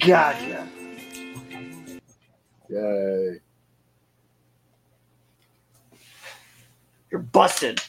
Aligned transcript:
Gotcha. 0.00 0.68
Yay. 2.68 3.40
You're 7.10 7.20
busted. 7.20 7.80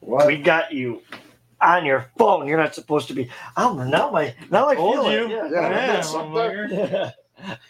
What? 0.00 0.26
We 0.26 0.38
got 0.38 0.72
you 0.72 1.02
on 1.60 1.84
your 1.84 2.10
phone. 2.18 2.46
You're 2.48 2.58
not 2.58 2.74
supposed 2.74 3.08
to 3.08 3.14
be. 3.14 3.28
Oh, 3.56 3.74
now 3.74 4.10
my 4.10 4.34
now 4.50 4.68
I 4.68 4.74
Told 4.74 4.94
feel 4.94 5.12
you. 5.12 5.24
it. 5.26 5.30
Yeah. 5.30 5.48
Yeah, 5.50 5.70
Yeah, 5.70 5.86
that's 5.92 6.14
up 6.14 6.34
there. 6.34 6.68
Yeah. 6.72 7.10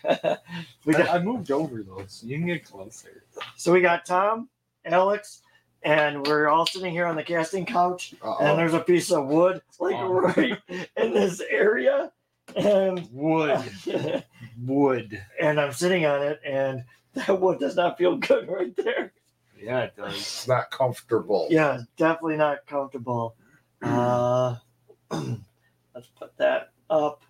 we 0.85 0.93
got 0.93 1.09
I, 1.09 1.17
I 1.17 1.23
moved 1.23 1.51
over 1.51 1.83
though, 1.83 2.05
so 2.07 2.27
you 2.27 2.39
can 2.39 2.47
get 2.47 2.65
closer. 2.65 3.25
so 3.57 3.73
we 3.73 3.81
got 3.81 4.05
Tom, 4.07 4.49
Alex, 4.85 5.42
and 5.85 6.27
we're 6.27 6.49
all 6.49 6.67
sitting 6.67 6.93
here 6.93 7.07
on 7.07 7.17
the 7.17 7.23
casting 7.23 7.67
couch, 7.67 8.13
and 8.13 8.31
Uh-oh. 8.31 8.57
there's 8.57 8.75
a 8.75 8.81
piece 8.81 9.11
of 9.11 9.27
wood 9.27 9.61
like 9.81 9.95
Oh. 9.97 10.09
right 10.13 10.59
in 10.97 11.13
this 11.15 11.41
area, 11.49 12.13
and 12.57 13.09
Wood, 13.13 13.61
wood. 14.65 15.23
and 15.41 15.61
I'm 15.61 15.73
sitting 15.73 16.07
on 16.07 16.23
it, 16.23 16.41
and 16.45 16.85
that 17.15 17.41
wood 17.41 17.59
does 17.59 17.77
not 17.77 17.99
feel 17.99 18.17
good 18.17 18.49
right 18.49 18.75
there. 18.77 19.13
Yeah, 19.59 19.81
it 19.83 19.97
does. 19.97 20.15
It's 20.17 20.49
not 20.49 20.71
comfortable. 20.71 21.47
Yeah, 21.51 21.81
definitely 21.97 22.37
not 22.37 22.67
comfortable. 22.67 23.37
Uh, 23.81 24.57
let's 25.13 26.09
put 26.19 26.37
that 26.39 26.73
up. 26.91 27.23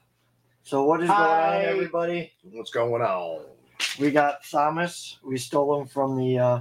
So 0.62 0.84
what 0.84 1.02
is 1.02 1.08
going 1.08 1.20
on, 1.20 1.62
everybody? 1.62 2.32
What's 2.42 2.70
going 2.70 3.02
on? 3.02 3.44
We 3.98 4.10
got 4.12 4.44
Thomas. 4.50 5.18
We 5.24 5.36
stole 5.38 5.80
him 5.80 5.86
from 5.88 6.16
the, 6.16 6.38
uh, 6.38 6.60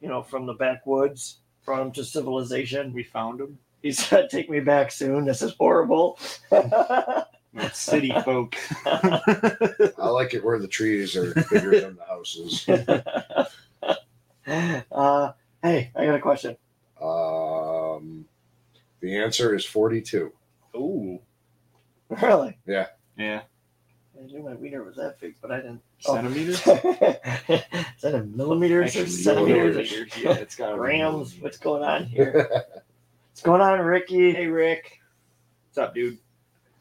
you 0.00 0.08
know, 0.08 0.22
from 0.22 0.46
the 0.46 0.54
backwoods. 0.54 1.38
Brought 1.64 1.82
him 1.82 1.92
to 1.92 2.04
civilization. 2.04 2.94
We 2.94 3.02
found 3.02 3.40
him. 3.40 3.58
He 3.82 3.92
said, 3.92 4.30
"Take 4.30 4.50
me 4.50 4.60
back 4.60 4.90
soon. 4.90 5.24
This 5.24 5.42
is 5.42 5.54
horrible." 5.58 6.18
City 7.72 8.12
folk. 8.24 8.56
I 8.86 10.08
like 10.10 10.34
it 10.34 10.44
where 10.44 10.58
the 10.58 10.68
trees 10.68 11.16
are 11.16 11.34
bigger 11.50 11.80
than 11.80 11.96
the 11.96 12.04
houses. 12.04 12.68
uh, 14.92 15.32
hey, 15.62 15.90
I 15.94 16.06
got 16.06 16.14
a 16.14 16.20
question. 16.20 16.56
Um, 17.00 18.26
the 19.00 19.16
answer 19.16 19.54
is 19.54 19.64
42. 19.64 20.32
Ooh. 20.76 21.18
Really? 22.22 22.56
Yeah. 22.66 22.86
I 23.18 23.42
knew 24.68 24.78
my 24.78 24.84
wiener 24.84 24.84
was 24.84 24.96
that 24.96 25.20
big, 25.20 25.34
but 25.40 25.50
I 25.50 25.56
didn't. 25.56 25.82
Oh. 26.06 26.14
Centimeters? 26.14 26.66
is 26.66 28.02
that 28.02 28.14
in 28.14 28.36
millimeters 28.36 28.96
or 28.96 29.06
centimeters? 29.06 29.76
millimeters. 29.76 30.16
Yeah, 30.18 30.32
it's 30.34 30.56
got 30.56 30.76
grams. 30.76 31.34
What's 31.40 31.58
going 31.58 31.82
on 31.82 32.04
here? 32.04 32.48
What's 33.30 33.42
going 33.42 33.60
on, 33.60 33.80
Ricky? 33.80 34.32
Hey, 34.32 34.46
Rick. 34.46 35.00
What's 35.68 35.78
up, 35.78 35.94
dude? 35.94 36.18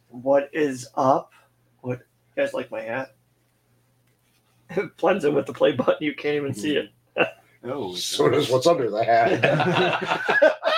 What 0.10 0.50
is 0.54 0.88
up? 0.96 1.34
What 1.82 2.00
you 2.00 2.44
guys 2.44 2.54
like 2.54 2.72
my 2.72 2.82
hat? 2.82 3.16
It 4.72 4.98
blends 4.98 5.26
in 5.26 5.34
with 5.34 5.46
the 5.46 5.54
play 5.54 5.74
button. 5.74 5.98
You 6.02 6.16
can't 6.16 6.36
even 6.36 6.54
see 6.54 6.78
it. 6.78 6.92
Oh, 7.64 7.96
so 7.96 8.30
does 8.30 8.50
what's 8.50 8.68
under 8.68 8.90
the 8.90 9.04
hat. 9.04 10.74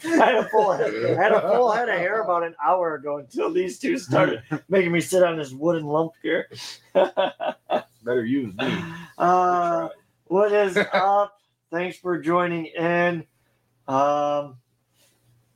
I 0.04 0.08
had 0.26 0.34
a 0.36 0.48
full 0.48 0.72
head, 0.72 0.94
I 0.94 1.14
had 1.22 1.32
a 1.32 1.40
full 1.40 1.70
head 1.72 1.88
of 1.88 1.96
hair 1.96 2.22
about 2.22 2.42
an 2.44 2.54
hour 2.64 2.94
ago 2.94 3.18
until 3.18 3.52
these 3.52 3.78
two 3.78 3.98
started 3.98 4.42
making 4.68 4.92
me 4.92 5.00
sit 5.00 5.22
on 5.22 5.36
this 5.36 5.52
wooden 5.52 5.84
lump 5.86 6.12
here. 6.22 6.48
Better 6.94 8.24
you 8.24 8.52
than 8.52 8.68
me. 8.68 8.84
uh, 9.18 9.88
what 10.26 10.52
is 10.52 10.76
up? 10.92 11.38
Thanks 11.70 11.98
for 11.98 12.18
joining 12.20 12.66
in. 12.66 13.24
Um, 13.86 14.56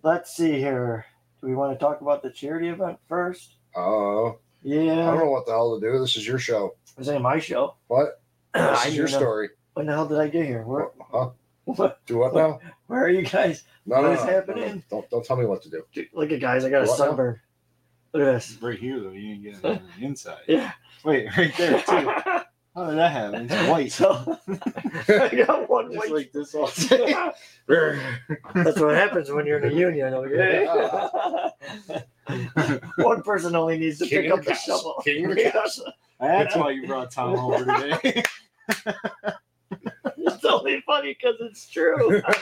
let's 0.02 0.34
see 0.36 0.52
here. 0.58 1.06
Do 1.40 1.46
we 1.48 1.54
want 1.54 1.72
to 1.72 1.78
talk 1.82 2.00
about 2.00 2.22
the 2.22 2.30
charity 2.30 2.68
event 2.68 2.98
first? 3.08 3.54
Oh, 3.74 4.38
yeah. 4.62 4.92
I 4.92 4.96
don't 5.06 5.18
know 5.18 5.30
what 5.30 5.46
the 5.46 5.52
hell 5.52 5.78
to 5.78 5.84
do. 5.86 5.98
This 5.98 6.16
is 6.16 6.26
your 6.26 6.38
show. 6.38 6.74
this 6.96 7.08
ain't 7.08 7.22
my 7.22 7.38
show. 7.38 7.76
What? 7.88 8.20
This 8.54 8.84
I 8.84 8.88
is 8.88 8.96
your 8.96 9.08
know. 9.08 9.16
story. 9.18 9.48
When 9.74 9.86
the 9.86 9.92
hell 9.94 10.06
did 10.06 10.18
I 10.18 10.28
get 10.28 10.44
here? 10.44 10.62
Where, 10.64 10.88
Huh? 11.10 11.30
What, 11.64 12.04
Do 12.06 12.18
what 12.18 12.34
now? 12.34 12.60
where 12.86 13.04
are 13.04 13.08
you 13.10 13.22
guys? 13.22 13.64
No, 13.86 13.96
What 13.96 14.02
no, 14.02 14.12
is 14.12 14.20
no, 14.24 14.26
happening? 14.32 14.74
no. 14.76 14.82
Don't 14.90 15.10
don't 15.10 15.24
tell 15.24 15.36
me 15.36 15.44
what 15.46 15.62
to 15.62 15.70
do. 15.70 15.84
Dude, 15.92 16.08
Look 16.12 16.30
at 16.32 16.40
guys, 16.40 16.64
I 16.64 16.70
got 16.70 16.84
a 16.84 16.86
What 16.86 16.98
now? 16.98 17.04
sunburn. 17.06 17.40
Look 18.12 18.22
at 18.22 18.32
this. 18.34 18.58
Right 18.60 18.78
here, 18.78 19.00
though, 19.00 19.10
you 19.10 19.36
didn't 19.36 19.42
get 19.42 19.54
it 19.70 19.80
on 19.80 19.88
the 19.98 20.04
inside. 20.06 20.40
Yeah. 20.46 20.72
Wait, 21.04 21.26
right 21.36 21.52
there, 21.56 21.80
too. 21.82 22.10
How 22.74 22.86
did 22.88 22.96
that 22.96 23.12
happen? 23.12 23.48
It's 23.50 23.68
white. 23.68 23.92
So 23.92 24.38
I 25.08 25.44
got 25.46 25.68
one 25.68 25.92
Just 25.92 25.98
white. 25.98 26.10
like 26.10 26.32
this 26.32 26.54
all 26.54 26.68
day. 26.88 27.14
That's 28.54 28.80
what 28.80 28.94
happens 28.94 29.30
when 29.30 29.44
you're 29.44 29.58
in 29.58 29.70
a 29.70 29.74
union. 29.74 30.14
Okay? 30.14 30.66
one 32.96 33.22
person 33.22 33.54
only 33.56 33.78
needs 33.78 33.98
to 33.98 34.06
King 34.06 34.22
pick 34.22 34.32
up 34.32 34.38
the 34.40 34.50
the 34.52 34.54
shovel. 34.54 35.02
King 35.04 35.26
of. 35.30 35.36
That's 36.18 36.56
why 36.56 36.70
you 36.70 36.86
brought 36.86 37.10
Tom 37.10 37.34
over 37.38 37.64
today. 37.64 38.22
It's 40.26 40.44
only 40.44 40.80
funny 40.86 41.16
because 41.20 41.36
it's 41.40 41.68
true. 41.68 42.22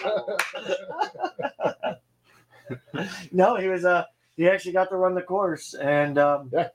no, 3.32 3.56
he 3.56 3.68
was 3.68 3.84
uh 3.84 4.04
he 4.36 4.48
actually 4.48 4.72
got 4.72 4.88
to 4.90 4.96
run 4.96 5.14
the 5.14 5.22
course 5.22 5.74
and 5.74 6.18
um 6.18 6.50
Yeah. 6.52 6.68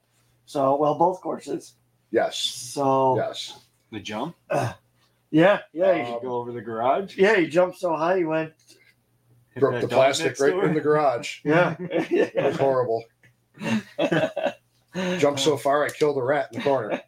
so 0.45 0.75
well 0.75 0.95
both 0.97 1.21
courses. 1.21 1.73
Yes. 2.11 2.37
So 2.37 3.15
Yes. 3.17 3.59
the 3.91 3.99
jump? 3.99 4.35
yeah, 4.51 4.73
yeah, 5.31 5.59
he, 5.71 5.79
Uh, 6.01 6.15
You 6.15 6.19
go 6.21 6.33
over 6.35 6.51
the 6.51 6.61
garage? 6.61 7.17
yeah, 7.17 7.35
he 7.37 7.47
jumped 7.47 7.79
so 7.79 7.95
high 7.95 8.17
he 8.17 8.25
went 8.25 8.53
Broke 9.57 9.79
the 9.81 9.87
plastic 9.87 10.37
right 10.41 10.49
door? 10.51 10.65
in 10.65 10.73
the 10.73 10.81
garage. 10.81 11.39
yeah. 11.45 11.75
It 11.79 12.35
was 12.35 12.57
horrible. 12.57 13.03
Jumped 15.17 15.39
so 15.39 15.55
far 15.57 15.85
I 15.85 15.89
killed 15.89 16.17
a 16.17 16.23
rat 16.23 16.49
in 16.51 16.59
the 16.59 16.63
corner. 16.63 17.01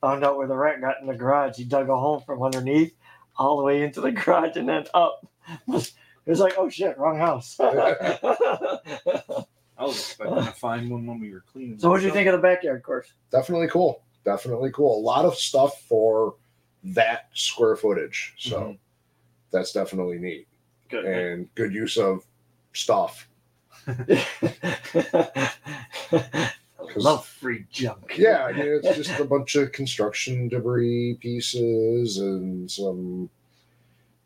Found 0.00 0.24
out 0.24 0.36
where 0.38 0.46
the 0.46 0.56
rat 0.56 0.80
got 0.80 1.00
in 1.00 1.06
the 1.06 1.14
garage. 1.14 1.56
He 1.56 1.64
dug 1.64 1.88
a 1.88 1.96
hole 1.96 2.20
from 2.20 2.42
underneath 2.42 2.94
all 3.36 3.58
the 3.58 3.64
way 3.64 3.82
into 3.82 4.00
the 4.00 4.12
garage 4.12 4.56
and 4.56 4.68
then 4.68 4.84
up. 4.94 5.26
It 5.68 5.92
was 6.26 6.40
like, 6.40 6.54
oh 6.58 6.68
shit, 6.68 6.98
wrong 6.98 7.18
house. 7.18 7.56
I 7.60 7.96
was 9.78 9.98
expecting 9.98 10.36
to 10.44 10.52
find 10.52 10.90
one 10.90 11.06
when 11.06 11.20
we 11.20 11.32
were 11.32 11.42
cleaning. 11.50 11.78
So, 11.78 11.90
what 11.90 12.00
do 12.00 12.06
you 12.06 12.12
think 12.12 12.28
of 12.28 12.32
the 12.32 12.38
backyard 12.46 12.82
course? 12.82 13.12
Definitely 13.30 13.68
cool. 13.68 14.02
Definitely 14.24 14.70
cool. 14.72 14.98
A 14.98 15.02
lot 15.02 15.24
of 15.24 15.34
stuff 15.34 15.82
for 15.88 16.36
that 16.84 17.28
square 17.34 17.76
footage. 17.76 18.34
So 18.38 18.60
Mhm. 18.60 18.78
that's 19.50 19.72
definitely 19.72 20.18
neat 20.18 20.46
Good. 20.88 21.04
and 21.06 21.54
good 21.54 21.72
use 21.72 21.96
of 21.96 22.24
stuff. 22.72 23.28
Love 26.96 27.26
free 27.26 27.66
junk. 27.70 28.14
Yeah, 28.16 28.44
I 28.44 28.52
mean, 28.52 28.80
it's 28.82 28.96
just 28.96 29.20
a 29.20 29.24
bunch 29.24 29.54
of 29.56 29.72
construction 29.72 30.48
debris 30.48 31.16
pieces 31.20 32.18
and 32.18 32.70
some 32.70 33.30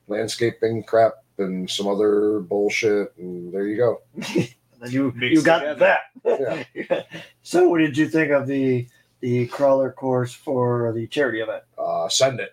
landscaping 0.08 0.82
crap 0.84 1.14
and 1.38 1.68
some 1.68 1.86
other 1.86 2.40
bullshit. 2.40 3.14
And 3.18 3.52
there 3.52 3.66
you 3.66 3.76
go. 3.76 4.02
You 4.90 5.14
you 5.18 5.40
got 5.40 5.60
together. 5.60 5.98
that. 6.24 7.06
so 7.42 7.68
what 7.70 7.78
did 7.78 7.96
you 7.96 8.06
think 8.06 8.30
of 8.32 8.46
the 8.46 8.86
the 9.20 9.46
crawler 9.46 9.90
course 9.90 10.34
for 10.34 10.92
the 10.94 11.06
charity 11.06 11.40
event? 11.40 11.62
Uh, 11.78 12.06
send 12.10 12.38
it. 12.38 12.52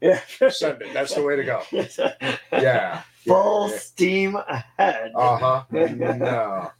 Yeah. 0.00 0.20
Send 0.48 0.82
it. 0.82 0.94
That's 0.94 1.14
the 1.14 1.22
way 1.22 1.34
to 1.34 1.42
go. 1.42 1.62
Yeah. 2.52 3.02
Full 3.26 3.68
steam 3.70 4.36
ahead. 4.36 5.10
Uh 5.16 5.36
huh. 5.38 5.64
No. 5.72 6.70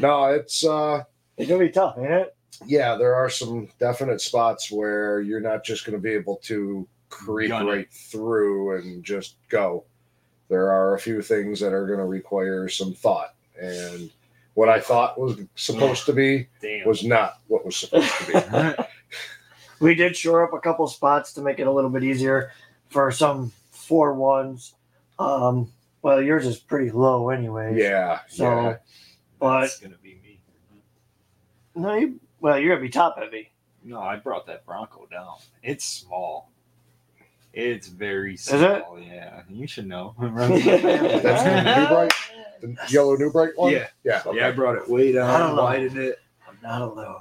No, 0.00 0.24
it's 0.26 0.66
uh 0.66 1.04
it's 1.36 1.48
gonna 1.48 1.64
be 1.64 1.70
tough, 1.70 1.96
ain't 1.98 2.10
it? 2.10 2.36
yeah, 2.64 2.94
there 2.96 3.14
are 3.14 3.28
some 3.28 3.68
definite 3.78 4.20
spots 4.20 4.70
where 4.70 5.20
you're 5.20 5.40
not 5.40 5.62
just 5.64 5.84
going 5.84 5.96
to 5.96 6.02
be 6.02 6.12
able 6.12 6.36
to 6.36 6.88
creep 7.10 7.50
Gun 7.50 7.68
it. 7.68 7.70
right 7.70 7.92
through 7.92 8.78
and 8.78 9.04
just 9.04 9.36
go. 9.50 9.84
There 10.48 10.72
are 10.72 10.94
a 10.94 10.98
few 10.98 11.20
things 11.20 11.60
that 11.60 11.74
are 11.74 11.86
going 11.86 11.98
to 11.98 12.06
require 12.06 12.66
some 12.68 12.94
thought, 12.94 13.34
and 13.60 14.10
what 14.54 14.70
I 14.70 14.80
thought 14.80 15.20
was 15.20 15.38
supposed 15.54 16.06
to 16.06 16.14
be 16.14 16.48
Damn. 16.62 16.86
was 16.88 17.04
not 17.04 17.40
what 17.48 17.66
was 17.66 17.76
supposed 17.76 18.10
to 18.10 18.76
be. 18.78 18.82
We 19.78 19.94
did 19.94 20.16
shore 20.16 20.42
up 20.42 20.54
a 20.54 20.58
couple 20.60 20.86
spots 20.86 21.34
to 21.34 21.42
make 21.42 21.58
it 21.58 21.66
a 21.66 21.70
little 21.70 21.90
bit 21.90 22.02
easier 22.02 22.50
for 22.88 23.10
some 23.10 23.52
four 23.70 24.14
ones. 24.14 24.72
Um, 25.18 25.70
well, 26.00 26.22
yours 26.22 26.46
is 26.46 26.56
pretty 26.56 26.90
low 26.90 27.28
anyway. 27.28 27.78
yeah, 27.78 28.20
So, 28.26 28.44
yeah. 28.44 28.76
but 29.38 29.60
That's 29.60 29.78
gonna 29.80 29.96
be 30.02 30.18
me. 30.22 30.40
No, 31.76 31.94
you, 31.94 32.20
well, 32.40 32.58
you're 32.58 32.74
gonna 32.74 32.82
be 32.86 32.90
top 32.90 33.18
heavy. 33.18 33.52
No, 33.84 34.00
I 34.00 34.16
brought 34.16 34.46
that 34.46 34.64
Bronco 34.66 35.06
down. 35.10 35.36
It's 35.62 35.84
small. 35.84 36.50
It's 37.52 37.88
very 37.88 38.36
small. 38.36 38.62
it? 38.62 38.84
small. 38.84 39.00
Yeah, 39.00 39.42
you 39.48 39.66
should 39.66 39.86
know. 39.86 40.14
That's 40.20 41.42
the 41.44 41.80
new 41.80 41.88
bright, 41.88 42.12
the 42.60 42.76
yellow 42.88 43.16
new 43.16 43.30
bright 43.30 43.50
one. 43.56 43.72
Yeah. 43.72 43.86
yeah, 44.04 44.22
okay. 44.26 44.38
Yeah, 44.38 44.48
I 44.48 44.50
brought 44.50 44.76
it 44.76 44.88
way 44.88 45.12
down. 45.12 45.30
I 45.30 45.38
don't 45.38 45.48
down, 45.48 45.56
know. 45.56 45.62
widened 45.62 45.98
it. 45.98 46.18
I'm 46.48 46.58
not 46.62 46.82
alone. 46.82 47.20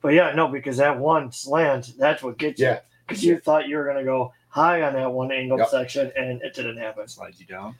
But 0.00 0.08
yeah, 0.14 0.32
no, 0.34 0.48
because 0.48 0.76
that 0.78 0.98
one 0.98 1.30
slant, 1.32 1.92
that's 1.98 2.22
what 2.22 2.38
gets 2.38 2.60
you. 2.60 2.66
Yeah. 2.66 2.80
Because 3.06 3.24
you 3.24 3.38
thought 3.38 3.68
you 3.68 3.76
were 3.76 3.84
gonna 3.86 4.04
go 4.04 4.32
high 4.48 4.82
on 4.82 4.94
that 4.94 5.10
one 5.12 5.30
angled 5.30 5.60
Yep. 5.60 5.68
section, 5.68 6.12
and 6.16 6.40
it 6.42 6.54
didn't 6.54 6.78
happen. 6.78 7.06
Slide 7.06 7.34
you 7.38 7.46
down. 7.46 7.76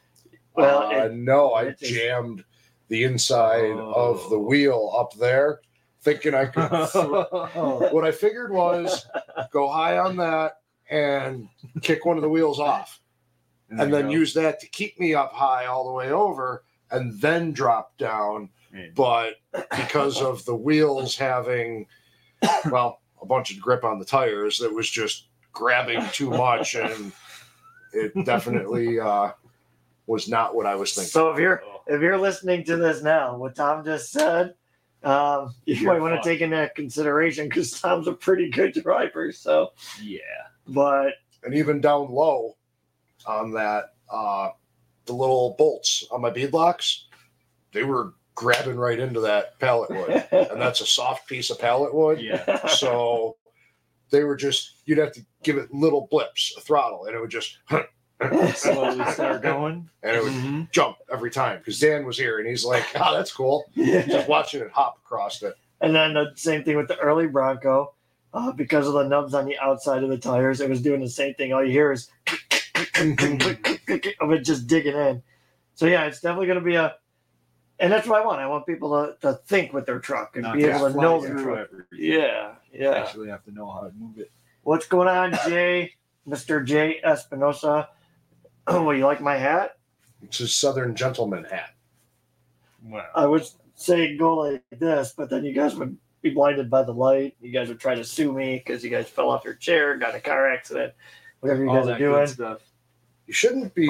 Well, 0.54 0.86
uh, 0.86 1.06
it- 1.06 1.12
no, 1.14 1.54
I 1.54 1.72
jammed 1.72 2.44
the 2.88 3.04
inside 3.04 3.72
of 3.72 4.22
Oh. 4.24 4.28
the 4.30 4.38
wheel 4.38 4.92
up 4.96 5.12
there, 5.14 5.60
thinking 6.06 6.34
I 6.34 6.46
could. 6.46 6.68
oh, 6.94 7.88
what 7.90 8.04
I 8.04 8.12
figured 8.12 8.52
was 8.52 9.06
go 9.50 9.68
high 9.68 9.98
on 9.98 10.16
that 10.16 10.60
and 10.88 11.48
kick 11.82 12.06
one 12.06 12.16
of 12.16 12.22
the 12.22 12.28
wheels 12.28 12.60
off, 12.60 13.00
and 13.68 13.92
then 13.92 14.08
use 14.08 14.32
that 14.34 14.60
to 14.60 14.68
keep 14.68 14.98
me 15.00 15.14
up 15.14 15.32
high 15.32 15.66
all 15.66 15.84
the 15.84 15.92
way 15.92 16.12
over, 16.12 16.62
and 16.90 17.20
then 17.20 17.52
drop 17.52 17.98
down. 17.98 18.48
But 18.94 19.34
because 19.74 20.20
of 20.20 20.44
the 20.44 20.54
wheels 20.54 21.16
having, 21.16 21.86
well, 22.70 23.00
a 23.20 23.26
bunch 23.26 23.50
of 23.50 23.60
grip 23.60 23.84
on 23.84 23.98
the 23.98 24.04
tires, 24.04 24.58
that 24.58 24.72
was 24.72 24.88
just 24.88 25.28
grabbing 25.52 26.04
too 26.12 26.30
much, 26.30 26.74
and 26.74 27.10
it 27.92 28.12
definitely 28.24 29.00
uh, 29.00 29.32
was 30.06 30.28
not 30.28 30.54
what 30.54 30.66
I 30.66 30.76
was 30.76 30.94
thinking. 30.94 31.10
So 31.10 31.30
if 31.32 31.38
you're 31.38 31.62
if 31.86 32.00
you're 32.00 32.18
listening 32.18 32.64
to 32.64 32.76
this 32.76 33.02
now, 33.02 33.36
what 33.36 33.56
Tom 33.56 33.84
just 33.84 34.12
said, 34.12 34.54
um, 35.06 35.54
you 35.66 35.76
You're 35.76 35.92
might 35.92 36.00
want 36.00 36.20
to 36.20 36.28
take 36.28 36.40
into 36.40 36.70
consideration 36.74 37.48
because 37.48 37.80
Tom's 37.80 38.08
a 38.08 38.12
pretty 38.12 38.50
good 38.50 38.74
driver. 38.74 39.30
So, 39.32 39.70
yeah. 40.02 40.18
but 40.66 41.14
and 41.44 41.54
even 41.54 41.80
down 41.80 42.10
low 42.10 42.56
on 43.26 43.52
that 43.52 43.94
uh 44.10 44.50
the 45.06 45.12
little 45.12 45.54
bolts 45.58 46.06
on 46.10 46.20
my 46.20 46.30
beadlocks 46.30 47.02
they 47.72 47.82
were 47.82 48.14
grabbing 48.34 48.76
right 48.76 48.98
into 48.98 49.20
that 49.20 49.58
pallet 49.58 49.90
wood 49.90 50.26
and 50.50 50.60
that's 50.60 50.80
a 50.80 50.86
soft 50.86 51.28
piece 51.28 51.50
of 51.50 51.58
pallet 51.58 51.94
wood 51.94 52.20
Yeah. 52.20 52.66
so 52.68 53.36
they 54.10 54.24
were 54.24 54.36
just 54.36 54.82
you'd 54.84 54.98
have 54.98 55.12
to 55.12 55.24
give 55.42 55.56
it 55.56 55.72
little 55.72 56.08
blips 56.10 56.54
a 56.56 56.60
throttle 56.60 57.06
and 57.06 57.16
it 57.16 57.20
would 57.20 57.30
just 57.30 57.58
Slowly 58.54 59.04
start 59.12 59.42
going. 59.42 59.88
and 60.02 60.16
it 60.16 60.22
would 60.22 60.32
Mm-hmm. 60.32 60.62
jump 60.72 60.96
every 61.12 61.30
time 61.30 61.58
because 61.58 61.78
dan 61.78 62.04
was 62.06 62.16
here 62.18 62.38
and 62.38 62.48
he's 62.48 62.64
like 62.64 62.84
oh 62.98 63.14
that's 63.14 63.32
cool 63.32 63.64
just 63.76 64.28
watching 64.28 64.60
it 64.62 64.70
hop 64.70 64.98
across 65.04 65.42
it 65.42 65.54
And 65.80 65.94
then 65.94 66.14
the 66.14 66.32
same 66.34 66.64
thing 66.64 66.76
with 66.76 66.88
the 66.88 66.96
early 66.98 67.26
Bronco. 67.26 67.92
Uh, 68.34 68.52
because 68.52 68.86
of 68.86 68.92
the 68.94 69.04
nubs 69.04 69.32
on 69.34 69.46
the 69.46 69.58
outside 69.58 70.02
of 70.02 70.10
the 70.10 70.18
tires, 70.18 70.60
it 70.60 70.68
was 70.68 70.82
doing 70.82 71.00
the 71.00 71.08
same 71.08 71.32
thing. 71.34 71.52
All 71.54 71.64
you 71.64 71.70
hear 71.72 71.90
is 71.92 72.10
of 74.20 74.30
it 74.32 74.40
just 74.44 74.66
digging 74.66 74.94
in. 74.96 75.22
So 75.74 75.86
yeah, 75.86 76.04
it's 76.04 76.20
definitely 76.20 76.46
going 76.46 76.58
to 76.58 76.64
be 76.64 76.74
a, 76.74 76.96
and 77.78 77.90
that's 77.92 78.06
what 78.06 78.20
I 78.20 78.24
want. 78.26 78.40
I 78.40 78.46
want 78.46 78.66
people 78.66 78.90
to, 78.90 79.16
to 79.22 79.34
think 79.46 79.72
with 79.72 79.86
their 79.86 79.98
truck 80.00 80.36
and 80.36 80.42
Not 80.42 80.56
be 80.56 80.64
able 80.64 80.90
to 80.90 80.96
know 81.00 81.20
their 81.20 81.34
truck. 81.34 81.68
everything. 81.72 81.98
Yeah, 81.98 82.54
yeah. 82.72 82.90
Actually, 82.90 83.28
have 83.28 83.44
to 83.44 83.52
know 83.52 83.70
how 83.70 83.80
to 83.82 83.92
move 83.98 84.18
it. 84.18 84.30
What's 84.62 84.86
going 84.86 85.08
on, 85.08 85.32
Jay? 85.48 85.94
Mr. 86.28 86.64
J. 86.64 87.00
Espinosa. 87.04 87.88
Oh, 88.68 88.90
you 88.90 89.04
like 89.06 89.20
my 89.20 89.36
hat? 89.36 89.76
it's 90.22 90.40
a 90.40 90.48
southern 90.48 90.94
gentleman 90.96 91.44
hat 91.44 91.70
Well, 92.82 93.04
I 93.14 93.26
would 93.26 93.44
say 93.74 94.16
go 94.16 94.36
like 94.38 94.62
this, 94.78 95.12
but 95.16 95.28
then 95.30 95.44
you 95.44 95.52
guys 95.52 95.74
would 95.76 95.96
be 96.22 96.30
blinded 96.30 96.70
by 96.70 96.82
the 96.82 96.92
light. 96.94 97.36
You 97.40 97.52
guys 97.52 97.68
would 97.68 97.78
try 97.78 97.94
to 97.94 98.02
sue 98.02 98.32
me 98.32 98.56
because 98.64 98.82
you 98.82 98.90
guys 98.90 99.08
fell 99.08 99.28
off 99.30 99.44
your 99.44 99.54
chair, 99.54 99.96
got 99.98 100.14
a 100.14 100.20
car 100.20 100.50
accident, 100.50 100.94
whatever 101.40 101.62
you 101.64 101.68
all 101.70 101.76
guys 101.76 101.84
are 101.84 101.90
that 101.90 101.98
good 101.98 102.12
doing. 102.12 102.26
stuff. 102.26 102.60
you 103.26 103.34
shouldn't 103.34 103.74
be 103.74 103.88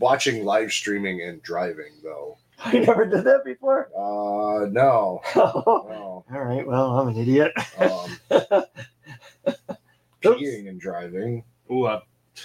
watching 0.00 0.44
live 0.44 0.72
streaming 0.72 1.22
and 1.22 1.40
driving 1.42 1.92
though 2.02 2.36
I 2.64 2.78
never 2.80 3.04
did 3.06 3.24
that 3.24 3.44
before. 3.44 3.88
uh 3.96 4.66
no 4.70 5.20
All 5.36 6.24
no 6.30 6.38
right, 6.38 6.66
well, 6.66 6.98
I'm 6.98 7.08
an 7.08 7.16
idiot. 7.16 7.52
um, 7.78 8.10
peeing 10.22 10.68
and 10.68 10.80
driving. 10.80 11.44
Ooh, 11.70 11.86
I, 11.86 12.00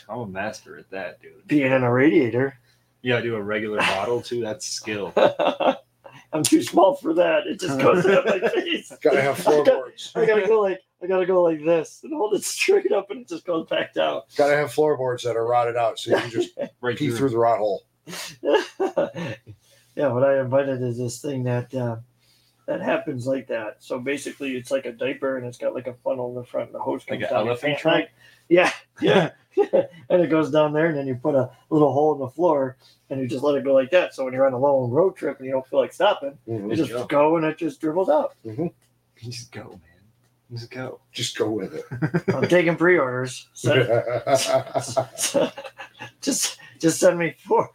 I'm 0.07 0.19
a 0.19 0.27
master 0.27 0.77
at 0.77 0.89
that, 0.91 1.21
dude. 1.21 1.47
Being 1.47 1.71
in 1.71 1.83
a 1.83 1.91
radiator. 1.91 2.57
Yeah, 3.01 3.17
I 3.17 3.21
do 3.21 3.35
a 3.35 3.41
regular 3.41 3.77
bottle 3.79 4.21
too. 4.21 4.41
That's 4.41 4.65
skill. 4.65 5.13
I'm 6.33 6.43
too 6.43 6.61
small 6.61 6.95
for 6.95 7.13
that. 7.15 7.47
It 7.47 7.59
just 7.59 7.79
goes 7.79 8.05
up 8.05 8.25
my 8.25 8.39
face. 8.49 8.91
Gotta 9.01 9.21
have 9.21 9.37
floorboards. 9.37 10.11
I 10.15 10.25
gotta 10.25 10.45
go 10.45 10.61
like 10.61 10.79
I 11.01 11.07
gotta 11.07 11.25
go 11.25 11.41
like 11.41 11.63
this 11.63 12.01
and 12.03 12.13
hold 12.13 12.33
it 12.35 12.43
straight 12.43 12.91
up, 12.91 13.09
and 13.09 13.21
it 13.21 13.27
just 13.27 13.45
goes 13.45 13.67
back 13.67 13.93
down. 13.93 14.21
Gotta 14.35 14.55
have 14.55 14.71
floorboards 14.73 15.23
that 15.23 15.35
are 15.37 15.45
rotted 15.45 15.75
out 15.77 15.97
so 15.97 16.11
you 16.11 16.17
can 16.17 16.29
just 16.29 16.57
Right 16.81 16.97
pee 16.97 17.07
through. 17.07 17.17
through 17.17 17.29
the 17.29 17.37
rot 17.37 17.57
hole. 17.59 17.83
yeah, 19.95 20.07
what 20.07 20.23
I 20.23 20.39
invited 20.39 20.81
is 20.81 20.97
this 20.97 21.21
thing 21.21 21.43
that 21.45 21.73
uh, 21.73 21.97
that 22.67 22.81
happens 22.81 23.25
like 23.25 23.47
that. 23.47 23.77
So 23.79 23.99
basically, 23.99 24.55
it's 24.55 24.71
like 24.71 24.85
a 24.85 24.91
diaper, 24.91 25.37
and 25.37 25.47
it's 25.47 25.57
got 25.57 25.73
like 25.73 25.87
a 25.87 25.93
funnel 26.03 26.29
in 26.29 26.35
the 26.35 26.43
front, 26.43 26.67
and 26.67 26.75
the 26.75 26.79
hose 26.79 27.05
comes 27.05 27.23
an 27.23 27.29
down 27.29 27.45
your 27.45 27.53
elephant 27.53 27.71
pant 27.71 27.79
trunk? 27.79 27.95
leg. 27.95 28.07
Yeah, 28.49 28.71
yeah, 29.01 29.31
and 30.09 30.21
it 30.21 30.29
goes 30.29 30.51
down 30.51 30.73
there, 30.73 30.87
and 30.87 30.97
then 30.97 31.07
you 31.07 31.15
put 31.15 31.35
a 31.35 31.49
little 31.69 31.91
hole 31.91 32.13
in 32.13 32.19
the 32.19 32.29
floor, 32.29 32.77
and 33.09 33.19
you 33.19 33.27
just 33.27 33.43
let 33.43 33.55
it 33.55 33.63
go 33.63 33.73
like 33.73 33.91
that. 33.91 34.13
So 34.13 34.25
when 34.25 34.33
you're 34.33 34.45
on 34.45 34.53
a 34.53 34.59
long 34.59 34.89
road 34.91 35.15
trip 35.15 35.37
and 35.37 35.45
you 35.45 35.51
don't 35.51 35.67
feel 35.67 35.79
like 35.79 35.93
stopping, 35.93 36.37
mm-hmm. 36.47 36.69
you 36.69 36.75
just 36.75 36.91
go. 36.91 37.05
go 37.05 37.37
and 37.37 37.45
it 37.45 37.57
just 37.57 37.81
dribbles 37.81 38.09
out. 38.09 38.35
Mm-hmm. 38.45 38.67
Just 39.23 39.51
go, 39.51 39.69
man. 39.69 39.89
Just 40.51 40.71
go. 40.71 40.99
Just 41.11 41.37
go 41.37 41.49
with 41.49 41.75
it. 41.75 41.85
I'm 42.33 42.47
taking 42.47 42.75
pre-orders. 42.75 43.47
So 43.53 43.75
just 46.21 46.57
just 46.79 46.99
send 46.99 47.19
me 47.19 47.35
four 47.45 47.69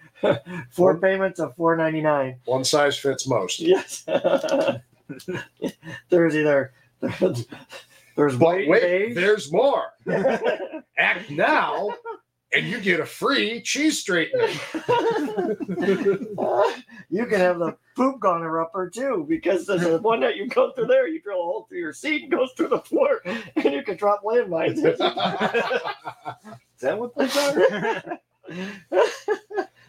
four 0.71 0.99
payments 0.99 1.38
of 1.38 1.54
four 1.57 1.76
ninety 1.76 2.00
nine. 2.00 2.37
One 2.47 2.64
size 2.64 2.99
fits 2.99 3.28
most. 3.28 3.61
Yes. 3.61 4.04
there's 6.09 6.37
either 6.37 6.73
there's 8.16 8.37
But 8.37 8.66
wait, 8.66 8.83
beige. 8.83 9.14
there's 9.14 9.52
more. 9.52 9.85
Act 10.99 11.30
now 11.30 11.90
and 12.54 12.66
you 12.66 12.80
get 12.80 13.00
a 13.00 13.06
free 13.06 13.61
cheese 13.61 14.04
straightener. 14.04 14.49
you 17.11 17.26
can 17.26 17.40
have 17.40 17.59
the 17.59 17.76
poop 17.97 18.21
goner 18.21 18.61
upper 18.61 18.88
too, 18.88 19.26
because 19.28 19.66
the 19.66 19.76
the 19.76 19.99
one 19.99 20.21
that 20.21 20.37
you 20.37 20.49
go 20.49 20.71
through 20.73 20.87
there, 20.87 21.09
you 21.09 21.21
drill 21.21 21.40
a 21.40 21.44
hole 21.44 21.66
through 21.68 21.78
your 21.80 21.92
seat 21.92 22.23
and 22.23 22.30
goes 22.30 22.52
through 22.56 22.68
the 22.68 22.78
floor, 22.78 23.21
and 23.25 23.75
you 23.75 23.83
can 23.83 23.97
drop 23.97 24.23
landmines. 24.23 24.78
Is 24.85 24.99
that 26.80 26.99
what 26.99 27.14
those 27.16 27.37
are? 27.37 28.18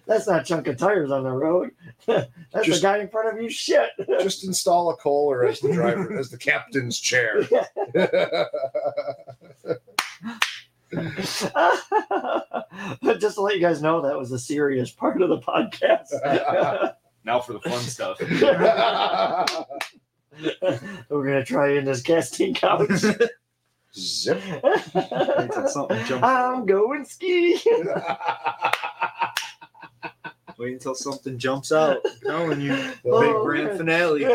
That's 0.07 0.27
not 0.27 0.41
a 0.41 0.43
chunk 0.43 0.67
of 0.67 0.77
tires 0.77 1.11
on 1.11 1.23
the 1.23 1.31
road. 1.31 1.71
That's 2.05 2.27
Just- 2.63 2.81
the 2.81 2.87
guy 2.87 2.99
in 2.99 3.07
front 3.09 3.35
of 3.35 3.41
you. 3.41 3.49
Shit. 3.49 3.89
Just 4.21 4.43
install 4.45 4.89
a 4.91 4.95
Kohler 4.97 5.45
as 5.47 5.59
the 5.59 5.73
driver, 5.73 6.17
as 6.17 6.29
the 6.29 6.37
captain's 6.37 6.99
chair. 6.99 7.41
But 13.01 13.19
just 13.19 13.35
to 13.35 13.41
let 13.41 13.55
you 13.55 13.61
guys 13.61 13.81
know, 13.81 14.01
that 14.01 14.17
was 14.17 14.31
a 14.31 14.39
serious 14.39 14.91
part 14.91 15.21
of 15.21 15.29
the 15.29 15.39
podcast. 15.39 16.93
now 17.23 17.39
for 17.39 17.53
the 17.53 17.59
fun 17.61 17.81
stuff. 17.81 18.19
We're 21.09 21.25
gonna 21.25 21.45
try 21.45 21.73
in 21.73 21.85
this 21.85 22.01
casting 22.01 22.53
couch. 22.53 22.89
Zip. 23.97 24.41
Wait 24.93 25.51
till 25.53 25.67
something 25.69 26.05
jumps 26.05 26.23
I'm 26.27 26.65
going 26.65 27.05
ski. 27.05 27.57
Wait 30.57 30.73
until 30.73 30.95
something 30.95 31.37
jumps 31.37 31.71
out. 31.71 31.97
I'm 32.05 32.19
telling 32.25 32.61
you. 32.61 32.75
The 33.03 33.09
Oh, 33.11 33.21
big 33.21 33.33
grand 33.43 33.67
man. 33.67 33.77
finale. 33.77 34.25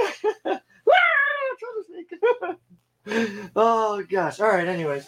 oh 3.57 4.03
gosh. 4.09 4.41
All 4.41 4.49
right. 4.49 4.69
Anyways. 4.69 5.07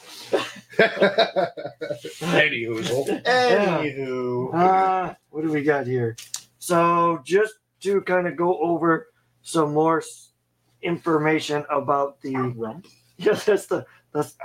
Eddie 0.78 2.66
Hoozle. 2.66 3.22
Anywho. 3.24 4.54
Uh, 4.54 5.14
what 5.30 5.42
do 5.42 5.50
we 5.50 5.62
got 5.62 5.86
here? 5.86 6.16
So 6.58 7.20
just 7.24 7.54
to 7.80 8.00
kind 8.02 8.26
of 8.26 8.36
go 8.36 8.58
over 8.60 9.08
some 9.42 9.74
more 9.74 10.02
information 10.82 11.64
about 11.70 12.20
the 12.22 12.34
Rump. 12.36 12.86
yeah, 13.18 13.34
that's 13.34 13.66
the 13.66 13.84
that's 14.12 14.36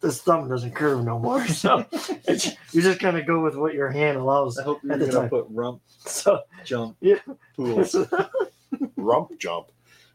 this 0.00 0.20
thumb 0.22 0.48
doesn't 0.48 0.74
curve 0.74 1.04
no 1.04 1.18
more. 1.18 1.46
So 1.46 1.84
it's, 1.92 2.48
you 2.72 2.82
just 2.82 3.00
kind 3.00 3.16
of 3.18 3.26
go 3.26 3.42
with 3.42 3.54
what 3.56 3.74
your 3.74 3.90
hand 3.90 4.16
allows. 4.18 4.58
I 4.58 4.62
hope 4.64 4.82
you're 4.82 4.94
At 4.94 5.00
the 5.00 5.06
gonna 5.06 5.28
put 5.28 5.46
rump 5.50 5.82
So 5.86 6.40
jump 6.64 6.96
Yeah. 7.00 7.18
pools. 7.56 7.94
Rump 8.96 9.38
jump. 9.38 9.66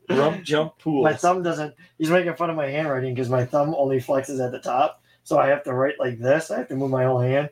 rump 0.09 0.43
jump 0.43 0.77
pools. 0.79 1.03
my 1.03 1.13
thumb 1.13 1.43
doesn't. 1.43 1.73
He's 1.97 2.09
making 2.09 2.35
fun 2.35 2.49
of 2.49 2.55
my 2.55 2.67
handwriting 2.67 3.13
because 3.13 3.29
my 3.29 3.45
thumb 3.45 3.75
only 3.77 3.97
flexes 3.99 4.43
at 4.43 4.51
the 4.51 4.59
top. 4.59 5.01
So 5.23 5.37
I 5.37 5.47
have 5.47 5.63
to 5.65 5.73
write 5.73 5.99
like 5.99 6.19
this. 6.19 6.51
I 6.51 6.59
have 6.59 6.67
to 6.69 6.75
move 6.75 6.91
my 6.91 7.03
whole 7.05 7.19
hand. 7.19 7.49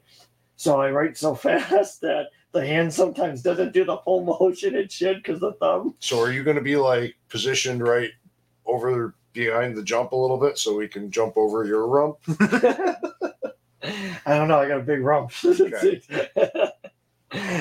So 0.55 0.79
I 0.79 0.91
write 0.91 1.17
so 1.17 1.35
fast 1.47 2.01
that 2.01 2.27
the 2.51 2.65
hand 2.65 2.93
sometimes 2.93 3.41
doesn't 3.41 3.73
do 3.73 3.83
the 3.83 3.97
full 3.97 4.23
motion 4.23 4.75
it 4.75 4.91
should 4.91 5.17
because 5.17 5.39
the 5.39 5.53
thumb. 5.53 5.95
So 5.99 6.19
are 6.21 6.31
you 6.31 6.43
going 6.43 6.55
to 6.57 6.61
be 6.63 6.75
like 6.77 7.15
positioned 7.29 7.81
right 7.85 8.11
over 8.65 9.15
behind 9.33 9.75
the 9.75 9.83
jump 9.83 10.11
a 10.11 10.15
little 10.15 10.37
bit 10.37 10.57
so 10.57 10.75
we 10.75 10.87
can 10.87 11.11
jump 11.11 11.35
over 11.37 11.65
your 11.65 11.87
rump? 11.87 12.17
I 14.25 14.37
don't 14.37 14.47
know. 14.47 14.59
I 14.59 14.67
got 14.67 14.79
a 14.79 14.83
big 14.83 15.01
rump. 15.01 15.31
Okay. 15.43 16.01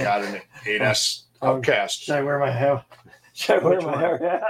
Got 0.05 0.23
an 0.25 0.43
8S 0.67 1.23
outcast. 1.43 2.03
Should 2.03 2.15
I 2.15 2.23
wear 2.23 2.39
my 2.39 2.51
hair? 2.51 2.85
Should 3.33 3.61
I 3.61 3.65
wear 3.65 3.77
Which 3.77 3.87
my 3.87 3.93
one? 3.93 4.01
hair? 4.01 4.43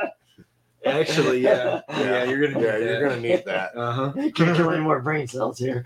Actually, 0.84 1.40
yeah. 1.40 1.80
Yeah, 1.90 2.24
you're 2.24 2.48
gonna 2.48 2.60
Yeah, 2.60 2.76
you're 2.78 3.08
going 3.08 3.22
to 3.22 3.28
need 3.28 3.44
that. 3.46 3.76
Uh 3.76 3.92
huh. 3.92 4.12
Can't 4.14 4.34
kill 4.34 4.70
any 4.70 4.80
more 4.80 5.00
brain 5.00 5.28
cells 5.28 5.60
here. 5.60 5.84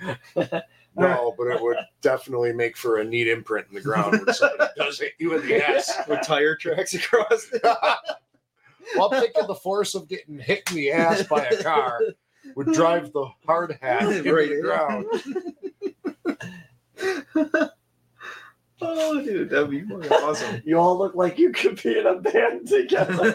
No, 0.99 1.35
but 1.37 1.49
it 1.49 1.61
would 1.61 1.76
definitely 2.00 2.55
make 2.55 2.78
for 2.78 2.99
a 2.99 3.05
neat 3.05 3.28
imprint 3.28 3.66
in 3.69 3.75
the 3.75 3.83
ground 3.83 4.12
when 4.25 4.35
somebody 4.35 4.71
does 4.78 4.99
hit 4.99 5.12
you 5.19 5.37
in 5.37 5.47
the 5.47 5.69
ass. 5.69 5.95
With 6.09 6.23
tire 6.23 6.57
tracks 6.57 6.95
across. 6.95 7.50
Well, 8.97 9.09
I'm 9.12 9.21
thinking 9.21 9.47
the 9.47 9.55
force 9.55 9.95
of 9.95 10.09
getting 10.09 10.38
hit 10.38 10.69
in 10.71 10.76
the 10.76 10.93
ass 10.93 11.23
by 11.25 11.45
a 11.47 11.62
car 11.62 12.00
would 12.55 12.73
drive 12.73 13.12
the 13.12 13.26
hard 13.45 13.76
hat 13.81 14.02
into 14.12 14.35
Right. 14.35 14.49
the 14.50 14.61
ground. 14.62 15.07
oh, 18.83 19.21
dude, 19.23 19.50
that'd 19.50 19.71
be 19.71 19.83
awesome. 20.11 20.62
You 20.66 20.78
all 20.78 20.97
look 20.99 21.14
like 21.14 21.38
you 21.38 21.50
could 21.52 21.83
be 21.83 21.99
in 21.99 22.07
a 22.07 22.16
band 22.21 22.69
together. 22.69 23.35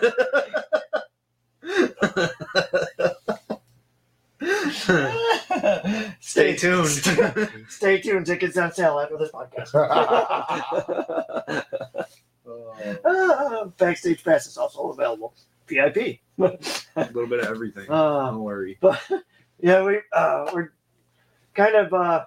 Stay 6.20 6.56
tuned. 6.56 6.88
Stay 7.70 8.02
tuned. 8.02 8.26
Tickets 8.26 8.58
on 8.58 8.72
sale 8.72 9.00
after 9.00 9.18
this 9.18 9.32
podcast. 9.32 9.72
Ah, 13.06 13.66
Backstage 13.78 14.24
pass 14.24 14.48
is 14.48 14.58
also 14.58 14.90
available. 14.90 15.34
VIP. 15.68 16.20
a 16.40 16.58
little 16.98 17.28
bit 17.28 17.40
of 17.40 17.46
everything. 17.48 17.86
Uh, 17.90 18.32
Don't 18.32 18.42
worry. 18.42 18.78
But 18.82 19.00
yeah, 19.60 19.84
we 19.84 20.00
uh, 20.12 20.50
we're 20.54 20.74
kind 21.54 21.76
of 21.76 21.94
uh, 21.94 22.26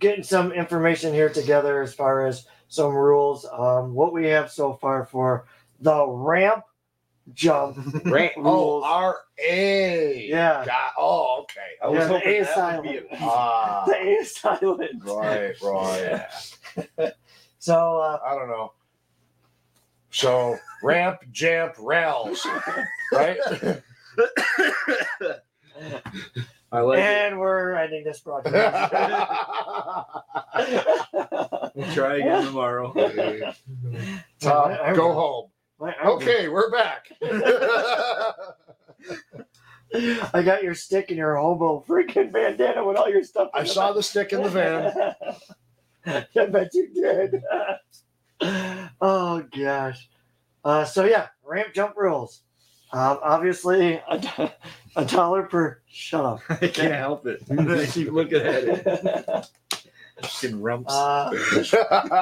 getting 0.00 0.22
some 0.24 0.52
information 0.52 1.12
here 1.12 1.28
together 1.28 1.82
as 1.82 1.92
far 1.94 2.26
as 2.26 2.46
some 2.68 2.94
rules. 2.94 3.44
Um, 3.52 3.92
what 3.94 4.12
we 4.12 4.26
have 4.28 4.50
so 4.50 4.74
far 4.74 5.04
for 5.04 5.46
the 5.80 6.06
ramp 6.06 6.64
jump 7.34 7.76
Right. 8.06 8.32
Oh, 8.36 8.42
rules. 8.42 8.84
R 8.86 9.16
A. 9.46 10.26
Yeah. 10.28 10.64
Got, 10.64 10.92
oh, 10.96 11.40
okay. 11.42 11.60
I 11.82 11.88
was 11.88 11.98
Yeah, 11.98 12.06
the 12.06 12.12
hoping 12.14 12.28
A 12.28 12.36
is 12.36 12.46
that 12.54 12.76
would 12.76 12.82
be 12.84 12.88
silent. 13.10 13.22
ah. 13.22 13.84
the 13.86 13.94
A 13.94 13.98
is 14.20 14.36
silent. 14.36 15.02
Right, 15.04 15.54
right. 15.62 17.12
So 17.58 17.98
uh, 17.98 18.20
I 18.24 18.34
don't 18.36 18.48
know. 18.48 18.72
So 20.16 20.58
ramp, 20.82 21.18
jamp, 21.30 21.74
rails, 21.78 22.46
right? 23.12 23.36
I 26.72 26.80
like 26.80 26.98
it. 26.98 27.02
and 27.04 27.38
we're 27.38 27.74
ending 27.74 28.02
this 28.04 28.20
broadcast. 28.20 28.94
We'll 31.74 31.92
try 31.92 32.14
again 32.16 32.46
tomorrow. 32.46 32.94
Tom, 34.40 34.94
go 34.94 35.12
home. 35.12 35.50
My- 35.78 35.94
Okay, 36.02 36.48
we're 36.48 36.70
back. 36.70 37.08
I 40.32 40.42
got 40.42 40.62
your 40.62 40.74
stick 40.74 41.10
and 41.10 41.18
your 41.18 41.36
hobo 41.36 41.84
freaking 41.86 42.32
bandana 42.32 42.82
with 42.86 42.96
all 42.96 43.10
your 43.10 43.22
stuff. 43.22 43.50
I 43.52 43.64
saw 43.64 43.92
the 43.92 44.02
stick 44.02 44.32
in 44.32 44.42
the 44.42 44.48
van. 44.48 44.94
I 46.06 46.46
bet 46.46 46.72
you 46.72 46.88
did. 46.94 47.42
oh 49.00 49.44
gosh. 49.56 50.08
Uh, 50.64 50.84
so 50.84 51.04
yeah, 51.04 51.28
ramp 51.44 51.68
jump 51.74 51.94
rules. 51.96 52.42
Um, 52.92 53.18
obviously, 53.22 54.00
a, 54.08 54.18
do- 54.18 54.50
a 54.96 55.04
dollar 55.04 55.42
per. 55.44 55.80
Shut 55.88 56.24
up. 56.24 56.40
I 56.50 56.68
can't 56.68 56.94
help 56.94 57.26
it. 57.26 57.42
I 57.50 57.86
keep 57.86 58.10
looking 58.10 58.40
at 58.40 58.64
it. 58.64 59.46
Fucking 60.22 60.60
rumps. 60.62 60.92
Uh, 60.92 61.30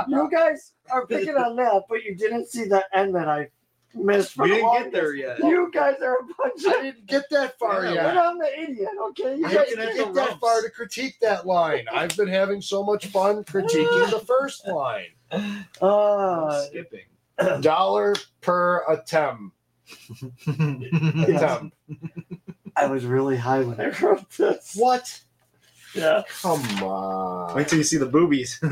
you 0.09 0.29
guys 0.31 0.73
are 0.91 1.07
picking 1.07 1.37
on 1.37 1.57
that, 1.57 1.83
but 1.89 2.03
you 2.03 2.15
didn't 2.17 2.49
see 2.49 2.65
the 2.65 2.85
end 2.93 3.15
that 3.15 3.29
I 3.29 3.49
missed. 3.95 4.33
For 4.33 4.43
we 4.45 4.51
didn't 4.51 4.73
get 4.83 4.93
there 4.93 5.15
yet. 5.15 5.39
You 5.39 5.71
guys 5.73 5.97
are 6.03 6.17
a 6.17 6.23
bunch 6.23 6.67
I 6.67 6.79
of. 6.79 6.83
didn't 6.83 7.07
get 7.07 7.31
that 7.31 7.57
far 7.59 7.85
Yeah, 7.85 7.93
yet. 7.95 8.03
But 8.15 8.17
I'm 8.17 8.39
the 8.39 8.61
idiot, 8.61 8.89
okay? 9.11 9.37
You 9.37 9.47
I 9.47 9.55
guys 9.55 9.69
didn't 9.69 9.95
get 9.97 10.15
that 10.15 10.41
far 10.41 10.61
to 10.63 10.71
critique 10.71 11.15
that 11.21 11.47
line. 11.47 11.87
I've 11.93 12.17
been 12.17 12.27
having 12.29 12.61
so 12.61 12.83
much 12.83 13.07
fun 13.07 13.45
critiquing 13.45 14.11
the 14.11 14.25
first 14.27 14.67
line. 14.67 15.07
Uh, 15.81 16.65
skipping. 16.67 17.07
Dollar 17.61 18.15
per 18.41 18.85
attempt. 18.89 19.55
attempt. 20.47 21.77
I 22.77 22.87
was 22.87 23.05
really 23.05 23.37
high 23.37 23.61
when 23.61 23.81
I 23.81 23.91
wrote 24.01 24.29
this. 24.31 24.75
What? 24.75 25.21
Yeah. 25.95 26.23
Come 26.43 26.83
on. 26.83 27.55
Wait 27.55 27.69
till 27.69 27.79
you 27.79 27.85
see 27.85 27.99
the 27.99 28.07
boobies. 28.07 28.59
oh 28.65 28.69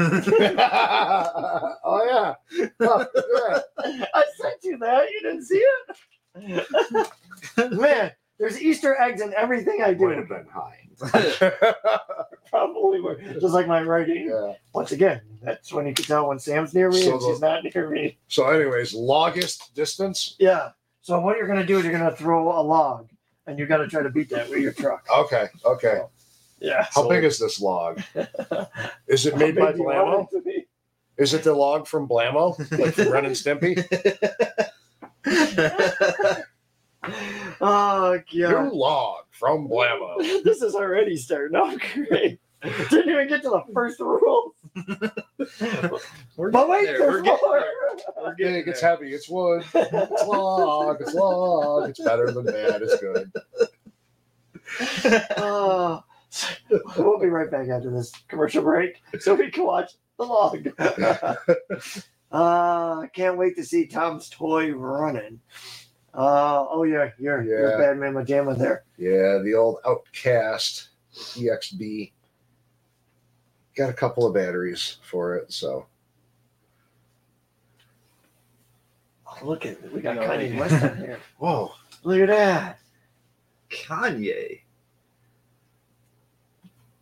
yeah. 1.85 2.35
Oh, 2.81 3.07
yeah. 3.15 3.61
I 4.15 4.25
sent 4.41 4.65
you 4.65 4.79
that. 4.79 5.09
You 5.11 5.21
didn't 5.23 5.45
see 5.45 5.65
it? 6.37 7.11
Man, 7.81 8.13
there's 8.39 8.61
Easter 8.61 9.01
eggs 9.01 9.21
in 9.21 9.33
everything 9.35 9.83
I 9.85 9.95
do. 9.95 10.07
Would 10.07 10.17
have 10.19 10.29
been 10.29 10.47
high. 10.53 10.82
Probably 12.51 13.01
were. 13.01 13.17
Just 13.17 13.55
like 13.55 13.67
my 13.67 13.83
writing. 13.83 14.29
yeah. 14.29 14.55
Once 14.75 14.93
again, 14.93 15.21
that's 15.43 15.73
when 15.73 15.87
you 15.87 15.95
can 15.95 16.05
tell 16.05 16.29
when 16.29 16.39
Sam's 16.39 16.75
near 16.75 16.91
me 16.91 17.01
So 17.03 17.13
and 17.13 17.21
the- 17.21 17.27
she's 17.27 17.41
not 17.41 17.65
near 17.65 17.89
me. 17.91 18.19
So, 18.29 18.49
anyways, 18.49 18.95
longest 18.95 19.75
distance. 19.75 20.37
Yeah. 20.39 20.71
So 21.01 21.19
what 21.21 21.37
you're 21.39 21.49
gonna 21.49 21.67
do 21.67 21.79
is 21.79 21.85
you're 21.85 21.93
gonna 21.93 22.15
throw 22.15 22.59
a 22.59 22.63
log 22.63 23.09
and 23.47 23.59
you 23.59 23.67
gotta 23.67 23.89
try 23.89 24.03
to 24.03 24.11
beat 24.11 24.29
that 24.31 24.49
with 24.49 24.61
your 24.61 24.73
truck. 24.73 25.05
Okay. 25.13 25.49
Okay. 25.65 26.03
Yeah. 26.61 26.83
How 26.85 27.03
So- 27.03 27.09
big 27.09 27.25
is 27.25 27.39
this 27.39 27.61
log? 27.61 28.01
Is 29.09 29.27
it 29.27 29.37
made 29.37 29.57
by 29.57 29.67
big 29.73 29.77
do 29.77 29.83
you 29.83 29.87
want 29.89 30.31
Blammo? 30.31 30.33
it 30.33 30.37
to 30.39 30.43
be? 30.43 30.67
Is 31.19 31.35
it 31.35 31.43
the 31.43 31.53
log 31.53 31.87
from 31.87 32.09
Blammo, 32.09 32.57
like 32.79 32.95
from 32.95 33.11
Ren 33.13 33.27
and 33.27 33.35
Stimpy? 33.35 33.77
Oh 37.61 38.19
New 38.33 38.49
god. 38.49 38.73
log 38.73 39.25
from 39.31 39.69
Blammo. 39.69 40.19
this 40.45 40.63
is 40.63 40.75
already 40.75 41.17
starting 41.17 41.57
off 41.57 41.77
great. 41.95 42.41
Didn't 42.91 43.09
even 43.09 43.29
get 43.29 43.43
to 43.43 43.51
the 43.51 43.63
first 43.75 43.99
rule. 44.01 44.55
We're 46.37 46.51
But 46.51 46.69
wait, 46.69 46.87
there. 46.87 46.99
there's 46.99 47.15
We're 47.15 47.23
more. 47.23 47.65
We're 48.23 48.35
getting 48.35 48.55
Big, 48.55 48.69
it's 48.69 48.81
heavy, 48.81 49.13
it's 49.13 49.29
wood, 49.29 49.65
it's 49.75 50.27
log, 50.27 51.01
it's 51.01 51.15
log, 51.15 51.91
it's 51.91 52.01
better 52.01 52.31
than 52.31 52.45
bad, 52.47 52.83
it's 52.83 52.99
good. 53.01 53.33
Oh, 55.37 56.03
we'll 56.97 57.19
be 57.19 57.27
right 57.29 57.51
back 57.51 57.69
after 57.69 57.91
this 57.91 58.13
commercial 58.29 58.63
break 58.63 59.03
so 59.21 59.35
we 59.35 59.51
can 59.51 59.65
watch 59.65 59.93
the 60.19 60.25
log. 60.25 60.69
uh, 62.33 63.07
can't 63.09 63.37
wait 63.37 63.57
to 63.57 63.65
see 63.65 63.87
Tom's 63.87 64.29
toy 64.31 64.71
running. 64.71 65.41
Uh, 66.15 66.67
oh 66.69 66.83
yeah, 66.85 67.11
you're 67.19 67.43
you're 67.43 67.71
Yeah. 67.71 67.77
bad 67.79 67.99
man 67.99 68.13
Majama 68.13 68.57
there. 68.59 68.85
Yeah, 68.99 69.39
the 69.43 69.55
old 69.55 69.79
Outcast 69.87 70.89
EXB. 71.15 72.13
Got 73.77 73.89
a 73.89 73.95
couple 73.95 74.27
of 74.27 74.35
batteries 74.35 74.99
for 75.09 75.37
it, 75.37 75.51
so 75.53 75.87
Oh, 79.27 79.39
look 79.47 79.65
at 79.65 79.91
we 79.93 80.01
got 80.03 80.17
No, 80.17 80.23
Kanye 80.23 80.53
yeah. 80.53 80.61
West 80.61 80.85
on 80.85 80.97
here. 80.99 81.19
whoa. 81.39 81.71
Look 82.03 82.21
at 82.21 82.29
that. 82.29 82.79
Kanye. 83.71 84.61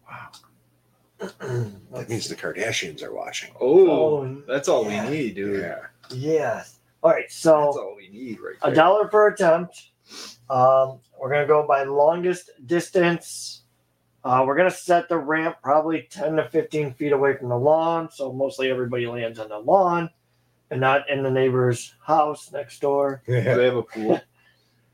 Wow. 0.08 0.28
that 1.92 2.08
means 2.08 2.28
the 2.28 2.36
Kardashians 2.36 3.02
are 3.02 3.12
watching. 3.12 3.50
Oh, 3.60 3.90
Oh, 3.90 4.42
that's 4.46 4.68
all 4.68 4.84
we 4.84 4.98
need, 5.00 5.34
dude. 5.34 5.60
Yeah. 5.60 5.78
yes. 6.10 6.76
All 7.02 7.10
right, 7.10 7.24
That's 7.24 7.36
so 7.36 7.54
all 7.54 7.94
we 7.96 8.08
need 8.08 8.40
right 8.40 8.56
a 8.62 8.66
there. 8.66 8.74
dollar 8.74 9.08
per 9.08 9.28
attempt. 9.28 9.90
Um, 10.50 10.98
we're 11.18 11.30
gonna 11.30 11.46
go 11.46 11.66
by 11.66 11.84
longest 11.84 12.50
distance. 12.66 13.62
Uh, 14.22 14.44
we're 14.46 14.56
gonna 14.56 14.70
set 14.70 15.08
the 15.08 15.16
ramp 15.16 15.56
probably 15.62 16.06
ten 16.10 16.36
to 16.36 16.48
fifteen 16.48 16.92
feet 16.92 17.12
away 17.12 17.36
from 17.36 17.48
the 17.48 17.56
lawn, 17.58 18.08
so 18.12 18.32
mostly 18.32 18.70
everybody 18.70 19.06
lands 19.06 19.38
on 19.38 19.48
the 19.48 19.58
lawn 19.58 20.10
and 20.70 20.80
not 20.80 21.08
in 21.08 21.22
the 21.22 21.30
neighbor's 21.30 21.94
house 22.04 22.52
next 22.52 22.80
door. 22.80 23.22
Do 23.26 23.32
they 23.32 23.40
have 23.42 23.76
a 23.76 23.82
pool? 23.82 24.20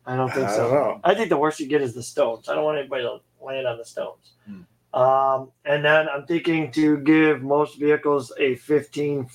I 0.06 0.14
don't 0.16 0.32
think 0.32 0.46
I 0.46 0.52
so. 0.54 0.62
don't 0.70 0.72
know. 0.74 1.00
I 1.02 1.14
think 1.16 1.28
the 1.30 1.36
worst 1.36 1.58
you 1.58 1.66
get 1.66 1.82
is 1.82 1.92
the 1.94 2.02
stones. 2.02 2.48
I 2.48 2.54
don't 2.54 2.62
want 2.64 2.78
anybody 2.78 3.02
to 3.02 3.18
land 3.44 3.66
on 3.66 3.78
the 3.78 3.84
stones. 3.84 4.34
Hmm. 4.46 4.62
Um, 4.98 5.50
and 5.64 5.84
then 5.84 6.06
I'm 6.08 6.24
thinking 6.26 6.70
to 6.72 6.98
give 6.98 7.42
most 7.42 7.78
vehicles 7.78 8.32
a 8.38 8.54
15 8.54 9.28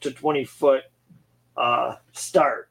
to 0.00 0.10
20 0.10 0.44
foot 0.44 0.82
uh, 1.58 1.96
start. 2.12 2.68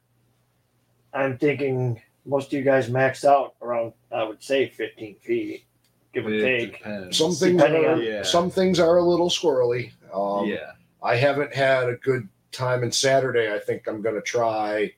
I'm 1.12 1.38
thinking 1.38 2.00
most 2.24 2.48
of 2.48 2.52
you 2.54 2.62
guys 2.62 2.88
max 2.90 3.24
out 3.24 3.54
around, 3.62 3.92
I 4.12 4.24
would 4.24 4.42
say, 4.42 4.68
15 4.68 5.16
feet, 5.16 5.64
give 6.12 6.26
or 6.26 6.32
It 6.32 6.42
take. 6.42 6.72
depends. 6.78 7.16
Some 7.18 7.32
things 7.32 7.56
Depending 7.62 7.84
are 7.84 7.92
on- 7.92 8.02
Yeah. 8.02 8.22
some 8.22 8.50
things 8.50 8.80
are 8.80 8.96
a 8.98 9.02
little 9.02 9.30
squirrely. 9.30 9.92
Um, 10.12 10.46
yeah. 10.46 10.72
I 11.02 11.16
haven't 11.16 11.54
had 11.54 11.88
a 11.88 11.96
good 11.96 12.28
time 12.52 12.82
in 12.82 12.90
Saturday. 12.92 13.52
I 13.52 13.58
think 13.58 13.86
I'm 13.86 14.02
gonna 14.02 14.20
try 14.20 14.92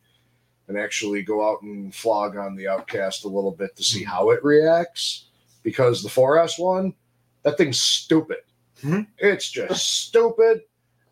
and 0.68 0.78
actually 0.78 1.22
go 1.22 1.48
out 1.48 1.62
and 1.62 1.94
flog 1.94 2.36
on 2.36 2.54
the 2.56 2.68
Outcast 2.68 3.24
a 3.24 3.28
little 3.28 3.50
bit 3.50 3.74
to 3.76 3.82
see 3.84 4.04
how 4.04 4.30
it 4.30 4.42
reacts. 4.44 5.26
Because 5.62 6.02
the 6.02 6.08
4S 6.08 6.58
one, 6.58 6.94
that 7.42 7.58
thing's 7.58 7.78
stupid. 7.80 8.38
Mhm. 8.82 9.06
It's 9.18 9.50
just 9.50 10.06
stupid, 10.06 10.62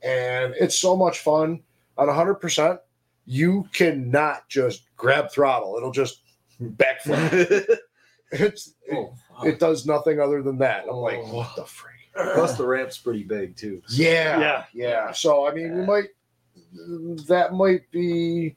and 0.02 0.54
it's 0.58 0.78
so 0.78 0.96
much 0.96 1.18
fun. 1.18 1.62
On 1.98 2.06
100%, 2.08 2.78
you 3.26 3.68
cannot 3.72 4.48
just 4.48 4.84
grab 4.96 5.30
throttle; 5.30 5.76
it'll 5.76 5.90
just 5.92 6.22
backflip. 6.62 7.76
it's 8.32 8.74
it, 8.86 8.94
oh, 8.94 9.14
it 9.44 9.58
does 9.58 9.84
nothing 9.86 10.20
other 10.20 10.42
than 10.42 10.58
that. 10.58 10.84
I'm 10.88 10.96
like, 10.96 11.18
Oh. 11.24 11.34
what 11.36 11.56
the 11.56 11.64
freak? 11.64 11.94
plus 12.34 12.56
the 12.56 12.66
ramp's 12.66 12.98
pretty 12.98 13.22
big 13.22 13.56
too. 13.56 13.80
Yeah, 13.90 14.40
Yeah. 14.40 14.64
yeah. 14.72 15.12
So 15.12 15.46
I 15.46 15.52
mean, 15.52 15.76
we 15.76 15.84
might 15.84 16.08
that 17.28 17.52
might 17.52 17.90
be 17.90 18.56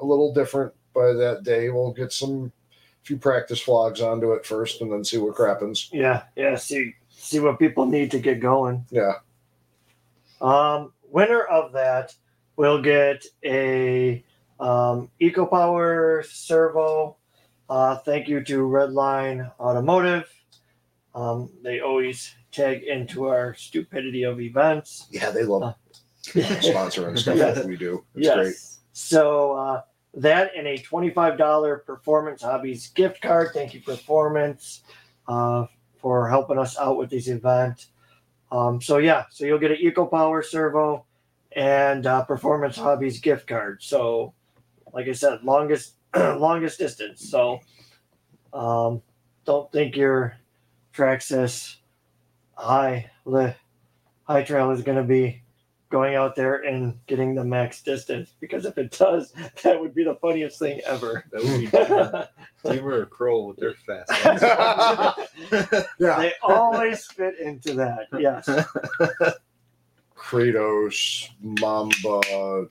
a 0.00 0.04
little 0.04 0.32
different 0.32 0.72
by 0.94 1.12
that 1.12 1.42
day. 1.44 1.68
We'll 1.70 1.92
get 1.92 2.12
some 2.12 2.52
few 3.02 3.16
practice 3.16 3.62
vlogs 3.64 4.00
onto 4.02 4.32
it 4.32 4.44
first, 4.46 4.80
and 4.80 4.90
then 4.92 5.04
see 5.04 5.18
what 5.18 5.36
happens. 5.38 5.88
Yeah, 5.92 6.22
yeah. 6.36 6.56
See, 6.56 6.94
see 7.08 7.38
what 7.40 7.58
people 7.58 7.86
need 7.86 8.10
to 8.12 8.18
get 8.18 8.40
going. 8.40 8.84
Yeah, 8.90 9.14
Um, 10.40 10.92
winner 11.08 11.42
of 11.42 11.72
that 11.72 12.14
will 12.56 12.80
get 12.82 13.24
a 13.44 14.24
um, 14.58 15.10
EcoPower 15.20 16.24
servo. 16.26 17.16
Uh, 17.68 17.96
thank 17.98 18.28
you 18.28 18.42
to 18.44 18.62
Redline 18.62 19.50
Automotive. 19.60 20.28
Um, 21.14 21.50
they 21.62 21.80
always 21.80 22.34
tag 22.52 22.82
into 22.82 23.26
our 23.26 23.54
stupidity 23.54 24.24
of 24.24 24.40
events. 24.40 25.06
yeah. 25.10 25.30
They 25.30 25.44
love 25.44 25.62
Uh, 25.62 25.72
sponsoring 26.26 27.16
stuff 27.18 27.36
Yes. 27.38 27.56
that 27.56 27.66
we 27.66 27.76
do. 27.76 28.04
It's 28.14 28.26
yes. 28.26 28.34
great. 28.36 28.54
So 28.92 29.52
uh, 29.52 29.82
that 30.14 30.50
and 30.56 30.66
a 30.66 30.76
twenty-five 30.78 31.38
dollar 31.38 31.78
Performance 31.78 32.42
Hobbies 32.42 32.88
gift 32.88 33.22
card. 33.22 33.50
Thank 33.54 33.72
you, 33.74 33.80
Performance, 33.80 34.82
uh, 35.28 35.66
for 35.98 36.28
helping 36.28 36.58
us 36.58 36.76
out 36.78 36.98
with 36.98 37.08
this 37.10 37.28
event. 37.28 37.86
Um, 38.52 38.80
so 38.82 38.98
yeah, 38.98 39.24
so 39.30 39.44
you'll 39.46 39.58
get 39.60 39.70
an 39.70 39.78
EcoPower 39.82 40.44
servo 40.44 41.06
and 41.52 42.06
uh, 42.06 42.24
Performance 42.24 42.76
Hobbies 42.76 43.20
gift 43.20 43.46
card. 43.46 43.82
So, 43.82 44.34
like 44.92 45.08
I 45.08 45.12
said, 45.12 45.42
longest 45.42 45.94
longest 46.16 46.78
distance. 46.78 47.28
So, 47.28 47.60
um, 48.52 49.02
don't 49.44 49.70
think 49.72 49.96
your 49.96 50.36
Traxxas 50.94 51.76
high 52.54 53.10
li- 53.24 53.54
high 54.24 54.42
trail 54.42 54.70
is 54.70 54.82
going 54.82 54.98
to 54.98 55.04
be 55.04 55.42
going 55.90 56.14
out 56.14 56.36
there 56.36 56.56
and 56.62 56.98
getting 57.06 57.34
the 57.34 57.44
max 57.44 57.82
distance 57.82 58.32
because 58.40 58.64
if 58.64 58.78
it 58.78 58.96
does, 58.96 59.32
that 59.62 59.80
would 59.80 59.94
be 59.94 60.04
the 60.04 60.14
funniest 60.16 60.58
thing 60.58 60.80
ever. 60.86 61.24
That 61.32 61.42
would 61.42 61.60
be 61.60 61.66
Deemer, 61.66 62.28
Deemer 62.64 63.00
or 63.00 63.06
Kroll 63.06 63.48
with 63.48 63.56
their 63.58 63.74
fast. 63.74 64.10
Yeah, 65.98 66.18
they 66.18 66.32
always 66.42 67.04
fit 67.06 67.38
into 67.38 67.74
that. 67.74 68.06
Yes. 68.18 68.48
Kraton, 70.30 70.92
Mamba, 71.42 72.68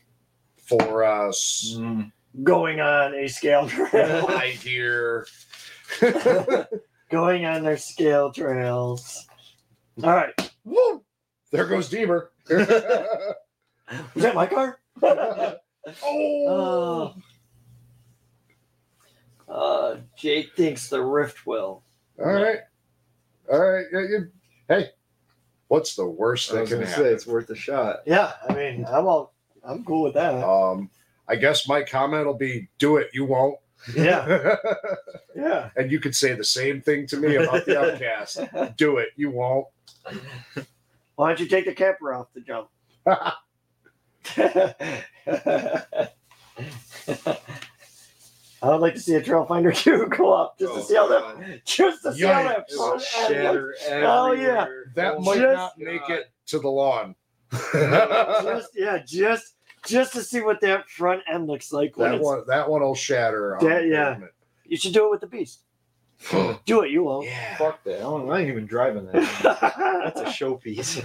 4S, 0.66 1.76
Mm. 1.76 2.12
Going 2.42 2.80
on 2.80 3.14
a 3.16 3.28
scale 3.28 3.68
trail. 3.68 4.28
High 4.28 4.56
Deer. 4.62 5.28
going 7.12 7.46
on 7.46 7.64
their 7.64 7.76
scale 7.76 8.32
trails. 8.32 9.28
All 10.02 10.12
right. 10.12 10.52
Woo! 10.64 11.04
There 11.52 11.66
goes 11.66 11.90
Deemer. 11.90 12.32
Was 12.50 12.68
that 14.16 14.36
my 14.36 14.46
car? 14.48 14.80
oh. 16.04 17.14
uh, 19.50 19.98
Jake 20.16 20.56
thinks 20.56 20.88
the 20.88 21.04
Rift 21.04 21.46
will. 21.46 21.84
All 22.20 22.26
right. 22.26 22.60
All 23.52 23.60
right. 23.60 23.86
Yeah, 23.92 24.00
you, 24.00 24.32
hey, 24.70 24.92
what's 25.70 25.96
the 25.96 26.06
worst 26.06 26.50
thing 26.50 26.58
I 26.58 26.60
that 26.60 26.62
was 26.62 26.70
can 26.70 26.80
gonna 26.80 26.90
happen? 26.90 27.04
say 27.06 27.14
it's 27.14 27.26
worth 27.26 27.50
a 27.50 27.56
shot. 27.56 28.02
Yeah, 28.06 28.34
I 28.48 28.54
mean, 28.54 28.86
I'm 28.88 29.08
all, 29.08 29.34
I'm 29.64 29.84
cool 29.86 30.04
with 30.04 30.14
that. 30.16 30.36
Um, 30.44 30.90
I 31.28 31.36
guess 31.36 31.68
my 31.68 31.84
comment 31.84 32.26
will 32.26 32.34
be, 32.34 32.68
"Do 32.78 32.98
it, 32.98 33.10
you 33.14 33.24
won't." 33.24 33.58
Yeah, 33.96 34.56
yeah. 35.36 35.70
and 35.78 35.90
you 35.90 36.00
could 36.00 36.16
say 36.16 36.34
the 36.34 36.44
same 36.44 36.82
thing 36.82 37.08
to 37.08 37.18
me 37.18 37.36
about 37.36 37.66
the 37.66 37.80
Outcast. 37.80 38.42
Do 38.78 38.98
it, 38.98 39.10
you 39.16 39.32
won't. 39.32 39.68
Why 41.16 41.30
don't 41.30 41.40
you 41.40 41.48
take 41.48 41.66
the 41.66 41.74
capper 41.74 42.14
off 42.14 42.28
the 42.34 42.42
jump? 42.42 42.70
I 48.62 48.70
would 48.70 48.82
like 48.82 48.94
to 48.96 49.00
see 49.00 49.16
a 49.16 49.22
trail 49.24 49.46
finder 49.46 49.72
too 49.74 50.08
go 50.08 50.34
up 50.34 50.60
just 50.60 50.74
to 50.74 50.80
Oh, 50.80 50.84
see 50.84 50.96
how 50.96 51.08
that 51.08 51.22
God. 51.22 51.62
just 51.66 52.04
to 52.04 52.14
see 52.14 52.24
how 52.26 52.44
that 52.44 52.70
Yikes. 52.70 52.76
Front 52.76 52.92
end 52.92 52.92
looks. 52.94 53.08
shatter 53.08 53.76
Oh, 53.90 54.32
yeah. 54.34 54.44
everywhere. 54.62 54.92
That 54.96 55.14
Oh, 55.16 55.20
might 55.22 55.38
Just- 55.38 55.56
not 55.56 55.78
make 55.80 56.10
it 56.10 56.32
to 56.48 56.60
the 56.60 56.68
lawn. 56.70 57.16
Just 57.74 58.70
yeah, 58.76 59.00
just 59.06 59.56
just 59.88 60.14
to 60.14 60.22
see 60.22 60.42
what 60.42 60.62
that 60.62 60.88
front 60.90 61.24
end 61.32 61.48
looks 61.48 61.72
like. 61.74 61.98
When 61.98 62.12
that 62.12 62.16
it's, 62.18 62.24
one, 62.26 62.44
that 62.48 62.70
one 62.70 62.82
will 62.82 62.94
shatter. 62.96 63.58
on 63.58 63.66
That- 63.68 63.86
yeah. 63.88 64.12
pavement. 64.14 64.32
You 64.66 64.78
should 64.78 64.94
do 64.94 65.06
it 65.08 65.12
with 65.12 65.22
the 65.22 65.28
beast. 65.28 65.62
Do 66.66 66.82
it, 66.82 66.92
you 66.92 67.04
won't. 67.06 67.26
yeah. 67.28 67.56
Fuck 67.58 67.82
that. 67.86 68.00
I, 68.00 68.02
don't, 68.02 68.30
I 68.30 68.42
ain't 68.42 68.50
even 68.50 68.66
driving 68.68 69.06
that. 69.08 69.14
That's 70.04 70.20
a 70.20 70.26
showpiece. 70.26 71.00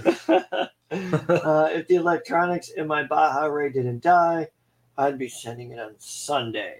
uh, 0.91 1.69
if 1.71 1.87
the 1.87 1.95
electronics 1.95 2.69
in 2.69 2.85
my 2.85 3.03
Baja 3.03 3.45
Rey 3.45 3.69
didn't 3.71 4.03
die, 4.03 4.49
I'd 4.97 5.17
be 5.17 5.29
sending 5.29 5.71
it 5.71 5.79
on 5.79 5.95
Sunday. 5.99 6.79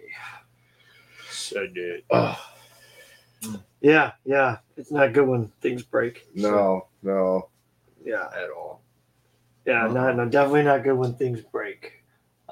Sunday. 1.50 2.04
Ugh, 2.12 2.38
Yeah, 3.82 4.12
yeah. 4.26 4.58
It's 4.78 4.92
not 4.92 5.14
good 5.14 5.28
when 5.28 5.48
things 5.62 5.84
break. 5.84 6.28
no, 6.36 6.88
no. 7.04 7.50
Yeah, 8.04 8.28
At 8.36 8.50
all. 8.56 8.82
yeah. 9.66 9.88
No, 9.88 10.12
no, 10.14 10.26
definitely 10.30 10.64
not 10.64 10.84
good 10.84 10.94
when 10.98 11.14
things 11.16 11.42
break. 11.42 12.04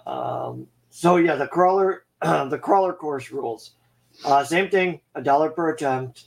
Um, 0.08 0.67
so 0.89 1.17
yeah, 1.17 1.36
the 1.36 1.47
crawler, 1.47 2.06
the 2.21 2.60
crawler 2.62 2.93
course 2.93 3.32
rules. 3.32 3.71
Uh, 4.25 4.43
same 4.43 4.69
thing, 4.69 4.99
a 5.15 5.21
dollar 5.21 5.49
per 5.49 5.69
attempt. 5.73 6.25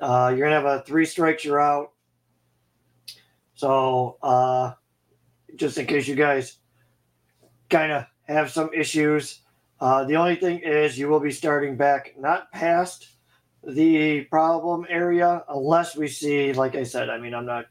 Uh, 0.00 0.32
you're 0.34 0.46
gonna 0.46 0.60
have 0.60 0.80
a 0.80 0.82
three 0.84 1.04
strikes, 1.06 1.44
you're 1.44 1.60
out. 1.60 1.92
So, 3.54 4.16
uh, 4.22 4.72
just 5.56 5.76
in 5.78 5.86
case 5.86 6.06
you 6.06 6.14
guys 6.14 6.58
kind 7.68 7.90
of 7.92 8.04
have 8.24 8.50
some 8.50 8.70
issues, 8.72 9.40
uh, 9.80 10.04
the 10.04 10.16
only 10.16 10.36
thing 10.36 10.60
is 10.60 10.98
you 10.98 11.08
will 11.08 11.20
be 11.20 11.30
starting 11.30 11.76
back 11.76 12.14
not 12.18 12.50
past 12.52 13.08
the 13.64 14.22
problem 14.24 14.86
area 14.88 15.44
unless 15.48 15.96
we 15.96 16.08
see, 16.08 16.52
like 16.52 16.74
I 16.74 16.84
said, 16.84 17.10
I 17.10 17.18
mean, 17.18 17.34
I'm 17.34 17.46
not 17.46 17.66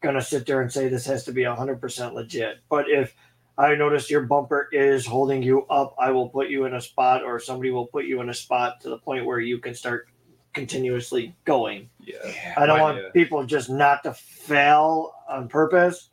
gonna 0.00 0.22
sit 0.22 0.46
there 0.46 0.60
and 0.60 0.72
say 0.72 0.88
this 0.88 1.06
has 1.06 1.24
to 1.24 1.32
be 1.32 1.42
100% 1.42 2.12
legit, 2.12 2.58
but 2.68 2.88
if 2.88 3.14
I 3.56 3.74
notice 3.74 4.08
your 4.08 4.22
bumper 4.22 4.68
is 4.70 5.04
holding 5.04 5.42
you 5.42 5.66
up, 5.66 5.94
I 5.98 6.12
will 6.12 6.28
put 6.28 6.48
you 6.48 6.64
in 6.64 6.74
a 6.74 6.80
spot 6.80 7.24
or 7.24 7.40
somebody 7.40 7.70
will 7.70 7.86
put 7.86 8.04
you 8.04 8.20
in 8.20 8.28
a 8.28 8.34
spot 8.34 8.80
to 8.82 8.88
the 8.88 8.98
point 8.98 9.26
where 9.26 9.40
you 9.40 9.58
can 9.58 9.74
start 9.74 10.08
continuously 10.54 11.34
going. 11.44 11.90
Yeah. 12.00 12.54
I 12.56 12.66
don't 12.66 12.80
want 12.80 12.98
yeah. 12.98 13.08
people 13.12 13.44
just 13.44 13.68
not 13.68 14.04
to 14.04 14.14
fail 14.14 15.12
on 15.28 15.48
purpose. 15.48 16.10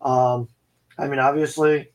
Um, 0.00 0.48
I 0.98 1.06
mean, 1.06 1.20
obviously, 1.20 1.92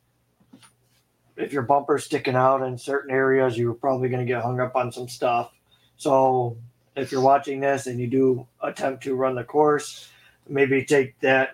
if 1.37 1.53
your 1.53 1.61
bumper's 1.61 2.05
sticking 2.05 2.35
out 2.35 2.63
in 2.63 2.77
certain 2.77 3.11
areas, 3.11 3.57
you're 3.57 3.73
probably 3.73 4.09
going 4.09 4.25
to 4.25 4.31
get 4.31 4.43
hung 4.43 4.59
up 4.59 4.75
on 4.75 4.91
some 4.91 5.07
stuff. 5.07 5.51
So, 5.97 6.57
if 6.95 7.11
you're 7.11 7.21
watching 7.21 7.59
this 7.59 7.87
and 7.87 7.99
you 7.99 8.07
do 8.07 8.47
attempt 8.61 9.03
to 9.03 9.15
run 9.15 9.35
the 9.35 9.43
course, 9.43 10.09
maybe 10.49 10.83
take 10.83 11.19
that 11.19 11.51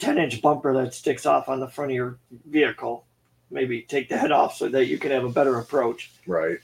10 0.00 0.18
inch 0.18 0.42
bumper 0.42 0.74
that 0.74 0.94
sticks 0.94 1.26
off 1.26 1.48
on 1.48 1.60
the 1.60 1.68
front 1.68 1.92
of 1.92 1.94
your 1.94 2.18
vehicle, 2.46 3.04
maybe 3.50 3.82
take 3.82 4.08
that 4.08 4.32
off 4.32 4.56
so 4.56 4.68
that 4.68 4.86
you 4.86 4.98
can 4.98 5.10
have 5.10 5.24
a 5.24 5.28
better 5.28 5.58
approach 5.58 6.12
Right. 6.26 6.58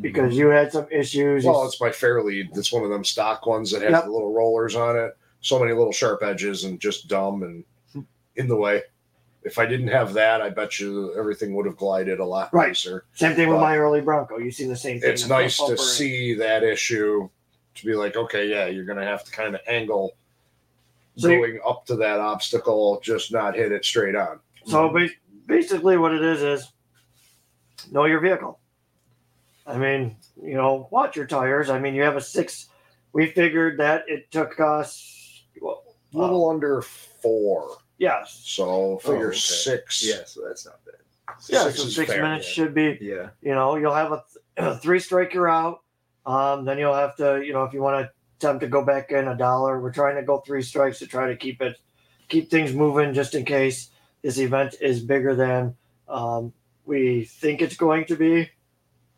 because 0.00 0.30
mm-hmm. 0.32 0.40
you 0.40 0.48
had 0.48 0.72
some 0.72 0.86
issues. 0.90 1.44
Well, 1.44 1.64
it's 1.66 1.80
my 1.80 1.90
Fairlead. 1.90 2.56
It's 2.56 2.72
one 2.72 2.84
of 2.84 2.90
them 2.90 3.04
stock 3.04 3.46
ones 3.46 3.70
that 3.72 3.82
has 3.82 3.90
Yep. 3.90 4.04
the 4.04 4.10
little 4.10 4.32
rollers 4.32 4.76
on 4.76 4.96
it. 4.96 5.16
So 5.40 5.58
many 5.58 5.72
little 5.72 5.92
sharp 5.92 6.22
edges 6.22 6.64
and 6.64 6.80
just 6.80 7.08
dumb 7.08 7.42
and 7.42 7.64
hmm. 7.92 8.00
in 8.36 8.46
the 8.46 8.56
way. 8.56 8.82
If 9.44 9.58
I 9.58 9.66
didn't 9.66 9.88
have 9.88 10.12
that, 10.14 10.40
I 10.40 10.50
bet 10.50 10.78
you 10.78 11.14
everything 11.18 11.54
would 11.54 11.66
have 11.66 11.76
glided 11.76 12.20
a 12.20 12.24
lot 12.24 12.52
Right. 12.52 12.68
nicer. 12.68 13.04
Same 13.14 13.34
thing 13.34 13.48
with 13.48 13.60
my 13.60 13.76
early 13.76 14.00
Bronco. 14.00 14.38
You 14.38 14.50
see 14.50 14.66
the 14.66 14.76
same 14.76 15.00
thing. 15.00 15.10
It's 15.10 15.28
nice 15.28 15.56
to 15.56 15.76
see 15.76 16.34
that 16.34 16.62
issue 16.62 17.28
to 17.74 17.86
be 17.86 17.94
like, 17.94 18.16
okay, 18.16 18.48
yeah, 18.48 18.66
you're 18.66 18.84
going 18.84 18.98
to 18.98 19.04
have 19.04 19.24
to 19.24 19.32
kind 19.32 19.54
of 19.54 19.60
angle 19.66 20.16
So 21.16 21.28
going 21.28 21.60
up 21.66 21.86
to 21.86 21.96
that 21.96 22.20
obstacle, 22.20 23.00
just 23.02 23.32
not 23.32 23.54
hit 23.54 23.72
it 23.72 23.84
straight 23.84 24.14
on. 24.14 24.38
So 24.66 24.88
mm-hmm. 24.88 25.06
ba- 25.06 25.12
basically, 25.46 25.96
what 25.96 26.14
it 26.14 26.22
is 26.22 26.42
is 26.42 26.72
know 27.90 28.04
your 28.04 28.20
vehicle. 28.20 28.60
I 29.66 29.76
mean, 29.76 30.16
you 30.42 30.54
know, 30.54 30.88
watch 30.90 31.16
your 31.16 31.26
tires. 31.26 31.70
I 31.70 31.78
mean, 31.78 31.94
you 31.94 32.02
have 32.02 32.16
a 32.16 32.20
six. 32.20 32.68
We 33.12 33.26
figured 33.26 33.78
that 33.78 34.04
it 34.08 34.30
took 34.30 34.58
us, 34.60 35.44
well, 35.60 35.82
A 36.14 36.18
little 36.18 36.46
uh, 36.46 36.50
under 36.50 36.82
four. 36.82 37.76
Yes, 38.02 38.42
So 38.44 38.98
figure 38.98 39.28
okay. 39.28 39.36
six. 39.38 40.04
Yeah, 40.06 40.24
so 40.26 40.42
that's 40.46 40.66
not 40.66 40.84
bad. 40.84 40.94
yeah. 41.48 41.64
Six 41.64 41.78
so 41.82 41.88
six 41.88 42.12
fair. 42.12 42.22
minutes 42.22 42.46
yeah. 42.48 42.52
should 42.64 42.74
be. 42.74 42.98
Yeah. 43.00 43.30
You 43.40 43.54
know, 43.54 43.76
you'll 43.76 43.94
have 43.94 44.12
a, 44.12 44.24
th- 44.32 44.44
a 44.74 44.78
three 44.78 44.98
striker 45.00 45.48
out. 45.48 45.80
Um, 46.26 46.64
then 46.64 46.78
you'll 46.78 46.94
have 46.94 47.16
to, 47.16 47.42
you 47.44 47.52
know, 47.52 47.64
if 47.64 47.72
you 47.72 47.82
want 47.82 48.04
to 48.06 48.10
attempt 48.38 48.60
to 48.62 48.68
go 48.68 48.84
back 48.84 49.10
in 49.10 49.28
a 49.28 49.36
dollar, 49.36 49.80
we're 49.80 49.92
trying 49.92 50.16
to 50.16 50.22
go 50.22 50.38
three 50.38 50.62
strikes 50.62 50.98
to 51.00 51.06
try 51.06 51.26
to 51.28 51.36
keep 51.36 51.60
it, 51.62 51.76
keep 52.28 52.50
things 52.50 52.72
moving, 52.72 53.12
just 53.14 53.34
in 53.34 53.44
case 53.44 53.88
this 54.22 54.38
event 54.38 54.76
is 54.80 55.00
bigger 55.00 55.34
than 55.34 55.74
um, 56.08 56.52
we 56.84 57.24
think 57.24 57.60
it's 57.60 57.76
going 57.76 58.04
to 58.06 58.16
be. 58.16 58.50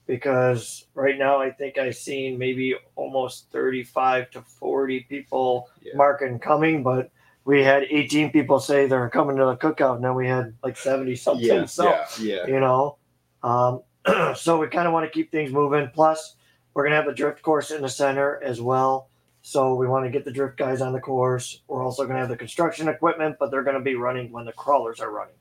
Because 0.07 0.87
right 0.95 1.19
now, 1.19 1.41
I 1.41 1.51
think 1.51 1.79
I've 1.79 1.97
seen 1.97 2.37
maybe 2.39 2.75
almost 2.95 3.51
thirty-five 3.51 4.31
to 4.33 4.43
forty 4.43 5.01
people 5.01 5.71
Yeah. 5.83 5.93
marking 5.97 6.39
coming, 6.39 6.83
but 6.83 7.11
we 7.45 7.63
had 7.63 7.85
eighteen 7.85 8.31
people 8.31 8.59
say 8.59 8.87
they're 8.87 9.11
coming 9.11 9.37
to 9.37 9.45
the 9.45 9.57
cookout, 9.57 9.97
and 9.97 10.05
then 10.05 10.15
we 10.15 10.27
had 10.27 10.55
like 10.63 10.77
seventy 10.77 11.17
something. 11.17 11.47
Yeah, 11.47 11.65
so 11.67 11.85
yeah. 11.85 12.07
Yeah. 12.21 12.47
you 12.47 12.61
know 12.61 12.97
um, 13.45 13.83
so 14.35 14.59
we 14.59 14.67
kind 14.67 14.87
of 14.89 14.93
want 14.93 15.07
to 15.07 15.11
keep 15.11 15.31
things 15.31 15.53
moving 15.53 15.89
plus 15.95 16.37
we're 16.73 16.83
going 16.83 16.93
to 16.93 16.97
have 16.97 17.07
a 17.07 17.15
drift 17.15 17.43
course 17.43 17.71
in 17.71 17.83
the 17.83 17.89
center 17.89 18.43
as 18.43 18.61
well 18.61 19.09
so 19.43 19.75
we 19.75 19.87
want 19.87 20.05
to 20.05 20.11
get 20.11 20.25
the 20.25 20.33
drift 20.33 20.57
guys 20.57 20.81
on 20.81 20.93
the 20.93 21.01
course 21.01 21.61
we're 21.69 21.83
also 21.83 22.05
going 22.05 22.15
to 22.15 22.21
have 22.21 22.29
the 22.29 22.37
construction 22.37 22.89
equipment 22.89 23.37
but 23.39 23.51
they're 23.51 23.63
going 23.63 23.77
to 23.77 23.83
be 23.83 23.95
running 23.95 24.33
when 24.33 24.45
the 24.45 24.53
crawlers 24.53 25.01
are 25.01 25.11
running 25.11 25.35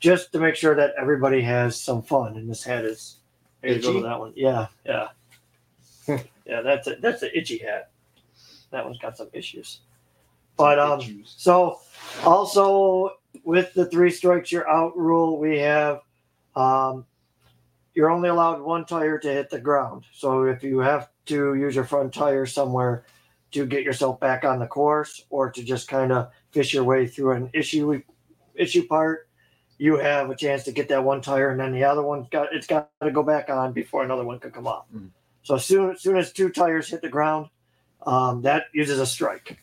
just 0.00 0.32
to 0.32 0.40
make 0.40 0.54
sure 0.54 0.74
that 0.74 0.92
everybody 0.98 1.40
has 1.40 1.80
some 1.80 2.02
fun 2.02 2.36
and 2.36 2.50
this 2.50 2.64
hat 2.64 2.84
is 2.84 3.18
you 3.62 3.74
go 3.76 3.92
to 3.92 3.98
Itchy? 3.98 4.02
that 4.02 4.18
one 4.18 4.32
yeah 4.34 4.66
yeah 4.84 5.08
yeah 6.46 6.62
that's 6.62 6.86
a 6.86 6.96
that's 6.96 7.22
an 7.22 7.30
itchy 7.34 7.58
hat 7.58 7.90
that 8.70 8.84
one's 8.84 8.98
got 8.98 9.16
some 9.16 9.28
issues 9.32 9.80
but 10.56 10.78
um 10.78 11.24
so 11.26 11.80
also 12.24 13.12
with 13.44 13.72
the 13.74 13.86
three 13.86 14.10
strikes 14.10 14.50
you're 14.50 14.68
out 14.68 14.96
rule, 14.96 15.38
we 15.38 15.58
have 15.58 16.00
um, 16.56 17.06
you're 17.94 18.10
only 18.10 18.28
allowed 18.28 18.60
one 18.60 18.84
tire 18.84 19.18
to 19.18 19.28
hit 19.28 19.50
the 19.50 19.60
ground. 19.60 20.04
So 20.12 20.44
if 20.44 20.62
you 20.62 20.80
have 20.80 21.08
to 21.26 21.54
use 21.54 21.74
your 21.74 21.84
front 21.84 22.12
tire 22.12 22.44
somewhere 22.44 23.04
to 23.52 23.64
get 23.64 23.84
yourself 23.84 24.20
back 24.20 24.44
on 24.44 24.58
the 24.58 24.66
course 24.66 25.24
or 25.30 25.50
to 25.50 25.62
just 25.62 25.88
kind 25.88 26.12
of 26.12 26.30
fish 26.50 26.74
your 26.74 26.84
way 26.84 27.06
through 27.06 27.32
an 27.32 27.50
issue 27.54 28.02
issue 28.54 28.86
part, 28.86 29.28
you 29.78 29.96
have 29.96 30.30
a 30.30 30.36
chance 30.36 30.64
to 30.64 30.72
get 30.72 30.88
that 30.88 31.04
one 31.04 31.20
tire 31.20 31.50
and 31.50 31.60
then 31.60 31.72
the 31.72 31.84
other 31.84 32.02
one's 32.02 32.28
got 32.28 32.48
it's 32.52 32.66
got 32.66 32.90
to 33.02 33.10
go 33.10 33.22
back 33.22 33.48
on 33.48 33.72
before 33.72 34.02
another 34.02 34.24
one 34.24 34.38
can 34.40 34.50
come 34.50 34.66
off. 34.66 34.86
Mhm. 34.94 35.10
So 35.42 35.54
as 35.54 35.64
soon 35.64 35.90
as 35.90 36.00
soon 36.00 36.16
as 36.16 36.32
two 36.32 36.50
tires 36.50 36.88
hit 36.88 37.02
the 37.02 37.08
ground, 37.08 37.48
um, 38.02 38.42
that 38.42 38.64
uses 38.72 38.98
a 38.98 39.06
strike. 39.06 39.58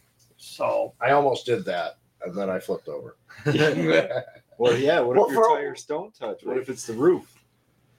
So 0.53 0.93
I 0.99 1.11
almost 1.11 1.45
did 1.45 1.63
that 1.65 1.97
and 2.21 2.35
then 2.35 2.49
I 2.49 2.59
flipped 2.59 2.89
over. 2.89 3.17
Well, 4.59 4.77
yeah. 4.77 4.99
What 4.99 5.17
Well, 5.17 5.25
if 5.27 5.33
your 5.33 5.43
for- 5.45 5.57
tires 5.57 5.83
don't 5.83 6.13
touch? 6.13 6.43
What 6.43 6.57
if 6.59 6.69
it's 6.69 6.85
the 6.85 6.93
roof? 6.93 7.43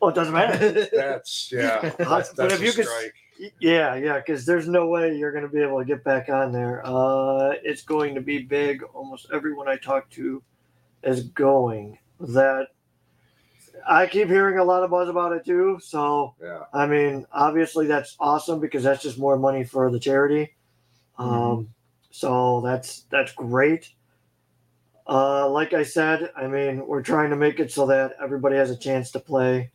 well, 0.00 0.10
it 0.10 0.14
doesn't 0.14 0.32
matter. 0.32 0.86
That's 0.92 1.50
yeah. 1.50 1.80
That's, 1.98 2.28
But 2.32 2.36
that's 2.36 2.54
if 2.54 2.60
a 2.60 2.64
you 2.64 2.72
could- 2.72 2.86
strike. 2.86 3.12
Yeah, 3.60 3.96
yeah, 3.96 4.18
because 4.18 4.46
there's 4.46 4.68
no 4.68 4.86
way 4.86 5.16
you're 5.16 5.32
going 5.32 5.42
to 5.42 5.50
be 5.50 5.60
able 5.60 5.80
to 5.80 5.84
get 5.84 6.04
back 6.04 6.28
on 6.28 6.52
there. 6.52 6.82
Uh, 6.84 7.54
it's 7.64 7.82
going 7.82 8.14
to 8.14 8.20
be 8.20 8.38
big. 8.38 8.84
Almost 8.94 9.26
everyone 9.34 9.68
I 9.68 9.76
talk 9.76 10.08
to 10.10 10.40
is 11.02 11.24
going. 11.24 11.98
That 12.20 12.68
I 13.88 14.06
keep 14.06 14.28
hearing 14.28 14.58
a 14.58 14.64
lot 14.64 14.84
of 14.84 14.90
buzz 14.90 15.08
about 15.08 15.32
it 15.32 15.44
too. 15.44 15.80
So 15.82 16.36
Yeah. 16.40 16.60
I 16.72 16.86
mean, 16.86 17.26
obviously 17.32 17.86
that's 17.88 18.14
awesome 18.20 18.60
because 18.60 18.84
that's 18.84 19.02
just 19.02 19.18
more 19.18 19.36
money 19.36 19.64
for 19.64 19.90
the 19.90 19.98
charity. 19.98 20.54
Um, 21.18 21.68
so 22.14 22.60
that's 22.60 23.06
that's 23.10 23.32
great. 23.32 23.90
Uh, 25.04 25.50
like 25.50 25.72
I 25.72 25.82
said, 25.82 26.30
I 26.36 26.46
mean, 26.46 26.86
we're 26.86 27.02
trying 27.02 27.30
to 27.30 27.36
make 27.36 27.58
it 27.58 27.72
so 27.72 27.86
that 27.86 28.12
everybody 28.22 28.54
has 28.54 28.70
a 28.70 28.76
chance 28.76 29.10
to 29.10 29.18
play. 29.18 29.72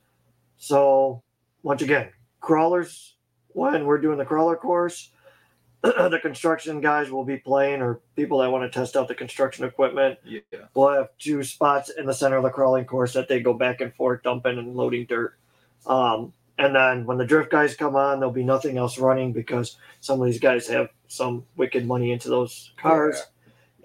So 0.55 1.21
once 1.63 1.81
again, 1.81 2.11
crawlers 2.39 3.17
when 3.49 3.85
we're 3.85 3.99
doing 3.99 4.17
the 4.17 4.23
crawler 4.23 4.55
course, 4.55 5.11
the 5.81 6.17
construction 6.21 6.79
guys 6.79 7.11
will 7.11 7.25
be 7.25 7.35
playing 7.35 7.81
or 7.81 7.99
people 8.15 8.39
that 8.39 8.49
want 8.49 8.63
to 8.71 8.79
test 8.79 8.95
out 8.95 9.09
the 9.09 9.15
construction 9.15 9.65
equipment 9.65 10.17
Yeah. 10.23 10.39
we'll 10.75 10.93
have 10.93 11.09
two 11.17 11.43
spots 11.43 11.89
in 11.89 12.05
the 12.05 12.13
center 12.13 12.37
of 12.37 12.43
the 12.43 12.51
crawling 12.51 12.85
course 12.85 13.11
that 13.13 13.27
they 13.27 13.41
go 13.41 13.53
back 13.53 13.81
and 13.81 13.93
forth 13.95 14.23
dumping 14.23 14.57
and 14.59 14.77
loading 14.77 15.05
dirt. 15.07 15.37
Um, 15.85 16.31
and 16.59 16.75
then 16.75 17.05
when 17.05 17.17
the 17.17 17.25
drift 17.25 17.49
guys 17.49 17.73
come 17.73 17.95
on, 17.95 18.19
there'll 18.19 18.33
be 18.33 18.43
nothing 18.43 18.77
else 18.77 18.99
running 18.99 19.31
because 19.31 19.77
some 20.01 20.21
of 20.21 20.27
these 20.27 20.41
guys 20.41 20.67
have 20.67 20.89
some 21.07 21.45
wicked 21.55 21.87
money 21.87 22.11
into 22.11 22.27
those 22.27 22.73
cars. 22.77 23.23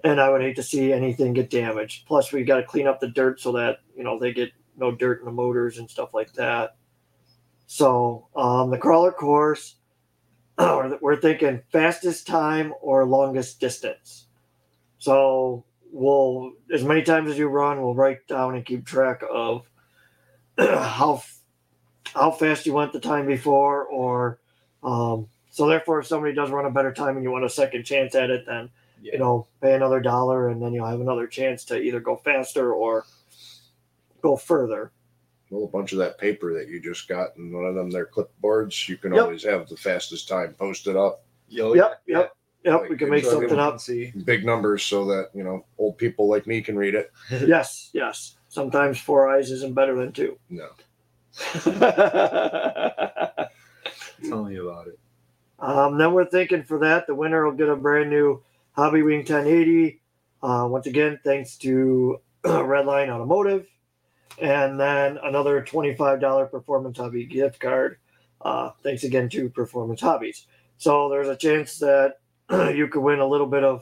And 0.03 0.19
I 0.19 0.29
would 0.29 0.41
hate 0.41 0.57
to 0.57 0.63
see 0.63 0.91
anything 0.91 1.31
get 1.31 1.49
damaged. 1.49 2.05
Plus, 2.05 2.33
we 2.33 2.43
got 2.43 2.57
to 2.57 2.63
clean 2.63 2.85
up 2.85 2.99
the 2.99 3.07
dirt 3.07 3.39
so 3.39 3.53
that 3.53 3.77
you 3.95 4.03
know 4.03 4.19
they 4.19 4.33
get 4.33 4.51
no 4.75 4.91
dirt 4.91 5.19
in 5.19 5.25
the 5.25 5.31
motors 5.31 5.77
and 5.77 5.89
stuff 5.89 6.13
like 6.13 6.33
that. 6.33 6.75
So 7.65 8.27
um, 8.35 8.71
the 8.71 8.77
crawler 8.77 9.13
course, 9.13 9.75
we're 10.59 10.97
we're 11.01 11.21
thinking 11.21 11.63
fastest 11.71 12.27
time 12.27 12.73
or 12.81 13.05
longest 13.05 13.61
distance. 13.61 14.27
So 14.97 15.63
we'll 15.93 16.51
as 16.73 16.83
many 16.83 17.03
times 17.03 17.31
as 17.31 17.37
you 17.37 17.47
run, 17.47 17.81
we'll 17.81 17.95
write 17.95 18.27
down 18.27 18.55
and 18.55 18.65
keep 18.65 18.85
track 18.85 19.23
of 19.33 19.65
how 20.57 21.23
how 22.15 22.31
fast 22.31 22.65
you 22.65 22.73
went 22.73 22.93
the 22.93 22.99
time 22.99 23.27
before, 23.27 23.83
or 23.85 24.39
um, 24.83 25.27
so 25.51 25.67
therefore, 25.67 25.99
if 25.99 26.07
somebody 26.07 26.33
does 26.33 26.49
run 26.49 26.65
a 26.65 26.71
better 26.71 26.93
time 26.93 27.15
and 27.15 27.23
you 27.23 27.31
want 27.31 27.45
a 27.45 27.49
second 27.49 27.83
chance 27.83 28.15
at 28.15 28.29
it, 28.29 28.45
then 28.45 28.69
you 29.01 29.19
know 29.19 29.47
pay 29.61 29.73
another 29.75 29.99
dollar, 29.99 30.49
and 30.49 30.61
then 30.61 30.73
you'll 30.73 30.87
have 30.87 31.01
another 31.01 31.27
chance 31.27 31.63
to 31.65 31.79
either 31.79 31.99
go 31.99 32.15
faster 32.15 32.73
or 32.73 33.05
go 34.21 34.35
further. 34.35 34.91
Well, 35.49 35.59
a 35.59 35.61
little 35.65 35.79
bunch 35.79 35.91
of 35.91 35.99
that 35.99 36.17
paper 36.17 36.53
that 36.53 36.69
you 36.69 36.81
just 36.81 37.07
got 37.07 37.37
in 37.37 37.53
one 37.53 37.65
of 37.65 37.75
them 37.75 37.91
their 37.91 38.07
clipboards. 38.07 38.87
You 38.89 38.97
can 38.97 39.13
Yep. 39.13 39.23
always 39.23 39.43
have 39.43 39.69
the 39.69 39.77
fastest 39.77 40.27
time 40.27 40.55
posted 40.57 40.95
up. 40.95 41.23
Oh, 41.61 41.75
Yep, 41.75 42.01
yeah. 42.07 42.17
yep, 42.17 42.35
yep. 42.63 42.81
Like, 42.81 42.89
we 42.89 42.97
can 42.97 43.09
make 43.11 43.23
something 43.23 43.43
Everyone 43.43 43.73
up. 43.73 43.79
See. 43.79 44.11
Big 44.23 44.43
numbers 44.43 44.81
so 44.81 45.05
that, 45.05 45.29
you 45.35 45.43
know, 45.43 45.63
old 45.77 45.99
people 45.99 46.27
like 46.27 46.47
me 46.47 46.61
can 46.61 46.75
read 46.75 46.95
it. 46.95 47.11
yes, 47.29 47.91
yes. 47.93 48.37
Sometimes 48.49 48.99
four 48.99 49.29
eyes 49.29 49.51
isn't 49.51 49.75
better 49.75 49.95
than 49.95 50.11
two. 50.11 50.39
No. 50.49 50.69
Tell 54.29 54.45
me 54.45 54.55
about 54.57 54.87
it. 54.87 54.99
Um, 55.59 55.97
then 55.97 56.13
we're 56.13 56.25
thinking 56.25 56.63
for 56.63 56.79
that, 56.79 57.07
the 57.07 57.15
winner 57.15 57.45
will 57.45 57.53
get 57.55 57.69
a 57.69 57.75
brand 57.75 58.09
new 58.09 58.43
Hobbywing 58.77 59.19
1080 59.29 60.01
Uh, 60.43 60.67
once 60.69 60.85
again, 60.85 61.19
thanks 61.23 61.57
to 61.57 62.19
Redline 62.45 63.09
Automotive, 63.09 63.65
and 64.39 64.79
then 64.79 65.17
another 65.23 65.63
twenty-five 65.63 66.19
dollar 66.19 66.45
Performance 66.45 66.97
Hobby 66.97 67.25
gift 67.25 67.59
card. 67.59 67.97
Uh, 68.41 68.71
thanks 68.83 69.03
again 69.03 69.29
to 69.29 69.49
Performance 69.49 70.01
Hobbies. 70.01 70.45
So 70.77 71.09
there's 71.09 71.29
a 71.29 71.35
chance 71.37 71.79
that 71.79 72.15
you 72.75 72.87
could 72.89 73.01
win 73.01 73.19
a 73.19 73.27
little 73.27 73.47
bit 73.47 73.63
of 73.63 73.81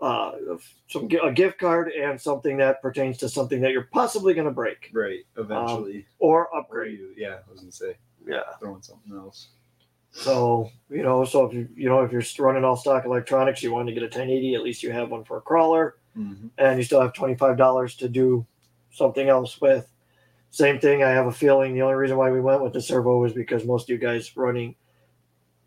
uh, 0.00 0.32
some 0.88 1.08
a 1.24 1.32
gift 1.32 1.58
card 1.58 1.88
and 1.90 2.20
something 2.20 2.56
that 2.58 2.82
pertains 2.82 3.16
to 3.18 3.28
something 3.28 3.60
that 3.62 3.72
you're 3.72 3.88
possibly 3.92 4.34
going 4.34 4.46
to 4.46 4.52
break 4.52 4.90
Right. 4.92 5.20
Eventually. 5.36 6.06
or 6.18 6.46
or 6.48 6.56
upgrade. 6.58 6.98
you, 6.98 7.14
yeah, 7.16 7.38
I 7.46 7.50
was 7.50 7.60
gonna 7.60 7.72
say 7.72 7.96
Yeah. 8.26 8.40
throwing 8.60 8.82
something 8.82 9.12
else. 9.16 9.48
So 10.10 10.70
you 10.90 11.02
know, 11.02 11.24
so 11.24 11.44
if 11.46 11.52
you 11.54 11.68
you 11.74 11.88
know 11.88 12.00
if 12.02 12.12
you're 12.12 12.22
running 12.46 12.64
all 12.64 12.76
stock 12.76 13.04
electronics, 13.04 13.62
you 13.62 13.72
want 13.72 13.88
to 13.88 13.94
get 13.94 14.02
a 14.02 14.06
1080, 14.06 14.54
at 14.54 14.62
least 14.62 14.82
you 14.82 14.90
have 14.92 15.10
one 15.10 15.24
for 15.24 15.36
a 15.38 15.40
crawler, 15.42 15.96
Mm-hmm. 16.16 16.46
and 16.56 16.78
you 16.78 16.84
still 16.84 17.00
have 17.02 17.12
twenty 17.12 17.34
five 17.34 17.56
dollars 17.58 17.94
to 17.96 18.08
do 18.08 18.46
something 18.90 19.28
else 19.28 19.60
with. 19.60 19.86
Same 20.50 20.78
thing. 20.78 21.02
I 21.02 21.10
have 21.10 21.26
a 21.26 21.32
feeling 21.32 21.74
the 21.74 21.82
only 21.82 21.96
reason 21.96 22.16
why 22.16 22.30
we 22.30 22.40
went 22.40 22.62
with 22.62 22.72
the 22.72 22.80
servo 22.80 23.22
is 23.24 23.34
because 23.34 23.66
most 23.66 23.82
of 23.84 23.88
you 23.90 23.98
guys 23.98 24.34
running 24.36 24.74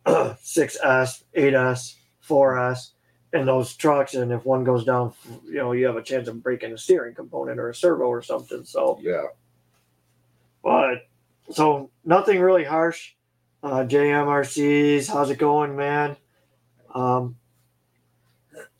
6S, 0.08 1.24
8S, 1.38 1.96
4S, 2.28 2.92
in 3.34 3.46
those 3.46 3.76
trucks, 3.76 4.16
and 4.16 4.32
if 4.32 4.46
one 4.46 4.64
goes 4.64 4.84
down, 4.84 5.14
you 5.46 5.56
know 5.56 5.72
you 5.74 5.86
have 5.86 5.98
a 5.98 6.02
chance 6.04 6.28
of 6.28 6.42
breaking 6.42 6.74
a 6.74 6.78
steering 6.78 7.14
component 7.14 7.60
or 7.60 7.70
a 7.70 7.76
servo 7.76 8.06
or 8.06 8.22
something. 8.22 8.64
So 8.64 9.00
Yeah. 9.02 9.28
but 10.64 11.08
so 11.52 11.92
nothing 12.06 12.40
really 12.40 12.64
harsh. 12.64 13.14
Uh, 13.62 13.84
JMRCs, 13.84 15.08
how's 15.12 15.30
it 15.30 15.38
going, 15.38 15.76
man? 15.76 16.16
Um, 16.96 17.36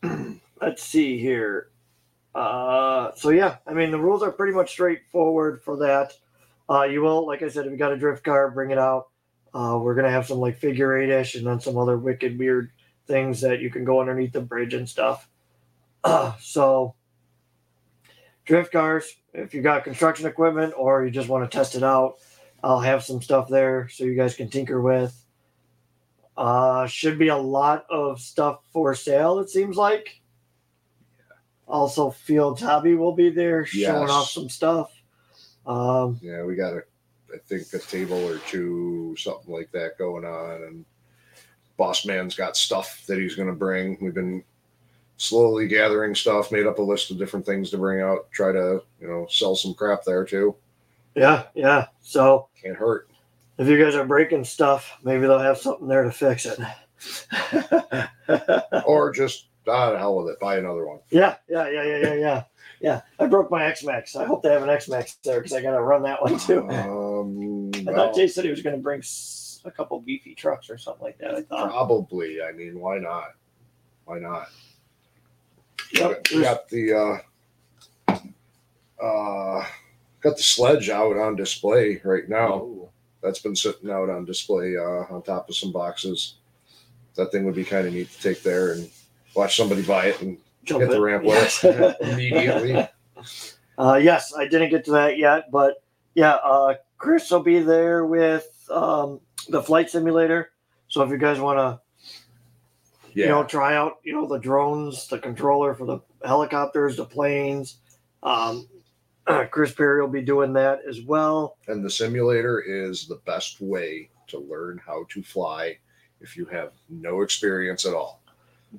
let's 0.60 0.82
see 0.82 1.18
here. 1.20 1.70
Uh, 2.34 3.10
so 3.16 3.30
yeah, 3.30 3.56
I 3.66 3.74
mean 3.74 3.90
the 3.90 3.98
rules 4.00 4.22
are 4.22 4.30
pretty 4.32 4.52
much 4.52 4.70
straightforward 4.70 5.62
for 5.62 5.76
that. 5.78 6.12
Uh, 6.68 6.84
you 6.84 7.02
will, 7.02 7.26
like 7.26 7.42
I 7.42 7.48
said, 7.48 7.66
if 7.66 7.72
you 7.72 7.78
got 7.78 7.92
a 7.92 7.96
drift 7.96 8.24
car, 8.24 8.50
bring 8.50 8.70
it 8.70 8.78
out. 8.78 9.08
Uh, 9.52 9.78
we're 9.80 9.94
gonna 9.96 10.10
have 10.10 10.26
some 10.26 10.38
like 10.38 10.56
figure 10.56 10.96
eight 10.96 11.10
ish, 11.10 11.34
and 11.34 11.46
then 11.46 11.60
some 11.60 11.76
other 11.76 11.98
wicked 11.98 12.38
weird 12.38 12.70
things 13.10 13.40
that 13.40 13.60
you 13.60 13.70
can 13.70 13.84
go 13.84 14.00
underneath 14.00 14.32
the 14.32 14.40
bridge 14.40 14.72
and 14.72 14.88
stuff. 14.88 15.28
Uh, 16.04 16.32
so 16.40 16.94
drift 18.44 18.72
cars, 18.72 19.16
if 19.34 19.52
you 19.52 19.62
got 19.62 19.84
construction 19.84 20.26
equipment 20.26 20.72
or 20.76 21.04
you 21.04 21.10
just 21.10 21.28
want 21.28 21.48
to 21.48 21.56
test 21.56 21.74
it 21.74 21.82
out, 21.82 22.14
I'll 22.62 22.80
have 22.80 23.02
some 23.02 23.20
stuff 23.20 23.48
there 23.48 23.88
so 23.88 24.04
you 24.04 24.14
guys 24.14 24.36
can 24.36 24.48
tinker 24.48 24.80
with. 24.80 25.16
Uh, 26.36 26.86
should 26.86 27.18
be 27.18 27.28
a 27.28 27.36
lot 27.36 27.84
of 27.90 28.20
stuff 28.20 28.60
for 28.72 28.94
sale, 28.94 29.40
it 29.40 29.50
seems 29.50 29.76
like. 29.76 30.20
Also, 31.66 32.10
Field 32.10 32.60
Hobby 32.60 32.94
will 32.94 33.14
be 33.14 33.30
there 33.30 33.64
showing 33.66 34.08
Yes. 34.08 34.10
off 34.10 34.30
some 34.30 34.48
stuff. 34.48 34.90
Um, 35.66 36.18
Yeah, 36.22 36.42
we 36.44 36.54
got 36.56 36.74
a, 36.74 36.82
I 37.32 37.38
think 37.46 37.72
a 37.72 37.78
table 37.78 38.24
or 38.26 38.38
two, 38.38 39.14
something 39.18 39.52
like 39.52 39.70
that 39.72 39.98
going 39.98 40.24
on, 40.24 40.62
and 40.64 40.84
Boss 41.80 42.04
Man's 42.04 42.34
got 42.34 42.58
stuff 42.58 43.02
that 43.06 43.18
he's 43.18 43.34
going 43.34 43.48
to 43.48 43.54
bring. 43.54 43.96
We've 44.02 44.12
been 44.12 44.44
slowly 45.16 45.66
gathering 45.66 46.14
stuff, 46.14 46.52
made 46.52 46.66
up 46.66 46.78
a 46.78 46.82
list 46.82 47.10
of 47.10 47.16
different 47.16 47.46
things 47.46 47.70
to 47.70 47.78
bring 47.78 48.02
out, 48.02 48.30
try 48.32 48.52
to 48.52 48.82
you 49.00 49.08
know 49.08 49.26
sell 49.30 49.56
some 49.56 49.72
crap 49.72 50.04
there 50.04 50.26
too. 50.26 50.54
yeah, 51.14 51.44
yeah. 51.54 51.86
So 52.02 52.48
Can't 52.62 52.76
hurt. 52.76 53.08
if 53.56 53.66
you 53.66 53.82
guys 53.82 53.94
are 53.94 54.04
breaking 54.04 54.44
stuff, 54.44 54.98
maybe 55.04 55.22
they'll 55.22 55.38
have 55.38 55.56
something 55.56 55.88
there 55.88 56.04
to 56.04 56.12
fix 56.12 56.44
it. 56.44 56.60
Or 58.84 59.10
just 59.10 59.46
ah, 59.66 59.92
the 59.92 59.98
hell 59.98 60.16
with 60.16 60.34
it, 60.34 60.38
buy 60.38 60.58
another 60.58 60.86
one. 60.86 60.98
Yeah, 61.08 61.36
yeah, 61.48 61.66
yeah, 61.70 61.82
yeah, 61.82 61.96
yeah, 61.96 62.14
yeah. 62.14 62.42
Yeah, 62.82 63.00
I 63.18 63.26
broke 63.26 63.50
my 63.50 63.64
X-Maxx. 63.64 64.16
I 64.16 64.26
hope 64.26 64.42
they 64.42 64.52
have 64.52 64.62
an 64.62 64.68
X-Maxx 64.68 65.16
there 65.24 65.40
because 65.40 65.54
I 65.54 65.62
got 65.62 65.72
to 65.72 65.82
run 65.82 66.02
that 66.02 66.20
one 66.20 66.38
too. 66.38 66.68
Um, 66.68 67.70
I 67.74 67.90
well, 67.90 68.06
thought 68.06 68.14
Jay 68.14 68.28
said 68.28 68.44
he 68.44 68.50
was 68.50 68.62
going 68.62 68.76
to 68.76 68.82
bring 68.82 69.02
a 69.64 69.70
couple 69.70 70.00
beefy 70.00 70.34
trucks 70.34 70.70
or 70.70 70.78
something 70.78 71.02
like 71.04 71.18
that. 71.18 71.34
I 71.34 71.42
thought. 71.42 71.70
probably. 71.70 72.38
I 72.42 72.52
mean, 72.52 72.78
why 72.80 72.98
not? 72.98 73.32
Why 74.04 74.18
not? 74.18 74.48
Yep. 75.92 76.26
We 76.32 76.42
got 76.42 76.68
the 76.68 77.22
uh, 78.08 78.14
uh, 79.02 79.64
got 80.20 80.36
the 80.36 80.42
sledge 80.42 80.88
out 80.90 81.16
on 81.16 81.36
display 81.36 82.00
right 82.04 82.28
now. 82.28 82.52
Oh, 82.54 82.90
That's 83.22 83.40
been 83.40 83.56
sitting 83.56 83.90
out 83.90 84.10
on 84.10 84.24
display 84.24 84.76
uh, 84.76 85.12
on 85.12 85.22
top 85.22 85.48
of 85.48 85.56
some 85.56 85.72
boxes. 85.72 86.34
That 87.16 87.32
thing 87.32 87.44
would 87.44 87.54
be 87.54 87.64
kind 87.64 87.86
of 87.86 87.92
neat 87.92 88.10
to 88.10 88.20
take 88.20 88.42
there 88.42 88.72
and 88.72 88.88
watch 89.34 89.56
somebody 89.56 89.82
buy 89.82 90.06
it 90.06 90.20
and 90.22 90.38
Jump 90.64 90.82
hit 90.82 90.90
the 90.90 91.00
ramp 91.00 91.24
Yes. 91.26 91.62
with 91.62 91.80
it 91.80 91.96
immediately. 92.00 92.88
uh, 93.78 93.94
yes, 94.00 94.32
I 94.36 94.46
didn't 94.46 94.70
get 94.70 94.84
to 94.86 94.92
that 94.92 95.18
yet, 95.18 95.50
but 95.50 95.82
yeah, 96.14 96.34
uh, 96.34 96.74
Chris 96.98 97.30
will 97.30 97.40
be 97.40 97.60
there 97.60 98.04
with 98.06 98.46
um, 98.70 99.20
the 99.48 99.62
flight 99.62 99.90
simulator. 99.90 100.50
So 100.88 101.02
if 101.02 101.10
you 101.10 101.18
guys 101.18 101.40
want 101.40 101.58
to, 101.58 101.80
Yeah, 103.14 103.26
you 103.26 103.30
know, 103.30 103.44
try 103.44 103.74
out, 103.74 103.98
you 104.04 104.12
know, 104.12 104.26
the 104.26 104.38
drones, 104.38 105.08
the 105.08 105.18
controller 105.18 105.74
for 105.74 105.86
the 105.86 105.98
helicopters, 106.24 106.96
the 106.96 107.04
planes. 107.04 107.78
Um, 108.22 108.68
Chris 109.50 109.72
Perry 109.72 110.00
will 110.00 110.08
be 110.08 110.22
doing 110.22 110.52
that 110.54 110.80
as 110.88 111.00
well. 111.02 111.56
and 111.68 111.84
the 111.84 111.90
simulator 111.90 112.60
is 112.60 113.06
the 113.06 113.20
best 113.26 113.60
way 113.60 114.10
to 114.28 114.38
learn 114.38 114.80
how 114.84 115.04
to 115.10 115.22
fly 115.22 115.76
if 116.20 116.36
you 116.36 116.44
have 116.46 116.72
no 116.88 117.22
experience 117.22 117.84
at 117.84 117.94
all. 117.94 118.20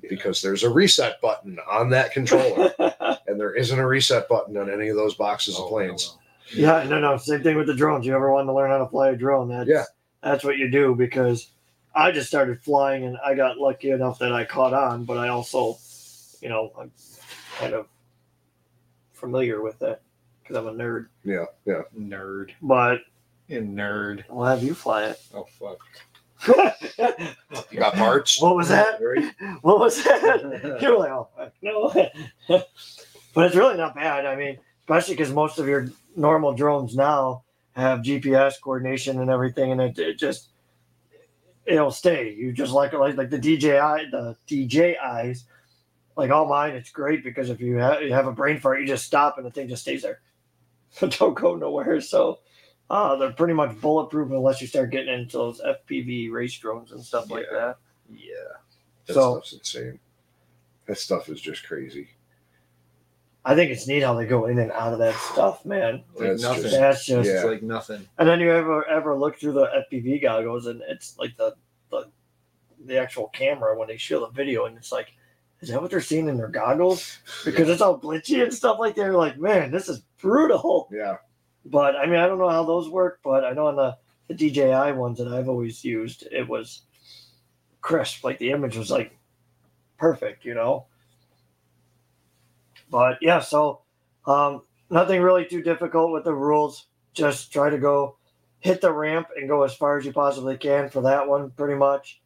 Because 0.08 0.40
there's 0.40 0.62
a 0.62 0.70
reset 0.70 1.20
button 1.20 1.58
on 1.70 1.90
that 1.90 2.12
controller, 2.12 2.72
and 3.26 3.38
there 3.38 3.54
isn't 3.54 3.78
a 3.78 3.86
reset 3.86 4.26
button 4.26 4.56
on 4.56 4.70
any 4.70 4.88
of 4.88 4.96
those 4.96 5.14
boxes 5.14 5.56
oh, 5.58 5.64
of 5.64 5.68
planes. 5.68 6.16
Yeah, 6.54 6.82
no, 6.84 6.98
no. 6.98 7.18
Same 7.18 7.42
thing 7.42 7.58
with 7.58 7.66
the 7.66 7.74
drones. 7.74 8.06
You 8.06 8.14
ever 8.14 8.32
want 8.32 8.48
to 8.48 8.54
learn 8.54 8.70
how 8.70 8.78
to 8.78 8.88
fly 8.88 9.10
a 9.10 9.16
drone? 9.16 9.48
That's, 9.48 9.68
Yeah. 9.68 9.84
That's 10.22 10.44
what 10.44 10.56
you 10.56 10.70
do 10.70 10.94
because 10.94 11.48
I 11.94 12.12
just 12.12 12.28
started 12.28 12.60
flying 12.62 13.04
and 13.04 13.18
I 13.24 13.34
got 13.34 13.58
lucky 13.58 13.90
enough 13.90 14.18
that 14.20 14.32
I 14.32 14.44
caught 14.44 14.72
on, 14.72 15.04
but 15.04 15.18
I 15.18 15.28
also, 15.28 15.78
you 16.40 16.48
know, 16.48 16.72
I'm 16.78 16.90
kind 17.58 17.74
of 17.74 17.86
familiar 19.12 19.60
with 19.60 19.82
it 19.82 20.00
because 20.42 20.56
I'm 20.56 20.66
a 20.68 20.72
nerd. 20.72 21.08
Yeah, 21.24 21.44
yeah. 21.66 21.82
Nerd. 21.98 22.52
But 22.62 23.00
In 23.48 23.74
nerd. 23.74 24.24
I'll 24.30 24.44
have 24.44 24.62
you 24.62 24.74
fly 24.74 25.04
it. 25.06 25.20
Oh 25.34 25.46
fuck. 25.58 25.78
You 27.70 27.78
got 27.78 27.94
parts? 27.94 28.40
what 28.40 28.56
was 28.56 28.68
that? 28.68 29.00
What 29.62 29.78
was 29.78 30.02
that? 30.04 30.78
You're 30.82 30.98
like, 30.98 31.10
oh, 31.10 31.28
fuck, 31.36 31.52
no. 31.62 31.90
but 32.48 33.46
it's 33.46 33.54
really 33.54 33.76
not 33.76 33.94
bad. 33.94 34.26
I 34.26 34.36
mean, 34.36 34.58
especially 34.80 35.14
because 35.14 35.32
most 35.32 35.58
of 35.58 35.66
your 35.68 35.88
normal 36.16 36.52
drones 36.52 36.96
now 36.96 37.44
have 37.72 38.00
GPS 38.00 38.54
coordination 38.60 39.20
and 39.20 39.30
everything, 39.30 39.72
and 39.72 39.80
it, 39.80 39.98
it 39.98 40.18
just 40.18 40.50
it'll 41.66 41.90
stay. 41.90 42.32
You 42.32 42.52
just 42.52 42.72
like 42.72 42.92
like 42.92 43.16
like 43.16 43.30
the 43.30 43.38
DJI, 43.38 44.10
the 44.10 44.36
DJI's, 44.46 45.44
like 46.16 46.30
all 46.30 46.46
mine. 46.46 46.74
It's 46.74 46.90
great 46.90 47.24
because 47.24 47.50
if 47.50 47.60
you 47.60 47.76
have, 47.76 48.02
you 48.02 48.12
have 48.12 48.26
a 48.26 48.32
brain 48.32 48.58
fart, 48.58 48.80
you 48.80 48.86
just 48.86 49.06
stop 49.06 49.36
and 49.38 49.46
the 49.46 49.50
thing 49.50 49.68
just 49.68 49.82
stays 49.82 50.02
there. 50.02 50.20
So 50.94 51.08
don't 51.08 51.34
go 51.34 51.56
nowhere. 51.56 52.00
So. 52.00 52.40
Uh, 52.90 53.16
they're 53.16 53.32
pretty 53.32 53.54
much 53.54 53.80
bulletproof 53.80 54.30
unless 54.32 54.60
you 54.60 54.66
start 54.66 54.90
getting 54.90 55.14
into 55.14 55.38
those 55.38 55.62
FPV 55.62 56.30
race 56.30 56.52
drones 56.58 56.92
and 56.92 57.02
stuff 57.02 57.30
like 57.30 57.46
that. 57.50 57.78
Yeah. 58.10 58.34
That 59.06 59.14
So- 59.14 59.36
stuff's 59.40 59.52
insane. 59.54 59.98
That 60.86 60.98
stuff 60.98 61.30
is 61.30 61.40
just 61.40 61.66
crazy. 61.66 62.08
I 63.44 63.54
think 63.56 63.72
it's 63.72 63.88
neat 63.88 64.02
how 64.02 64.14
they 64.14 64.26
go 64.26 64.46
in 64.46 64.58
and 64.60 64.70
out 64.70 64.92
of 64.92 65.00
that 65.00 65.16
stuff, 65.16 65.64
man. 65.64 66.04
Like 66.14 66.28
That's 66.28 66.42
nothing. 66.42 66.62
just- 66.62 66.74
That's 66.76 67.06
just, 67.06 67.28
Yeah. 67.28 67.42
Like 67.44 67.62
nothing. 67.62 68.08
and 68.18 68.28
then 68.28 68.40
you 68.40 68.52
ever 68.52 68.86
ever 68.88 69.18
look 69.18 69.38
through 69.38 69.52
the 69.52 69.66
FPV 69.92 70.22
goggles, 70.22 70.66
and 70.66 70.80
it's 70.88 71.18
like 71.18 71.36
the 71.36 71.54
the 71.90 72.08
the 72.86 72.98
actual 72.98 73.28
camera 73.28 73.76
when 73.78 73.88
they 73.88 73.96
show 73.96 74.20
the 74.20 74.28
video, 74.30 74.66
and 74.66 74.76
it's 74.76 74.92
like, 74.92 75.12
is 75.60 75.68
that 75.70 75.80
what 75.80 75.90
they're 75.90 76.00
seeing 76.00 76.28
in 76.28 76.36
their 76.36 76.48
goggles? 76.48 77.18
Because 77.44 77.68
it's 77.68 77.80
all 77.82 77.98
glitchy 77.98 78.42
and 78.42 78.52
stuff 78.54 78.78
like 78.78 78.94
that. 78.96 79.02
You're 79.02 79.16
like, 79.16 79.38
man, 79.38 79.70
this 79.72 79.88
is 79.88 80.02
brutal. 80.20 80.88
Yeah. 80.92 81.16
But 81.64 81.96
I 81.96 82.06
mean, 82.06 82.16
I 82.20 82.26
don't 82.26 82.38
know 82.38 82.48
how 82.48 82.64
those 82.64 82.88
work, 82.88 83.20
but 83.24 83.44
I 83.44 83.52
know 83.52 83.66
on 83.66 83.76
the 83.76 83.96
the 84.28 84.34
DJI 84.34 84.92
ones 84.92 85.18
that 85.18 85.26
I've 85.28 85.48
always 85.48 85.84
used, 85.84 86.26
it 86.30 86.48
was 86.48 86.82
crisp. 87.80 88.22
Like 88.24 88.38
the 88.38 88.50
image 88.52 88.76
was 88.76 88.90
like 88.90 89.16
perfect, 89.98 90.44
you 90.44 90.54
know. 90.54 90.86
But 92.92 93.18
yeah, 93.22 93.40
so 93.40 93.80
um, 94.26 94.62
nothing 94.90 95.22
really 95.22 95.46
too 95.46 95.62
difficult 95.62 96.12
with 96.12 96.24
the 96.24 96.34
rules. 96.34 96.86
Just 97.14 97.52
try 97.52 97.70
to 97.70 97.78
go 97.78 98.18
hit 98.60 98.82
the 98.82 98.92
ramp 98.92 99.28
and 99.36 99.48
go 99.48 99.64
as 99.64 99.74
far 99.74 99.98
as 99.98 100.06
you 100.06 100.12
possibly 100.12 100.58
can 100.58 100.90
for 100.90 101.02
that 101.02 101.28
one, 101.28 101.50
pretty 101.50 101.74
much, 101.74 102.20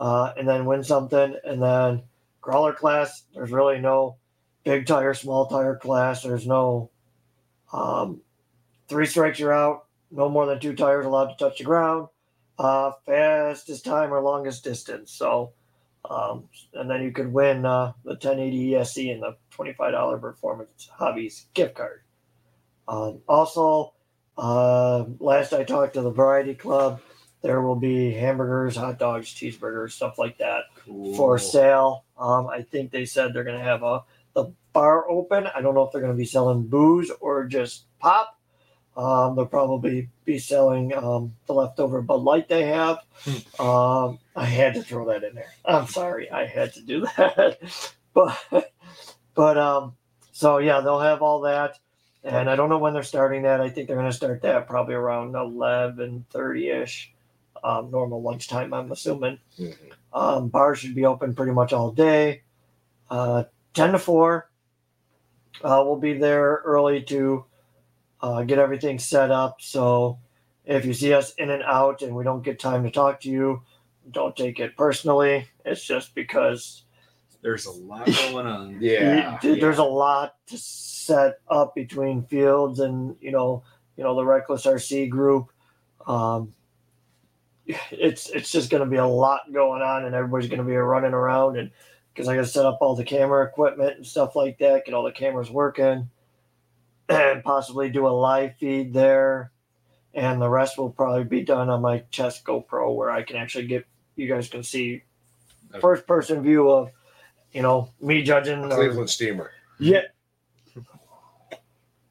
uh, 0.00 0.34
and 0.36 0.48
then 0.48 0.66
win 0.66 0.84
something. 0.84 1.36
And 1.44 1.62
then 1.62 2.02
crawler 2.42 2.74
class, 2.74 3.24
there's 3.34 3.52
really 3.52 3.80
no 3.80 4.16
big 4.64 4.86
tire, 4.86 5.14
small 5.14 5.46
tire 5.46 5.76
class. 5.76 6.22
There's 6.22 6.46
no 6.46 6.90
um, 7.72 8.20
three 8.88 9.06
strikes, 9.06 9.38
you're 9.38 9.54
out. 9.54 9.86
No 10.10 10.28
more 10.28 10.46
than 10.46 10.60
two 10.60 10.74
tires 10.74 11.06
allowed 11.06 11.28
to 11.28 11.36
touch 11.36 11.58
the 11.58 11.64
ground. 11.64 12.08
Uh, 12.58 12.92
fastest 13.06 13.84
time 13.84 14.12
or 14.12 14.20
longest 14.20 14.64
distance. 14.64 15.12
So 15.12 15.52
Um, 16.08 16.48
and 16.74 16.90
then 16.90 17.02
you 17.02 17.12
could 17.12 17.32
win 17.32 17.64
uh, 17.66 17.92
the 18.04 18.12
1080 18.12 18.72
ESC 18.72 19.12
and 19.12 19.22
the 19.22 19.36
$25 19.60 20.20
Performance 20.20 20.88
Hobbies 20.92 21.46
gift 21.54 21.74
card. 21.74 22.02
Um, 22.88 23.20
also, 23.28 23.94
uh, 24.36 25.04
last 25.18 25.52
I 25.52 25.64
talked 25.64 25.94
to 25.94 26.02
the 26.02 26.10
Variety 26.10 26.54
Club, 26.54 27.00
there 27.42 27.62
will 27.62 27.76
be 27.76 28.12
hamburgers, 28.12 28.76
hot 28.76 28.98
dogs, 28.98 29.28
cheeseburgers, 29.28 29.92
stuff 29.92 30.18
like 30.18 30.38
that 30.38 30.64
for 31.16 31.38
sale. 31.38 32.04
Um, 32.18 32.48
I 32.48 32.62
think 32.62 32.90
they 32.90 33.06
said 33.06 33.32
they're 33.32 33.44
going 33.44 33.58
to 33.58 33.64
have 33.64 33.82
a 33.82 34.04
the 34.34 34.52
bar 34.72 35.10
open. 35.10 35.46
I 35.46 35.60
don't 35.60 35.74
know 35.74 35.82
if 35.82 35.92
they're 35.92 36.02
going 36.02 36.12
to 36.12 36.18
be 36.18 36.26
selling 36.26 36.66
booze 36.66 37.10
or 37.20 37.46
just 37.46 37.86
pop. 37.98 38.38
Um, 38.96 39.36
they'll 39.36 39.46
probably 39.46 40.10
be 40.24 40.38
selling 40.38 40.94
um, 40.94 41.34
the 41.46 41.54
leftover 41.54 42.02
Bud 42.02 42.20
Light 42.20 42.48
they 42.48 42.64
have. 42.64 42.98
Um, 43.58 44.18
I 44.36 44.44
had 44.44 44.74
to 44.74 44.82
throw 44.82 45.06
that 45.06 45.24
in 45.24 45.34
there. 45.34 45.52
I'm 45.64 45.86
sorry, 45.86 46.30
I 46.30 46.44
had 46.46 46.74
to 46.74 46.82
do 46.82 47.06
that. 47.16 47.58
but 48.14 48.72
but 49.34 49.56
um, 49.58 49.94
so 50.32 50.58
yeah, 50.58 50.80
they'll 50.80 51.00
have 51.00 51.22
all 51.22 51.40
that, 51.42 51.78
and 52.24 52.48
I 52.48 52.56
don't 52.56 52.68
know 52.68 52.78
when 52.78 52.92
they're 52.92 53.02
starting 53.02 53.42
that. 53.42 53.60
I 53.60 53.68
think 53.70 53.86
they're 53.86 53.96
going 53.96 54.10
to 54.10 54.16
start 54.16 54.42
that 54.42 54.66
probably 54.66 54.94
around 54.94 55.34
eleven 55.34 56.24
thirty 56.30 56.68
ish, 56.70 57.12
um, 57.64 57.90
normal 57.90 58.22
lunchtime. 58.22 58.72
I'm 58.74 58.90
assuming. 58.92 59.38
Mhm. 59.58 59.76
Um, 60.12 60.48
bars 60.48 60.78
should 60.80 60.94
be 60.94 61.06
open 61.06 61.34
pretty 61.34 61.52
much 61.52 61.72
all 61.72 61.92
day. 61.92 62.42
Uh, 63.08 63.44
10 63.74 63.92
to 63.92 63.98
4. 63.98 64.50
Uh, 65.62 65.82
we'll 65.84 65.96
be 65.96 66.14
there 66.14 66.62
early 66.64 67.02
to 67.02 67.44
uh, 68.20 68.42
get 68.42 68.58
everything 68.58 68.98
set 68.98 69.30
up. 69.30 69.60
So 69.60 70.18
if 70.64 70.84
you 70.84 70.92
see 70.94 71.12
us 71.12 71.32
in 71.34 71.50
and 71.50 71.62
out 71.62 72.02
and 72.02 72.14
we 72.14 72.24
don't 72.24 72.42
get 72.42 72.58
time 72.58 72.82
to 72.84 72.90
talk 72.90 73.20
to 73.22 73.30
you, 73.30 73.62
don't 74.10 74.34
take 74.36 74.58
it 74.58 74.76
personally. 74.76 75.46
It's 75.64 75.84
just 75.84 76.14
because 76.14 76.82
There's 77.42 77.66
a 77.66 77.72
lot 77.72 78.06
going 78.30 78.46
on. 78.46 78.78
Yeah. 78.80 79.38
y- 79.42 79.58
there's 79.60 79.78
a 79.78 79.84
lot 79.84 80.34
to 80.48 80.58
set 80.58 81.38
up 81.48 81.74
between 81.74 82.24
fields 82.24 82.80
and 82.80 83.16
you 83.20 83.32
know 83.32 83.64
you 83.96 84.04
know 84.04 84.14
the 84.14 84.24
reckless 84.24 84.66
RC 84.66 85.08
group. 85.08 85.50
Um, 86.06 86.54
it's 87.90 88.28
it's 88.30 88.50
just 88.50 88.70
going 88.70 88.82
to 88.82 88.90
be 88.90 88.96
a 88.96 89.06
lot 89.06 89.40
going 89.52 89.82
on, 89.82 90.04
and 90.04 90.14
everybody's 90.14 90.48
going 90.48 90.58
to 90.58 90.64
be 90.64 90.74
running 90.74 91.12
around, 91.12 91.56
and 91.56 91.70
because 92.12 92.28
I 92.28 92.34
got 92.34 92.42
to 92.42 92.46
set 92.46 92.66
up 92.66 92.78
all 92.80 92.96
the 92.96 93.04
camera 93.04 93.46
equipment 93.46 93.96
and 93.96 94.06
stuff 94.06 94.34
like 94.34 94.58
that, 94.58 94.84
get 94.84 94.94
all 94.94 95.04
the 95.04 95.12
cameras 95.12 95.50
working, 95.50 96.10
and 97.08 97.44
possibly 97.44 97.90
do 97.90 98.06
a 98.06 98.10
live 98.10 98.56
feed 98.56 98.92
there, 98.92 99.52
and 100.14 100.40
the 100.42 100.48
rest 100.48 100.78
will 100.78 100.90
probably 100.90 101.24
be 101.24 101.42
done 101.42 101.70
on 101.70 101.82
my 101.82 102.02
chest 102.10 102.44
GoPro, 102.44 102.94
where 102.94 103.10
I 103.10 103.22
can 103.22 103.36
actually 103.36 103.66
get 103.66 103.86
you 104.16 104.28
guys 104.28 104.48
can 104.48 104.62
see 104.62 105.02
first 105.80 106.06
person 106.06 106.42
view 106.42 106.68
of 106.68 106.90
you 107.52 107.62
know 107.62 107.90
me 108.00 108.22
judging 108.22 108.64
or- 108.64 108.74
Cleveland 108.74 109.10
Steamer. 109.10 109.50
yeah. 109.78 110.02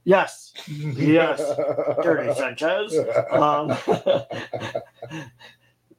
Yes. 0.05 0.53
Yes. 0.67 1.37
Dirty 2.01 2.33
Sanchez. 2.33 2.97
Um, 3.31 3.67
the 3.77 5.31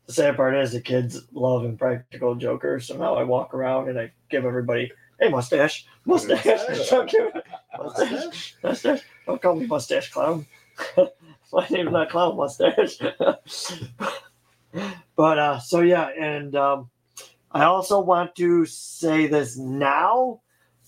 sad 0.09 0.37
part 0.37 0.57
is 0.57 0.72
the 0.72 0.81
kids 0.81 1.22
love 1.33 1.64
Impractical 1.64 2.35
Joker, 2.35 2.81
so 2.81 2.96
now 2.96 3.14
I 3.14 3.22
walk 3.22 3.55
around 3.55 3.88
and 3.88 3.98
I 4.00 4.11
give 4.29 4.44
everybody, 4.44 4.90
hey, 5.20 5.29
mustache, 5.29 5.87
mustache, 6.07 6.42
Don't 6.90 7.09
give 7.09 7.31
mustache, 7.79 8.57
mustache. 8.64 9.03
Don't 9.26 9.40
call 9.40 9.55
me 9.55 9.66
mustache 9.66 10.11
clown. 10.11 10.44
My 11.53 11.66
name's 11.68 11.92
not 11.92 12.11
clown 12.11 12.37
mustache. 12.37 12.98
but 15.14 15.38
uh, 15.38 15.59
so 15.61 15.81
yeah, 15.83 16.09
and 16.18 16.57
um, 16.57 16.90
I 17.53 17.65
also 17.65 18.01
want 18.01 18.37
to 18.37 18.65
say 18.65 19.27
this 19.27 19.57
now. 19.57 20.41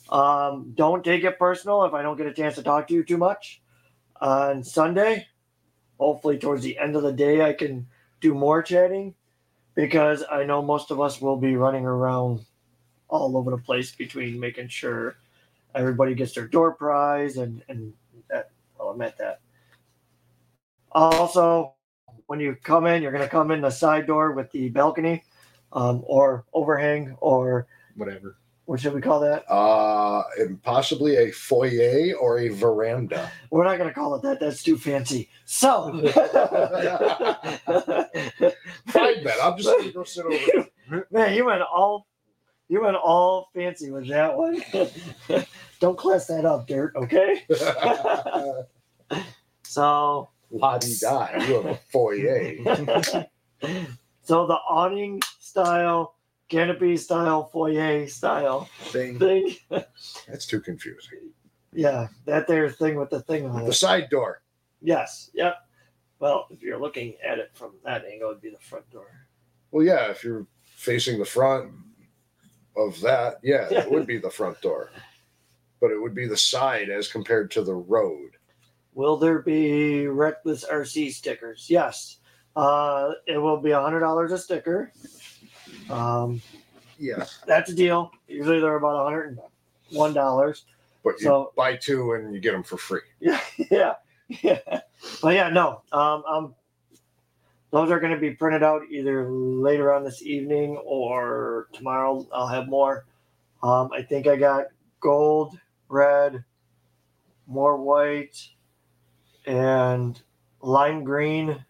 Um, 0.09 0.73
don't 0.75 1.03
take 1.05 1.25
it 1.25 1.39
personal 1.39 1.85
if 1.85 1.95
I 1.95 2.03
don't 2.03 2.17
get 2.17 2.27
a 2.27 2.33
chance 2.33 2.55
to 2.57 2.63
talk 2.63 2.87
to 2.89 2.95
you 2.95 3.03
too 3.03 3.17
much 3.17 3.63
on 4.21 4.63
Sunday. 4.63 5.27
Hopefully, 5.99 6.39
towards 6.39 6.63
the 6.63 6.79
end 6.79 6.95
of 6.97 7.03
the 7.03 7.13
day, 7.13 7.43
I 7.43 7.53
can 7.53 7.87
do 8.21 8.35
more 8.35 8.63
chatting 8.63 9.15
because 9.75 10.23
I 10.31 10.45
know 10.45 10.63
most 10.63 10.91
of 10.91 11.01
us 11.01 11.21
will 11.21 11.37
be 11.37 11.57
running 11.57 11.85
around 11.85 12.45
all 13.09 13.37
over 13.37 13.51
the 13.51 13.59
place 13.59 13.93
between 13.93 14.39
making 14.39 14.69
sure 14.69 15.17
everybody 15.75 16.15
gets 16.15 16.35
their 16.35 16.47
door 16.47 16.73
prize 16.73 17.37
and 17.37 17.63
and 17.69 17.93
that. 18.31 18.51
I'm 18.81 19.01
at 19.01 19.17
that. 19.19 19.41
Also, 20.91 21.75
when 22.27 22.41
you 22.41 22.57
come 22.63 22.87
in, 22.87 23.01
you're 23.03 23.13
going 23.13 23.25
to 23.25 23.31
come 23.31 23.51
in 23.51 23.61
the 23.61 23.71
side 23.71 24.07
door 24.07 24.33
with 24.33 24.51
the 24.51 24.69
balcony 24.69 25.23
um, 25.73 26.03
or 26.07 26.45
overhang 26.53 27.17
or 27.21 27.67
Whatever. 27.97 28.37
what 28.67 28.81
should 28.81 28.95
we 28.95 29.01
call 29.01 29.21
that? 29.21 29.45
Uh, 29.51 30.23
and 30.39 30.63
possibly 30.63 31.17
a 31.17 31.31
foyer 31.31 32.15
or 32.21 32.39
a 32.39 32.49
veranda. 32.49 33.31
We're 33.51 33.65
not 33.65 33.77
going 33.79 33.89
to 33.89 33.95
call 33.95 34.15
it 34.15 34.23
that. 34.23 34.41
That's 34.41 34.63
too 34.63 34.79
fancy. 34.79 35.29
So, 35.45 35.91
Fine, 38.87 39.25
then. 39.25 39.35
I'm 39.43 39.57
just 39.57 39.69
going 39.69 39.85
to 39.85 39.93
go 39.93 40.05
sit 40.05 40.25
over 40.27 40.69
man, 41.11 41.35
you 41.35 41.47
went 41.47 41.63
all 41.63 42.07
you 42.69 42.83
went 42.83 42.97
all 42.97 43.49
fancy 43.55 43.91
with 43.91 44.09
that 44.09 44.37
one. 44.37 44.63
Don't 45.81 45.99
class 45.99 46.27
that 46.27 46.45
up, 46.45 46.67
dirt. 46.67 46.95
Okay. 46.97 47.45
So, 49.65 50.29
La 50.51 50.77
di 50.77 50.95
da. 51.01 51.29
You 51.47 51.55
have 51.55 51.65
a 51.65 51.75
foyer. 51.91 52.57
So 54.23 54.47
the 54.47 54.55
awning 54.69 55.21
style, 55.41 56.15
canopy 56.49 56.97
style, 56.97 57.45
foyer 57.53 58.07
style 58.07 58.69
Thing. 58.81 59.19
thing. 59.19 59.55
That's 60.29 60.47
too 60.47 60.61
confusing. 60.61 61.31
Yeah, 61.73 62.09
that 62.27 62.47
there 62.47 62.69
thing 62.71 62.97
with 62.97 63.11
the 63.11 63.21
thing 63.23 63.47
on 63.47 63.65
The 63.65 63.71
it. 63.71 63.75
side 63.75 64.11
door. 64.11 64.43
Yes. 64.83 65.31
Yep. 65.35 65.55
Well, 66.19 66.47
if 66.51 66.63
you're 66.63 66.79
looking 66.79 67.15
at 67.27 67.39
it 67.39 67.51
from 67.55 67.73
that 67.85 68.05
angle, 68.05 68.31
it'd 68.31 68.43
be 68.43 68.51
the 68.51 68.59
front 68.59 68.89
door. 68.91 69.07
Well, 69.71 69.85
yeah, 69.85 70.11
if 70.11 70.23
you're 70.23 70.47
facing 70.77 71.19
the 71.19 71.25
front 71.25 71.73
of 72.77 73.01
that, 73.01 73.37
yeah, 73.43 73.69
it 73.71 73.91
would 73.91 74.07
be 74.07 74.19
the 74.19 74.31
front 74.31 74.61
door. 74.61 74.91
But 75.81 75.91
it 75.91 76.01
would 76.01 76.15
be 76.15 76.29
the 76.29 76.37
side 76.37 76.91
as 76.91 77.09
compared 77.11 77.51
to 77.53 77.63
the 77.65 77.75
road. 77.75 78.33
Will 78.95 79.17
there 79.17 79.41
be 79.41 80.07
reckless 80.07 80.65
RC 80.65 81.13
stickers? 81.13 81.67
Yes. 81.71 82.19
Uh, 82.55 83.13
it 83.27 83.39
will 83.39 83.57
be 83.61 83.71
a 83.71 83.81
hundred 83.81 84.01
dollars 84.01 84.33
a 84.33 84.39
sticker. 84.39 84.93
Um, 85.91 86.41
Yeah. 86.99 87.25
that's 87.47 87.71
a 87.71 87.75
deal. 87.75 88.13
Usually 88.29 88.61
they're 88.61 88.77
about 88.77 89.01
a 89.01 89.05
hundred 89.05 89.29
and 89.31 89.39
one 89.91 90.13
dollars. 90.13 90.65
But 91.05 91.15
you 91.21 91.25
So- 91.27 91.53
buy 91.57 91.77
two 91.77 92.13
and 92.13 92.33
you 92.35 92.41
get 92.41 92.53
them 92.53 92.63
for 92.63 92.77
free. 92.77 93.01
Yeah, 93.21 93.41
yeah, 93.71 93.95
yeah. 94.29 94.81
But 95.21 95.35
yeah, 95.35 95.49
no. 95.49 95.83
Um, 95.93 96.25
um, 96.27 96.55
those 97.71 97.91
are 97.91 97.99
going 97.99 98.13
to 98.13 98.19
be 98.21 98.31
printed 98.33 98.63
out 98.63 98.83
either 98.91 99.29
later 99.31 99.93
on 99.93 100.05
this 100.05 100.23
evening 100.23 100.77
or 100.85 101.69
tomorrow. 101.73 102.27
I'll 102.33 102.47
have 102.47 102.69
more. 102.69 103.07
Um, 103.63 103.91
I 103.93 104.03
think 104.03 104.27
I 104.27 104.37
got 104.37 104.67
gold, 105.01 105.59
red, 105.89 106.45
more 107.47 107.77
white, 107.79 108.37
and 109.47 110.21
lime 110.61 111.03
green, 111.03 111.65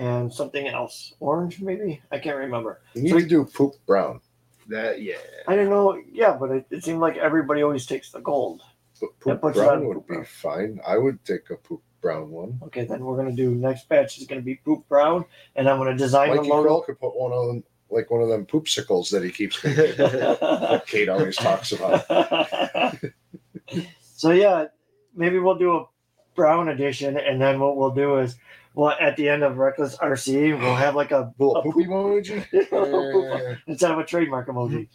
and 0.00 0.32
something 0.32 0.66
else. 0.66 1.14
Orange, 1.20 1.60
maybe? 1.60 2.00
I 2.10 2.18
can't 2.18 2.36
remember. 2.38 2.80
You 2.94 3.02
need 3.02 3.10
So- 3.10 3.18
to 3.20 3.26
do 3.26 3.44
poop 3.44 3.74
brown. 3.86 4.20
That 4.68 5.02
yeah. 5.02 5.16
I 5.48 5.56
don't 5.56 5.68
know. 5.68 6.00
Yeah, 6.12 6.36
but 6.38 6.50
it, 6.52 6.66
it 6.70 6.84
seemed 6.84 7.00
like 7.00 7.16
everybody 7.16 7.62
always 7.62 7.86
takes 7.86 8.12
the 8.12 8.20
gold. 8.20 8.62
But 9.00 9.40
poop 9.40 9.54
brown 9.54 9.86
would 9.86 9.94
poop 9.96 10.08
be 10.08 10.14
brown. 10.14 10.24
fine. 10.26 10.80
I 10.86 10.96
would 10.96 11.24
take 11.24 11.50
a 11.50 11.56
poop 11.56 11.82
brown 12.00 12.30
one. 12.30 12.58
Okay, 12.64 12.84
then 12.84 13.04
we're 13.04 13.16
gonna 13.16 13.32
do 13.34 13.50
next 13.54 13.88
batch 13.88 14.18
is 14.18 14.26
gonna 14.26 14.42
be 14.42 14.54
poop 14.56 14.86
brown, 14.88 15.24
and 15.56 15.68
I'm 15.68 15.78
gonna 15.78 15.96
design 15.96 16.28
Mikey 16.30 16.48
the 16.48 16.54
logo. 16.54 16.68
Kroll 16.68 16.82
could 16.82 17.00
put 17.00 17.16
one 17.16 17.32
on 17.32 17.48
them, 17.48 17.64
like 17.90 18.10
one 18.10 18.22
of 18.22 18.28
them 18.28 18.46
poopsicles 18.46 19.10
that 19.10 19.24
he 19.24 19.30
keeps 19.30 19.62
making, 19.64 19.96
that 19.96 20.82
Kate 20.86 21.08
always 21.08 21.36
talks 21.36 21.72
about. 21.72 22.04
so 24.02 24.30
yeah, 24.30 24.66
maybe 25.16 25.38
we'll 25.38 25.58
do 25.58 25.76
a 25.78 25.84
brown 26.34 26.68
edition, 26.68 27.16
and 27.16 27.40
then 27.40 27.58
what 27.58 27.76
we'll 27.76 27.90
do 27.90 28.18
is, 28.18 28.36
well, 28.74 28.96
at 29.00 29.16
the 29.16 29.28
end 29.28 29.42
of 29.42 29.58
Reckless 29.58 29.96
RC, 29.96 30.58
we'll 30.60 30.74
have 30.74 30.94
like 30.94 31.10
a, 31.10 31.32
Little 31.38 31.56
a 31.56 31.62
poopy 31.62 31.86
emoji. 31.86 33.58
Instead 33.66 33.90
of 33.90 33.98
a 33.98 34.04
trademark 34.04 34.48
emoji. 34.48 34.88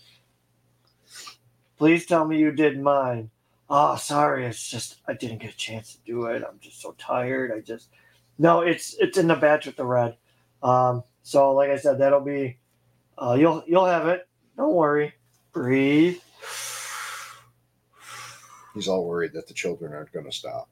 Please 1.78 2.06
tell 2.06 2.26
me 2.26 2.38
you 2.38 2.52
did 2.52 2.80
mine. 2.80 3.30
Oh, 3.70 3.96
sorry, 3.96 4.46
it's 4.46 4.70
just 4.70 4.98
I 5.08 5.14
didn't 5.14 5.40
get 5.40 5.52
a 5.52 5.58
chance 5.58 5.96
to 5.96 6.00
do 6.06 6.26
it. 6.28 6.44
I'm 6.48 6.60
just 6.60 6.82
so 6.82 6.96
tired. 6.98 7.52
I 7.52 7.60
just 7.60 7.90
no, 8.38 8.62
it's 8.62 8.96
it's 9.00 9.18
in 9.18 9.28
the 9.28 9.36
batch 9.36 9.66
with 9.66 9.76
the 9.76 9.86
red. 9.86 10.16
Um, 10.64 11.04
so 11.24 11.52
like 11.54 11.70
I 11.70 11.78
said, 11.78 11.98
that'll 11.98 12.22
be 12.22 12.58
uh, 13.18 13.36
you'll 13.38 13.64
you'll 13.68 13.86
have 13.86 14.08
it. 14.08 14.28
Don't 14.56 14.74
worry. 14.74 15.14
Breathe. 15.52 16.20
He's 18.74 18.88
all 18.88 19.06
worried 19.06 19.34
that 19.34 19.48
the 19.48 19.54
children 19.54 19.94
aren't 19.94 20.12
going 20.12 20.26
to 20.26 20.32
stop. 20.32 20.70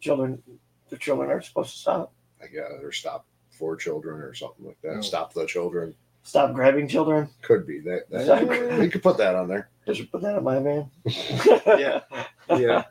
Children, 0.00 0.42
the 0.88 0.96
children 0.96 1.30
aren't 1.30 1.44
supposed 1.44 1.72
to 1.72 1.78
stop. 1.78 2.12
I 2.42 2.46
guess 2.46 2.70
or 2.82 2.92
stop 2.92 3.26
four 3.50 3.76
children 3.76 4.20
or 4.20 4.34
something 4.34 4.66
like 4.66 4.80
that. 4.82 4.96
No. 4.96 5.00
Stop 5.00 5.32
the 5.34 5.46
children. 5.46 5.94
Stop 6.22 6.52
grabbing 6.54 6.88
children. 6.88 7.28
Could 7.42 7.66
be 7.66 7.80
that. 7.80 8.10
that 8.10 8.78
we 8.78 8.88
could 8.88 9.02
put 9.02 9.16
that 9.18 9.34
on 9.34 9.48
there. 9.48 9.70
I 9.86 9.92
should 9.94 10.10
put 10.12 10.20
that 10.22 10.36
on 10.36 10.44
my 10.44 10.58
van. 10.58 10.90
Yeah. 11.66 12.00
Yeah. 12.58 12.84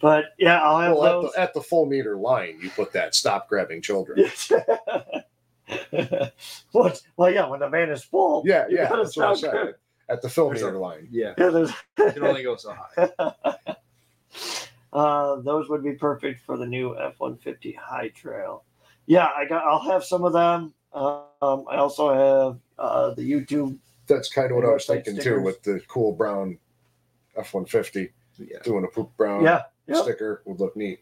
But 0.00 0.26
yeah, 0.38 0.60
I'll 0.60 0.78
have 0.80 0.96
Well, 0.96 1.04
at 1.06 1.10
those. 1.22 1.32
the, 1.32 1.40
at 1.40 1.54
the 1.54 1.60
full 1.60 1.86
meter 1.86 2.16
line, 2.16 2.58
you 2.62 2.70
put 2.70 2.92
that. 2.92 3.14
Stop 3.16 3.48
grabbing 3.48 3.82
children. 3.82 4.28
what? 6.72 7.02
Well, 7.16 7.30
yeah, 7.32 7.46
when 7.48 7.60
the 7.60 7.68
van 7.68 7.90
is 7.90 8.02
full. 8.04 8.42
Yeah, 8.46 8.66
you 8.68 8.76
yeah. 8.78 8.88
gotta 8.88 9.02
That's 9.04 9.16
what 9.16 9.28
I 9.28 9.34
stop 9.34 9.52
said. 9.52 9.74
At 10.08 10.22
the 10.22 10.28
fill 10.28 10.48
There's 10.50 10.62
a- 10.62 10.66
meter 10.66 10.78
line. 10.78 11.08
Yeah. 11.10 11.34
Yeah, 11.36 11.50
there's 11.50 11.70
It 11.98 12.14
can 12.14 12.24
only 12.24 12.42
go 12.42 12.56
so 12.56 12.74
high. 12.74 13.10
uh, 14.92 15.36
those 15.42 15.68
would 15.68 15.82
be 15.84 15.92
perfect 15.92 16.40
for 16.46 16.56
the 16.56 16.66
new 16.66 16.96
F 16.98 17.14
one 17.18 17.36
fifty 17.36 17.72
High 17.72 18.08
Trail. 18.08 18.64
Yeah, 19.08 19.30
I 19.34 19.46
got. 19.46 19.64
I'll 19.64 19.90
have 19.90 20.04
some 20.04 20.22
of 20.22 20.34
them. 20.34 20.74
Um, 20.92 21.64
I 21.68 21.76
also 21.76 22.12
have 22.12 22.58
uh, 22.78 23.14
the 23.14 23.22
YouTube. 23.22 23.78
That's 24.06 24.30
kind 24.30 24.50
of 24.50 24.56
what 24.56 24.66
I 24.66 24.68
was 24.68 24.84
Website 24.84 25.04
thinking 25.06 25.22
too, 25.22 25.40
with 25.40 25.62
the 25.62 25.80
cool 25.88 26.12
brown 26.12 26.58
F 27.36 27.54
one 27.54 27.64
fifty 27.64 28.10
doing 28.62 28.84
a 28.84 28.86
poop 28.88 29.10
brown 29.16 29.42
Yeah, 29.42 29.62
yep. 29.86 30.02
sticker 30.04 30.42
would 30.44 30.60
look 30.60 30.76
neat. 30.76 31.00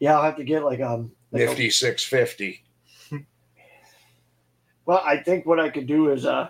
yeah. 0.00 0.16
I'll 0.16 0.22
have 0.24 0.36
to 0.36 0.44
get 0.44 0.64
like 0.64 0.80
um. 0.80 1.12
Like 1.30 1.42
Nifty 1.48 1.70
six 1.70 2.02
fifty. 2.02 2.64
well, 4.84 5.02
I 5.04 5.16
think 5.18 5.46
what 5.46 5.60
I 5.60 5.68
could 5.68 5.86
do 5.86 6.10
is 6.10 6.26
uh, 6.26 6.48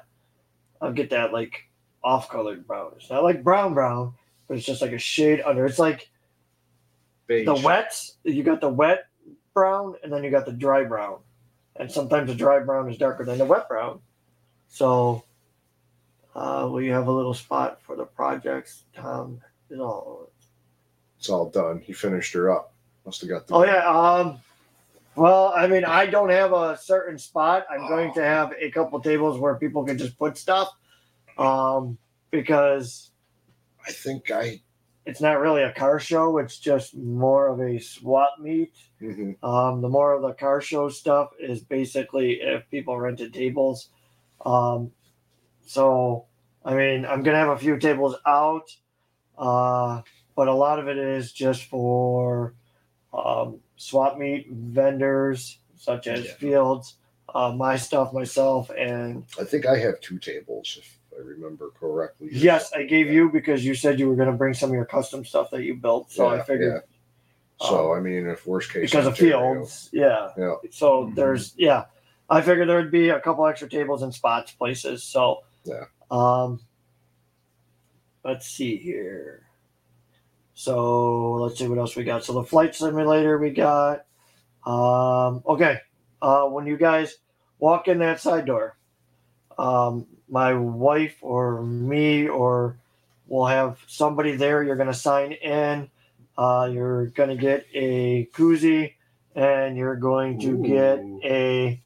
I'll 0.81 0.93
get 0.93 1.11
that 1.11 1.33
like 1.33 1.69
off-colored 2.03 2.67
brown. 2.67 2.93
It's 2.97 3.11
not 3.11 3.23
like 3.23 3.43
brown 3.45 3.75
brown, 3.75 4.15
but 4.49 4.57
it's 4.57 4.67
just 4.67 4.81
like 4.81 4.93
a 4.93 4.99
shade 4.99 5.43
under. 5.45 5.67
It's 5.67 5.79
like 5.79 6.11
Beige. 7.27 7.45
the 7.47 7.55
wet. 7.55 7.95
You 8.25 8.43
got 8.43 8.61
the 8.63 8.69
wet 8.69 9.07
brown, 9.57 9.95
and 10.03 10.13
then 10.13 10.23
you 10.23 10.31
got 10.31 10.45
the 10.45 10.53
dry 10.53 10.85
brown. 10.85 11.19
And 11.77 11.91
sometimes 11.91 12.29
the 12.29 12.35
dry 12.35 12.61
brown 12.61 12.91
is 12.91 12.99
darker 12.99 13.25
than 13.25 13.39
the 13.39 13.47
wet 13.47 13.69
brown. 13.69 14.01
So, 14.69 15.25
uh, 16.35 16.69
we 16.71 16.89
have 16.89 17.09
a 17.09 17.13
little 17.13 17.33
spot 17.33 17.81
for 17.81 17.97
the 17.97 18.05
projects. 18.05 18.85
Tom 18.95 19.41
is 19.71 19.81
all. 19.81 20.31
It's 21.19 21.31
all 21.31 21.49
done. 21.49 21.81
He 21.81 21.95
finished 21.95 22.35
her 22.35 22.51
up. 22.51 22.75
Must 23.07 23.23
have 23.23 23.31
got 23.31 23.47
the 23.47 23.55
Oh 23.55 23.65
yeah. 23.65 23.89
Um. 23.89 24.39
Well, 25.15 25.55
I 25.57 25.67
mean, 25.67 25.87
I 25.87 26.05
don't 26.05 26.29
have 26.29 26.53
a 26.53 26.77
certain 26.77 27.19
spot. 27.19 27.65
I'm 27.71 27.89
going 27.89 28.13
to 28.15 28.23
have 28.23 28.53
a 28.61 28.71
couple 28.71 29.01
tables 29.01 29.39
where 29.39 29.55
people 29.55 29.87
can 29.87 29.97
just 29.97 30.19
put 30.19 30.37
stuff. 30.37 30.69
Um, 31.39 31.97
because 32.31 33.11
I 33.87 33.93
think 33.93 34.31
I 34.31 34.61
it's 35.07 35.21
not 35.21 35.39
really 35.41 35.63
a 35.63 35.73
car 35.73 36.01
show. 36.01 36.39
It's 36.39 36.59
just 36.59 36.97
more 36.97 37.47
of 37.47 37.61
a 37.61 37.79
swap 37.79 38.35
meet. 38.41 38.75
mhm. 39.01 39.37
Um, 39.43 39.81
the 39.81 39.89
more 39.89 40.13
of 40.13 40.23
the 40.23 40.33
car 40.33 40.61
show 40.61 40.89
stuff 40.89 41.31
is 41.39 41.61
basically 41.61 42.41
if 42.43 42.69
people 42.71 42.99
rented 42.99 43.33
tables. 43.33 43.91
Um, 44.45 44.91
so, 45.65 46.27
I 46.65 46.75
mean, 46.75 47.07
I'm 47.07 47.23
going 47.23 47.35
to 47.35 47.39
have 47.39 47.51
a 47.51 47.59
few 47.59 47.79
tables 47.79 48.17
out, 48.27 48.69
uh, 49.39 50.03
but 50.35 50.49
a 50.49 50.55
lot 50.55 50.79
of 50.81 50.89
it 50.89 50.99
is 50.99 51.33
just 51.33 51.65
for 51.65 52.55
um, 53.13 53.61
swap 53.77 54.19
meet 54.19 54.49
vendors 54.51 55.59
such 55.77 56.07
as 56.09 56.25
Yeah. 56.25 56.33
Fields, 56.35 56.97
uh, 57.35 57.53
my 57.53 57.77
stuff, 57.77 58.13
myself, 58.13 58.71
and 58.71 59.25
I 59.39 59.45
think 59.45 59.67
I 59.67 59.79
have 59.79 60.01
two 60.01 60.19
tables 60.19 60.79
if 60.81 60.96
I 61.17 61.23
remember 61.23 61.71
correctly. 61.71 62.29
yes, 62.31 62.73
I 62.75 62.83
gave 62.83 63.11
you 63.11 63.31
because 63.31 63.65
you 63.65 63.75
said 63.75 63.99
you 63.99 64.09
were 64.09 64.17
going 64.17 64.31
to 64.31 64.37
bring 64.37 64.55
some 64.55 64.71
of 64.71 64.75
your 64.75 64.85
custom 64.85 65.25
stuff 65.25 65.51
that 65.51 65.63
you 65.63 65.75
built. 65.75 66.11
So 66.11 66.29
I 66.29 66.37
Yeah, 66.37 66.43
figured 66.43 66.83
So 67.61 67.93
um, 67.93 67.99
I 67.99 68.01
mean, 68.01 68.27
if 68.27 68.47
worst 68.47 68.71
case 68.73 68.91
because 68.91 69.07
of 69.07 69.17
Fields, 69.17 69.89
yeah. 69.93 70.31
Yeah. 70.37 70.57
So 70.71 71.07
Mhm. 71.07 71.15
there's 71.15 71.55
yeah, 71.57 71.85
I 72.29 72.43
figured 72.43 72.69
there 72.69 72.77
would 72.77 72.91
be 72.91 73.09
a 73.09 73.21
couple 73.21 73.47
extra 73.47 73.69
tables 73.69 74.03
and 74.03 74.13
spots 74.15 74.53
places. 74.53 75.03
So 75.03 75.43
Yeah. 75.65 75.85
Um. 76.11 76.61
Let's 78.25 78.47
see 78.47 78.77
here. 78.77 79.47
So 80.55 81.35
let's 81.35 81.59
see 81.59 81.69
what 81.69 81.79
else 81.79 81.97
we 81.97 82.03
got. 82.05 82.25
So 82.25 82.33
the 82.33 82.43
flight 82.45 82.75
simulator 82.75 83.39
we 83.39 83.51
got. 83.51 84.05
Um. 84.67 85.43
Okay. 85.47 85.79
Uh. 86.21 86.47
When 86.47 86.67
you 86.67 86.77
guys 86.77 87.17
walk 87.59 87.89
in 87.89 87.99
that 88.01 88.21
side 88.21 88.45
door, 88.47 88.77
um, 89.59 90.07
my 90.29 90.55
wife 90.55 91.17
or 91.21 91.63
me 91.63 92.29
or 92.29 92.79
we'll 93.27 93.47
have 93.47 93.79
somebody 93.87 94.37
there. 94.37 94.63
You're 94.63 94.77
gonna 94.77 94.95
sign 94.95 95.33
in. 95.33 95.91
Uh, 96.37 96.69
you're 96.71 97.07
gonna 97.07 97.37
get 97.37 97.67
a 97.75 98.27
koozie 98.33 98.95
and 99.37 99.77
you're 99.77 99.97
going 99.97 100.41
to 100.41 100.57
get 100.63 100.99
a 101.25 101.83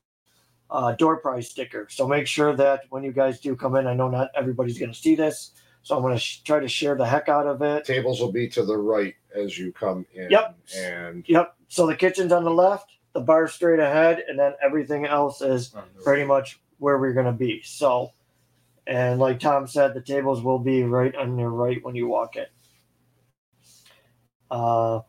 uh, 0.71 0.93
door 0.93 1.18
prize 1.18 1.51
sticker. 1.51 1.89
So 1.91 2.07
make 2.07 2.27
sure 2.27 2.55
that 2.57 2.83
when 2.91 3.03
you 3.03 3.12
guys 3.12 3.41
do 3.41 3.57
come 3.57 3.75
in, 3.77 3.87
I 3.87 3.95
know 3.95 4.09
not 4.09 4.31
everybody's 4.35 4.79
going 4.79 4.93
to 4.93 4.99
see 4.99 5.16
this, 5.16 5.51
so 5.83 5.97
I'm 5.97 6.03
going 6.03 6.14
to 6.14 6.21
sh- 6.21 6.43
try 6.43 6.61
to 6.61 6.68
share 6.68 6.95
the 6.95 7.05
heck 7.07 7.29
out 7.29 7.47
of 7.47 7.61
it. 7.61 7.85
tables 7.85 8.21
will 8.21 8.33
be 8.33 8.49
to 8.51 8.64
the 8.64 8.77
right 8.77 9.16
as 9.35 9.59
you 9.59 9.73
come 9.73 10.07
in. 10.14 10.31
Yep. 10.31 10.59
And 10.77 11.25
Yep. 11.27 11.57
So 11.68 11.87
the 11.87 11.97
kitchen's 11.97 12.33
on 12.33 12.45
the 12.45 12.51
left, 12.51 12.93
the 13.14 13.21
bar 13.21 13.49
straight 13.49 13.81
ahead, 13.81 14.23
and 14.29 14.39
then 14.39 14.53
everything 14.62 15.07
else 15.07 15.41
is 15.41 15.75
pretty 16.05 16.25
much 16.25 16.61
where 16.81 16.99
we're 16.99 17.12
going 17.12 17.26
to 17.26 17.33
be. 17.33 17.62
So, 17.62 18.12
and 18.87 19.20
like 19.20 19.39
Tom 19.39 19.68
said, 19.68 19.95
the 19.95 20.01
tables 20.01 20.43
will 20.43 20.59
be 20.59 20.83
right 20.83 21.14
on 21.14 21.39
your 21.39 21.51
right 21.51 21.83
when 21.85 21.95
you 21.95 22.09
walk 22.09 22.37
in. 22.37 22.47
Uh, 24.51 25.01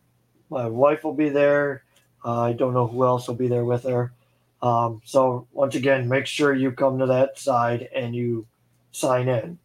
my 0.51 0.67
wife 0.67 1.03
will 1.03 1.15
be 1.15 1.29
there. 1.29 1.83
Uh, 2.23 2.41
I 2.41 2.53
don't 2.53 2.75
know 2.75 2.85
who 2.85 3.03
else 3.03 3.27
will 3.27 3.35
be 3.35 3.47
there 3.47 3.65
with 3.65 3.83
her. 3.83 4.11
Um, 4.61 5.01
so 5.03 5.47
once 5.53 5.73
again, 5.73 6.07
make 6.07 6.27
sure 6.27 6.53
you 6.53 6.71
come 6.71 6.99
to 6.99 7.07
that 7.07 7.39
side 7.39 7.89
and 7.95 8.15
you 8.15 8.45
sign 8.91 9.27
in. 9.27 9.57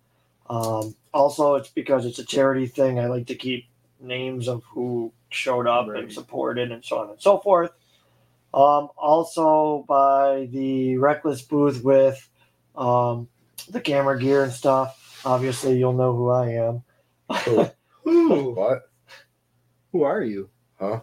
Um, 0.48 0.94
also, 1.12 1.56
it's 1.56 1.68
because 1.68 2.06
it's 2.06 2.18
a 2.18 2.24
charity 2.24 2.66
thing. 2.66 2.98
I 2.98 3.06
like 3.06 3.26
to 3.26 3.34
keep 3.34 3.66
names 4.00 4.48
of 4.48 4.62
who 4.64 5.12
showed 5.28 5.66
up 5.66 5.88
and 5.88 6.10
supported 6.10 6.72
and 6.72 6.84
so 6.84 6.98
on 6.98 7.10
and 7.10 7.20
so 7.20 7.38
forth. 7.38 7.72
Um, 8.54 8.88
also 8.96 9.84
by 9.88 10.48
the 10.50 10.96
Reckless 10.96 11.42
booth 11.42 11.82
with 11.84 12.28
um, 12.74 13.28
the 13.68 13.80
camera 13.80 14.18
gear 14.18 14.44
and 14.44 14.52
stuff. 14.52 15.20
Obviously, 15.24 15.76
you'll 15.78 15.92
know 15.92 16.14
who 16.14 16.30
I 16.30 16.50
am. 16.52 16.82
Who? 18.04 18.50
what? 18.54 18.90
Who 19.92 20.02
are 20.04 20.22
you? 20.22 20.48
Huh? 20.78 21.00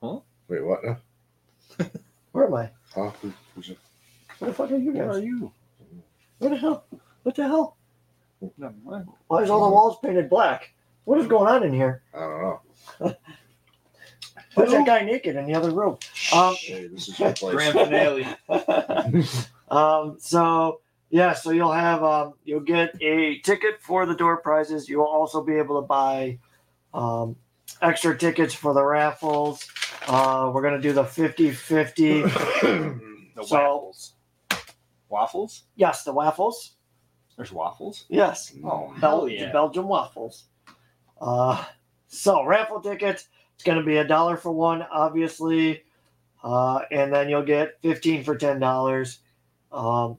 Huh? 0.00 0.20
Wait, 0.48 0.64
what? 0.64 0.84
now? 0.84 0.96
Where 2.32 2.46
am 2.46 2.54
I? 2.54 2.70
Huh? 2.94 3.10
Who- 3.22 3.32
who's 3.54 3.70
it? 3.70 3.78
Where 4.38 4.50
the 4.50 4.54
fuck 4.54 4.70
are 4.70 4.76
you 4.76 4.92
guys? 4.92 5.00
Where 5.02 5.10
are 5.10 5.18
you? 5.18 5.52
Where 6.38 6.50
the 6.50 6.56
hell? 6.56 6.84
What 7.24 7.34
the 7.34 7.42
hell? 7.42 7.76
No, 8.56 8.68
what? 8.84 9.04
Why 9.26 9.42
is 9.42 9.50
all 9.50 9.64
the 9.64 9.72
walls 9.74 9.98
painted 10.02 10.30
black? 10.30 10.72
What 11.04 11.18
is 11.18 11.26
going 11.26 11.48
on 11.48 11.64
in 11.64 11.72
here? 11.72 12.02
I 12.14 12.18
don't 12.20 12.42
know. 12.42 12.60
Why's 14.58 14.70
that 14.72 14.86
guy 14.86 15.02
naked 15.04 15.36
in 15.36 15.46
the 15.46 15.54
other 15.54 15.70
room? 15.70 15.98
Um, 16.32 16.54
Hey, 16.58 16.88
this 16.88 17.08
is 17.08 17.18
your 17.20 17.32
place. 17.32 17.54
Grand 17.54 17.72
finale. 17.74 18.26
um, 19.70 20.16
so 20.18 20.80
yeah, 21.10 21.32
so 21.34 21.50
you'll 21.50 21.72
have 21.72 22.02
um, 22.02 22.34
you'll 22.44 22.60
get 22.60 22.94
a 23.00 23.38
ticket 23.38 23.80
for 23.80 24.06
the 24.06 24.14
door 24.14 24.38
prizes. 24.38 24.88
You 24.88 24.98
will 24.98 25.06
also 25.06 25.42
be 25.42 25.54
able 25.54 25.80
to 25.80 25.86
buy 25.86 26.38
um, 26.94 27.36
extra 27.82 28.16
tickets 28.16 28.54
for 28.54 28.74
the 28.74 28.84
raffles. 28.84 29.66
Uh, 30.06 30.50
we're 30.54 30.62
gonna 30.62 30.80
do 30.80 30.92
the 30.92 31.04
50-50. 31.04 33.04
The 33.38 33.44
So- 33.44 33.54
waffles. 33.56 34.14
Waffles? 35.08 35.62
yes, 35.76 36.02
the 36.02 36.12
waffles. 36.12 36.72
There's 37.36 37.52
waffles? 37.52 38.04
Yes, 38.08 38.52
Oh, 38.64 38.88
Bel- 38.88 38.94
hell 39.20 39.28
yeah. 39.28 39.52
Belgian 39.52 39.86
waffles. 39.86 40.46
Uh, 41.20 41.64
so 42.08 42.44
raffle 42.44 42.80
tickets. 42.80 43.28
It's 43.58 43.64
going 43.64 43.78
to 43.78 43.84
be 43.84 43.96
a 43.96 44.06
dollar 44.06 44.36
for 44.36 44.52
one, 44.52 44.82
obviously, 44.82 45.82
uh, 46.44 46.82
and 46.92 47.12
then 47.12 47.28
you'll 47.28 47.42
get 47.42 47.82
fifteen 47.82 48.22
for 48.22 48.36
ten 48.36 48.60
dollars. 48.60 49.18
Um, 49.72 50.18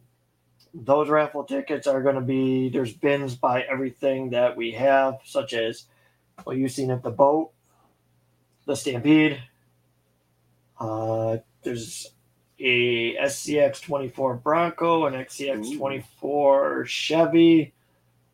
those 0.74 1.08
raffle 1.08 1.46
tickets 1.46 1.88
are 1.88 2.04
going 2.04 2.16
to 2.16 2.22
be 2.22 2.68
there's 2.68 2.92
bins 2.92 3.36
by 3.36 3.62
everything 3.62 4.32
that 4.32 4.58
we 4.58 4.72
have, 4.72 5.20
such 5.24 5.54
as 5.54 5.86
what 6.44 6.58
you've 6.58 6.74
seen 6.74 6.92
at 6.92 7.02
the 7.02 7.12
boat, 7.12 7.52
the 8.66 8.76
Stampede. 8.76 9.42
Uh, 10.78 11.38
there's 11.64 12.12
a 12.60 13.16
SCX 13.16 13.82
24 13.82 14.36
Bronco, 14.36 15.06
an 15.06 15.14
SCX 15.14 15.78
24 15.78 16.84
Chevy, 16.88 17.74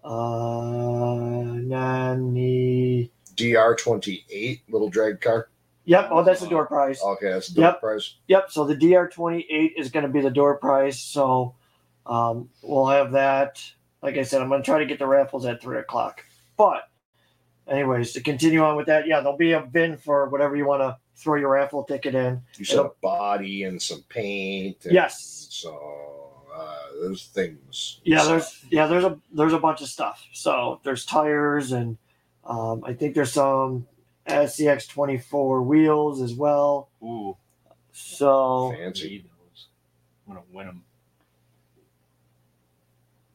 uh, 0.04 1.14
and 1.20 1.72
then 1.72 2.34
the 2.34 3.12
DR28 3.36 4.62
little 4.70 4.90
drag 4.90 5.22
car. 5.22 5.50
yep. 5.86 6.08
Oh, 6.12 6.24
that's 6.24 6.42
the 6.42 6.48
door 6.50 6.66
prize. 6.66 7.02
Okay, 7.02 7.30
that's 7.30 7.50
the 7.50 7.62
Yep. 7.62 7.80
price. 7.80 8.16
Yep. 8.28 8.52
So 8.52 8.66
the 8.66 8.76
DR28 8.76 9.74
is 9.78 9.90
going 9.92 10.06
to 10.06 10.12
be 10.12 10.22
the 10.22 10.30
door 10.32 10.58
prize. 10.58 11.00
So 11.00 11.56
um, 12.06 12.50
we'll 12.62 12.88
have 12.88 13.12
that. 13.14 13.64
Like 14.02 14.18
I 14.18 14.24
said, 14.24 14.42
I'm 14.42 14.50
going 14.50 14.62
to 14.62 14.66
try 14.66 14.80
to 14.80 14.86
get 14.86 15.00
the 15.00 15.08
raffles 15.08 15.46
at 15.46 15.62
three 15.62 15.80
o'clock. 15.80 16.24
But 16.58 16.88
anyways, 17.68 18.14
to 18.14 18.22
continue 18.22 18.64
on 18.64 18.76
with 18.78 18.88
that, 18.88 19.08
yeah, 19.08 19.20
there'll 19.22 19.38
be 19.38 19.52
a 19.54 19.62
bin 19.62 19.98
for 19.98 20.30
whatever 20.30 20.56
you 20.56 20.66
want 20.66 20.82
to 20.82 20.98
throw 21.16 21.36
your 21.36 21.50
raffle 21.52 21.84
ticket 21.84 22.14
in. 22.14 22.42
You 22.58 22.66
said 22.66 22.80
a 22.80 22.92
body 23.02 23.64
and 23.64 23.82
some 23.82 24.04
paint. 24.10 24.86
And 24.86 24.94
Yes. 24.94 25.48
So 25.50 26.32
uh, 26.56 26.78
those 27.02 27.26
things. 27.26 28.00
Yeah, 28.04 28.24
there's 28.26 28.64
yeah, 28.70 28.88
there's 28.88 29.04
a 29.04 29.18
there's 29.34 29.54
a 29.54 29.60
bunch 29.60 29.82
of 29.82 29.88
stuff. 29.88 30.24
So 30.34 30.80
there's 30.84 31.06
tires 31.06 31.72
and 31.72 31.98
um, 32.46 32.84
I 32.86 32.94
think 32.94 33.16
there's 33.16 33.32
some 33.34 33.88
SCX 34.28 34.88
twenty 34.90 35.18
four 35.18 35.62
wheels 35.62 36.22
as 36.22 36.34
well. 36.34 36.90
Ooh, 37.04 37.38
So 37.92 38.74
fancy. 38.78 39.10
need 39.10 39.26
those. 39.26 39.68
I'm 40.28 40.34
gonna 40.36 40.46
win 40.52 40.68
them. 40.68 40.84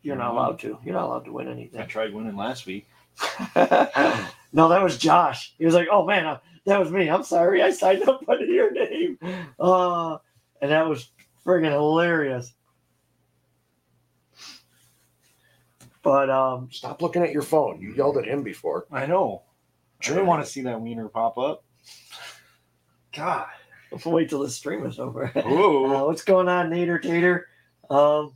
you're 0.02 0.16
not 0.16 0.32
allowed 0.32 0.58
to. 0.60 0.78
You're 0.84 0.94
not 0.94 1.04
allowed 1.06 1.24
to 1.26 1.32
win 1.32 1.48
anything. 1.48 1.80
I 1.80 1.84
tried 1.84 2.12
winning 2.14 2.36
last 2.36 2.66
week. 2.66 2.86
no, 3.56 4.68
that 4.68 4.82
was 4.82 4.96
Josh. 4.96 5.52
He 5.58 5.64
was 5.64 5.74
like, 5.74 5.88
"Oh 5.90 6.06
man, 6.06 6.26
uh, 6.26 6.38
that 6.66 6.78
was 6.80 6.90
me. 6.90 7.08
I'm 7.10 7.22
sorry. 7.22 7.62
I 7.62 7.70
signed 7.70 8.08
up 8.08 8.26
under 8.28 8.44
your 8.46 8.70
name." 8.72 9.18
Uh, 9.58 10.18
and 10.62 10.70
that 10.70 10.88
was 10.88 11.10
friggin' 11.44 11.70
hilarious. 11.70 12.52
But 16.02 16.30
um, 16.30 16.68
Stop 16.70 17.02
looking 17.02 17.22
at 17.22 17.32
your 17.32 17.42
phone. 17.42 17.80
You 17.80 17.92
yelled 17.92 18.16
at 18.16 18.26
him 18.26 18.42
before. 18.42 18.86
I 18.90 19.06
know. 19.06 19.42
I 20.02 20.08
didn't 20.08 20.26
want 20.26 20.44
to 20.44 20.50
see 20.50 20.62
that 20.62 20.80
wiener 20.80 21.08
pop 21.08 21.36
up. 21.36 21.64
God. 23.14 23.46
we'll 24.04 24.14
wait 24.14 24.30
till 24.30 24.40
the 24.40 24.50
stream 24.50 24.86
is 24.86 24.98
over. 24.98 25.30
Ooh. 25.46 25.94
Uh, 25.94 26.06
what's 26.06 26.22
going 26.22 26.48
on, 26.48 26.70
Nader 26.70 27.02
Tater? 27.02 27.48
Um, 27.90 28.34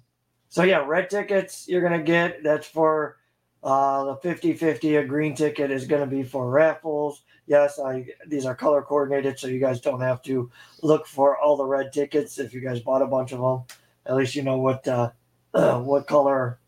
so 0.49 0.63
yeah, 0.63 0.85
red 0.87 1.09
tickets 1.09 1.67
you're 1.69 1.83
gonna 1.83 2.03
get. 2.03 2.43
That's 2.43 2.67
for 2.67 3.17
uh, 3.63 4.05
the 4.05 4.17
50-50. 4.17 5.01
A 5.01 5.05
green 5.05 5.35
ticket 5.35 5.71
is 5.71 5.87
gonna 5.87 6.07
be 6.07 6.23
for 6.23 6.51
raffles. 6.51 7.23
Yes, 7.47 7.79
I 7.79 8.07
these 8.27 8.47
are 8.47 8.55
color 8.55 8.83
coordinated, 8.83 9.39
so 9.39 9.47
you 9.47 9.61
guys 9.61 9.81
don't 9.81 10.01
have 10.01 10.23
to 10.23 10.51
look 10.83 11.07
for 11.07 11.39
all 11.39 11.57
the 11.57 11.65
red 11.65 11.93
tickets. 11.93 12.39
If 12.39 12.53
you 12.53 12.61
guys 12.61 12.81
bought 12.81 13.03
a 13.03 13.07
bunch 13.07 13.33
of 13.33 13.41
them, 13.41 13.79
at 14.07 14.17
least 14.17 14.35
you 14.35 14.43
know 14.43 14.59
what 14.59 14.87
uh, 14.89 15.11
what 15.81 16.07
color 16.07 16.59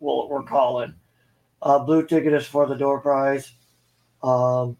we'll, 0.00 0.28
we're 0.28 0.42
calling. 0.42 0.94
Uh, 1.62 1.78
blue 1.80 2.06
ticket 2.06 2.32
is 2.32 2.46
for 2.46 2.66
the 2.66 2.74
door 2.76 3.00
prize. 3.00 3.52
Um, 4.22 4.76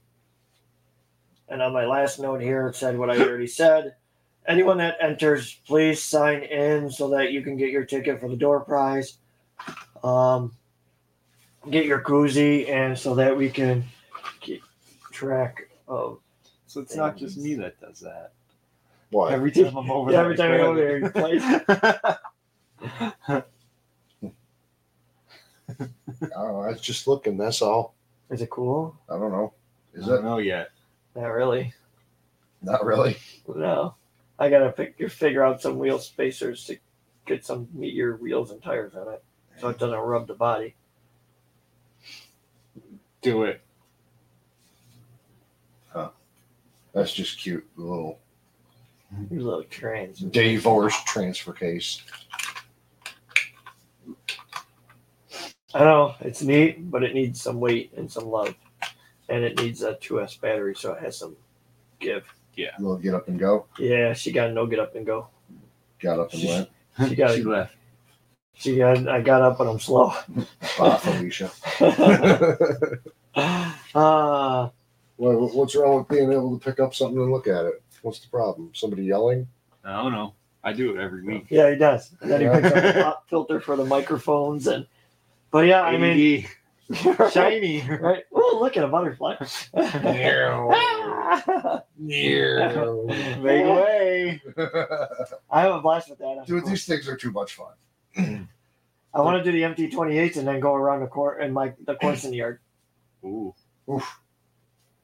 and 1.48 1.62
on 1.62 1.72
my 1.72 1.84
last 1.86 2.18
note 2.18 2.40
here, 2.40 2.66
it 2.68 2.76
said 2.76 2.98
what 2.98 3.10
I 3.10 3.18
already 3.18 3.46
said 3.46 3.94
anyone 4.48 4.78
that 4.78 4.96
enters, 5.00 5.54
please 5.66 6.02
sign 6.02 6.42
in 6.42 6.90
so 6.90 7.10
that 7.10 7.32
you 7.32 7.42
can 7.42 7.56
get 7.56 7.70
your 7.70 7.84
ticket 7.84 8.20
for 8.20 8.28
the 8.28 8.36
door 8.36 8.60
prize. 8.60 9.18
Um, 10.02 10.52
get 11.70 11.86
your 11.86 12.00
koozie, 12.00 12.68
and 12.68 12.96
so 12.98 13.14
that 13.16 13.36
we 13.36 13.50
can 13.50 13.84
keep 14.40 14.62
track 15.12 15.68
of 15.88 16.20
So 16.66 16.80
it's 16.80 16.96
not 16.96 17.16
just 17.16 17.38
me 17.38 17.54
that 17.56 17.80
does 17.80 18.00
that. 18.00 18.32
What? 19.10 19.32
Every 19.32 19.50
time 19.50 19.76
I'm 19.76 19.90
over 19.90 20.10
Yeah, 20.12 20.22
there. 20.22 20.24
every 20.24 20.36
time 20.36 20.52
I 20.52 20.56
go 20.58 20.74
there, 20.74 21.00
he 21.00 21.08
plays. 21.08 21.42
Oh, 26.36 26.60
I 26.60 26.68
was 26.68 26.80
just 26.80 27.06
looking. 27.06 27.36
That's 27.36 27.62
all. 27.62 27.94
Is 28.30 28.42
it 28.42 28.50
cool? 28.50 28.96
I 29.08 29.18
don't 29.18 29.32
know. 29.32 29.52
Is 29.94 30.04
I 30.04 30.08
don't 30.08 30.18
it? 30.18 30.22
know 30.22 30.38
yet. 30.38 30.70
Not 31.14 31.28
really. 31.28 31.72
Not 32.62 32.84
really. 32.84 33.16
No, 33.54 33.94
I 34.38 34.48
gotta 34.50 34.72
pick, 34.72 34.96
figure 35.10 35.44
out 35.44 35.60
some 35.60 35.78
wheel 35.78 35.98
spacers 35.98 36.64
to 36.66 36.76
get 37.26 37.44
some 37.44 37.68
meteor 37.72 38.16
wheels 38.16 38.50
and 38.50 38.62
tires 38.62 38.94
on 38.94 39.12
it, 39.12 39.22
so 39.58 39.68
it 39.68 39.78
doesn't 39.78 39.98
rub 39.98 40.26
the 40.26 40.34
body. 40.34 40.74
Do 43.22 43.44
it. 43.44 43.60
Huh. 45.88 46.10
That's 46.92 47.12
just 47.12 47.38
cute. 47.38 47.66
The 47.76 47.82
little 47.82 48.18
You 49.30 49.40
little 49.40 49.64
trans. 49.64 50.20
Dave 50.20 50.66
Orr's 50.66 50.96
transfer 51.04 51.52
case. 51.52 52.02
I 55.76 55.80
know 55.84 56.14
it's 56.20 56.42
neat, 56.42 56.90
but 56.90 57.02
it 57.02 57.12
needs 57.14 57.40
some 57.42 57.60
weight 57.60 57.92
and 57.96 58.10
some 58.10 58.24
love, 58.26 58.54
and 59.28 59.44
it 59.44 59.60
needs 59.60 59.82
a 59.82 59.94
2S 59.96 60.40
battery, 60.40 60.74
so 60.74 60.94
it 60.94 61.02
has 61.02 61.18
some 61.18 61.36
give. 62.00 62.24
Yeah. 62.54 62.70
Little 62.78 62.96
get 62.96 63.14
up 63.14 63.28
and 63.28 63.38
go. 63.38 63.66
Yeah, 63.78 64.14
she 64.14 64.32
got 64.32 64.52
no 64.52 64.64
get 64.66 64.78
up 64.78 64.94
and 64.94 65.04
go. 65.04 65.28
Got 66.00 66.18
up 66.20 66.32
and 66.32 66.44
went. 66.44 66.68
She 67.10 67.14
got 67.14 67.34
she 67.34 67.42
left. 67.42 67.76
she 68.54 68.78
got 68.78 69.06
I 69.06 69.20
got 69.20 69.42
up, 69.42 69.58
but 69.58 69.68
I'm 69.68 69.78
slow. 69.78 70.14
Bye, 70.78 70.96
Felicia. 70.96 71.50
uh, 73.34 74.68
What, 75.16 75.54
what's 75.54 75.76
wrong 75.76 75.98
with 75.98 76.08
being 76.08 76.32
able 76.32 76.58
to 76.58 76.64
pick 76.64 76.80
up 76.80 76.94
something 76.94 77.20
and 77.20 77.30
look 77.30 77.46
at 77.48 77.66
it? 77.66 77.82
What's 78.00 78.20
the 78.20 78.28
problem? 78.28 78.70
Somebody 78.74 79.04
yelling? 79.04 79.46
I 79.84 80.02
don't 80.02 80.12
know. 80.12 80.32
I 80.64 80.72
do 80.72 80.96
it 80.96 81.00
every 81.00 81.22
week. 81.22 81.46
yeah, 81.50 81.68
he 81.70 81.76
does. 81.76 82.12
And 82.22 82.30
then 82.30 82.40
he 82.40 82.48
picks 82.48 82.74
up 82.74 82.82
the 82.94 83.02
pop 83.02 83.28
filter 83.28 83.60
for 83.60 83.76
the 83.76 83.84
microphones 83.84 84.66
and. 84.68 84.86
But 85.56 85.68
yeah, 85.68 85.80
I 85.80 85.96
mean, 85.96 86.46
shiny. 87.32 87.80
right? 87.88 88.24
Oh, 88.30 88.58
look 88.60 88.76
at 88.76 88.84
a 88.84 88.88
butterfly. 88.88 89.36
Make 91.98 93.42
way. 93.42 94.42
I 95.50 95.60
have 95.62 95.76
a 95.76 95.80
blast 95.80 96.10
with 96.10 96.18
that. 96.18 96.44
Dude, 96.46 96.66
these 96.66 96.84
things 96.84 97.08
are 97.08 97.16
too 97.16 97.30
much 97.30 97.54
fun. 97.54 97.72
I 99.14 99.22
want 99.22 99.42
to 99.42 99.50
do 99.50 99.50
the 99.50 99.62
MT28s 99.62 100.36
and 100.36 100.46
then 100.46 100.60
go 100.60 100.74
around 100.74 101.00
the 101.00 101.06
court 101.06 101.40
and 101.40 101.54
my 101.54 101.72
the 101.86 101.94
course 101.94 102.24
in 102.26 102.32
the 102.32 102.36
yard. 102.36 102.60
Ooh. 103.24 103.54
Oof. 103.90 104.20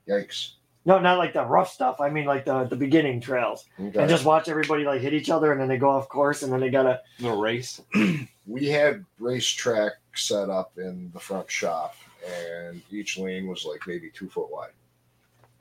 Yikes. 0.07 0.57
No, 0.85 0.99
not 0.99 1.17
like 1.17 1.33
the 1.33 1.47
rough 1.47 1.73
stuff. 1.73 1.99
I 1.99 2.11
mean 2.11 2.27
like 2.27 2.45
the 2.45 2.65
the 2.65 2.77
beginning 2.77 3.23
trails, 3.23 3.65
Okay. 3.81 4.01
and 4.01 4.07
just 4.07 4.27
watch 4.27 4.51
everybody 4.51 4.85
like 4.85 5.01
hit 5.01 5.15
each 5.15 5.31
other, 5.31 5.51
and 5.51 5.59
then 5.59 5.69
they 5.69 5.79
go 5.79 5.89
off 5.89 6.11
course, 6.11 6.43
and 6.43 6.53
then 6.53 6.61
they 6.61 6.69
gotta. 6.69 7.01
Little 7.21 7.41
race. 7.41 7.81
we 8.47 8.67
had 8.67 9.03
racetrack 9.19 9.93
set 10.15 10.51
up 10.51 10.73
in 10.79 11.11
the 11.15 11.21
front 11.21 11.51
shop, 11.51 11.95
and 12.27 12.83
each 12.91 13.19
lane 13.19 13.47
was 13.47 13.65
like 13.65 13.81
maybe 13.87 14.11
two 14.11 14.29
foot 14.29 14.51
wide. 14.51 14.71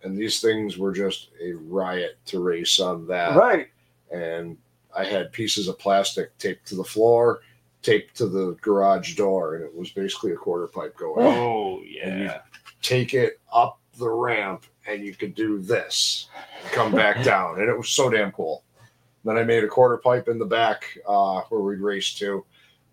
And 0.04 0.18
these 0.18 0.42
things 0.42 0.78
were 0.78 0.92
just 0.92 1.30
a 1.42 1.54
riot 1.54 2.18
to 2.28 2.40
race 2.42 2.80
on 2.80 3.06
that. 3.08 3.36
Right. 3.36 3.68
And 4.12 4.58
I 4.96 5.04
had 5.06 5.32
pieces 5.32 5.68
of 5.68 5.78
plastic 5.80 6.36
taped 6.38 6.68
to 6.68 6.76
the 6.76 6.84
floor, 6.84 7.42
taped 7.82 8.16
to 8.18 8.28
the 8.28 8.58
garage 8.62 9.16
door, 9.16 9.56
and 9.56 9.64
it 9.64 9.74
was 9.76 9.92
basically 9.92 10.32
a 10.32 10.36
quarter 10.38 10.68
pipe 10.68 10.98
going. 10.98 11.26
Oh 11.26 11.78
And 12.04 12.20
you- 12.20 12.26
yeah. 12.26 12.42
Take 12.82 13.14
it 13.14 13.40
up 13.54 13.80
the 14.00 14.10
ramp, 14.10 14.66
and 14.88 15.06
you 15.06 15.14
could 15.14 15.36
do 15.36 15.60
this 15.60 16.28
and 16.64 16.72
come 16.72 16.92
back 16.92 17.24
down, 17.24 17.60
and 17.60 17.70
it 17.70 17.78
was 17.78 17.90
so 17.90 18.10
damn 18.10 18.32
cool. 18.32 18.64
Then 19.24 19.38
I 19.38 19.44
made 19.44 19.64
a 19.64 19.68
quarter 19.68 19.98
pipe 19.98 20.28
in 20.28 20.40
the 20.40 20.46
back 20.46 20.98
uh, 21.08 21.42
where 21.50 21.62
we'd 21.62 21.80
race 21.80 22.16
to 22.16 22.44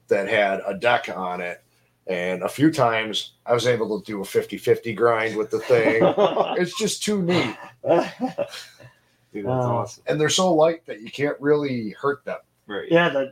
that 0.09 0.29
had 0.29 0.61
a 0.67 0.75
deck 0.75 1.09
on 1.15 1.41
it. 1.41 1.63
And 2.07 2.43
a 2.43 2.49
few 2.49 2.71
times 2.73 3.33
I 3.45 3.53
was 3.53 3.67
able 3.67 4.01
to 4.01 4.07
do 4.07 4.21
a 4.23 4.25
50 4.25 4.57
50 4.57 4.95
grind 4.95 5.37
with 5.37 5.51
the 5.51 5.59
thing. 5.61 6.01
it's 6.59 6.77
just 6.79 7.03
too 7.03 7.23
neat. 7.23 7.57
Dude, 7.85 9.45
that's 9.45 9.47
Uh, 9.47 9.75
awesome. 9.75 10.05
And 10.07 10.21
they're 10.21 10.29
so 10.31 10.55
light 10.55 10.87
that 10.87 11.01
you 11.03 11.11
can't 11.11 11.37
really 11.41 11.91
hurt 11.91 12.25
them. 12.25 12.39
Right. 12.67 12.89
yeah. 12.91 13.09
The, 13.11 13.31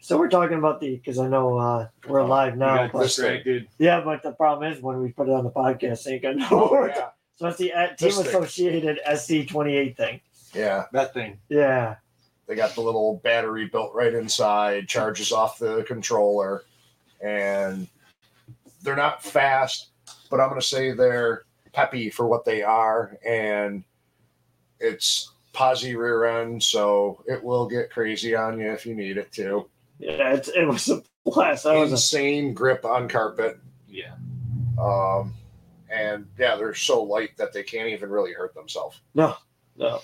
so 0.00 0.18
we're 0.18 0.28
talking 0.28 0.58
about 0.58 0.80
the 0.80 0.96
because 0.96 1.18
I 1.18 1.28
know 1.28 1.56
uh, 1.56 1.88
we're 2.08 2.22
live 2.24 2.54
You 2.54 2.58
now. 2.60 2.76
got 2.76 2.92
But, 2.92 2.98
thing. 2.98 3.06
distracted. 3.06 3.68
yeah, 3.78 4.00
but 4.02 4.22
the 4.22 4.32
problem 4.32 4.70
is 4.72 4.82
when 4.82 5.00
we 5.00 5.10
put 5.12 5.28
it 5.28 5.32
on 5.32 5.44
the 5.44 5.50
podcast, 5.50 6.06
it 6.06 6.12
ain't 6.14 6.22
got 6.22 6.36
no 6.36 6.46
Oh, 6.70 6.84
yeah. 6.86 7.08
So 7.36 7.48
it's 7.48 7.56
the 7.58 7.72
uh, 7.72 7.86
Team 7.94 8.10
thing. 8.10 8.26
Associated 8.26 9.00
SC28 9.08 9.96
thing. 9.96 10.20
Yeah. 10.54 10.84
That 10.92 11.14
thing. 11.14 11.38
Yeah. 11.48 11.96
They 12.52 12.56
got 12.56 12.74
the 12.74 12.82
little 12.82 13.16
battery 13.24 13.64
built 13.64 13.94
right 13.94 14.12
inside, 14.12 14.86
charges 14.86 15.32
off 15.32 15.58
the 15.58 15.84
controller, 15.84 16.64
and 17.22 17.88
they're 18.82 18.94
not 18.94 19.24
fast, 19.24 19.88
but 20.28 20.38
I'm 20.38 20.50
going 20.50 20.60
to 20.60 20.66
say 20.66 20.92
they're 20.92 21.44
peppy 21.72 22.10
for 22.10 22.26
what 22.26 22.44
they 22.44 22.62
are. 22.62 23.16
And 23.26 23.84
it's 24.80 25.32
posi 25.54 25.96
rear 25.96 26.26
end, 26.26 26.62
so 26.62 27.24
it 27.26 27.42
will 27.42 27.66
get 27.66 27.88
crazy 27.88 28.36
on 28.36 28.60
you 28.60 28.70
if 28.70 28.84
you 28.84 28.94
need 28.94 29.16
it 29.16 29.32
to. 29.32 29.70
Yeah, 29.98 30.34
it's, 30.34 30.48
it 30.48 30.68
was 30.68 30.90
a 30.90 31.02
blast. 31.24 31.64
That 31.64 31.76
was 31.76 31.92
a, 31.92 31.94
Insane 31.94 32.52
grip 32.52 32.84
on 32.84 33.08
carpet. 33.08 33.60
Yeah. 33.88 34.12
Um, 34.78 35.32
and 35.90 36.26
yeah, 36.38 36.56
they're 36.56 36.74
so 36.74 37.02
light 37.02 37.34
that 37.38 37.54
they 37.54 37.62
can't 37.62 37.88
even 37.88 38.10
really 38.10 38.34
hurt 38.34 38.52
themselves. 38.52 39.00
no, 39.14 39.36
no. 39.74 40.02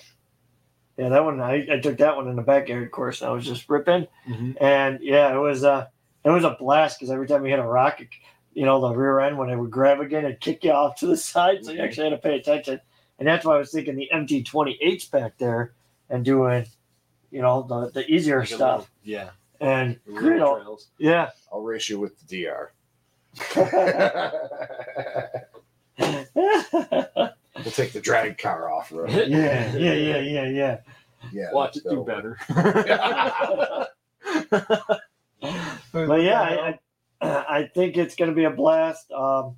Yeah, 0.99 1.09
that 1.09 1.23
one 1.23 1.39
I, 1.39 1.65
I 1.71 1.79
took 1.79 1.97
that 1.99 2.17
one 2.17 2.27
in 2.27 2.35
the 2.35 2.41
backyard 2.41 2.91
course. 2.91 3.21
And 3.21 3.29
I 3.29 3.33
was 3.33 3.45
just 3.45 3.69
ripping, 3.69 4.05
Mhm. 4.27 4.57
and 4.59 4.99
yeah, 5.01 5.33
it 5.33 5.37
was 5.39 5.63
uh 5.63 5.87
it 6.25 6.29
was 6.29 6.43
a 6.43 6.57
blast 6.59 6.99
because 6.99 7.09
every 7.09 7.25
time 7.27 7.41
we 7.41 7.51
hit 7.51 7.59
a 7.59 7.63
rock, 7.63 8.01
it, 8.01 8.09
you 8.53 8.65
know, 8.65 8.81
the 8.81 8.93
rear 8.93 9.21
end 9.21 9.37
when 9.37 9.49
it 9.49 9.55
would 9.55 9.71
grab 9.71 10.01
again, 10.01 10.25
it'd 10.25 10.41
kick 10.41 10.65
you 10.65 10.71
off 10.71 10.97
to 10.97 11.07
the 11.07 11.15
side, 11.31 11.63
so 11.63 11.71
you 11.71 11.79
Mhm. 11.79 11.83
actually 11.85 12.09
had 12.09 12.21
to 12.21 12.29
pay 12.29 12.35
attention. 12.35 12.81
And 13.17 13.25
that's 13.27 13.45
why 13.45 13.55
I 13.55 13.59
was 13.59 13.71
thinking 13.71 13.95
the 13.95 14.09
MT28's 14.13 15.05
back 15.05 15.37
there 15.37 15.73
and 16.09 16.25
doing, 16.25 16.65
you 17.31 17.41
know, 17.41 17.63
the 17.63 17.91
the 17.91 18.05
easier 18.11 18.39
Like 18.39 18.47
stuff. 18.49 18.59
little- 18.59 18.87
yeah. 19.03 19.29
And 19.61 19.99
you 20.05 20.13
know, 20.35 20.55
trails. 20.59 20.87
yeah. 20.97 21.29
I'll 21.51 21.61
race 21.61 21.87
you 21.89 21.99
with 21.99 22.17
the 22.27 22.43
DR. 22.43 22.71
yeah, 27.59 27.63
We'll 27.63 27.71
take 27.71 27.93
the 27.93 28.01
drag 28.01 28.37
car 28.37 28.71
off 28.71 28.91
road. 28.93 29.11
yeah, 29.27 29.75
yeah, 29.75 30.17
yeah, 30.17 30.47
yeah. 30.47 30.77
Yeah. 31.31 31.51
Watch 31.51 31.77
it 31.77 31.83
do 31.89 32.03
better. 32.03 32.37
But 35.91 36.21
yeah, 36.21 36.41
I, 36.41 36.79
I, 37.21 37.45
I 37.59 37.69
think 37.73 37.97
it's 37.97 38.15
going 38.15 38.29
to 38.29 38.35
be 38.35 38.43
a 38.43 38.49
blast. 38.49 39.11
Um, 39.11 39.55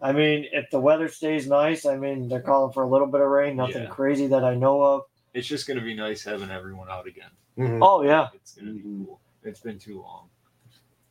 I 0.00 0.12
mean, 0.12 0.46
if 0.52 0.70
the 0.70 0.80
weather 0.80 1.08
stays 1.08 1.46
nice, 1.46 1.84
I 1.86 1.96
mean, 1.96 2.28
they're 2.28 2.40
calling 2.40 2.72
for 2.72 2.82
a 2.82 2.88
little 2.88 3.06
bit 3.06 3.20
of 3.20 3.28
rain, 3.28 3.56
nothing 3.56 3.82
Yeah. 3.84 3.88
crazy 3.90 4.26
that 4.28 4.44
I 4.44 4.54
know 4.54 4.82
of. 4.82 5.02
it's 5.34 5.46
just 5.46 5.68
gonna 5.68 5.80
be 5.82 5.94
nice 5.94 6.24
having 6.24 6.50
everyone 6.50 6.88
out 6.90 7.06
again. 7.06 7.30
Mhm. 7.56 7.78
Oh 7.82 8.02
yeah, 8.02 8.28
It's 8.34 8.54
gonna 8.56 8.72
be 8.72 8.80
Mhm. 8.80 9.06
cool. 9.06 9.20
It's 9.44 9.60
been 9.60 9.78
too 9.78 10.00
long. 10.02 10.28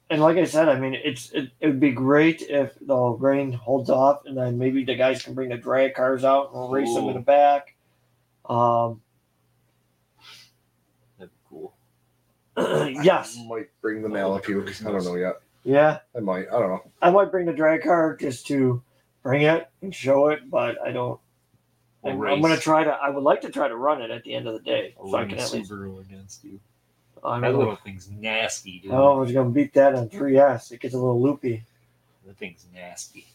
And 0.09 0.21
like 0.21 0.37
I 0.37 0.43
said, 0.45 0.69
I 0.69 0.79
mean, 0.79 0.95
it's 0.95 1.31
it, 1.31 1.51
it 1.59 1.67
would 1.67 1.79
be 1.79 1.91
great 1.91 2.41
if 2.41 2.73
the 2.81 2.95
rain 2.95 3.51
holds 3.53 3.89
off, 3.89 4.25
and 4.25 4.37
then 4.37 4.57
maybe 4.57 4.83
the 4.83 4.95
guys 4.95 5.21
can 5.21 5.33
bring 5.33 5.49
the 5.49 5.57
drag 5.57 5.93
cars 5.93 6.23
out 6.23 6.49
and 6.51 6.59
we'll 6.59 6.69
race 6.69 6.93
them 6.93 7.07
in 7.09 7.13
the 7.13 7.19
back. 7.19 7.75
Um, 8.45 9.01
That'd 11.17 11.31
be 11.31 11.37
cool. 11.49 11.73
yes, 12.57 13.37
I 13.39 13.47
might 13.47 13.69
bring 13.81 14.01
the 14.01 14.09
Malapuke. 14.09 14.85
I 14.85 14.91
don't 14.91 15.03
know 15.05 15.15
yet. 15.15 15.35
yeah, 15.63 15.99
I 16.15 16.19
might. 16.19 16.47
I 16.47 16.59
don't 16.59 16.69
know. 16.69 16.91
I 17.01 17.11
might 17.11 17.31
bring 17.31 17.45
the 17.45 17.53
drag 17.53 17.83
car 17.83 18.17
just 18.19 18.47
to 18.47 18.81
bring 19.21 19.43
it 19.43 19.69
and 19.81 19.93
show 19.93 20.29
it, 20.29 20.49
but 20.49 20.77
I 20.81 20.91
don't. 20.91 21.19
We'll 22.01 22.13
I'm. 22.13 22.21
I'm 22.23 22.41
gonna 22.41 22.57
try 22.57 22.83
to. 22.83 22.91
I 22.91 23.09
would 23.09 23.23
like 23.23 23.41
to 23.41 23.49
try 23.51 23.67
to 23.67 23.75
run 23.75 24.01
it 24.01 24.09
at 24.09 24.23
the 24.23 24.33
end 24.33 24.47
of 24.47 24.53
the 24.53 24.61
day, 24.61 24.95
I'll 24.99 25.11
so 25.11 25.17
I 25.17 25.19
run 25.21 25.29
can 25.29 25.37
the 25.37 25.43
at 25.43 25.53
least. 25.53 25.69
Subaru 25.71 25.99
against 26.01 26.43
you. 26.43 26.59
I 27.23 27.39
That 27.39 27.47
don't 27.47 27.53
know. 27.53 27.59
little 27.59 27.75
thing's 27.77 28.09
nasty, 28.09 28.79
dude. 28.79 28.91
Oh, 28.91 29.17
I 29.17 29.19
was 29.19 29.31
gonna 29.31 29.49
beat 29.49 29.73
that 29.73 29.95
on 29.95 30.09
3S. 30.09 30.71
It 30.71 30.79
gets 30.79 30.93
a 30.93 30.97
little 30.97 31.21
loopy, 31.21 31.63
That 32.25 32.37
thing's 32.37 32.65
nasty. 32.73 33.25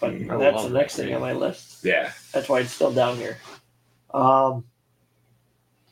but 0.00 0.12
Mm, 0.12 0.30
I 0.32 0.36
that's 0.38 0.64
the 0.64 0.70
next 0.70 0.96
thing 0.96 1.06
thing. 1.06 1.14
on 1.14 1.20
my 1.20 1.32
list. 1.32 1.84
Yeah. 1.84 2.12
That's 2.32 2.48
why 2.48 2.60
it's 2.60 2.72
still 2.72 2.92
down 2.92 3.16
here. 3.16 3.38
Um, 4.12 4.64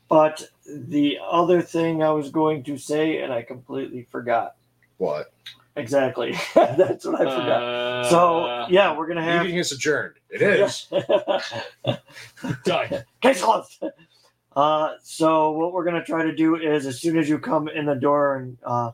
but 0.09 0.43
the 0.67 1.19
other 1.31 1.61
thing 1.63 2.03
I 2.03 2.11
was 2.11 2.31
going 2.31 2.63
to 2.65 2.79
say, 2.79 3.19
and 3.23 3.33
I 3.33 3.43
completely 3.43 4.03
forgot. 4.11 4.57
What? 4.97 5.33
Exactly. 5.77 6.35
That's 6.55 7.05
what 7.05 7.15
I 7.17 7.19
forgot. 7.25 7.63
Uh, 7.63 8.11
so 8.11 8.67
yeah, 8.69 8.97
we're 8.97 9.07
gonna 9.07 9.23
have. 9.23 9.43
Meeting 9.43 9.59
is 9.59 9.71
adjourned. 9.71 10.15
It 10.31 10.43
is. 10.43 10.87
done. 12.65 13.05
Case 13.21 13.41
closed. 13.43 13.83
Uh, 14.59 14.97
so 15.05 15.53
what 15.53 15.73
we're 15.73 15.85
gonna 15.85 16.03
try 16.05 16.25
to 16.25 16.35
do 16.35 16.57
is, 16.57 16.85
as 16.85 17.01
soon 17.01 17.17
as 17.17 17.29
you 17.29 17.39
come 17.39 17.69
in 17.69 17.87
the 17.87 17.95
door 17.95 18.35
and 18.39 18.59
uh, 18.65 18.91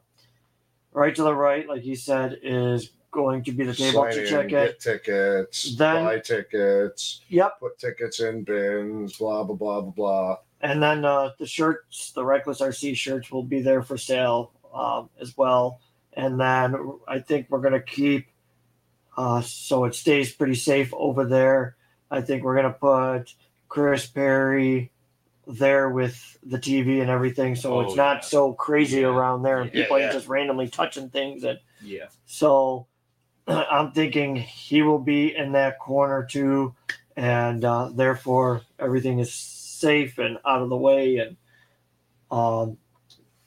right 0.93 1.15
to 1.17 1.23
the 1.23 1.35
right, 1.35 1.67
like 1.67 1.87
you 1.87 1.97
said, 1.97 2.39
is 2.43 2.91
going 3.11 3.43
to 3.43 3.51
be 3.51 3.65
the 3.65 3.73
table 3.73 4.03
Sign 4.03 4.13
to 4.13 4.23
in, 4.25 4.29
check 4.29 4.49
get 4.51 4.79
tickets, 4.79 5.75
Then- 5.75 6.05
buy 6.05 6.19
tickets, 6.19 7.23
Yep. 7.31 7.61
put 7.61 7.79
tickets 7.79 8.21
in 8.21 8.45
bins, 8.45 9.17
blah 9.17 9.43
blah 9.45 9.57
blah 9.57 9.81
blah 9.81 9.91
blah. 9.93 10.37
And 10.61 10.83
then 10.83 11.03
uh, 11.07 11.31
the 11.39 11.47
shirts, 11.47 12.13
the 12.13 12.27
Reckless 12.27 12.61
RC 12.61 12.95
shirts, 12.95 13.31
will 13.31 13.43
be 13.43 13.63
there 13.63 13.81
for 13.81 13.97
sale 13.97 14.53
um, 14.75 15.09
as 15.19 15.35
well. 15.35 15.81
And 16.13 16.39
then 16.39 16.75
I 17.09 17.21
think 17.21 17.47
we're 17.49 17.63
gonna 17.63 17.81
keep 17.81 18.27
uh, 19.17 19.41
so 19.41 19.87
it 19.87 19.95
stays 19.95 20.31
pretty 20.31 20.57
safe 20.57 20.93
over 20.93 21.25
there. 21.25 21.77
I 22.11 22.21
think 22.21 22.43
we're 22.45 22.57
gonna 22.57 22.71
put 22.71 23.33
Chris 23.71 24.07
Perry 24.07 24.91
there 25.47 25.91
with 25.91 26.39
the 26.45 26.59
TV 26.59 27.01
and 27.01 27.11
everything, 27.11 27.55
so 27.57 27.75
Oh, 27.75 27.81
it's 27.81 27.97
not 27.97 28.17
yeah. 28.17 28.21
so 28.21 28.53
crazy 28.53 29.01
Yeah. 29.01 29.09
around 29.09 29.43
there, 29.43 29.61
and 29.61 29.71
Yeah, 29.73 29.83
people 29.83 29.99
yeah. 29.99 30.05
ain't 30.05 30.13
just 30.13 30.29
randomly 30.29 30.69
touching 30.69 31.09
things. 31.11 31.45
And 31.45 31.59
Yeah. 31.81 32.07
so 32.27 32.87
I'm 33.47 33.93
thinking 33.93 34.37
he 34.37 34.83
will 34.83 34.99
be 34.99 35.35
in 35.35 35.53
that 35.53 35.79
corner 35.79 36.25
too, 36.25 36.75
and 37.17 37.65
uh, 37.65 37.91
therefore 37.93 38.63
everything 38.79 39.19
is 39.19 39.33
safe 39.33 40.19
and 40.19 40.39
out 40.47 40.63
of 40.63 40.69
the 40.69 40.77
way. 40.77 41.17
And 41.19 41.37
um, 42.31 42.79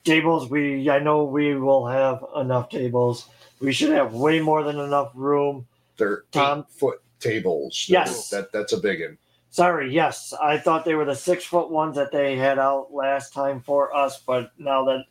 tables, 0.03 0.49
we 0.49 0.89
I 0.89 0.99
know 0.99 1.23
we 1.25 1.55
will 1.55 1.87
have 1.87 2.23
enough 2.35 2.69
tables. 2.69 3.27
We 3.59 3.73
should 3.73 3.89
have 3.91 4.13
way 4.13 4.39
more 4.39 4.63
than 4.63 4.79
enough 4.79 5.11
room. 5.15 5.67
They're 5.97 6.23
Tom? 6.31 6.59
eight 6.59 6.65
foot 6.69 7.01
tables. 7.19 7.85
Yes. 7.87 8.29
That 8.29 8.51
that's 8.51 8.73
a 8.73 8.77
big 8.77 9.01
one. 9.01 9.17
Sorry, 9.49 9.93
yes, 9.93 10.33
I 10.41 10.57
thought 10.57 10.85
they 10.85 10.95
were 10.95 11.05
the 11.05 11.15
six 11.15 11.45
foot 11.45 11.71
ones 11.71 11.95
that 11.95 12.11
they 12.11 12.35
had 12.35 12.59
out 12.59 12.93
last 12.93 13.33
time 13.33 13.61
for 13.61 13.95
us, 13.95 14.19
but 14.19 14.51
now 14.57 14.83
that 14.85 15.05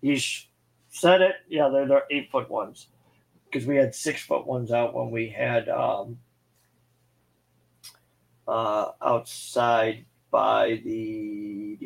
you 0.00 0.16
sh- 0.16 0.46
said 0.88 1.20
it, 1.20 1.34
yeah, 1.48 1.68
they're 1.68 1.86
the 1.86 2.04
eight 2.10 2.30
foot 2.30 2.48
ones 2.48 2.86
because 3.50 3.66
we 3.66 3.76
had 3.76 3.94
six 3.94 4.22
foot 4.22 4.46
ones 4.46 4.70
out 4.72 4.94
when 4.94 5.10
we 5.10 5.28
had 5.28 5.68
um, 5.68 6.18
uh, 8.48 8.92
outside 9.02 10.04
by 10.30 10.80
the, 10.84 11.76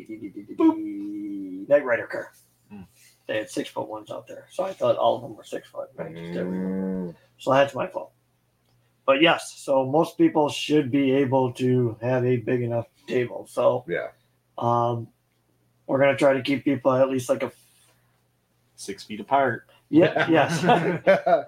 Knight 1.67 1.83
Rider 1.83 2.07
car. 2.07 2.31
Hmm. 2.71 2.81
They 3.27 3.37
had 3.37 3.49
six 3.49 3.69
foot 3.69 3.89
ones 3.89 4.09
out 4.09 4.27
there, 4.27 4.45
so 4.49 4.63
I 4.63 4.71
thought 4.71 4.95
all 4.95 5.17
of 5.17 5.21
them 5.23 5.35
were 5.35 5.43
six 5.43 5.67
foot. 5.67 5.89
I 5.99 6.03
just. 6.09 6.15
Mm, 6.15 7.13
So 7.39 7.51
that's 7.51 7.75
my 7.75 7.87
fault. 7.87 8.13
But 9.07 9.21
yes, 9.21 9.53
so 9.55 9.85
most 9.85 10.17
people 10.17 10.49
should 10.49 10.91
be 10.91 11.13
able 11.13 11.53
to 11.53 11.97
have 12.01 12.25
a 12.25 12.35
big 12.35 12.61
enough 12.61 12.87
table. 13.07 13.47
So 13.49 13.85
yeah. 13.87 14.09
um, 14.57 15.07
we're 15.87 15.97
gonna 15.97 16.17
try 16.17 16.33
to 16.33 16.41
keep 16.41 16.65
people 16.65 16.91
at 16.91 17.09
least 17.09 17.29
like 17.29 17.41
a 17.41 17.51
Six 18.75 19.05
feet 19.05 19.19
apart. 19.19 19.65
yeah 19.89 20.29
yes. 20.29 20.61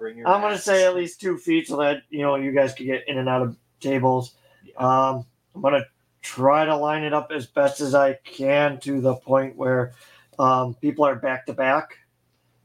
Bring 0.00 0.16
your 0.16 0.26
I'm 0.26 0.40
gonna 0.40 0.58
say 0.58 0.84
at 0.84 0.96
least 0.96 1.20
two 1.20 1.36
feet 1.36 1.68
so 1.68 1.76
that 1.76 2.02
you 2.08 2.22
know 2.22 2.34
you 2.34 2.50
guys 2.50 2.72
can 2.74 2.86
get 2.86 3.06
in 3.06 3.18
and 3.18 3.28
out 3.28 3.42
of 3.42 3.56
tables. 3.78 4.34
Yeah. 4.64 4.74
Um, 4.78 5.26
I'm 5.54 5.60
gonna 5.60 5.84
try 6.22 6.64
to 6.64 6.74
line 6.74 7.04
it 7.04 7.12
up 7.12 7.30
as 7.30 7.46
best 7.46 7.80
as 7.80 7.94
I 7.94 8.14
can 8.24 8.80
to 8.80 9.00
the 9.00 9.14
point 9.14 9.54
where 9.54 9.92
um, 10.38 10.74
people 10.74 11.04
are 11.04 11.14
back 11.14 11.46
to 11.46 11.52
back, 11.52 11.98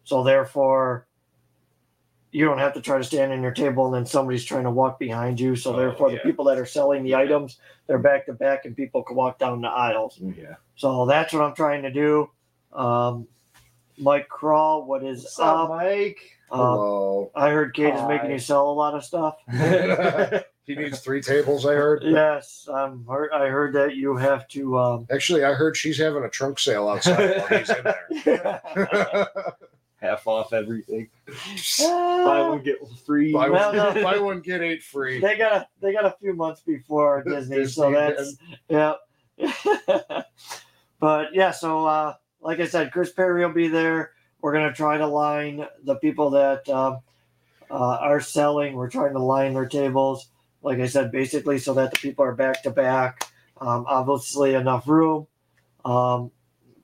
so 0.06 0.24
therefore 0.24 1.06
you 2.36 2.44
don't 2.44 2.58
have 2.58 2.74
to 2.74 2.82
try 2.82 2.98
to 2.98 3.04
stand 3.04 3.32
in 3.32 3.42
your 3.42 3.54
table 3.54 3.86
and 3.86 3.96
then 3.96 4.06
somebody's 4.06 4.44
trying 4.44 4.66
to 4.66 4.70
walk 4.72 5.00
behind 5.00 5.40
you. 5.40 5.56
So 5.56 5.74
Oh, 5.74 5.78
therefore, 5.78 6.12
the 6.12 6.18
people 6.18 6.44
that 6.46 6.58
are 6.58 6.66
selling 6.66 7.04
the 7.04 7.16
items 7.16 7.60
they're 7.88 7.98
back 7.98 8.26
to 8.26 8.34
back 8.34 8.66
and 8.66 8.76
people 8.76 9.04
can 9.04 9.16
walk 9.16 9.40
down 9.40 9.62
the 9.62 9.70
aisles. 9.70 10.20
Yeah. 10.20 10.56
So 10.76 11.06
that's 11.06 11.32
what 11.32 11.44
I'm 11.44 11.56
trying 11.56 11.84
to 11.84 11.92
do. 11.92 12.30
Um, 12.74 13.28
Mike 13.98 14.28
Crawl, 14.28 14.86
what 14.86 15.02
is 15.02 15.24
What's 15.24 15.40
up, 15.40 15.58
up? 15.58 15.70
Mike? 15.70 16.20
Um, 16.52 16.60
Hello. 16.60 17.32
I 17.36 17.52
heard 17.52 17.74
Kate 17.74 17.94
is 17.96 18.08
making 18.08 18.32
you 18.32 18.40
sell 18.40 18.70
a 18.70 18.74
lot 18.74 18.94
of 18.96 19.06
stuff. 19.06 19.38
he 20.66 20.76
needs 20.76 21.00
three 21.00 21.22
tables. 21.22 21.66
I 21.66 21.74
heard. 21.74 22.04
Yes, 22.04 22.68
um, 22.70 23.06
heard- 23.10 23.32
I 23.32 23.48
heard 23.48 23.74
that 23.76 23.96
you 23.96 24.18
have 24.18 24.46
to. 24.50 24.78
Um, 24.78 25.08
Actually, 25.10 25.46
I 25.46 25.54
heard 25.54 25.78
she's 25.78 25.98
having 25.98 26.24
a 26.26 26.30
trunk 26.30 26.60
sale 26.60 26.90
outside 26.90 27.38
while 27.38 27.60
he's 27.60 27.70
in 27.70 27.84
there. 28.26 29.30
Half 30.06 30.28
off 30.28 30.53
everything. 30.53 31.10
Buy 31.80 32.47
one 32.47 32.62
get 32.64 32.82
one 32.82 32.95
free. 32.95 33.34
buy, 33.34 33.49
Well, 33.49 33.76
one, 33.76 33.95
no. 33.95 34.03
buy 34.03 34.20
one 34.20 34.41
get 34.41 34.62
eight 34.62 34.84
free. 34.84 35.20
they 35.20 35.36
got 35.36 35.51
a 35.53 35.68
they 35.82 35.93
got 35.93 36.06
a 36.06 36.16
few 36.20 36.34
months 36.34 36.62
before 36.62 37.24
Disney, 37.28 37.66
so 37.66 37.91
Disney, 37.91 38.38
that's 38.70 38.97
yeah. 39.38 40.24
but 40.99 41.34
yeah, 41.34 41.49
so 41.51 41.86
uh, 41.88 42.14
like 42.41 42.60
I 42.60 42.68
said, 42.68 42.91
Chris 42.91 43.12
Perry 43.12 43.43
will 43.43 43.51
be 43.53 43.68
there. 43.68 44.12
We're 44.41 44.53
gonna 44.53 44.74
try 44.74 44.99
to 44.99 45.08
line 45.08 45.66
the 45.84 45.95
people 45.95 46.30
that 46.32 46.70
um, 46.70 46.99
uh, 47.72 47.97
are 47.99 48.22
selling. 48.22 48.76
We're 48.76 48.89
trying 48.91 49.14
to 49.14 49.20
line 49.20 49.56
their 49.56 49.66
tables, 49.66 50.28
like 50.62 50.80
I 50.80 50.86
said, 50.86 51.12
basically 51.12 51.58
so 51.58 51.74
that 51.74 51.91
the 51.91 51.97
people 51.97 52.24
are 52.26 52.36
back 52.36 52.62
to 52.64 52.70
back. 52.70 53.28
Um, 53.60 53.86
obviously, 53.88 54.53
enough 54.53 54.88
room, 54.88 55.26
um, 55.84 56.30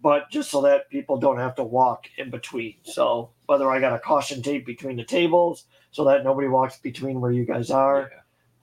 but 0.02 0.30
just 0.32 0.50
so 0.50 0.62
that 0.62 0.90
people 0.90 1.18
don't 1.18 1.38
have 1.38 1.56
to 1.56 1.64
walk 1.64 2.08
in 2.18 2.30
between. 2.30 2.76
So 2.84 3.30
whether 3.46 3.70
I 3.70 3.80
got 3.80 3.94
a 3.94 4.00
caution 4.00 4.42
tape 4.42 4.66
between 4.66 4.98
the 4.98 5.04
tables 5.04 5.66
so 5.92 6.04
that 6.06 6.24
nobody 6.24 6.48
walks 6.48 6.78
between 6.78 7.22
where 7.22 7.32
you 7.32 7.46
guys 7.46 7.70
are, 7.70 8.12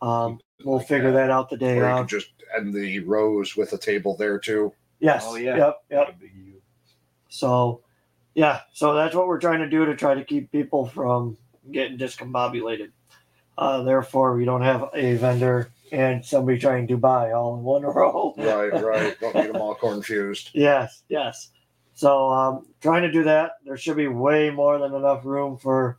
um, 0.03 0.41
we'll 0.65 0.81
figure 0.81 1.13
that 1.13 1.31
out 1.31 1.51
the 1.51 1.57
day 1.57 1.79
Or 1.79 1.85
you 1.85 1.91
of. 1.91 1.99
could 2.01 2.09
just 2.09 2.31
end 2.57 2.73
the 2.75 3.01
rows 3.01 3.57
with 3.57 3.73
a 3.73 3.79
table 3.79 4.17
there 4.17 4.39
too. 4.39 4.73
Yes. 5.01 5.25
Oh, 5.27 5.37
yeah. 5.37 5.57
Yep. 5.57 5.83
Yep. 5.91 5.99
Not 6.01 6.09
a 6.11 6.13
big 6.19 6.33
you. 6.35 6.63
So, 7.29 7.83
yeah. 8.35 8.61
So 8.73 8.95
that's 8.95 9.15
what 9.15 9.29
we're 9.29 9.41
trying 9.41 9.61
to 9.61 9.69
do 9.69 9.85
to 9.87 9.95
try 9.95 10.15
to 10.15 10.25
keep 10.25 10.51
people 10.51 10.87
from 10.87 11.37
getting 11.71 11.99
discombobulated. 11.99 12.91
Uh, 13.57 13.83
therefore, 13.83 14.37
we 14.37 14.45
don't 14.45 14.63
have 14.63 14.89
a 14.95 15.15
vendor 15.17 15.71
and 15.93 16.25
somebody 16.25 16.59
trying 16.59 16.87
to 16.89 16.97
buy 16.97 17.33
all 17.33 17.57
in 17.57 17.63
one 17.63 17.83
row. 17.85 18.35
Right, 18.37 18.83
right. 18.83 19.21
Don't 19.21 19.35
need 19.35 19.49
them 19.49 19.57
all 19.61 19.75
confused. 19.75 20.51
Yes. 20.55 21.03
Yes. 21.09 21.51
So, 21.95 22.29
um, 22.31 22.67
trying 22.81 23.03
to 23.03 23.11
do 23.13 23.25
that. 23.25 23.53
There 23.65 23.77
should 23.77 23.97
be 23.97 24.07
way 24.09 24.51
more 24.51 24.79
than 24.79 24.95
enough 24.95 25.25
room 25.25 25.57
for 25.59 25.99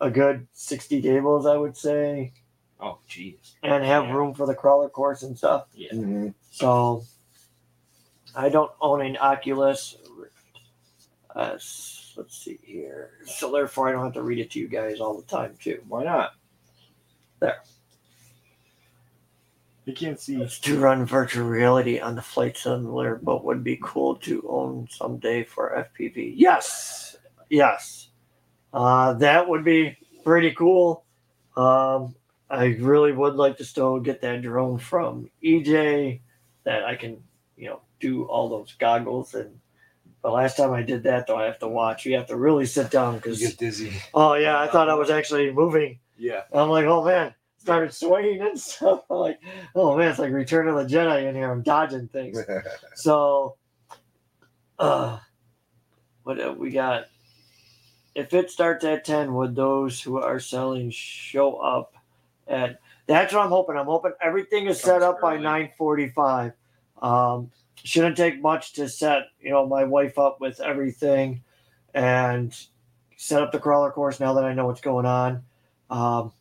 a 0.00 0.10
good 0.10 0.46
60 0.52 1.00
tables, 1.02 1.46
I 1.46 1.56
would 1.56 1.76
say, 1.76 2.32
Oh, 2.80 2.98
jeez. 3.08 3.52
and 3.62 3.84
have 3.84 4.04
Yeah. 4.06 4.12
room 4.14 4.34
for 4.34 4.46
the 4.46 4.54
crawler 4.54 4.88
course 4.88 5.22
and 5.22 5.36
stuff. 5.38 5.66
Yeah. 5.74 5.92
Mhm. 5.92 6.34
So 6.50 7.04
I 8.34 8.48
don't 8.48 8.72
own 8.80 9.00
an 9.02 9.16
Oculus. 9.18 9.96
Uh, 11.36 11.50
let's 11.52 12.16
see 12.30 12.58
here. 12.62 13.12
So 13.26 13.52
therefore, 13.52 13.88
I 13.88 13.92
don't 13.92 14.02
have 14.04 14.14
to 14.14 14.22
read 14.22 14.38
it 14.40 14.50
to 14.52 14.58
you 14.58 14.66
guys 14.66 14.98
all 15.00 15.14
the 15.16 15.26
time 15.26 15.56
too. 15.60 15.82
Why 15.86 16.02
not? 16.04 16.32
You 19.90 19.96
can't 19.96 20.20
see. 20.20 20.40
It's 20.40 20.60
to 20.60 20.78
run 20.78 21.04
virtual 21.04 21.48
reality 21.48 21.98
on 21.98 22.14
the 22.14 22.22
flight 22.22 22.56
simulator, 22.56 23.16
but 23.20 23.44
would 23.44 23.64
be 23.64 23.76
cool 23.82 24.14
to 24.18 24.46
own 24.48 24.86
someday 24.88 25.42
for 25.42 25.88
FPV. 25.98 26.34
Yes, 26.36 27.16
yes, 27.48 28.10
uh, 28.72 29.14
that 29.14 29.48
would 29.48 29.64
be 29.64 29.98
pretty 30.22 30.52
cool. 30.52 31.04
Um, 31.56 32.14
I 32.48 32.66
really 32.78 33.10
would 33.10 33.34
like 33.34 33.56
to 33.56 33.64
still 33.64 33.98
get 33.98 34.20
that 34.20 34.42
drone 34.42 34.78
from 34.78 35.28
EJ 35.42 36.20
that 36.62 36.84
I 36.84 36.94
can, 36.94 37.20
you 37.56 37.70
know, 37.70 37.80
do 37.98 38.24
all 38.24 38.48
those 38.48 38.74
goggles 38.78 39.34
and. 39.34 39.58
The 40.22 40.28
last 40.28 40.58
time 40.58 40.70
I 40.74 40.82
did 40.82 41.04
that, 41.04 41.26
though, 41.26 41.38
I 41.38 41.46
have 41.46 41.60
to 41.60 41.68
watch. 41.68 42.04
You 42.04 42.14
have 42.16 42.26
to 42.26 42.36
really 42.36 42.66
sit 42.66 42.90
down 42.90 43.16
because 43.16 43.40
You 43.40 43.48
get 43.48 43.56
dizzy. 43.56 43.94
Oh 44.12 44.34
yeah, 44.34 44.60
I 44.60 44.68
thought 44.68 44.90
I 44.90 44.94
was 44.94 45.08
actually 45.08 45.50
moving. 45.50 45.98
Yeah. 46.18 46.42
I'm 46.52 46.68
like, 46.68 46.84
oh 46.84 47.02
man, 47.02 47.34
started 47.60 47.92
swinging 47.92 48.40
and 48.40 48.58
stuff. 48.60 49.04
I'm 49.10 49.16
like, 49.16 49.40
oh 49.74 49.96
man, 49.96 50.08
it's 50.08 50.18
like 50.18 50.32
Return 50.32 50.68
of 50.68 50.76
the 50.76 50.94
Jedi 50.94 51.28
in 51.28 51.34
here. 51.34 51.50
I'm 51.50 51.62
dodging 51.62 52.08
things. 52.08 52.38
So, 52.94 53.56
uh, 54.78 55.18
what 56.24 56.38
have 56.38 56.56
we 56.58 56.70
got? 56.70 57.06
If 58.14 58.34
it 58.34 58.50
starts 58.50 58.84
at 58.84 59.04
ten, 59.04 59.34
would 59.34 59.54
those 59.54 60.00
who 60.00 60.18
are 60.18 60.40
selling 60.40 60.90
show 60.90 61.56
up 61.56 61.94
at? 62.48 62.80
That's 63.06 63.32
what 63.32 63.42
I'm 63.42 63.50
hoping. 63.50 63.76
I'm 63.76 63.86
hoping 63.86 64.12
everything 64.20 64.66
is 64.66 64.80
set 64.80 65.02
up 65.02 65.20
by 65.20 65.34
early. 65.34 65.42
nine 65.42 65.70
forty-five. 65.78 66.52
Um, 67.00 67.50
shouldn't 67.82 68.16
take 68.16 68.42
much 68.42 68.74
to 68.74 68.88
set, 68.88 69.22
you 69.40 69.50
know, 69.50 69.66
my 69.66 69.84
wife 69.84 70.18
up 70.18 70.40
with 70.40 70.60
everything, 70.60 71.42
and 71.94 72.54
set 73.16 73.42
up 73.42 73.52
the 73.52 73.58
crawler 73.58 73.90
course. 73.90 74.20
Now 74.20 74.34
that 74.34 74.44
I 74.44 74.52
know 74.52 74.66
what's 74.66 74.80
going 74.82 75.06
on, 75.06 75.42
um, 75.88 76.32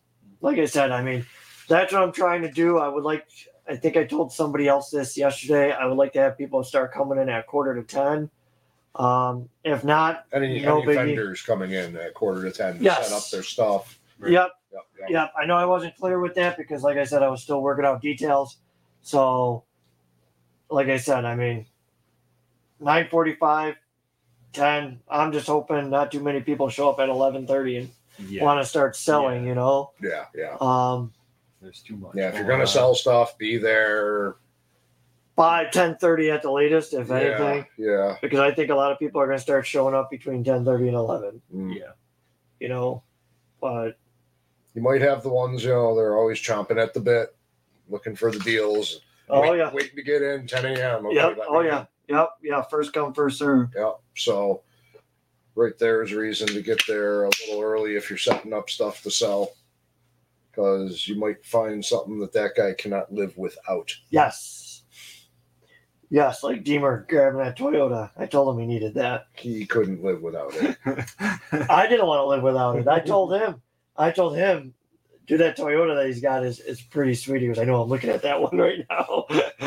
like 0.41 0.57
I 0.59 0.65
said, 0.65 0.91
I 0.91 1.01
mean, 1.03 1.25
that's 1.67 1.93
what 1.93 2.01
I'm 2.03 2.11
trying 2.11 2.41
to 2.43 2.51
do. 2.51 2.77
I 2.77 2.87
would 2.87 3.03
like. 3.03 3.27
I 3.67 3.75
think 3.75 3.97
I 3.97 4.03
told 4.05 4.31
somebody 4.33 4.67
else 4.67 4.89
this 4.89 5.15
yesterday. 5.15 5.71
I 5.71 5.85
would 5.85 5.97
like 5.97 6.13
to 6.13 6.19
have 6.19 6.37
people 6.37 6.63
start 6.63 6.91
coming 6.93 7.19
in 7.19 7.29
at 7.29 7.45
quarter 7.47 7.75
to 7.75 7.83
ten. 7.83 8.29
Um, 8.95 9.49
if 9.63 9.83
not, 9.83 10.25
Any, 10.33 10.61
No 10.61 10.77
any 10.81 10.87
biggie. 10.87 10.95
vendors 10.95 11.41
coming 11.43 11.71
in 11.71 11.95
at 11.95 12.13
quarter 12.15 12.41
to 12.43 12.51
ten 12.51 12.77
to 12.79 12.83
Yes. 12.83 13.07
set 13.07 13.15
up 13.17 13.29
their 13.29 13.43
stuff. 13.43 13.99
Right. 14.17 14.31
yep, 14.31 14.49
Yep, 14.73 14.81
yep. 14.99 15.09
yep. 15.11 15.33
I 15.39 15.45
know 15.45 15.55
I 15.55 15.65
wasn't 15.65 15.95
clear 15.95 16.19
with 16.19 16.33
that 16.35 16.57
because, 16.57 16.81
like 16.83 16.97
I 16.97 17.03
said, 17.03 17.21
I 17.21 17.29
was 17.29 17.43
still 17.43 17.61
working 17.61 17.85
out 17.85 18.01
details. 18.01 18.57
So, 19.03 19.63
like 20.69 20.87
I 20.87 20.97
said, 20.97 21.23
I 21.25 21.35
mean, 21.35 21.67
nine 22.79 23.07
forty-five, 23.09 23.75
ten. 24.53 24.99
I'm 25.07 25.31
just 25.31 25.47
hoping 25.47 25.89
not 25.91 26.11
too 26.11 26.19
many 26.21 26.41
people 26.41 26.69
show 26.69 26.89
up 26.89 26.99
at 26.99 27.09
eleven 27.09 27.45
thirty 27.45 27.77
and 27.77 27.89
Yeah. 28.27 28.43
want 28.43 28.61
to 28.61 28.65
start 28.67 28.95
selling. 28.95 29.45
You 29.47 29.55
know, 29.55 29.91
Yeah, 30.01 30.25
yeah. 30.35 30.57
um, 30.59 31.13
There's 31.61 31.81
too 31.81 31.95
much. 31.97 32.11
Yeah, 32.15 32.27
if 32.29 32.33
you're 32.35 32.43
going 32.43 32.53
gonna 32.55 32.61
on. 32.63 32.67
sell 32.67 32.95
stuff, 32.95 33.37
be 33.37 33.57
there. 33.57 34.35
by 35.35 35.65
ten 35.65 35.95
thirty 35.97 36.29
at 36.31 36.41
the 36.41 36.51
latest, 36.51 36.93
if 36.93 37.09
anything. 37.11 37.65
Yeah, 37.77 37.85
yeah. 38.07 38.15
because 38.21 38.39
I 38.39 38.51
think 38.53 38.69
a 38.71 38.75
lot 38.75 38.91
of 38.91 38.99
people 38.99 39.21
are 39.21 39.25
going 39.25 39.37
to 39.37 39.41
start 39.41 39.65
showing 39.65 39.95
up 39.95 40.09
between 40.09 40.43
ten 40.43 40.65
thirty 40.65 40.87
and 40.87 40.95
eleven. 40.97 41.41
Mm. 41.55 41.75
Yeah. 41.77 41.91
You 42.59 42.67
know, 42.67 43.03
but 43.61 43.97
You 44.73 44.81
might 44.81 45.01
have 45.01 45.23
the 45.23 45.29
ones, 45.29 45.63
you 45.63 45.69
know, 45.69 45.95
they're 45.95 46.17
always 46.17 46.39
chomping 46.39 46.77
at 46.81 46.93
the 46.93 46.99
bit, 46.99 47.35
looking 47.87 48.15
for 48.17 48.31
the 48.31 48.39
deals. 48.39 49.01
oh 49.29 49.41
Wait- 49.51 49.57
yeah, 49.59 49.71
waiting 49.73 49.95
to 49.95 50.03
get 50.03 50.21
in 50.21 50.45
10 50.45 50.65
a.m. 50.65 51.05
Okay, 51.05 51.15
yep, 51.15 51.37
oh 51.47 51.61
me 51.61 51.67
yeah, 51.67 51.85
yep, 52.09 52.29
yeah. 52.43 52.61
First 52.63 52.91
come, 52.91 53.13
first 53.13 53.37
serve. 53.39 53.69
Yep. 53.75 53.99
So, 54.17 54.63
right 55.59 55.77
there 55.77 56.01
is 56.01 56.13
a 56.13 56.17
reason 56.17 56.47
to 56.47 56.61
get 56.61 56.81
there 56.87 57.25
a 57.25 57.29
little 57.41 57.61
early 57.61 57.95
if 57.95 58.09
you're 58.09 58.17
setting 58.17 58.53
up 58.53 58.69
stuff 58.69 59.03
to 59.03 59.11
sell, 59.11 59.51
because 60.49 61.07
you 61.07 61.19
might 61.19 61.45
find 61.45 61.83
something 61.83 62.17
that 62.19 62.33
that 62.33 62.51
guy 62.55 62.73
cannot 62.73 63.13
live 63.13 63.37
without. 63.37 63.93
Yes, 64.09 64.83
yes. 66.09 66.43
Like 66.43 66.63
Deemer 66.63 67.05
grabbing 67.09 67.39
that 67.39 67.57
Toyota. 67.57 68.09
I 68.17 68.25
told 68.25 68.55
him 68.55 68.61
he 68.61 68.67
needed 68.67 68.93
that. 68.95 69.25
He 69.35 69.65
couldn't 69.65 70.01
live 70.01 70.21
without 70.21 70.53
it. 70.55 70.77
I 71.69 71.87
didn't 71.87 72.07
want 72.07 72.19
to 72.19 72.25
live 72.25 72.43
without 72.43 72.77
it. 72.77 72.87
I 72.87 72.99
told 72.99 73.33
him. 73.33 73.61
I 73.97 74.11
told 74.11 74.37
him. 74.37 74.73
Dude, 75.27 75.41
that 75.41 75.57
Toyota 75.57 75.95
that 75.95 76.07
he's 76.07 76.21
got 76.21 76.43
is, 76.43 76.59
is 76.59 76.81
pretty 76.81 77.13
sweet. 77.13 77.41
He 77.41 77.47
goes, 77.47 77.59
I 77.59 77.63
know 77.63 77.83
I'm 77.83 77.89
looking 77.89 78.09
at 78.09 78.23
that 78.23 78.41
one 78.41 78.57
right 78.57 78.83
now. 78.89 79.25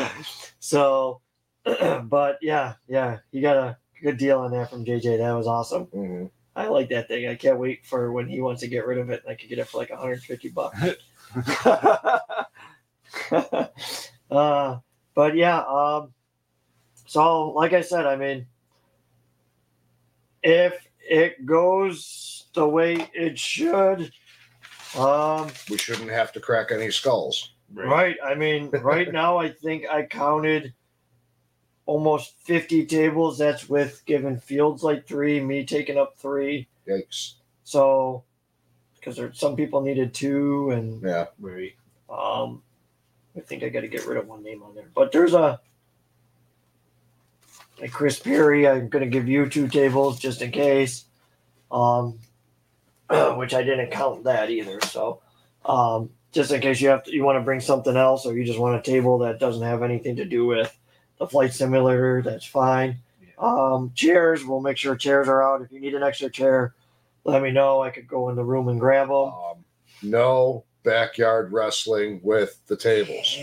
so, 0.59 1.21
but 1.63 2.39
yeah, 2.41 2.73
yeah, 2.87 3.19
you 3.31 3.41
got 3.41 3.57
a 3.57 3.77
good 4.03 4.17
deal 4.17 4.39
on 4.39 4.51
that 4.51 4.69
from 4.69 4.85
JJ. 4.85 5.17
That 5.17 5.31
was 5.31 5.47
awesome. 5.47 5.87
Mhm. 5.87 6.29
I 6.55 6.67
like 6.67 6.89
that 6.89 7.07
thing. 7.07 7.27
I 7.27 7.35
can't 7.35 7.57
wait 7.57 7.85
for 7.85 8.11
when 8.11 8.27
he 8.27 8.39
wants 8.41 8.61
to 8.61 8.67
get 8.67 8.85
rid 8.85 8.99
of 8.99 9.09
it 9.09 9.23
and 9.23 9.31
I 9.31 9.35
could 9.35 9.49
get 9.49 9.57
it 9.57 9.67
for 9.67 9.79
like 9.79 9.89
150 9.89 10.49
bucks. 10.49 10.77
uh, 14.31 14.77
but 15.15 15.35
yeah, 15.35 15.59
um, 15.61 16.13
so 17.07 17.49
like 17.51 17.73
I 17.73 17.81
said, 17.81 18.05
I 18.05 18.15
mean, 18.15 18.45
if 20.43 20.73
it 20.99 21.45
goes 21.45 22.45
the 22.53 22.67
way 22.67 23.09
it 23.13 23.39
should, 23.39 24.11
um, 24.97 25.49
We 25.69 25.77
shouldn't 25.77 26.11
have 26.11 26.31
to 26.33 26.39
crack 26.39 26.71
any 26.71 26.91
skulls. 26.91 27.53
right. 27.73 28.15
I 28.23 28.35
mean, 28.35 28.69
right 28.69 29.11
now, 29.11 29.37
I 29.37 29.49
think 29.49 29.85
I 29.89 30.03
counted 30.03 30.73
almost 31.85 32.35
50 32.39 32.85
tables. 32.85 33.37
That's 33.37 33.67
with 33.69 34.03
giving 34.05 34.37
Fields 34.37 34.83
like 34.83 35.07
three, 35.07 35.39
me 35.39 35.65
taking 35.65 35.97
up 35.97 36.17
three. 36.17 36.67
Yikes. 36.87 37.33
So, 37.63 38.23
because 38.95 39.15
there 39.17 39.33
some 39.33 39.55
people 39.55 39.81
needed 39.81 40.13
two, 40.13 40.69
and 40.71 41.01
Yeah. 41.01 41.25
Right. 41.39 41.73
um, 42.09 42.61
I 43.35 43.39
think 43.41 43.63
I 43.63 43.69
got 43.69 43.81
to 43.81 43.87
get 43.87 44.05
rid 44.05 44.17
of 44.17 44.27
one 44.27 44.43
name 44.43 44.61
on 44.63 44.75
there. 44.75 44.89
But 44.93 45.11
there's 45.11 45.33
a 45.33 45.59
like 47.79 47.91
Chris 47.91 48.19
Perry. 48.19 48.67
I'm 48.67 48.89
gonna 48.89 49.07
give 49.07 49.27
you 49.27 49.49
two 49.49 49.67
tables 49.67 50.19
just 50.19 50.41
in 50.41 50.51
case. 50.51 51.05
Um, 51.71 52.19
which 53.35 53.53
I 53.53 53.63
didn't 53.63 53.91
count 53.91 54.25
that 54.25 54.49
either. 54.49 54.79
So, 54.81 55.21
um, 55.65 56.11
just 56.31 56.51
in 56.51 56.61
case 56.61 56.79
you 56.81 56.89
have 56.89 57.03
to, 57.03 57.13
you 57.13 57.23
want 57.23 57.37
to 57.37 57.41
bring 57.41 57.59
something 57.59 57.95
else, 57.97 58.25
or 58.25 58.37
you 58.37 58.45
just 58.45 58.59
want 58.59 58.75
a 58.75 58.81
table 58.81 59.17
that 59.19 59.39
doesn't 59.39 59.63
have 59.63 59.81
anything 59.83 60.15
to 60.17 60.25
do 60.25 60.45
with 60.45 60.75
the 61.23 61.29
flight 61.29 61.53
simulator, 61.53 62.21
that's 62.21 62.45
fine. 62.45 62.97
Um, 63.37 63.91
chairs, 63.95 64.45
we'll 64.45 64.61
make 64.61 64.77
sure 64.77 64.95
chairs 64.95 65.27
are 65.27 65.41
out. 65.43 65.61
If 65.61 65.71
you 65.71 65.79
need 65.79 65.95
an 65.95 66.03
extra 66.03 66.29
chair, 66.29 66.75
let 67.23 67.41
me 67.41 67.51
know. 67.51 67.81
I 67.81 67.89
could 67.89 68.07
go 68.07 68.29
in 68.29 68.35
the 68.35 68.43
room 68.43 68.67
and 68.67 68.79
grab 68.79 69.07
them. 69.07 69.15
Um, 69.15 69.65
no 70.01 70.65
backyard 70.83 71.51
wrestling 71.53 72.19
with 72.23 72.59
the 72.67 72.75
tables. 72.75 73.39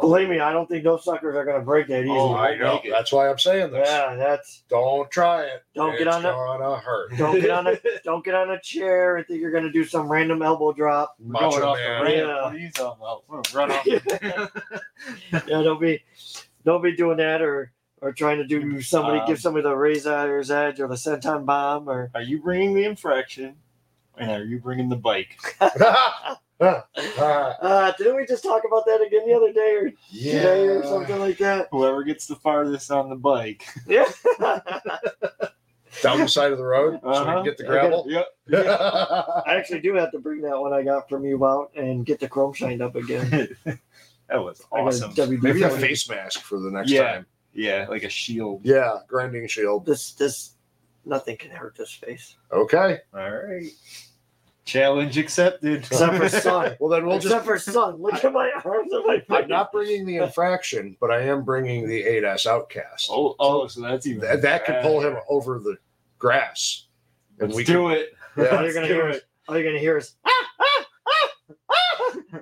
Believe 0.00 0.28
me, 0.28 0.40
I 0.40 0.52
don't 0.52 0.68
think 0.68 0.84
those 0.84 1.04
suckers 1.04 1.34
are 1.34 1.44
gonna 1.44 1.64
break 1.64 1.86
that 1.88 2.00
easy. 2.02 2.10
Oh, 2.10 2.34
I 2.34 2.54
know. 2.56 2.80
it. 2.84 2.90
That's 2.90 3.12
why 3.12 3.28
I'm 3.30 3.38
saying 3.38 3.72
this. 3.72 3.88
yeah, 3.88 4.14
that's 4.14 4.62
Don't 4.68 5.10
try 5.10 5.42
it. 5.44 5.64
Don't 5.74 5.92
get 5.98 6.06
It's 6.06 6.16
on 6.16 6.22
the- 6.22 6.32
gonna 6.32 6.76
hurt. 6.78 7.16
don't 7.16 7.40
get 7.40 7.50
on 7.50 7.66
a 7.66 7.76
don't 8.04 8.24
get 8.24 8.34
on 8.34 8.50
a 8.50 8.60
chair 8.60 9.16
and 9.16 9.26
think 9.26 9.40
you're 9.40 9.50
gonna 9.50 9.72
do 9.72 9.84
some 9.84 10.10
random 10.10 10.42
elbow 10.42 10.72
drop. 10.72 11.16
We're 11.18 11.32
going 11.32 11.44
Macho 11.50 11.66
off 11.66 11.76
Man. 11.78 11.98
the 11.98 12.04
ramp. 12.04 12.16
Yeah. 12.16 12.44
What 12.44 12.54
are 12.54 12.58
you 12.58 12.70
talking 12.70 13.02
about? 13.02 13.54
Run 13.54 13.72
off. 13.72 14.52
Yeah, 15.48 15.62
don't 15.62 15.80
be 15.80 16.02
don't 16.66 16.82
be 16.82 16.94
doing 16.94 17.16
that 17.16 17.40
or 17.40 17.72
or 18.02 18.12
trying 18.12 18.36
to 18.36 18.44
do 18.46 18.82
somebody 18.82 19.20
Um, 19.20 19.26
give 19.26 19.40
somebody 19.40 19.62
the 19.62 19.74
razor's 19.74 20.50
edge 20.50 20.80
or 20.80 20.88
the 20.88 20.96
senton 20.96 21.46
bomb 21.46 21.88
or 21.88 22.10
Are 22.14 22.20
you 22.20 22.42
bringing 22.42 22.74
the 22.74 22.84
infraction? 22.84 23.56
And 24.18 24.30
are 24.30 24.44
you 24.44 24.58
bringing 24.58 24.90
the 24.90 24.96
bike? 24.96 25.38
uh, 26.60 27.92
didn't 27.98 28.16
we 28.16 28.24
just 28.26 28.42
talk 28.42 28.62
about 28.66 28.84
that 28.86 29.02
again 29.06 29.26
the 29.28 29.34
other 29.34 29.52
day 29.52 29.74
or 29.76 29.90
today 30.12 30.66
or 30.66 30.82
something 30.84 31.18
like 31.18 31.38
that? 31.38 31.68
Whoever 31.70 32.02
gets 32.02 32.26
the 32.26 32.36
farthest 32.36 32.90
on 32.90 33.08
the 33.10 33.16
bike. 33.16 33.64
Yeah. 33.86 34.06
Down 36.02 36.18
the 36.18 36.28
side 36.28 36.52
of 36.52 36.58
the 36.58 36.64
road 36.64 36.98
so 37.02 37.08
we 37.08 37.14
Uh-huh. 37.16 37.34
can 37.36 37.44
get 37.44 37.56
the 37.58 37.64
I 37.64 37.68
gravel. 37.68 38.04
Yep. 38.08 38.26
I 39.46 39.54
actually 39.56 39.80
do 39.80 39.94
have 39.94 40.10
to 40.12 40.18
bring 40.18 40.40
that 40.42 40.58
one 40.58 40.72
I 40.72 40.82
got 40.82 41.08
from 41.08 41.24
you 41.24 41.44
out 41.46 41.70
and 41.76 42.04
get 42.04 42.20
the 42.20 42.28
chrome 42.28 42.52
shined 42.52 42.82
up 42.82 42.96
again. 42.96 43.56
That 44.28 44.36
was 44.42 44.62
I 44.72 44.76
got 44.78 44.84
a 44.84 44.86
awesome. 44.88 45.10
WD 45.12 45.42
Maybe 45.42 45.62
a 45.62 45.70
face 45.70 46.08
mask 46.08 46.40
for 46.40 46.58
the 46.60 46.70
next 46.70 46.90
Yeah. 46.90 47.12
time. 47.14 47.26
Yeah, 47.52 47.86
like 47.88 48.02
a 48.02 48.08
shield. 48.10 48.60
Yeah, 48.64 48.98
grinding 49.08 49.46
shield. 49.48 49.86
This 49.86 50.12
this 50.12 50.52
nothing 51.04 51.36
can 51.36 51.50
hurt 51.50 51.74
this 51.76 51.92
face. 51.92 52.36
Okay. 52.52 52.98
All 53.14 53.30
right. 53.30 53.66
Challenge 54.66 55.16
accepted. 55.16 55.84
Except 55.84 56.16
for 56.16 56.28
sun. 56.28 56.76
Well, 56.80 56.90
then 56.90 57.06
we'll 57.06 57.16
Except 57.16 57.32
just. 57.32 57.46
for 57.46 57.58
sun. 57.58 58.02
Look 58.02 58.22
at 58.24 58.32
my 58.32 58.50
arms 58.64 58.92
and 58.92 59.06
my 59.06 59.20
face. 59.20 59.26
I'm 59.30 59.48
not 59.48 59.70
bringing 59.70 60.04
the 60.04 60.16
infraction, 60.16 60.96
but 61.00 61.10
I 61.12 61.20
am 61.22 61.44
bringing 61.44 61.86
the 61.88 62.02
8S 62.02 62.46
outcast. 62.46 63.06
Oh, 63.10 63.36
oh, 63.38 63.68
so 63.68 63.80
that's 63.80 64.06
even 64.08 64.20
That, 64.22 64.42
that 64.42 64.64
could 64.66 64.82
pull 64.82 65.00
him 65.00 65.16
over 65.28 65.60
the 65.60 65.76
grass. 66.18 66.88
And 67.38 67.50
Let's 67.50 67.56
we 67.56 67.62
do 67.64 67.90
it. 67.90 68.14
all 68.36 68.44
Yeah, 68.44 68.62
you're 68.62 68.74
gonna 68.74 68.88
do 68.88 68.94
hear 68.94 69.08
is 69.10 69.20
all 69.48 69.56
you're 69.56 69.66
gonna 69.66 69.78
hear 69.78 69.96
is 69.98 70.16
ah, 70.26 70.46
ah, 70.60 70.86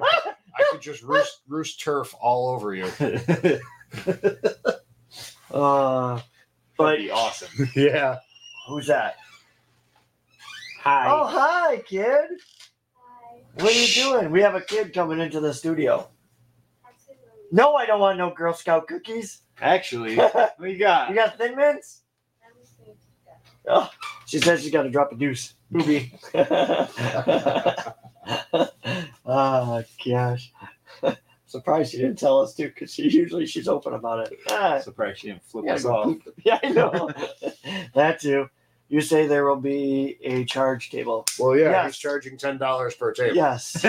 ah, 0.01 0.34
I 0.57 0.65
could 0.71 0.81
just 0.81 1.03
roost, 1.03 1.41
roost 1.49 1.81
turf 1.81 2.15
all 2.21 2.49
over 2.51 2.75
you. 2.75 2.85
uh 5.51 6.21
but 6.77 6.85
That'd 6.85 7.01
be 7.01 7.11
awesome. 7.11 7.71
yeah. 7.77 8.19
who's 8.69 8.87
that? 8.89 9.17
Hi. 10.81 11.07
Oh 11.09 11.27
hi 11.27 11.79
kid. 11.79 12.31
Hi. 12.95 13.41
What 13.55 13.75
are 13.75 13.79
you 13.79 13.87
doing? 13.89 14.31
We 14.31 14.41
have 14.43 14.55
a 14.55 14.61
kid 14.61 14.93
coming 14.93 15.21
into 15.21 15.41
the 15.41 15.55
studio. 15.55 16.09
No, 17.53 17.75
I 17.77 17.87
don't 17.87 18.01
want 18.01 18.19
no 18.19 18.31
Girl 18.31 18.53
Scout 18.53 18.89
cookies. 18.89 19.43
Actually, 19.61 20.15
you 20.15 20.23
what 20.33 20.71
you 20.71 20.77
got? 20.79 21.09
You 21.11 21.15
got 21.15 21.39
Thin 21.39 21.57
Mints? 21.57 22.03
Oh, 23.67 23.89
she 24.27 24.41
says 24.41 24.63
she's 24.63 24.73
got 24.73 24.83
to 24.83 24.91
drop 24.91 25.13
a 25.13 25.17
deuce. 25.17 25.55
Booby. 25.71 26.13
Oh 29.27 29.83
gosh. 30.07 30.53
Surprised 31.47 31.93
she 31.93 31.99
didn't 31.99 32.19
tell 32.19 32.41
us 32.41 32.55
too, 32.55 32.69
because 32.69 32.93
she 32.93 33.03
usually 33.09 33.47
she's 33.47 33.69
open 33.69 33.95
about 33.95 34.27
it. 34.33 34.39
Ah, 34.51 34.79
Surprised 34.81 35.21
she 35.21 35.29
didn't 35.29 35.45
flip 35.45 35.65
yeah, 35.67 35.75
us 35.75 35.85
off. 35.85 36.17
yeah, 36.45 36.59
I 36.63 36.69
know. 36.71 37.11
that 37.95 38.21
too. 38.21 38.49
You 38.89 39.01
say 39.01 39.27
there 39.27 39.47
will 39.49 39.57
be 39.57 40.19
a 40.23 40.45
charge 40.45 40.91
table. 40.91 41.27
Well, 41.39 41.57
yeah, 41.57 41.71
Yes. 41.71 41.87
he's 41.87 41.97
charging 41.99 42.37
ten 42.37 42.59
dollars 42.59 42.95
per 42.95 43.13
table. 43.13 43.37
Yes. 43.37 43.81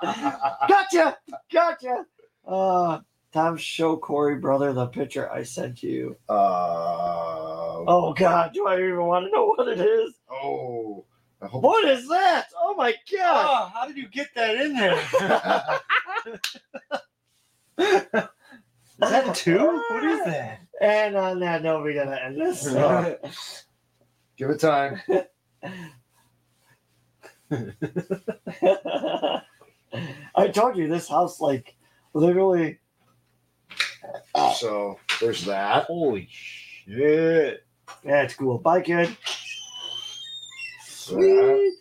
gotcha. 0.00 1.16
Gotcha. 1.52 2.06
Uh, 2.46 3.00
Tom, 3.32 3.56
show 3.56 3.96
Corey, 3.96 4.36
brother, 4.36 4.72
the 4.72 4.86
picture 4.86 5.30
I 5.30 5.42
sent 5.42 5.82
you. 5.82 6.16
uh, 6.28 6.34
Oh 7.84 8.12
God, 8.16 8.52
do 8.52 8.66
I 8.66 8.76
even 8.78 9.04
want 9.06 9.26
to 9.26 9.30
know 9.30 9.46
what 9.56 9.68
it 9.68 9.80
is? 9.80 10.14
oh, 10.30 10.34
I 10.34 10.40
hope 10.42 11.06
What 11.50 11.88
is 11.88 12.08
that? 12.08 12.46
Oh 12.56 12.74
my 12.76 12.92
God! 13.12 13.46
Oh, 13.48 13.70
how 13.74 13.86
did 13.86 13.96
you 13.96 14.08
get 14.08 14.28
that 14.36 14.54
in 14.56 14.74
there? 14.74 15.80
Is 19.02 19.10
that 19.10 19.34
two? 19.34 19.58
What 19.58 20.04
is 20.04 20.24
that? 20.24 20.60
And 20.80 21.16
uh, 21.16 21.22
on 21.30 21.40
that 21.40 21.62
note, 21.62 21.82
we're 21.82 21.94
gonna 21.94 22.16
end 22.16 22.40
this. 22.40 22.62
So, 22.72 23.18
Give 24.36 24.50
it 24.50 24.60
time. 24.60 25.00
I 30.34 30.48
told 30.48 30.76
you 30.76 30.88
this 30.88 31.08
house, 31.08 31.40
like, 31.40 31.74
literally. 32.14 32.78
So 34.56 34.98
there's 35.20 35.44
that. 35.46 35.84
Holy 35.84 36.28
shit. 36.30 37.64
Yeah, 38.04 38.22
it's 38.22 38.34
cool. 38.34 38.58
Bye, 38.58 38.80
kid. 38.82 39.16
That. 41.06 41.72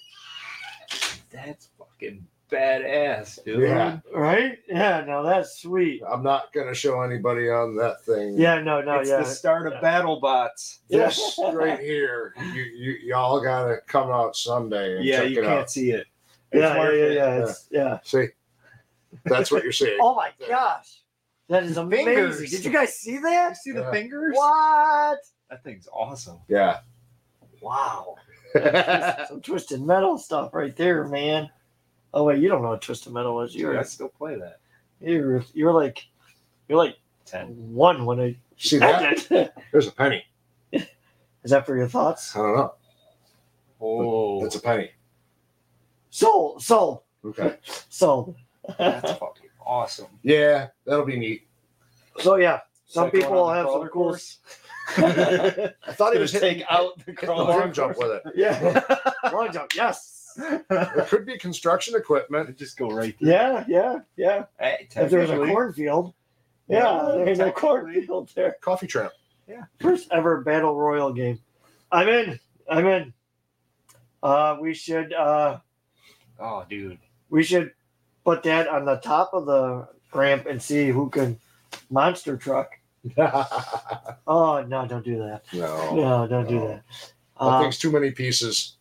That's 1.32 1.70
fucking 1.78 2.28
badass, 2.52 3.44
dude. 3.46 3.62
Yeah. 3.62 4.00
Right? 4.14 4.60
Yeah. 4.68 5.04
No, 5.08 5.24
that's 5.24 5.62
sweet. 5.62 6.02
I'm 6.08 6.24
not 6.24 6.52
gonna 6.54 6.74
show 6.74 7.02
anybody 7.02 7.50
on 7.50 7.76
that 7.78 8.04
thing. 8.04 8.36
Yeah. 8.38 8.60
No. 8.62 8.82
No. 8.82 8.96
Yeah. 8.96 9.00
It's 9.02 9.10
yeah. 9.10 9.18
the 9.20 9.26
start 9.26 9.72
of 9.72 9.82
Battle 9.82 10.20
Bots. 10.20 10.80
This 10.90 11.40
right 11.54 11.80
here, 11.80 12.34
you, 12.54 12.64
you 12.64 12.92
y'all 13.04 13.42
gotta 13.42 13.78
come 13.88 14.12
out 14.12 14.36
Sunday 14.36 14.98
and 14.98 15.06
Yeah, 15.06 15.22
check 15.22 15.30
you 15.32 15.40
it 15.42 15.46
can't 15.46 15.60
out. 15.62 15.72
see 15.72 15.92
it. 15.92 16.08
yeah. 16.54 16.60
It's 16.60 16.76
Yeah. 16.76 16.80
worth 16.80 16.96
Yeah. 17.00 17.14
Yeah. 17.14 17.44
It's, 17.44 17.68
yeah. 17.72 18.00
See, 18.04 18.28
that's 19.26 19.52
what 19.52 19.64
you're 19.64 19.72
seeing. 19.72 19.98
Oh 20.02 20.16
my 20.16 20.32
gosh, 20.48 21.02
that 21.48 21.64
is 21.64 21.78
amazing! 21.78 22.06
Fingers. 22.08 22.52
Did 22.52 22.66
you 22.66 22.72
guys 22.72 22.96
see 22.96 23.18
that? 23.20 23.50
You 23.50 23.56
see 23.56 23.72
the 23.72 23.90
fingers? 23.92 24.34
What? 24.36 25.20
That 25.50 25.64
thing's 25.64 25.88
awesome. 25.94 26.40
Yeah. 26.50 26.80
Wow. 27.62 28.16
Some 29.28 29.42
twisted 29.42 29.82
metal 29.82 30.18
stuff 30.18 30.54
right 30.54 30.76
there, 30.76 31.06
man. 31.08 31.50
Oh 32.14 32.26
wait, 32.26 32.40
you 32.40 32.50
don't 32.50 32.62
know 32.62 32.70
what 32.70 32.82
twisted 32.82 33.14
metal 33.14 33.42
is. 33.42 33.56
You're 33.56 33.80
I 33.80 33.84
still 33.84 34.10
play 34.10 34.36
that. 34.38 34.60
you're 35.00 35.44
you're 35.54 35.74
like 35.74 36.06
you're 36.68 36.78
like 36.78 36.98
Ten. 37.26 37.48
one 37.74 38.06
when 38.06 38.20
I 38.20 38.38
See 38.58 38.78
that? 38.80 39.14
is 39.32 39.50
There's 39.72 39.88
a 39.88 39.92
penny. 39.92 40.26
Is 40.74 41.50
that 41.52 41.66
for 41.66 41.76
your 41.76 41.88
thoughts? 41.88 42.36
I 42.36 42.40
don't 42.40 42.56
know. 42.56 42.74
Oh, 43.82 44.42
That's 44.44 44.56
a 44.56 44.62
penny. 44.62 44.92
Sold, 46.12 46.62
sold, 46.62 47.02
Okay. 47.26 47.56
sold. 47.90 48.36
that's 48.78 49.12
fucking 49.14 49.50
awesome. 49.66 50.08
Yeah, 50.24 50.68
that'll 50.86 51.06
be 51.06 51.18
neat. 51.18 51.48
so 52.20 52.36
yeah, 52.36 52.60
some 52.86 53.10
people 53.10 53.30
going 53.32 53.40
on 53.42 53.48
the 53.50 53.54
have 53.56 53.66
some 53.66 53.74
crawler 53.74 53.90
cool. 53.90 54.18
Course? 54.94 55.72
I 55.88 55.92
thought 55.94 56.14
he 56.14 56.20
was 56.20 56.32
Gonna 56.34 56.46
hitting 56.46 56.60
take 56.60 56.68
out 56.72 57.06
the 57.06 57.14
the 57.14 57.34
long 57.34 57.72
jump 57.74 57.98
with 57.98 58.12
it. 58.12 58.34
yeah, 58.36 58.84
long 59.34 59.52
jump. 59.52 59.74
Yes. 59.76 60.18
It 60.38 61.08
could 61.08 61.26
be 61.26 61.38
construction 61.38 61.94
equipment. 61.96 62.58
Just 62.58 62.78
go 62.78 62.90
right 62.90 63.16
there. 63.20 63.32
Yeah, 63.32 63.66
yeah, 63.68 64.00
yeah. 64.16 64.46
Hey, 64.60 64.88
If 64.96 65.12
there's 65.12 65.30
a 65.30 65.38
cornfield, 65.38 66.14
yeah, 66.70 66.78
Yeah, 67.18 67.26
there's 67.26 67.40
a 67.40 67.52
cornfield 67.52 68.32
there. 68.34 68.56
Coffee 68.62 68.88
tramp. 68.88 69.12
First 69.82 70.08
ever 70.12 70.40
battle 70.42 70.76
royal 70.78 71.12
game. 71.12 71.40
I'm 71.92 72.08
in. 72.08 72.40
I'm 72.70 72.86
in. 72.88 73.14
Uh, 74.24 74.56
we 74.62 74.74
should 74.74 75.12
uh, 75.12 75.60
Oh, 76.40 76.64
dude. 76.70 77.00
we 77.30 77.44
should 77.44 77.72
put 78.24 78.44
that 78.44 78.70
on 78.70 78.86
the 78.86 78.96
top 78.98 79.32
of 79.34 79.46
the 79.46 79.88
ramp 80.14 80.46
and 80.46 80.62
see 80.62 80.88
who 80.90 81.10
can 81.10 81.38
monster 81.90 82.38
truck. 82.38 82.72
Oh 84.28 84.64
no! 84.68 84.86
Don't 84.88 85.04
do 85.04 85.18
that. 85.20 85.42
No, 85.54 85.96
No, 85.96 86.28
don't 86.28 86.48
do 86.48 86.56
No. 86.56 86.68
that. 86.68 86.84
Uh, 87.38 87.72
too 87.72 87.92
many 87.92 88.12
pieces. 88.12 88.78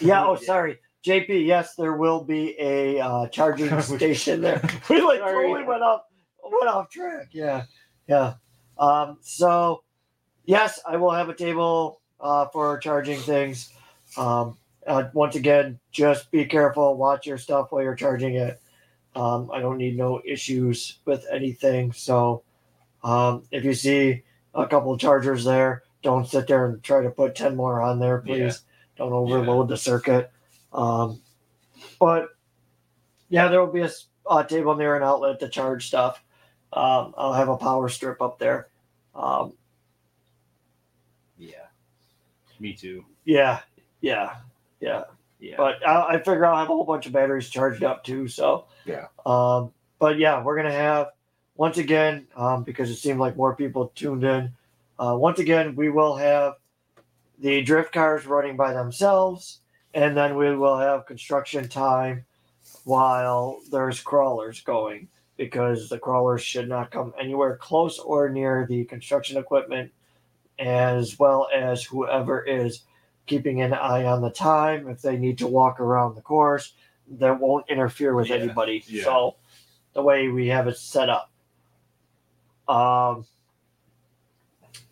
yeah. 0.00 0.24
Oh, 0.26 0.36
sorry, 0.36 0.78
JP. 1.04 1.46
Yes, 1.46 1.74
there 1.74 1.94
will 1.94 2.24
be 2.24 2.56
a 2.58 2.98
uh, 3.00 3.28
charging 3.28 3.78
station 3.82 4.40
there. 4.40 4.60
We 4.88 5.00
like 5.02 5.18
Sorry. 5.18 5.46
totally 5.48 5.64
went 5.64 5.82
off 5.82 6.02
went 6.42 6.68
off 6.68 6.88
track. 6.90 7.28
Yeah, 7.32 7.64
yeah. 8.08 8.34
Um, 8.78 9.18
so 9.20 9.82
yes, 10.46 10.80
I 10.86 10.96
will 10.96 11.10
have 11.12 11.28
a 11.28 11.34
table 11.34 12.00
uh, 12.20 12.46
for 12.46 12.78
charging 12.78 13.20
things. 13.20 13.70
Um, 14.16 14.56
uh, 14.86 15.04
once 15.12 15.36
again, 15.36 15.78
just 15.92 16.30
be 16.30 16.46
careful. 16.46 16.96
Watch 16.96 17.26
your 17.26 17.36
stuff 17.36 17.70
while 17.70 17.82
you're 17.82 17.94
charging 17.94 18.36
it. 18.36 18.60
Um, 19.14 19.50
I 19.52 19.60
don't 19.60 19.76
need 19.76 19.98
no 19.98 20.22
issues 20.24 21.00
with 21.04 21.26
anything. 21.30 21.92
So 21.92 22.42
um, 23.02 23.44
if 23.50 23.64
you 23.64 23.74
see 23.74 24.22
a 24.54 24.66
couple 24.66 24.92
of 24.92 25.00
chargers 25.00 25.44
there, 25.44 25.82
don't 26.02 26.26
sit 26.26 26.46
there 26.46 26.66
and 26.66 26.82
try 26.82 27.02
to 27.02 27.10
put 27.10 27.34
10 27.34 27.56
more 27.56 27.80
on 27.80 27.98
there, 27.98 28.18
please. 28.18 28.62
Don't 28.96 29.12
overload 29.12 29.68
the 29.68 29.76
circuit. 29.76 30.30
Um, 30.72 31.20
but 32.00 32.28
yeah, 33.28 33.48
there 33.48 33.60
will 33.60 33.72
be 33.72 33.82
a 33.82 33.90
uh, 34.26 34.42
table 34.42 34.74
near 34.74 34.96
an 34.96 35.02
outlet 35.02 35.40
to 35.40 35.48
charge 35.48 35.86
stuff. 35.86 36.22
Um, 36.72 37.14
I'll 37.16 37.32
have 37.32 37.48
a 37.48 37.56
power 37.56 37.88
strip 37.88 38.20
up 38.20 38.38
there. 38.38 38.68
Um, 39.14 39.54
Yeah. 41.36 41.66
Me 42.60 42.72
too. 42.74 43.04
yeah, 43.24 43.60
yeah, 44.00 44.34
yeah. 44.80 45.04
Yeah. 45.40 45.54
But 45.56 45.86
I, 45.86 46.14
I 46.14 46.16
figure 46.18 46.44
I'll 46.44 46.56
have 46.56 46.64
a 46.68 46.72
whole 46.72 46.84
bunch 46.84 47.06
of 47.06 47.12
batteries 47.12 47.48
charged 47.48 47.84
up 47.84 48.02
too. 48.02 48.26
So 48.26 48.66
Yeah. 48.84 49.06
Um, 49.24 49.72
but 50.00 50.18
yeah, 50.18 50.42
we're 50.42 50.56
gonna 50.56 50.72
have 50.72 51.08
once 51.58 51.76
again 51.76 52.26
um, 52.36 52.62
because 52.62 52.88
it 52.88 52.96
seemed 52.96 53.20
like 53.20 53.36
more 53.36 53.54
people 53.54 53.92
tuned 53.94 54.24
in. 54.24 54.50
Uh, 54.98 55.14
once 55.18 55.38
again, 55.38 55.74
we 55.76 55.90
will 55.90 56.16
have 56.16 56.54
the 57.40 57.60
drift 57.62 57.92
cars 57.92 58.24
running 58.26 58.56
by 58.56 58.72
themselves, 58.72 59.60
and 59.92 60.16
then 60.16 60.36
we 60.36 60.56
will 60.56 60.78
have 60.78 61.04
construction 61.04 61.68
time 61.68 62.24
while 62.84 63.60
there's 63.70 64.00
crawlers 64.00 64.60
going 64.62 65.08
because 65.36 65.88
the 65.88 65.98
crawlers 65.98 66.42
should 66.42 66.68
not 66.68 66.90
come 66.90 67.12
anywhere 67.20 67.56
close 67.56 67.98
or 67.98 68.28
near 68.28 68.66
the 68.68 68.84
construction 68.86 69.36
equipment, 69.36 69.90
as 70.58 71.18
well 71.18 71.48
as 71.54 71.84
whoever 71.84 72.40
is 72.42 72.82
keeping 73.26 73.62
an 73.62 73.72
eye 73.74 74.04
on 74.04 74.22
the 74.22 74.30
time 74.30 74.88
if 74.88 75.02
they 75.02 75.16
need 75.16 75.38
to 75.38 75.46
walk 75.46 75.80
around 75.80 76.14
the 76.14 76.22
course 76.22 76.72
that 77.10 77.38
won't 77.38 77.68
interfere 77.68 78.14
with 78.14 78.28
Yeah, 78.28 78.36
anybody. 78.36 78.82
yeah. 78.86 79.04
So 79.04 79.36
the 79.92 80.02
way 80.02 80.28
we 80.28 80.48
have 80.48 80.66
it 80.68 80.76
set 80.76 81.08
up. 81.08 81.30
Um 82.68 83.26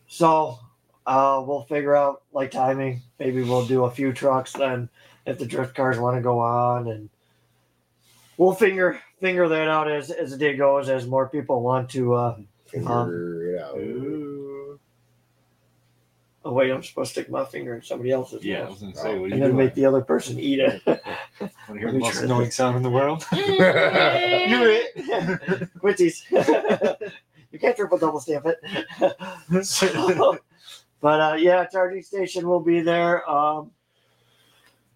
so 0.09 0.59
uh 1.07 1.43
we'll 1.47 1.65
figure 1.65 1.95
out 1.95 2.23
like 2.33 2.51
timing. 2.51 3.03
Maybe 3.19 3.43
we'll 3.43 3.67
do 3.67 3.85
a 3.85 3.91
few 3.91 4.13
trucks 4.13 4.53
then 4.53 4.89
if 5.27 5.39
the 5.39 5.47
drift 5.47 5.75
cars 5.75 5.99
want 5.99 6.17
to 6.17 6.23
go 6.23 6.39
on 6.39 6.89
and 6.89 7.09
we'll 8.39 8.55
finger 8.55 9.01
finger 9.21 9.49
that 9.49 9.69
out 9.69 9.91
as 9.91 10.11
as 10.11 10.31
the 10.31 10.37
day 10.39 10.57
goes 10.57 10.89
as 10.89 11.07
more 11.07 11.29
people 11.29 11.63
want 11.63 11.91
to 11.91 12.15
uh 12.15 12.37
Figure 12.67 13.55
it 13.55 13.63
out. 13.63 13.77
Ooh. 13.79 14.81
oh 16.45 16.53
wait 16.53 16.71
I'm 16.73 16.83
supposed 16.83 17.15
to 17.15 17.21
stick 17.21 17.31
my 17.31 17.45
finger 17.45 17.77
in 17.77 17.83
somebody 17.83 18.11
else's 18.11 18.43
Yeah, 18.45 18.65
I 18.67 18.69
was 18.71 18.81
gonna 18.81 18.95
say, 18.97 19.19
what 19.19 19.31
are 19.31 19.35
and 19.35 19.43
then 19.43 19.51
doing? 19.53 19.57
make 19.57 19.75
the 19.75 19.85
other 19.87 20.01
person 20.01 20.39
eat 20.41 20.59
it. 20.59 20.83
Want 20.87 21.03
to 21.69 21.79
hear 21.79 21.93
the 21.93 21.99
most 21.99 22.23
annoying 22.23 22.51
sound 22.51 22.77
in 22.77 22.83
the 22.83 22.91
world? 22.91 23.25
You're 23.33 24.71
it. 24.71 24.97
Quitties. 25.79 26.23
You 27.57 27.61
can't 27.61 27.75
triple 27.75 27.97
double 27.97 28.21
stamp 28.21 28.45
it. 28.47 29.65
So, 29.65 30.39
but 31.01 31.21
uh, 31.21 31.35
yeah, 31.37 31.65
charging 31.65 32.03
station 32.03 32.47
will 32.47 32.61
be 32.61 32.81
there. 32.83 33.29
Um, 33.29 33.71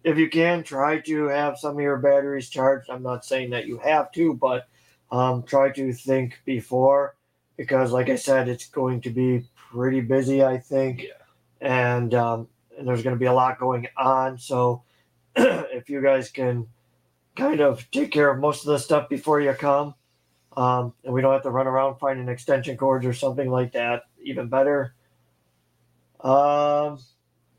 if 0.03 0.15
you 0.15 0.29
can, 0.29 0.61
try 0.63 0.99
to 0.99 1.25
have 1.25 1.57
some 1.57 1.75
of 1.75 1.81
your 1.81 1.97
batteries 1.97 2.49
charged. 2.49 2.91
I'm 2.91 3.01
not 3.01 3.25
saying 3.25 3.49
that 3.49 3.65
you 3.65 3.79
have 3.79 4.11
to, 4.11 4.35
but 4.35 4.67
um, 5.11 5.41
try 5.41 5.71
to 5.71 5.91
think 5.91 6.39
before 6.45 7.15
because, 7.57 7.91
like 7.91 8.09
I 8.09 8.15
said, 8.15 8.47
it's 8.47 8.67
going 8.67 9.01
to 9.01 9.09
be 9.09 9.43
pretty 9.55 10.01
busy. 10.01 10.43
I 10.43 10.59
think, 10.59 11.01
Yeah. 11.03 11.67
and 11.67 12.13
um, 12.13 12.47
and 12.77 12.87
there's 12.87 13.01
going 13.01 13.15
to 13.15 13.19
be 13.19 13.25
a 13.25 13.33
lot 13.33 13.59
going 13.59 13.87
on. 13.97 14.37
So 14.37 14.83
if 15.35 15.89
you 15.89 15.99
guys 16.03 16.29
can 16.29 16.67
kind 17.35 17.59
of 17.59 17.89
take 17.89 18.11
care 18.11 18.29
of 18.29 18.39
most 18.39 18.61
of 18.61 18.71
the 18.71 18.77
stuff 18.77 19.09
before 19.09 19.41
you 19.41 19.53
come, 19.53 19.95
Um, 20.57 20.93
and 21.03 21.13
we 21.13 21.21
don't 21.21 21.33
have 21.33 21.43
to 21.43 21.49
run 21.49 21.67
around 21.67 21.97
finding 21.97 22.27
extension 22.27 22.77
cords 22.77 23.05
or 23.05 23.13
something 23.13 23.49
like 23.49 23.71
that. 23.73 24.03
Even 24.21 24.49
better. 24.49 24.93
Um, 26.19 26.99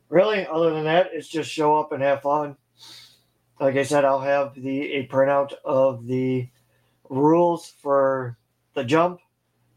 really, 0.09 0.47
other 0.47 0.71
than 0.75 0.85
that, 0.85 1.11
it's 1.13 1.29
just 1.29 1.51
show 1.51 1.79
up 1.79 1.93
and 1.93 2.03
have 2.03 2.23
fun. 2.23 2.57
Like 3.61 3.77
I 3.77 3.83
said, 3.83 4.05
I'll 4.05 4.21
have 4.21 4.55
the 4.55 4.93
a 4.95 5.07
printout 5.07 5.53
of 5.65 6.07
the 6.07 6.49
rules 7.09 7.73
for 7.81 8.37
the 8.75 8.85
jump, 8.85 9.21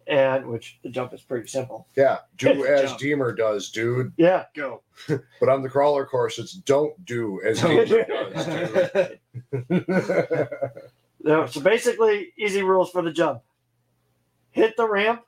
and 0.07 0.47
which 0.47 0.79
the 0.83 0.89
jump 0.89 1.13
is 1.13 1.21
pretty 1.21 1.47
simple. 1.47 1.87
Yeah, 1.95 2.19
do 2.37 2.65
as 2.65 2.89
Jump. 2.89 2.99
Deemer 2.99 3.33
does, 3.33 3.69
dude. 3.69 4.11
Yeah, 4.17 4.45
Go. 4.55 4.81
But 5.39 5.49
on 5.49 5.61
the 5.61 5.69
crawler 5.69 6.05
course, 6.05 6.39
it's 6.39 6.53
don't 6.53 7.03
do 7.05 7.41
as 7.45 7.61
Deemer 7.61 7.85
does, 8.05 8.45
dude. 8.45 9.19
No, 11.25 11.45
so 11.47 11.59
basically, 11.59 12.31
easy 12.37 12.61
rules 12.61 12.91
for 12.91 13.01
the 13.01 13.11
jump: 13.11 13.41
hit 14.51 14.77
the 14.77 14.87
ramp 14.87 15.23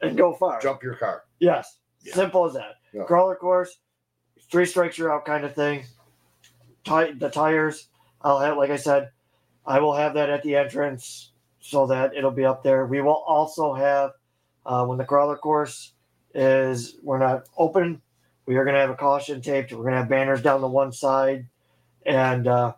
and 0.00 0.16
go 0.16 0.32
far. 0.34 0.60
Jump 0.60 0.82
your 0.82 0.94
car. 0.96 1.24
Yes, 1.38 1.78
Yeah. 2.02 2.14
simple 2.14 2.46
as 2.46 2.54
that. 2.54 2.76
Yeah. 2.92 3.04
Crawler 3.04 3.36
course, 3.36 3.78
three 4.50 4.64
strikes 4.66 4.96
you're 4.98 5.12
out 5.12 5.24
kind 5.26 5.44
of 5.44 5.54
thing. 5.54 5.84
Ti- 6.84 7.12
the 7.12 7.30
tires, 7.30 7.88
I'll 8.22 8.38
have, 8.40 8.56
like 8.56 8.70
I 8.70 8.76
said, 8.76 9.10
I 9.66 9.78
will 9.80 9.94
have 9.94 10.14
that 10.14 10.30
at 10.30 10.42
the 10.42 10.56
entrance 10.56 11.32
so 11.60 11.86
that 11.86 12.14
it'll 12.14 12.30
be 12.30 12.44
up 12.46 12.62
there. 12.62 12.86
We 12.86 13.00
will 13.02 13.22
also 13.26 13.74
have 13.74 14.12
uh, 14.66 14.86
when 14.86 14.98
the 14.98 15.04
crawler 15.04 15.36
course 15.36 15.92
is 16.34 16.96
we're 17.02 17.18
not 17.18 17.44
open. 17.58 18.00
We 18.46 18.56
are 18.56 18.64
going 18.64 18.74
to 18.74 18.80
have 18.80 18.90
a 18.90 18.94
caution 18.96 19.40
taped. 19.42 19.72
We're 19.72 19.82
going 19.82 19.92
to 19.92 19.98
have 20.00 20.08
banners 20.08 20.42
down 20.42 20.60
the 20.62 20.68
one 20.68 20.92
side, 20.92 21.46
and 22.06 22.46
uh, 22.46 22.74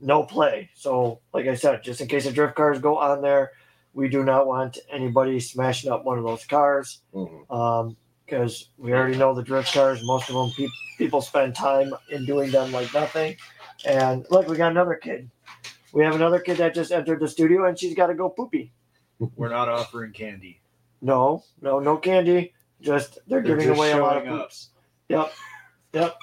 no 0.00 0.22
play. 0.22 0.70
So, 0.74 1.20
like 1.32 1.46
I 1.46 1.54
said, 1.54 1.82
just 1.82 2.00
in 2.00 2.08
case 2.08 2.24
the 2.24 2.32
drift 2.32 2.54
cars 2.56 2.78
go 2.78 2.98
on 2.98 3.22
there, 3.22 3.52
we 3.94 4.08
do 4.08 4.22
not 4.24 4.46
want 4.46 4.78
anybody 4.90 5.40
smashing 5.40 5.90
up 5.90 6.04
one 6.04 6.18
of 6.18 6.24
those 6.24 6.44
cars 6.44 7.00
Mhm. 7.14 7.50
um, 7.50 7.96
because 8.24 8.68
we 8.76 8.92
already 8.92 9.16
know 9.16 9.34
the 9.34 9.42
drift 9.42 9.72
cars. 9.72 10.04
Most 10.04 10.28
of 10.28 10.34
them, 10.36 10.50
pe- 10.56 10.68
people 10.98 11.20
spend 11.22 11.54
time 11.54 11.92
in 12.10 12.24
doing 12.26 12.50
them 12.50 12.70
like 12.72 12.92
nothing. 12.94 13.36
And 13.86 14.26
look, 14.30 14.46
we 14.48 14.56
got 14.56 14.70
another 14.70 14.94
kid. 14.94 15.30
We 15.92 16.04
have 16.04 16.14
another 16.14 16.38
kid 16.38 16.58
that 16.58 16.74
just 16.74 16.92
entered 16.92 17.20
the 17.20 17.28
studio, 17.28 17.64
and 17.66 17.78
she's 17.78 17.94
got 17.94 18.08
to 18.08 18.14
go 18.14 18.28
poopy. 18.28 18.72
We're 19.36 19.48
not 19.48 19.68
offering 19.68 20.12
candy. 20.12 20.60
No, 21.00 21.42
no, 21.62 21.78
no 21.80 21.96
candy. 21.96 22.52
Just 22.80 23.18
they're, 23.26 23.40
They're 23.42 23.56
giving 23.56 23.68
just 23.68 23.78
away 23.78 23.92
a 23.92 23.96
lot 24.02 24.16
of 24.18 24.22
showing 24.24 24.34
up. 24.36 24.42
poops. 24.44 24.68
Yep, 25.08 25.32
yep. 25.94 26.16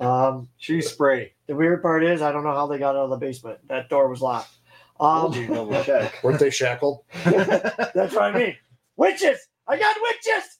Um, 0.00 0.48
Tree 0.60 0.80
spray. 0.80 1.34
The 1.46 1.54
weird 1.54 1.82
part 1.82 2.04
is 2.04 2.22
I 2.22 2.32
don't 2.32 2.44
know 2.44 2.54
how 2.54 2.66
they 2.66 2.78
got 2.78 2.96
out 2.96 3.04
of 3.04 3.10
the 3.10 3.16
basement. 3.16 3.60
That 3.68 3.88
door 3.88 4.08
was 4.08 4.20
locked. 4.20 4.50
Um, 4.98 5.32
double 5.46 5.84
check. 5.84 6.20
Weren't 6.22 6.40
they 6.40 6.50
shackled? 6.50 7.04
that's 7.24 8.14
what 8.14 8.22
I 8.22 8.32
mean. 8.32 8.56
Witches! 8.96 9.48
I 9.68 9.76
got 9.78 9.96
witches! 10.00 10.58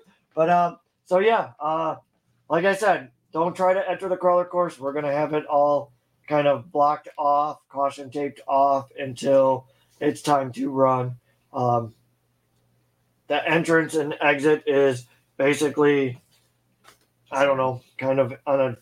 But 0.36 0.50
um, 0.50 0.78
so 1.06 1.18
yeah, 1.18 1.52
uh, 1.58 1.96
like 2.48 2.66
I 2.66 2.74
said, 2.74 3.10
don't 3.32 3.56
try 3.56 3.72
to 3.72 3.90
enter 3.90 4.08
the 4.08 4.18
crawler 4.18 4.44
course. 4.44 4.78
We're 4.78 4.92
gonna 4.92 5.12
have 5.12 5.32
it 5.32 5.46
all 5.46 5.92
kind 6.28 6.46
of 6.46 6.70
blocked 6.70 7.08
off, 7.16 7.58
caution 7.70 8.10
taped 8.10 8.42
off 8.46 8.90
until 8.98 9.66
it's 9.98 10.20
time 10.20 10.52
to 10.52 10.70
run. 10.70 11.16
Um, 11.54 11.94
the 13.28 13.48
entrance 13.48 13.94
and 13.94 14.14
exit 14.20 14.64
is 14.66 15.06
basically, 15.38 16.20
I 17.32 17.44
don't 17.44 17.56
know, 17.56 17.82
kind 17.98 18.18
of 18.20 18.34
on 18.46 18.60
a 18.60 18.76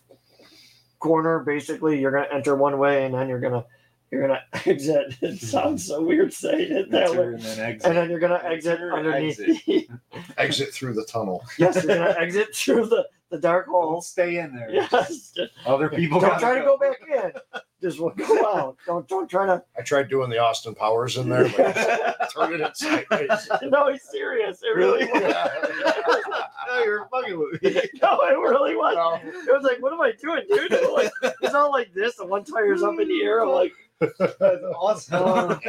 corner. 0.99 1.41
Basically, 1.41 2.01
you're 2.01 2.13
gonna 2.13 2.29
enter 2.33 2.55
one 2.57 2.79
way 2.79 3.05
and 3.05 3.15
then 3.15 3.29
you're 3.29 3.41
gonna 3.41 3.65
you're 4.11 4.21
gonna 4.27 4.41
exit. 4.67 5.17
It 5.21 5.35
mhm. 5.35 5.39
sounds 5.45 5.87
so 5.87 6.03
weird 6.03 6.33
saying 6.33 6.73
it 6.73 6.91
that 6.91 7.11
Enter 7.11 7.21
way. 7.31 7.35
and 7.35 7.43
then 7.43 7.59
exit. 7.61 7.89
And 7.89 7.97
then 7.99 8.11
you're 8.11 8.21
gonna 8.21 8.41
exit 8.45 8.73
Enter, 8.81 8.93
underneath. 8.95 9.41
exit. 9.41 9.89
Exit 10.39 10.73
through 10.73 10.95
the 10.95 11.05
tunnel. 11.05 11.45
yes, 11.59 11.77
you're 11.85 11.97
gonna 11.97 12.15
exit 12.19 12.55
through 12.55 12.87
the, 12.87 13.07
the 13.31 13.39
dark 13.39 13.67
Don't 13.67 13.75
hole. 13.75 14.01
stay 14.03 14.39
in 14.39 14.55
there. 14.55 14.71
Yes. 14.71 15.35
Other 15.67 15.89
people 15.89 16.21
Don't 16.21 16.31
gotta 16.31 16.41
try 16.41 16.59
to 16.59 16.65
go 16.65 16.77
back 16.79 16.99
in. 17.09 17.61
Just 17.85 18.01
will 18.01 18.09
go 18.13 18.47
out. 18.47 18.79
Don't 18.87 19.07
don't 19.09 19.29
try 19.29 19.45
to. 19.45 19.63
I 19.79 19.83
tried 19.83 20.09
doing 20.09 20.31
the 20.31 20.39
Austin 20.39 20.75
Powers 20.75 21.19
in 21.19 21.29
there, 21.29 21.51
but 21.55 22.31
turning 22.35 22.63
it 22.63 22.75
sideways. 22.75 23.29
No, 23.65 23.93
he's 23.93 24.03
serious. 24.11 24.63
It 24.63 24.75
really. 24.75 25.05
was. 25.05 25.23
no, 26.67 26.83
you're 26.83 27.07
fucking 27.13 27.39
with 27.39 27.63
me. 27.63 27.83
No, 28.01 28.21
it 28.23 28.39
really 28.39 28.75
was. 28.75 28.95
No. 28.95 29.17
It 29.23 29.55
was 29.55 29.65
like, 29.65 29.83
what 29.83 29.93
am 29.93 30.01
I 30.01 30.13
doing, 30.13 30.45
dude? 30.49 30.73
Like, 30.95 31.13
it's 31.43 31.53
all 31.53 31.71
like 31.71 31.93
this, 31.93 32.19
and 32.21 32.31
one 32.31 32.43
tire's 32.43 32.83
up 32.83 32.99
in 32.99 33.07
the 33.07 33.23
air. 33.23 33.41
I'm 33.43 33.51
like, 33.51 33.73
That's 34.01 34.65
awesome. 34.79 35.23
Um, 35.23 35.61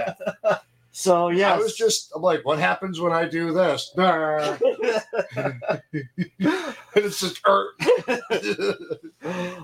so 0.93 1.27
yeah. 1.31 1.53
I 1.53 1.57
was 1.57 1.75
just, 1.75 2.13
I'm 2.15 2.21
like, 2.21 2.45
what 2.45 2.59
happens 2.59 3.01
when 3.01 3.11
I 3.11 3.27
do 3.27 3.51
this? 3.51 3.91
Nah. 6.95 7.01
and 7.01 7.05
it's 7.05 7.19
just, 7.19 7.41
er. 7.47 7.69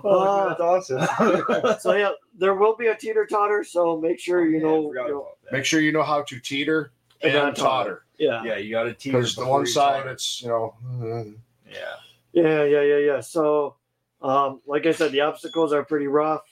oh, 0.03 0.47
that's 0.49 0.61
awesome. 0.61 1.79
so 1.79 1.93
yeah, 1.95 2.11
there 2.37 2.55
will 2.55 2.75
be 2.75 2.87
a 2.87 2.95
teeter 2.95 3.25
totter. 3.25 3.63
So 3.63 3.99
make 3.99 4.19
sure 4.19 4.45
you 4.45 4.57
Yeah, 4.57 4.63
know. 4.63 4.87
forgot 4.89 5.07
you 5.07 5.13
know- 5.13 5.27
Make 5.51 5.65
sure 5.65 5.79
you 5.81 5.91
know 5.91 6.03
how 6.03 6.21
to 6.23 6.39
teeter 6.39 6.91
And 7.21 7.33
and 7.35 7.55
totter. 7.55 7.61
totter. 7.61 8.05
yeah. 8.17 8.43
Yeah, 8.43 8.57
you 8.57 8.71
got 8.71 8.83
to 8.83 8.93
teeter 8.93 9.17
Because 9.19 9.35
the 9.35 9.45
one 9.45 9.65
side, 9.65 9.97
totter. 9.99 10.11
it's, 10.11 10.41
you 10.41 10.47
know, 10.49 10.73
uh, 11.01 11.23
yeah. 11.69 11.95
Yeah, 12.33 12.63
yeah, 12.63 12.81
yeah, 12.81 12.97
yeah. 12.97 13.19
So, 13.19 13.75
um, 14.21 14.61
like 14.65 14.85
I 14.85 14.91
said, 14.91 15.11
the 15.11 15.21
obstacles 15.21 15.73
are 15.73 15.83
pretty 15.83 16.07
rough, 16.07 16.43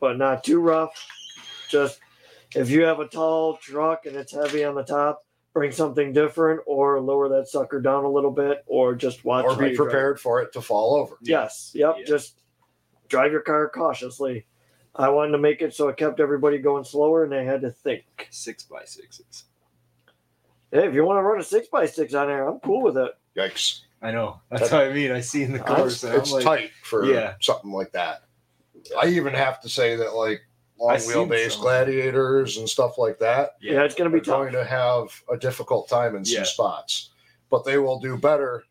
but 0.00 0.16
not 0.16 0.42
too 0.44 0.60
rough. 0.60 0.92
Just 1.68 2.00
if 2.54 2.70
you 2.70 2.82
have 2.84 3.00
a 3.00 3.08
tall 3.08 3.56
truck 3.58 4.06
and 4.06 4.16
it's 4.16 4.32
heavy 4.32 4.64
on 4.64 4.74
the 4.74 4.82
top, 4.84 5.23
bring 5.54 5.70
something 5.72 6.12
different 6.12 6.60
or 6.66 7.00
lower 7.00 7.28
that 7.30 7.48
sucker 7.48 7.80
down 7.80 8.04
a 8.04 8.10
little 8.10 8.30
bit 8.32 8.64
or 8.66 8.94
just 8.94 9.24
watch. 9.24 9.44
or 9.46 9.56
be 9.56 9.70
you 9.70 9.76
drive. 9.76 9.88
prepared 9.88 10.20
for 10.20 10.42
it 10.42 10.52
to 10.52 10.60
fall 10.60 10.96
over. 10.96 11.16
Yes, 11.22 11.70
yep. 11.74 11.94
Yeah. 12.00 12.04
Just 12.04 12.40
drive 13.08 13.32
your 13.32 13.40
car 13.40 13.70
cautiously. 13.70 14.46
I 14.96 15.08
wanted 15.08 15.32
to 15.32 15.38
make 15.38 15.62
it 15.62 15.72
so 15.74 15.88
it 15.88 15.96
kept 15.96 16.20
everybody 16.20 16.58
going 16.58 16.84
slower 16.84 17.22
and 17.24 17.32
they 17.32 17.44
had 17.44 17.62
to 17.62 17.70
think. 17.70 18.04
Six 18.30 18.64
by 18.64 18.82
sixes. 18.84 19.44
Hey, 20.70 20.86
if 20.88 20.94
you 20.94 21.04
want 21.04 21.18
to 21.18 21.22
run 21.22 21.40
a 21.40 21.44
six 21.44 21.68
by 21.68 21.86
six 21.86 22.14
on 22.14 22.26
there, 22.26 22.46
I'm 22.48 22.58
cool 22.60 22.82
with 22.82 22.96
it. 22.98 23.12
Yikes. 23.36 23.82
I 24.02 24.10
know. 24.10 24.40
That's 24.50 24.70
what 24.72 24.82
I 24.84 24.92
mean. 24.92 25.12
I 25.12 25.20
see 25.20 25.42
in 25.44 25.52
the 25.52 25.58
It's, 25.60 25.66
cars. 25.66 26.04
and 26.04 26.14
it's 26.14 26.32
like, 26.32 26.44
tight 26.44 26.70
for 26.82 27.06
Yeah. 27.06 27.34
something 27.40 27.70
like 27.70 27.92
that. 27.92 28.22
I 29.00 29.06
even 29.06 29.32
have 29.32 29.60
to 29.62 29.68
say 29.68 29.96
that, 29.96 30.14
like, 30.14 30.42
long 30.84 31.28
wheelbase 31.28 31.52
some. 31.52 31.62
gladiators 31.62 32.56
and 32.58 32.68
stuff 32.68 32.98
like 32.98 33.18
that 33.18 33.50
Yeah, 33.60 33.82
it's 33.82 33.94
gonna 33.94 34.10
be 34.10 34.20
tough. 34.20 34.26
going 34.40 34.52
to 34.52 34.64
have 34.64 35.08
a 35.30 35.36
difficult 35.36 35.88
time 35.88 36.16
in 36.16 36.24
some 36.24 36.38
Yeah. 36.38 36.44
spots, 36.44 37.10
but 37.50 37.64
they 37.64 37.78
will 37.78 37.98
do 38.00 38.16
better 38.16 38.64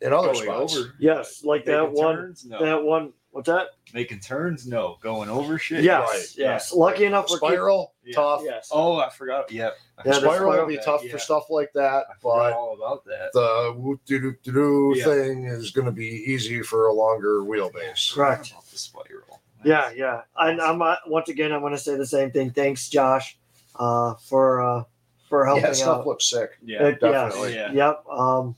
in 0.00 0.12
other 0.12 0.32
going 0.32 0.44
spots. 0.44 0.76
over. 0.76 0.94
Yes, 0.98 1.44
like 1.44 1.64
that 1.66 1.90
one. 1.92 2.14
Turns? 2.16 2.44
No. 2.44 2.58
That 2.64 2.82
one. 2.82 3.12
What's 3.30 3.46
that? 3.48 3.68
Making 3.92 4.20
turns? 4.20 4.66
No. 4.66 4.96
Going 5.02 5.28
over 5.28 5.58
shit? 5.58 5.84
Yes, 5.84 6.08
right, 6.08 6.26
yes. 6.36 6.72
Lucky 6.72 7.04
enough, 7.04 7.26
we're 7.30 7.36
keeping- 7.38 7.48
Spiral, 7.56 7.94
Yeah. 8.02 8.14
tough. 8.14 8.40
Yes. 8.42 8.70
Oh, 8.72 8.96
I 8.96 9.10
forgot. 9.10 9.52
Yep. 9.52 9.76
I 9.98 10.02
Yeah, 10.06 10.12
the 10.14 10.20
forgot 10.20 10.34
Spiral 10.34 10.56
will 10.60 10.66
be 10.66 10.76
that. 10.76 10.84
tough 10.84 11.04
Yeah. 11.04 11.12
for 11.12 11.18
stuff 11.18 11.50
like 11.50 11.70
that, 11.74 12.06
I 12.10 12.14
forgot 12.20 12.22
but 12.22 12.52
all 12.54 12.74
about 12.74 13.04
that. 13.04 13.30
the 13.34 13.74
whoop 13.76 14.00
doo 14.06 14.18
doo 14.18 14.34
doo 14.42 14.52
doo 14.52 14.94
Yeah. 14.96 15.04
thing 15.04 15.44
is 15.44 15.70
going 15.72 15.84
to 15.84 15.92
be 15.92 16.06
easy 16.06 16.62
for 16.62 16.86
a 16.86 16.92
longer 16.92 17.40
wheelbase. 17.42 18.14
Correct. 18.14 18.50
About 18.50 18.64
The 18.66 18.78
spiral. 18.78 19.27
Yeah, 19.68 19.90
yeah. 19.94 20.22
And 20.38 20.62
I'm 20.62 20.80
uh, 20.80 20.96
once 21.06 21.28
again, 21.28 21.52
I'm 21.52 21.60
going 21.60 21.74
to 21.74 21.78
say 21.78 21.94
the 21.96 22.06
same 22.06 22.30
thing. 22.30 22.50
Thanks, 22.50 22.88
Josh, 22.88 23.36
uh, 23.76 24.14
for 24.14 24.62
uh, 24.62 24.84
for 25.28 25.44
helping 25.44 25.64
Yeah, 25.64 25.72
stuff 25.72 25.98
out. 26.00 26.06
looks 26.06 26.24
sick. 26.30 26.52
Yeah. 26.64 26.86
It- 26.86 27.00
definitely. 27.00 27.52
yes, 27.52 27.72
Yeah. 27.74 27.88
Yep. 27.88 28.06
Um, 28.08 28.56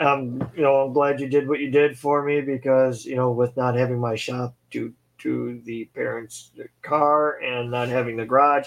um, 0.00 0.50
you 0.54 0.62
know, 0.62 0.76
I'm 0.82 0.92
glad 0.92 1.18
you 1.18 1.28
did 1.28 1.48
what 1.48 1.60
you 1.60 1.70
did 1.70 1.98
for 1.98 2.22
me 2.22 2.42
because 2.42 3.06
you 3.06 3.16
know, 3.16 3.30
with 3.32 3.56
not 3.56 3.74
having 3.74 3.98
my 3.98 4.16
shop 4.16 4.54
due 4.70 4.92
to 5.20 5.60
the 5.64 5.86
parents' 5.94 6.50
car 6.82 7.38
and 7.40 7.70
not 7.70 7.88
having 7.88 8.16
the 8.16 8.26
garage, 8.26 8.66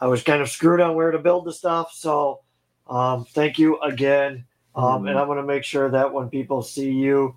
I 0.00 0.06
was 0.06 0.22
kind 0.22 0.40
of 0.40 0.48
screwed 0.50 0.80
on 0.80 0.94
where 0.96 1.10
to 1.10 1.18
build 1.18 1.44
the 1.44 1.52
stuff. 1.52 1.92
So, 1.92 2.40
um, 2.88 3.26
thank 3.26 3.58
you 3.58 3.78
again. 3.80 4.46
Um, 4.74 5.06
and 5.06 5.16
I'm 5.16 5.26
going 5.26 5.38
to 5.38 5.44
make 5.44 5.62
sure 5.62 5.88
that 5.90 6.12
when 6.12 6.28
people 6.28 6.60
see 6.62 6.90
you 6.90 7.36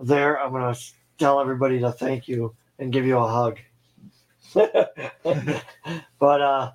there, 0.00 0.40
I'm 0.40 0.52
going 0.52 0.72
to 0.72 0.80
tell 1.18 1.40
everybody 1.40 1.80
to 1.80 1.92
thank 1.92 2.28
you 2.28 2.54
and 2.78 2.92
give 2.92 3.04
you 3.06 3.18
a 3.18 3.28
hug. 3.28 3.58
but 4.54 6.40
uh, 6.40 6.72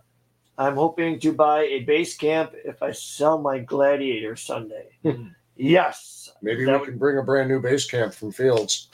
I'm 0.58 0.76
hoping 0.76 1.20
to 1.22 1.34
buy 1.34 1.64
a 1.64 1.80
base 1.82 2.16
camp 2.16 2.54
if 2.66 2.84
I 2.84 2.92
sell 2.92 3.40
my 3.40 3.60
Gladiator 3.60 4.36
Sunday. 4.36 4.90
yes, 5.56 6.32
Maybe 6.42 6.66
we 6.66 6.72
would- 6.72 6.84
can 6.86 6.98
bring 6.98 7.18
a 7.18 7.24
brand 7.24 7.50
new 7.50 7.60
base 7.60 7.90
camp 7.90 8.14
from 8.14 8.32
Fields. 8.32 8.90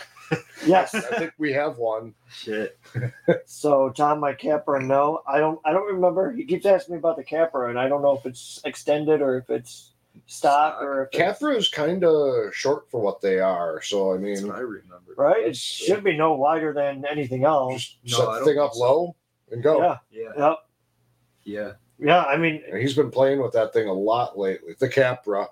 yes. 0.66 0.93
I 1.12 1.18
think 1.18 1.34
we 1.39 1.52
have 1.54 1.78
one. 1.78 2.14
Shit. 2.32 2.80
so 3.45 3.89
Tom, 3.89 4.20
my 4.20 4.34
Capra, 4.34 4.82
no, 4.82 5.22
I 5.28 5.39
don't. 5.39 5.60
I 5.66 5.74
don't 5.74 5.91
remember. 5.91 6.32
He 6.32 6.45
keeps 6.45 6.68
asking 6.68 6.93
me 6.95 7.00
about 7.00 7.18
the 7.18 7.24
Capra, 7.24 7.70
and 7.70 7.80
I 7.80 7.89
don't 7.89 8.04
know 8.04 8.16
if 8.16 8.26
it's 8.28 8.62
extended 8.64 9.22
or 9.22 9.38
if 9.38 9.50
it's 9.50 9.93
stock 10.26 10.82
or 10.82 11.03
if 11.03 11.09
it's, 11.09 11.17
Capra 11.17 11.55
is 11.55 11.70
kind 11.70 12.03
of 12.03 12.53
short 12.53 12.89
for 12.89 12.99
what 13.01 13.22
they 13.22 13.39
are, 13.39 13.82
so 13.82 14.13
I 14.13 14.17
mean, 14.17 14.49
I 14.51 14.59
remember. 14.59 15.13
right. 15.17 15.38
It 15.38 15.41
It's- 15.41 15.57
should 15.57 16.03
be 16.03 16.15
no 16.17 16.34
wider 16.36 16.74
than 16.74 17.05
anything 17.09 17.43
else. 17.45 17.97
just 18.05 18.20
No, 18.20 18.26
set 18.26 18.28
I 18.28 18.32
the 18.34 18.39
don't 18.39 18.47
thing 18.47 18.59
up 18.59 18.74
so. 18.74 18.80
low 18.80 19.15
and 19.51 19.63
go. 19.63 19.82
Yeah, 19.82 19.97
Yeah. 20.11 20.30
yep, 20.38 20.57
Yeah. 21.43 21.72
yeah. 21.99 22.24
I 22.24 22.38
mean, 22.38 22.63
And 22.70 22.80
he's 22.82 22.95
been 22.95 23.11
playing 23.11 23.41
with 23.41 23.53
that 23.53 23.74
thing 23.74 23.88
a 23.88 23.93
lot 23.93 24.38
lately. 24.38 24.76
The 24.80 24.89
Capra, 24.89 25.47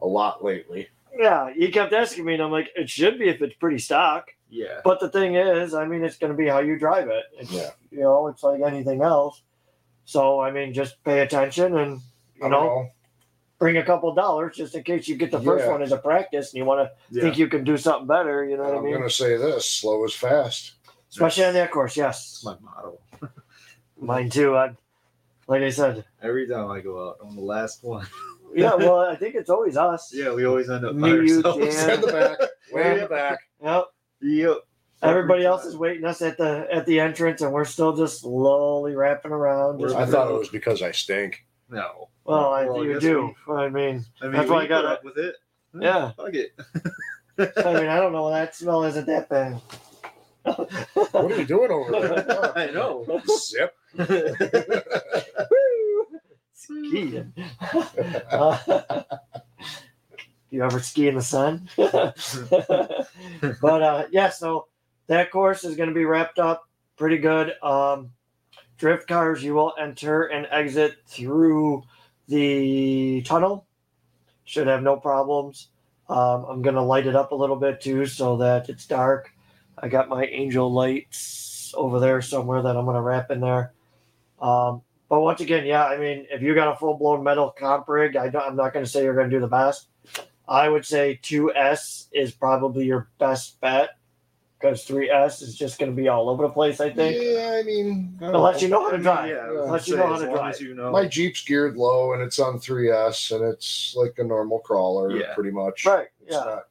a 0.00 0.06
lot 0.06 0.44
lately. 0.44 0.88
yeah. 1.16 1.52
He 1.54 1.70
kept 1.70 1.92
asking 1.92 2.24
me, 2.24 2.34
and 2.34 2.42
I'm 2.42 2.50
like, 2.50 2.70
it 2.76 2.90
should 2.90 3.18
be 3.18 3.28
if 3.28 3.40
it's 3.42 3.54
pretty 3.56 3.78
stock. 3.78 4.28
Yeah. 4.48 4.80
But 4.84 5.00
the 5.00 5.08
thing 5.08 5.34
is, 5.34 5.74
I 5.74 5.86
mean, 5.86 6.04
it's 6.04 6.16
going 6.18 6.32
to 6.32 6.36
be 6.36 6.46
how 6.48 6.60
you 6.60 6.78
drive 6.78 7.08
it. 7.08 7.24
It's, 7.38 7.50
Yeah. 7.52 7.70
You 7.90 8.00
know, 8.00 8.26
it's 8.28 8.42
like 8.42 8.60
anything 8.62 9.02
else. 9.02 9.42
So 10.04 10.38
I 10.40 10.50
mean, 10.52 10.72
just 10.72 11.02
pay 11.02 11.20
attention 11.20 11.76
and 11.78 12.00
you 12.36 12.42
don't 12.42 12.50
know, 12.52 12.90
bring 13.58 13.78
a 13.78 13.84
couple 13.84 14.12
dollars 14.14 14.56
just 14.56 14.74
in 14.74 14.82
case 14.82 15.08
you 15.08 15.16
get 15.16 15.30
the 15.30 15.40
first 15.40 15.64
Yeah. 15.64 15.72
one 15.72 15.82
as 15.82 15.92
a 15.92 15.96
practice 15.98 16.52
and 16.52 16.58
you 16.58 16.64
want 16.64 16.88
to 16.88 16.92
Yeah. 17.10 17.22
think 17.22 17.38
you 17.38 17.48
can 17.48 17.64
do 17.64 17.76
something 17.76 18.06
better. 18.06 18.44
You 18.44 18.56
know 18.56 18.64
what 18.64 18.72
I 18.72 18.74
mean? 18.74 18.78
I'm 18.78 18.84
mean? 18.84 18.94
gonna 18.94 19.10
say 19.10 19.36
this: 19.36 19.64
slow 19.70 20.04
is 20.04 20.14
fast. 20.14 20.74
Especially 21.10 21.44
on 21.44 21.54
that 21.54 21.70
course. 21.70 21.96
Yes, 21.96 22.42
That's 22.44 22.60
my 22.62 22.70
motto. 22.70 22.98
mine 23.98 24.28
too. 24.30 24.56
I, 24.56 24.74
like 25.48 25.62
I 25.62 25.70
said, 25.70 26.04
Every 26.22 26.46
time 26.48 26.70
I 26.70 26.80
go 26.80 27.08
out 27.08 27.18
on 27.22 27.34
the 27.36 27.42
last 27.42 27.82
one. 27.84 28.06
yeah. 28.54 28.74
Well, 28.74 29.00
I 29.00 29.16
think 29.16 29.34
it's 29.34 29.48
always 29.50 29.76
us. 29.76 30.12
Yeah, 30.12 30.34
we 30.34 30.44
always 30.44 30.68
end 30.68 30.84
up 30.84 30.94
Me, 30.94 31.02
by 31.02 31.08
you, 31.08 31.42
ourselves. 31.42 31.76
Dan. 31.76 31.88
Way 31.88 31.94
in 31.94 32.00
the 32.00 32.06
back. 32.08 32.38
Way 32.72 32.92
in 32.92 33.00
the 33.00 33.06
back. 33.08 33.38
Yep. 33.62 33.84
Yep. 34.20 34.56
Everybody 35.02 35.44
else 35.46 35.64
is 35.64 35.76
waiting 35.76 36.04
us 36.04 36.20
at 36.20 36.36
the 36.36 36.66
at 36.70 36.84
the 36.86 37.00
entrance, 37.00 37.40
and 37.40 37.52
we're 37.52 37.64
still 37.64 37.96
just 37.96 38.20
slowly 38.20 38.94
wrapping 38.94 39.30
around. 39.32 39.80
Just 39.80 39.94
I 39.94 40.04
thought 40.04 40.30
it 40.30 40.38
was 40.38 40.48
because 40.50 40.82
I 40.82 40.90
stink. 40.92 41.46
No. 41.70 42.08
Well, 42.26 42.52
I 42.52 42.66
Well, 42.66 42.84
you 42.84 42.94
guess 42.94 43.02
do. 43.02 43.34
I 43.48 43.68
mean, 43.68 44.04
I 44.20 44.24
mean, 44.24 44.32
That's 44.32 44.50
why 44.50 44.62
I 44.62 44.66
got 44.66 44.84
up 44.84 45.04
with 45.04 45.18
it. 45.18 45.36
Yeah. 45.78 46.12
Fuck 46.12 46.34
it. 46.34 46.54
I 47.38 47.74
mean, 47.74 47.88
I 47.88 47.96
don't 47.96 48.12
know. 48.12 48.30
That 48.30 48.54
smell 48.54 48.84
isn't 48.84 49.06
that 49.06 49.28
bad. 49.28 49.60
What 50.44 51.32
are 51.32 51.36
you 51.36 51.44
doing 51.44 51.70
over 51.70 51.90
there? 51.90 52.52
I 52.56 52.70
know. 52.70 53.04
Zip. 53.38 53.74
Skiing. 56.54 57.32
Uh, 58.30 59.02
you 60.50 60.64
ever 60.64 60.80
ski 60.80 61.08
in 61.08 61.16
the 61.16 61.22
sun? 61.22 61.68
but 61.76 63.82
uh, 63.82 64.04
yeah, 64.10 64.30
so 64.30 64.68
that 65.08 65.30
course 65.30 65.64
is 65.64 65.76
going 65.76 65.88
to 65.88 65.94
be 65.94 66.04
wrapped 66.04 66.38
up 66.38 66.68
pretty 66.96 67.18
good. 67.18 67.52
Um, 67.62 68.10
drift 68.78 69.08
cars, 69.08 69.42
you 69.42 69.54
will 69.54 69.74
enter 69.78 70.24
and 70.24 70.46
exit 70.50 70.96
through 71.06 71.82
the 72.28 73.22
tunnel. 73.22 73.66
Should 74.44 74.66
have 74.66 74.82
no 74.82 74.96
problems. 74.96 75.68
Um, 76.08 76.44
I'm 76.48 76.62
going 76.62 76.76
to 76.76 76.82
light 76.82 77.06
it 77.06 77.16
up 77.16 77.32
a 77.32 77.34
little 77.34 77.56
bit 77.56 77.80
too 77.80 78.06
so 78.06 78.36
that 78.36 78.68
it's 78.68 78.86
dark. 78.86 79.32
I 79.78 79.88
got 79.88 80.08
my 80.08 80.24
angel 80.24 80.72
lights 80.72 81.74
over 81.76 81.98
there 81.98 82.22
somewhere 82.22 82.62
that 82.62 82.76
I'm 82.76 82.84
going 82.84 82.94
to 82.94 83.02
wrap 83.02 83.30
in 83.30 83.40
there. 83.40 83.72
Um, 84.40 84.82
but 85.08 85.20
once 85.20 85.40
again, 85.40 85.66
yeah, 85.66 85.84
I 85.84 85.98
mean, 85.98 86.26
if 86.30 86.42
you 86.42 86.54
got 86.54 86.72
a 86.72 86.76
full 86.76 86.96
blown 86.96 87.22
metal 87.22 87.54
comp 87.56 87.88
rig, 87.88 88.16
I 88.16 88.28
don't, 88.28 88.42
I'm 88.42 88.56
not 88.56 88.72
going 88.72 88.84
to 88.84 88.90
say 88.90 89.04
you're 89.04 89.14
going 89.14 89.30
to 89.30 89.36
do 89.36 89.40
the 89.40 89.48
best. 89.48 89.88
I 90.48 90.68
would 90.68 90.86
say 90.86 91.18
2S 91.22 92.06
is 92.12 92.32
probably 92.32 92.86
your 92.86 93.08
best 93.18 93.60
bet 93.60 93.90
because 94.58 94.86
3S 94.86 95.42
is 95.42 95.54
just 95.54 95.78
going 95.78 95.90
to 95.90 95.96
be 95.96 96.08
all 96.08 96.28
over 96.30 96.44
the 96.44 96.48
place, 96.48 96.80
I 96.80 96.90
think. 96.90 97.16
Yeah, 97.20 97.58
I 97.58 97.62
mean, 97.62 98.16
I 98.20 98.24
don't 98.26 98.34
Unless 98.36 98.62
you 98.62 98.68
know. 98.68 98.80
know 98.80 98.84
how 98.86 98.90
to 98.96 98.98
drive. 98.98 99.28
Yeah, 99.30 99.36
I 99.36 99.50
was 99.52 99.64
Unless 99.66 99.88
you 99.88 99.96
know 99.96 100.06
how 100.06 100.18
to 100.18 100.26
drive. 100.26 100.60
you 100.60 100.74
know. 100.74 100.90
my 100.90 101.06
Jeep's 101.06 101.44
geared 101.44 101.76
low 101.76 102.12
and 102.14 102.22
it's 102.22 102.38
on 102.38 102.58
3S 102.58 103.34
and 103.36 103.44
it's 103.44 103.94
like 103.96 104.14
a 104.18 104.24
normal 104.24 104.58
crawler, 104.60 105.10
Yeah. 105.16 105.34
pretty 105.34 105.50
much. 105.50 105.84
Right. 105.84 106.08
It's 106.22 106.32
Yeah. 106.34 106.40
not, 106.44 106.62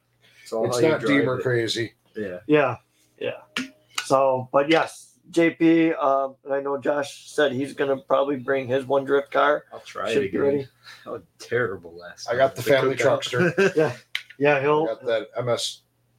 it's 0.42 0.52
all 0.52 0.66
it's 0.66 0.80
how 0.80 0.88
not 0.88 1.00
drive 1.00 1.08
Deemer 1.20 1.38
it. 1.38 1.42
crazy. 1.42 1.92
Yeah. 2.16 2.38
Yeah. 2.46 2.76
Yeah. 3.18 3.64
So, 4.04 4.48
but 4.52 4.68
yes, 4.70 5.18
JP, 5.30 5.94
um, 6.02 6.36
and 6.44 6.54
I 6.54 6.60
know 6.60 6.78
Josh 6.78 7.28
said 7.30 7.52
he's 7.52 7.72
going 7.74 7.90
to 7.96 8.02
probably 8.04 8.36
bring 8.36 8.66
his 8.68 8.84
one 8.84 9.04
drift 9.04 9.30
car. 9.32 9.64
I'll 9.72 9.80
try 9.80 10.12
Should 10.12 10.18
it 10.24 10.32
be 10.32 10.38
again. 10.38 10.40
ready. 10.42 10.68
That 11.04 11.10
was 11.12 11.22
terrible 11.38 11.96
last 11.96 12.28
I 12.30 12.36
got 12.36 12.54
the 12.56 12.62
family 12.62 12.94
cookout. 12.96 13.74
Yeah, 13.76 13.96
Yeah, 14.38 14.60
he'll. 14.60 14.86
got 14.86 15.04
that 15.06 15.28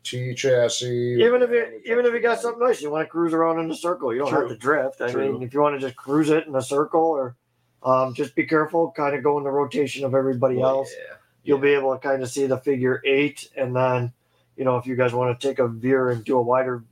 MST 0.08 0.36
chassis. 0.38 1.22
Even 1.24 1.42
if 1.42 1.50
you 1.50 1.82
even 1.86 2.06
if 2.06 2.14
you 2.14 2.20
got 2.20 2.40
something 2.40 2.66
nice, 2.66 2.82
you 2.82 2.92
want 2.92 3.06
to 3.06 3.10
cruise 3.10 3.34
around 3.34 3.60
in 3.60 3.70
a 3.72 3.76
circle. 3.76 4.14
You 4.14 4.20
don't 4.20 4.30
True. 4.30 4.42
have 4.42 4.50
to 4.50 4.56
drift. 4.58 5.02
I 5.02 5.12
True. 5.12 5.34
mean, 5.34 5.44
if 5.44 5.54
you 5.54 5.62
want 5.62 5.76
to 5.76 5.80
just 5.80 5.96
cruise 5.96 6.30
it 6.30 6.48
in 6.48 6.56
a 6.56 6.62
circle, 6.62 7.02
or 7.02 7.36
um, 7.84 8.14
just 8.14 8.36
be 8.36 8.46
careful, 8.46 8.92
kind 8.92 9.16
of 9.16 9.24
go 9.24 9.38
in 9.38 9.44
the 9.44 9.50
rotation 9.52 10.06
of 10.06 10.14
everybody 10.14 10.56
Well, 10.56 10.80
else. 10.80 10.94
yeah. 10.98 11.16
You'll 11.44 11.60
be 11.60 11.70
able 11.70 11.94
to 11.94 12.00
kind 12.00 12.22
of 12.22 12.30
see 12.30 12.46
the 12.46 12.58
figure 12.58 13.02
eight, 13.06 13.50
and 13.56 13.76
then 13.76 14.12
you 14.58 14.66
know 14.66 14.78
if 14.78 14.86
you 14.86 14.96
guys 14.96 15.14
want 15.14 15.40
to 15.40 15.48
take 15.48 15.60
a 15.60 15.68
veer 15.68 16.10
and 16.10 16.24
do 16.24 16.38
a 16.38 16.42
wider 16.42 16.84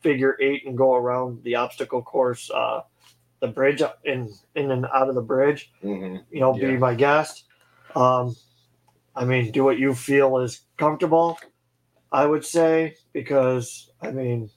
figure 0.00 0.36
eight 0.40 0.66
and 0.66 0.76
go 0.76 0.94
around 0.94 1.42
the 1.42 1.54
obstacle 1.54 2.02
course, 2.02 2.50
uh, 2.50 2.82
the 3.40 3.48
bridge 3.48 3.82
in 4.04 4.30
in 4.54 4.70
and 4.70 4.86
out 4.94 5.08
of 5.08 5.14
the 5.14 5.22
bridge. 5.22 5.72
hmm 5.80 6.16
You 6.30 6.40
know, 6.40 6.52
be 6.52 6.76
my 6.76 6.94
guest. 6.94 7.44
Um, 7.96 8.36
I 9.16 9.24
mean, 9.24 9.52
do 9.52 9.64
what 9.64 9.78
you 9.78 9.94
feel 9.94 10.38
is 10.38 10.62
comfortable. 10.76 11.38
I 12.14 12.24
would 12.26 12.44
say 12.44 12.94
because 13.12 13.90
I 14.00 14.12
mean, 14.12 14.48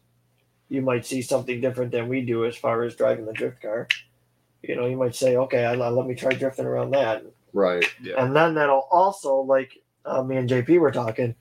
you 0.70 0.82
might 0.84 1.06
see 1.06 1.22
something 1.24 1.60
different 1.60 1.92
than 1.92 2.08
we 2.08 2.22
do 2.22 2.46
as 2.46 2.56
far 2.56 2.84
as 2.84 2.96
driving 2.96 3.26
the 3.26 3.34
drift 3.34 3.62
car. 3.64 3.88
You 4.62 4.76
know, 4.76 4.86
you 4.86 4.96
might 4.96 5.16
say, 5.16 5.38
okay, 5.38 5.66
I, 5.66 5.74
let 5.76 6.06
me 6.06 6.14
try 6.14 6.32
drifting 6.34 6.66
around 6.66 6.92
that, 6.92 7.24
Right. 7.54 7.84
Yeah. 8.02 8.24
and 8.24 8.36
then 8.36 8.54
that'll 8.56 8.88
also 8.92 9.38
like 9.38 9.72
uh, 10.06 10.22
me 10.24 10.38
and 10.38 10.48
JP 10.50 10.80
were 10.80 10.92
talking. 10.92 11.34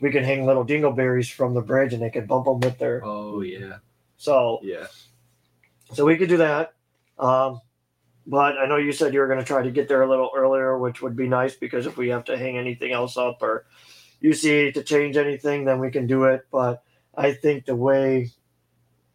We 0.00 0.10
can 0.10 0.24
hang 0.24 0.46
little 0.46 0.64
dingleberries 0.64 1.30
from 1.30 1.54
the 1.54 1.60
bridge, 1.60 1.92
and 1.92 2.02
they 2.02 2.10
can 2.10 2.26
bump 2.26 2.46
them 2.46 2.58
with 2.60 2.78
their. 2.78 3.02
Oh 3.04 3.42
yeah. 3.42 3.76
So, 4.16 4.58
Yeah. 4.62 4.86
so 5.92 6.04
we 6.04 6.16
could 6.16 6.28
do 6.28 6.38
that. 6.38 6.72
Um, 7.18 7.60
but 8.26 8.58
I 8.58 8.66
know 8.66 8.76
you 8.76 8.92
said 8.92 9.14
you 9.14 9.20
were 9.20 9.26
going 9.26 9.38
to 9.38 9.44
try 9.44 9.62
to 9.62 9.70
get 9.70 9.88
there 9.88 10.02
a 10.02 10.08
little 10.08 10.30
earlier, 10.36 10.78
which 10.78 11.00
would 11.02 11.16
be 11.16 11.28
nice 11.28 11.54
because 11.54 11.86
if 11.86 11.96
we 11.96 12.08
have 12.08 12.24
to 12.26 12.36
hang 12.36 12.56
anything 12.58 12.92
else 12.92 13.16
up 13.16 13.42
or 13.42 13.66
you 14.20 14.32
see 14.32 14.70
to 14.72 14.82
change 14.82 15.16
anything, 15.16 15.64
then 15.64 15.78
we 15.78 15.90
can 15.90 16.06
do 16.06 16.24
it. 16.24 16.46
But 16.50 16.82
I 17.16 17.32
think 17.32 17.64
the 17.64 17.76
way 17.76 18.30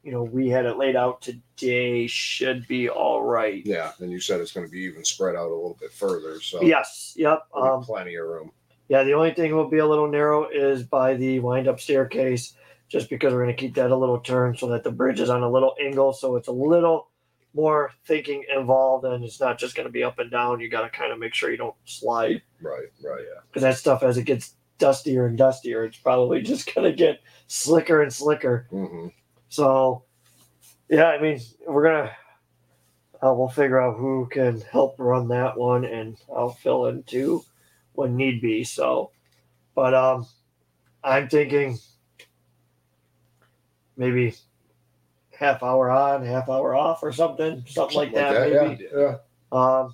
you 0.04 0.12
know 0.12 0.24
we 0.24 0.50
had 0.50 0.66
it 0.66 0.78
laid 0.78 0.96
out 0.96 1.22
today 1.22 2.08
should 2.08 2.68
be 2.68 2.90
all 2.90 3.24
right. 3.24 3.62
Yeah. 3.66 3.92
And 4.00 4.12
you 4.12 4.20
said 4.20 4.40
it's 4.42 4.52
going 4.52 4.66
to 4.66 4.72
be 4.72 4.82
even 4.82 5.04
spread 5.06 5.36
out 5.36 5.48
a 5.48 5.56
little 5.56 5.78
bit 5.80 5.92
further. 5.92 6.40
So 6.42 6.62
Yes. 6.62 7.14
Yep. 7.18 7.48
Um, 7.56 7.84
plenty 7.84 8.16
of 8.16 8.26
room. 8.28 8.52
Yeah, 8.88 9.04
the 9.04 9.14
only 9.14 9.34
thing 9.34 9.56
will 9.56 9.68
be 9.70 9.80
a 9.80 9.88
little 9.88 10.08
narrow 10.08 10.48
is 10.48 10.84
by 10.84 11.16
the 11.16 11.40
wind 11.40 11.68
up 11.68 11.80
staircase, 11.80 12.54
just 12.88 13.10
because 13.10 13.34
we're 13.34 13.44
going 13.44 13.56
to 13.56 13.60
keep 13.60 13.74
that 13.76 13.90
a 13.90 13.96
little 13.98 14.20
turn 14.20 14.56
so 14.56 14.68
that 14.68 14.84
the 14.84 14.92
bridge 14.92 15.20
is 15.20 15.32
on 15.32 15.42
a 15.42 15.50
little 15.50 15.76
angle. 15.82 16.14
So 16.14 16.36
it's 16.36 16.50
a 16.50 16.52
little 16.52 17.10
more 17.56 17.92
thinking 18.06 18.44
involved 18.56 19.06
and 19.06 19.24
it's 19.24 19.40
not 19.40 19.58
just 19.58 19.76
going 19.76 19.88
to 19.88 19.92
be 19.92 20.04
up 20.04 20.20
and 20.20 20.30
down. 20.30 20.60
You 20.60 20.70
got 20.70 20.82
to 20.82 20.90
kind 20.90 21.12
of 21.12 21.18
make 21.18 21.34
sure 21.34 21.50
you 21.50 21.58
don't 21.58 21.74
slide 21.86 22.44
Right. 22.62 22.84
Right. 23.04 23.24
Yeah. 23.24 23.40
because 23.48 23.64
that 23.64 23.78
stuff, 23.78 24.04
as 24.04 24.18
it 24.18 24.26
gets 24.26 24.54
dustier 24.78 25.26
and 25.26 25.38
dustier, 25.38 25.86
it's 25.86 25.98
probably 25.98 26.42
just 26.44 26.74
going 26.74 26.90
to 26.90 26.96
get 26.96 27.22
slicker 27.48 28.02
and 28.02 28.14
slicker. 28.14 28.68
hmm 28.70 29.08
So, 29.50 30.04
yeah, 30.90 31.08
I 31.08 31.22
mean, 31.22 31.40
we're 31.68 31.84
going 31.84 32.08
to, 32.08 33.28
uh, 33.28 33.34
we'll 33.34 33.48
figure 33.50 33.82
out 33.82 33.98
who 33.98 34.28
can 34.32 34.62
help 34.62 34.96
run 34.98 35.28
that 35.30 35.58
one 35.58 35.86
and 35.86 36.18
I'll 36.34 36.50
fill 36.50 36.88
in 36.88 37.04
too 37.04 37.44
when 37.94 38.16
need 38.16 38.42
be. 38.42 38.64
So, 38.64 39.12
but 39.74 39.94
um, 39.94 40.28
I'm 41.04 41.30
thinking 41.30 41.78
maybe 43.98 44.36
half 45.32 45.64
hour 45.64 45.90
on, 45.90 46.26
half 46.26 46.50
hour 46.50 46.76
off 46.76 47.04
or 47.04 47.12
something, 47.12 47.64
something 47.68 47.98
like 47.98 48.14
that, 48.14 48.50
maybe. 48.50 48.88
Yeah. 48.94 49.00
yeah. 49.00 49.18
Um, 49.52 49.94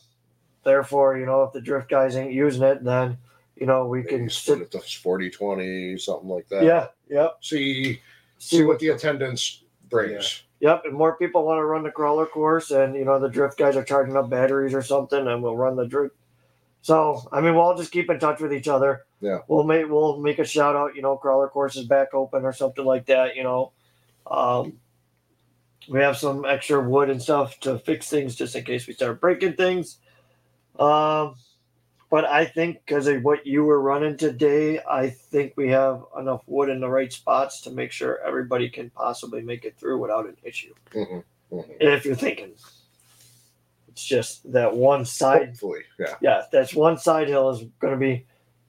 therefore, 0.64 1.18
you 1.18 1.26
know, 1.26 1.44
if 1.44 1.54
the 1.54 1.62
drift 1.62 1.90
guys 1.90 2.16
ain't 2.16 2.34
using 2.34 2.64
it, 2.64 2.84
then, 2.84 3.18
you 3.62 3.68
know, 3.68 3.86
we 3.86 4.00
Maybe 4.00 4.10
can 4.10 4.30
split 4.32 4.62
it 4.62 4.72
to 4.72 4.80
40 4.80 5.30
20, 5.30 5.96
something 6.00 6.28
like 6.28 6.48
that. 6.50 6.64
Yeah, 6.64 6.88
yep. 7.08 7.38
See, 7.42 8.02
see 8.40 8.64
what 8.64 8.80
the 8.80 8.88
attendance 8.88 9.64
brings. 9.88 10.42
Yep, 10.62 10.86
and 10.86 10.96
more 10.96 11.16
people 11.16 11.46
want 11.46 11.60
to 11.60 11.66
run 11.66 11.84
the 11.84 11.92
crawler 11.92 12.26
course, 12.26 12.72
and 12.72 12.96
you 12.96 13.06
know 13.06 13.20
the 13.20 13.30
drift 13.30 13.60
guys 13.60 13.76
are 13.76 13.84
charging 13.84 14.18
up 14.18 14.32
batteries 14.32 14.74
or 14.74 14.82
something, 14.82 15.28
and 15.28 15.44
we'll 15.44 15.56
run 15.56 15.76
the 15.76 15.86
drift. 15.86 16.16
So 16.82 17.22
I 17.32 17.40
mean, 17.40 17.54
we'll 17.54 17.66
all 17.66 17.78
just 17.78 17.92
keep 17.92 18.10
in 18.10 18.18
touch 18.18 18.42
with 18.42 18.52
each 18.52 18.68
other. 18.68 19.06
Yeah. 19.20 19.42
we'll 19.48 19.64
make 19.64 19.88
we'll 19.88 20.18
make 20.18 20.40
a 20.40 20.46
shout 20.46 20.76
out. 20.76 20.96
You 20.96 21.04
know, 21.04 21.16
crawler 21.16 21.48
course 21.48 21.76
is 21.76 21.86
back 21.86 22.16
open 22.16 22.44
or 22.44 22.54
something 22.54 22.84
like 22.84 23.06
that. 23.06 23.36
You 23.36 23.44
know, 23.44 23.74
um, 24.26 24.80
we 25.88 26.00
have 26.00 26.18
some 26.18 26.46
extra 26.46 26.82
wood 26.82 27.12
and 27.12 27.22
stuff 27.22 27.60
to 27.60 27.78
fix 27.78 28.10
things 28.10 28.36
just 28.36 28.56
in 28.56 28.64
case 28.64 28.88
we 28.88 28.94
start 28.94 29.22
breaking 29.22 29.54
things. 29.54 29.98
Um, 30.80 31.36
but 32.12 32.26
I 32.26 32.44
think 32.44 32.86
because 32.86 33.08
of 33.08 33.24
what 33.24 33.48
you 33.48 33.64
were 33.64 33.80
running 33.80 34.18
today, 34.18 34.82
I 34.82 35.10
think 35.10 35.54
we 35.56 35.70
have 35.70 36.04
enough 36.20 36.44
wood 36.46 36.68
in 36.68 36.82
the 36.82 36.90
right 36.90 37.12
spots 37.12 37.62
to 37.62 37.72
make 37.72 37.94
sure 37.94 38.20
everybody 38.20 38.70
can 38.70 38.90
possibly 38.90 39.42
make 39.42 39.64
it 39.64 39.78
through 39.78 39.98
without 39.98 40.26
an 40.26 40.36
issue. 40.44 40.74
Mhm, 40.92 41.24
mhm. 41.52 41.78
If 41.80 42.04
you're 42.06 42.16
thinking, 42.16 42.54
it's 43.88 44.04
just 44.04 44.52
that 44.52 44.76
one 44.76 45.06
side. 45.06 45.48
Hopefully. 45.48 45.84
Yeah. 45.98 46.16
Yeah, 46.20 46.44
that's 46.52 46.76
one 46.76 46.98
side 46.98 47.30
hill 47.30 47.50
is 47.50 47.64
going 47.80 47.94
to 47.94 48.00
be, 48.00 48.26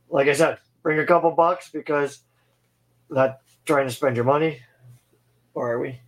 like 0.08 0.28
I 0.28 0.34
said, 0.34 0.58
bring 0.84 1.00
a 1.00 1.06
couple 1.06 1.32
bucks 1.32 1.68
because 1.68 2.20
not 3.10 3.40
trying 3.66 3.88
to 3.88 3.92
spend 3.92 4.14
your 4.14 4.24
money, 4.24 4.60
or 5.54 5.72
are 5.72 5.80
we? 5.80 6.00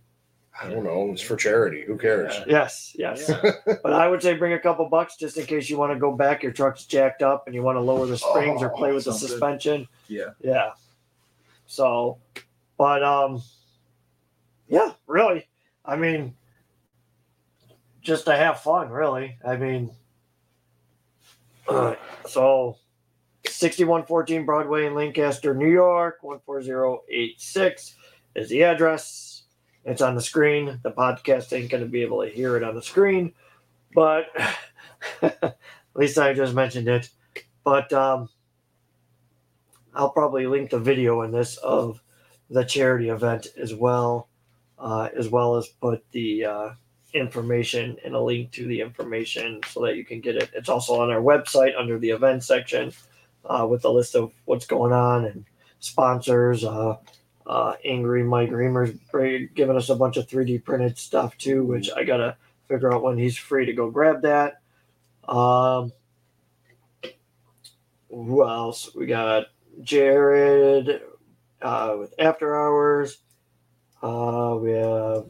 I 0.61 0.69
don't 0.69 0.83
know. 0.85 1.09
It's 1.11 1.21
for 1.21 1.35
charity. 1.35 1.83
Who 1.85 1.97
cares? 1.97 2.33
Yes, 2.47 2.95
yes. 2.97 3.29
But 3.83 3.91
I 3.93 4.07
would 4.07 4.21
say 4.21 4.35
bring 4.35 4.53
a 4.53 4.59
couple 4.59 4.87
bucks 4.87 5.17
just 5.17 5.37
in 5.37 5.45
case 5.45 5.69
you 5.69 5.77
want 5.77 5.91
to 5.91 5.99
go 5.99 6.11
back. 6.15 6.43
Your 6.43 6.53
truck's 6.53 6.85
jacked 6.85 7.21
up 7.21 7.45
and 7.47 7.53
you 7.53 7.61
want 7.61 7.75
to 7.75 7.81
lower 7.81 8.05
the 8.05 8.17
springs 8.17 8.61
or 8.61 8.71
Oh, 8.73 8.77
play 8.77 8.93
with 8.93 9.03
the 9.03 9.11
something. 9.11 9.27
suspension. 9.29 9.87
Yeah. 10.07 10.29
Yeah. 10.39 10.71
So, 11.67 12.19
but 12.77 13.03
um, 13.03 13.41
yeah, 14.69 14.93
really. 15.07 15.45
I 15.83 15.95
mean, 15.97 16.33
just 18.01 18.25
to 18.25 18.35
have 18.35 18.61
fun, 18.61 18.89
really. 18.89 19.37
I 19.45 19.57
mean, 19.57 19.91
uh, 21.67 21.95
so 22.27 22.77
6114 23.45 24.45
Broadway 24.45 24.85
in 24.85 24.93
Lancaster, 24.95 25.53
New 25.53 25.69
York, 25.69 26.21
14086 26.21 27.95
is 28.35 28.49
the 28.49 28.63
address. 28.63 29.24
It's 29.85 30.01
on 30.01 30.15
the 30.15 30.21
screen. 30.21 30.79
The 30.81 30.91
podcast 30.91 31.53
ain't 31.53 31.69
going 31.69 31.83
to 31.83 31.89
be 31.89 32.01
able 32.01 32.23
to 32.23 32.29
hear 32.29 32.57
it 32.57 32.63
on 32.63 32.73
the 32.73 32.81
screen, 32.81 33.33
but 33.93 34.25
at 35.21 35.57
least 35.93 36.17
I 36.17 36.33
just 36.33 36.55
mentioned 36.55 36.87
it. 36.87 37.09
But 37.63 37.93
um, 37.93 38.29
I'll 39.93 40.09
probably 40.09 40.47
link 40.47 40.71
the 40.71 40.79
video 40.79 41.21
in 41.21 41.31
this 41.31 41.57
of 41.57 42.01
the 42.49 42.63
charity 42.63 43.09
event 43.09 43.47
as 43.61 43.73
well, 43.73 44.27
uh, 44.79 45.09
as 45.15 45.29
well 45.29 45.55
as 45.55 45.67
put 45.67 46.03
the 46.11 46.45
uh, 46.45 46.69
information 47.13 47.97
and 48.03 48.15
a 48.15 48.19
link 48.19 48.51
to 48.51 48.67
the 48.67 48.81
information 48.81 49.61
so 49.71 49.81
that 49.85 49.95
you 49.97 50.03
can 50.03 50.19
get 50.19 50.35
it. 50.35 50.49
It's 50.53 50.69
also 50.69 50.99
on 50.99 51.11
our 51.11 51.21
website 51.21 51.77
under 51.77 51.99
the 51.99 52.09
event 52.09 52.43
section 52.43 52.91
uh, 53.45 53.67
with 53.69 53.85
a 53.85 53.89
list 53.89 54.15
of 54.15 54.33
what's 54.45 54.65
going 54.65 54.93
on 54.93 55.25
and 55.25 55.45
sponsors. 55.79 56.63
Uh, 57.45 57.75
Angry 57.83 58.23
Mike 58.23 58.51
Reamer's 58.51 58.91
giving 59.53 59.77
us 59.77 59.89
a 59.89 59.95
bunch 59.95 60.17
of 60.17 60.27
3D 60.27 60.63
printed 60.63 60.97
stuff 60.97 61.37
too, 61.37 61.63
which 61.63 61.89
I 61.95 62.03
gotta 62.03 62.37
figure 62.67 62.91
out 62.93 63.03
when 63.03 63.17
he's 63.17 63.37
free 63.37 63.65
to 63.65 63.73
go 63.73 63.91
grab 63.91 64.23
that. 64.23 64.61
Um, 65.27 65.91
who 68.09 68.47
else? 68.47 68.93
We 68.95 69.05
got 69.05 69.47
Jared 69.81 71.01
uh, 71.61 71.95
with 71.99 72.13
After 72.17 72.55
Hours. 72.55 73.17
Uh, 74.01 74.57
we 74.59 74.71
have 74.71 75.25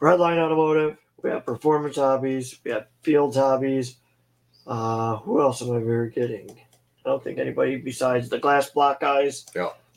Redline 0.00 0.38
Automotive. 0.38 0.98
We 1.22 1.30
have 1.30 1.46
Performance 1.46 1.96
Hobbies. 1.96 2.58
We 2.64 2.70
have 2.72 2.86
Fields 3.02 3.36
Hobbies. 3.36 3.96
Uh, 4.66 5.16
who 5.16 5.40
else 5.40 5.62
am 5.62 5.76
I 5.76 5.80
forgetting? 5.80 6.50
I 6.50 7.08
don't 7.10 7.22
think 7.22 7.38
anybody 7.38 7.76
besides 7.76 8.28
the 8.28 8.38
Glass 8.38 8.70
Block 8.70 9.00
guys 9.00 9.44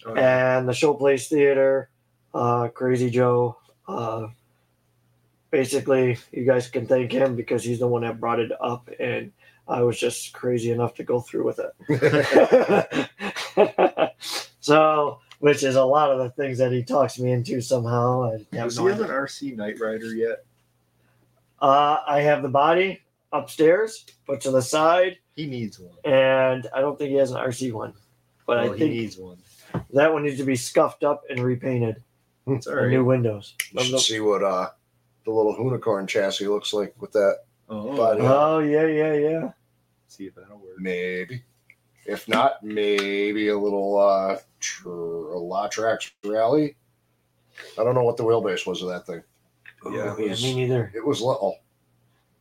Oh, 0.06 0.14
and 0.16 0.68
the 0.68 0.74
Showplace 0.74 1.28
Theater, 1.28 1.90
uh, 2.34 2.68
Crazy 2.70 3.10
Joe. 3.10 3.58
Uh, 3.88 4.28
basically, 5.52 6.18
you 6.32 6.46
guys 6.46 6.70
can 6.70 6.86
thank 6.88 7.12
him 7.12 7.36
because 7.36 7.64
he's 7.64 7.80
the 7.80 7.88
one 7.88 8.04
that 8.04 8.20
brought 8.20 8.40
it 8.40 8.52
up, 8.62 8.90
and 9.00 9.32
I 9.68 9.82
was 9.82 10.00
just 10.00 10.34
crazy 10.34 10.72
enough 10.72 10.94
to 10.96 11.04
go 11.04 11.20
through 11.20 11.46
with 11.46 11.60
it. 11.60 11.74
so, 14.60 15.20
which 15.40 15.64
is 15.64 15.76
a 15.76 15.84
lot 15.84 16.12
of 16.12 16.20
the 16.20 16.30
things 16.32 16.58
that 16.60 16.72
he 16.72 16.84
talks 16.84 17.20
me 17.20 17.32
into 17.32 17.62
somehow. 17.62 18.24
I 18.24 18.46
no 18.54 18.68
he 18.70 18.92
have 18.92 19.02
an 19.02 19.08
RC 19.08 19.56
Knight 19.56 19.80
Rider 19.80 20.14
yet? 20.14 20.46
Uh, 21.62 21.98
I 22.08 22.22
have 22.22 22.44
the 22.44 22.50
body 22.50 23.02
upstairs, 23.32 24.06
but 24.28 24.42
to 24.42 24.52
the 24.52 24.62
side, 24.62 25.18
He 25.36 25.48
needs 25.48 25.80
one. 25.80 25.96
and 26.06 26.68
I 26.74 26.82
don't 26.82 26.98
think 26.98 27.10
he 27.10 27.16
has 27.18 27.32
an 27.32 27.38
RC 27.38 27.72
one. 27.74 27.94
But 28.46 28.58
Well, 28.58 28.66
I 28.66 28.78
think 28.78 28.92
he 28.92 29.00
needs 29.02 29.18
one. 29.18 29.38
That 29.94 30.12
one 30.14 30.24
needs 30.24 30.38
to 30.38 30.44
be 30.44 30.56
scuffed 30.56 31.04
up 31.04 31.24
and 31.30 31.40
repainted. 31.44 32.02
It's 32.48 32.68
all 32.68 32.76
and. 32.78 32.92
New 32.92 33.04
windows. 33.06 33.56
You 33.72 33.84
should 33.84 34.00
see 34.00 34.20
what 34.20 34.44
uh 34.44 34.70
the 35.26 35.32
little 35.32 35.56
unicorn 35.58 36.08
chassis 36.08 36.48
looks 36.48 36.74
like 36.74 36.94
with 37.02 37.12
that. 37.14 37.40
Oh, 37.70 37.96
But- 37.96 38.22
Oh 38.22 38.60
yeah, 38.60 38.86
yeah, 38.86 39.14
yeah. 39.14 39.52
see 40.08 40.28
if 40.28 40.36
that'll 40.36 40.58
work. 40.58 40.80
Maybe. 40.80 41.44
If 42.06 42.28
not, 42.30 42.64
maybe 42.64 43.50
a 43.50 43.58
little 43.58 44.00
uh 44.00 44.38
tr- 44.62 44.90
a 44.90 45.40
Latrax 45.40 46.12
rally. 46.24 46.76
I 47.78 47.84
don't 47.84 47.96
know 47.96 48.04
what 48.04 48.16
the 48.18 48.24
wheelbase 48.24 48.66
was 48.66 48.82
of 48.82 48.90
that 48.90 49.06
thing. 49.06 49.22
Yeah. 49.92 50.16
it 50.18 50.40
Yeah, 50.40 50.48
me 50.48 50.56
neither. 50.56 50.92
it 50.96 51.06
was 51.06 51.22
little. 51.22 51.58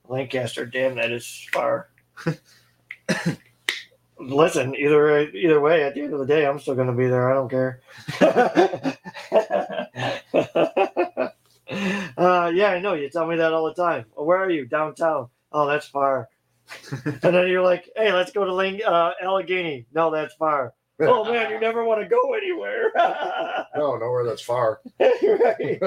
Lancaster, 0.08 0.64
damn, 0.66 0.94
that 0.96 1.10
is 1.10 1.48
far. 1.52 1.88
Listen, 4.18 4.74
either 4.76 5.28
either 5.30 5.60
way, 5.60 5.82
at 5.84 5.94
the 5.94 6.00
end 6.02 6.14
of 6.14 6.20
the 6.20 6.26
day, 6.26 6.46
I'm 6.46 6.58
still 6.58 6.74
going 6.74 6.86
to 6.86 6.92
be 6.94 7.06
there. 7.06 7.30
I 7.30 7.34
don't 7.34 7.50
care. 7.50 7.80
uh, 12.16 12.50
yeah, 12.54 12.70
I 12.70 12.78
know. 12.80 12.94
You 12.94 13.10
tell 13.10 13.26
me 13.26 13.36
that 13.36 13.52
all 13.52 13.66
the 13.66 13.74
time. 13.74 14.06
Oh, 14.16 14.24
where 14.24 14.38
are 14.38 14.50
you? 14.50 14.64
Downtown. 14.66 15.28
Oh, 15.52 15.66
that's 15.66 15.86
far. 15.86 16.28
and 17.04 17.20
then 17.20 17.48
you're 17.48 17.62
like, 17.62 17.90
hey, 17.96 18.12
let's 18.12 18.32
go 18.32 18.44
to 18.44 18.54
Ling- 18.54 18.82
uh, 18.84 19.12
Allegheny. 19.22 19.86
No, 19.92 20.10
that's 20.10 20.34
far. 20.34 20.72
oh 21.00 21.30
man, 21.30 21.50
you 21.50 21.60
never 21.60 21.84
want 21.84 22.00
to 22.00 22.08
go 22.08 22.32
anywhere. 22.34 22.90
no, 23.76 23.96
nowhere 23.96 24.24
that's 24.24 24.40
far. 24.42 24.80
right. 24.98 25.78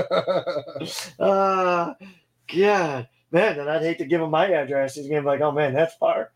Uh, 1.20 1.94
God, 2.48 3.08
man, 3.32 3.58
then 3.58 3.68
I'd 3.68 3.82
hate 3.82 3.98
to 3.98 4.06
give 4.06 4.22
him 4.22 4.30
my 4.30 4.52
address. 4.52 4.96
He's 4.96 5.08
gonna 5.08 5.22
be 5.22 5.28
like, 5.28 5.42
oh 5.42 5.52
man, 5.52 5.74
that's 5.74 5.96
far. 5.96 6.32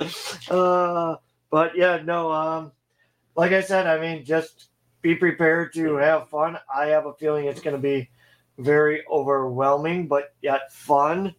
uh, 0.50 1.16
but 1.50 1.76
yeah, 1.76 2.00
no. 2.04 2.32
Um, 2.32 2.72
like 3.36 3.52
I 3.52 3.60
said, 3.60 3.86
I 3.86 4.00
mean, 4.00 4.24
just 4.24 4.68
be 5.02 5.14
prepared 5.14 5.72
to 5.74 5.96
have 5.96 6.28
fun. 6.28 6.58
I 6.72 6.86
have 6.86 7.06
a 7.06 7.14
feeling 7.14 7.46
it's 7.46 7.60
gonna 7.60 7.78
be 7.78 8.10
very 8.58 9.04
overwhelming, 9.08 10.08
but 10.08 10.34
yet 10.42 10.72
fun. 10.72 11.34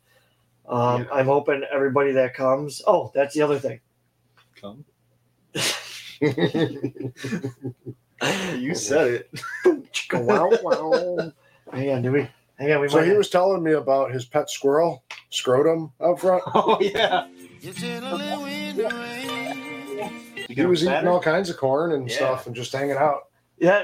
Um, 0.67 1.03
Yeah. 1.03 1.07
I'm 1.11 1.25
hoping 1.25 1.63
everybody 1.71 2.13
that 2.13 2.33
comes. 2.33 2.81
Oh, 2.88 3.11
that's 3.13 3.35
the 3.35 3.41
other 3.41 3.59
thing. 3.59 3.79
Come. 4.59 4.85
You 8.55 8.75
said 8.75 9.07
it. 9.07 9.31
wow, 10.13 10.47
wow. 10.61 11.31
Hang 11.73 11.91
on, 11.91 12.01
do 12.03 12.11
we? 12.11 12.29
Hang 12.59 12.71
on, 12.71 12.81
we 12.81 12.89
so 12.89 13.03
he 13.03 13.13
was 13.13 13.29
telling 13.29 13.63
me 13.63 13.71
about 13.71 14.11
his 14.11 14.25
pet 14.25 14.47
squirrel, 14.47 15.03
scrotum 15.31 15.91
out 15.99 16.19
front. 16.19 16.43
Oh 16.53 16.77
yeah. 16.79 17.27
You 17.61 17.73
chilling 17.73 18.03
in 18.49 18.75
the 18.77 18.83
rain. 18.89 20.11
You 20.49 20.55
He 20.55 20.65
was 20.65 20.83
eating 20.83 21.07
all 21.07 21.19
kinds 21.19 21.49
of 21.49 21.57
corn 21.57 21.91
and 21.93 22.09
Yeah. 22.09 22.15
stuff 22.15 22.47
and 22.47 22.55
just 22.55 22.71
hanging 22.73 22.97
out. 22.97 23.27
yeah, 23.57 23.83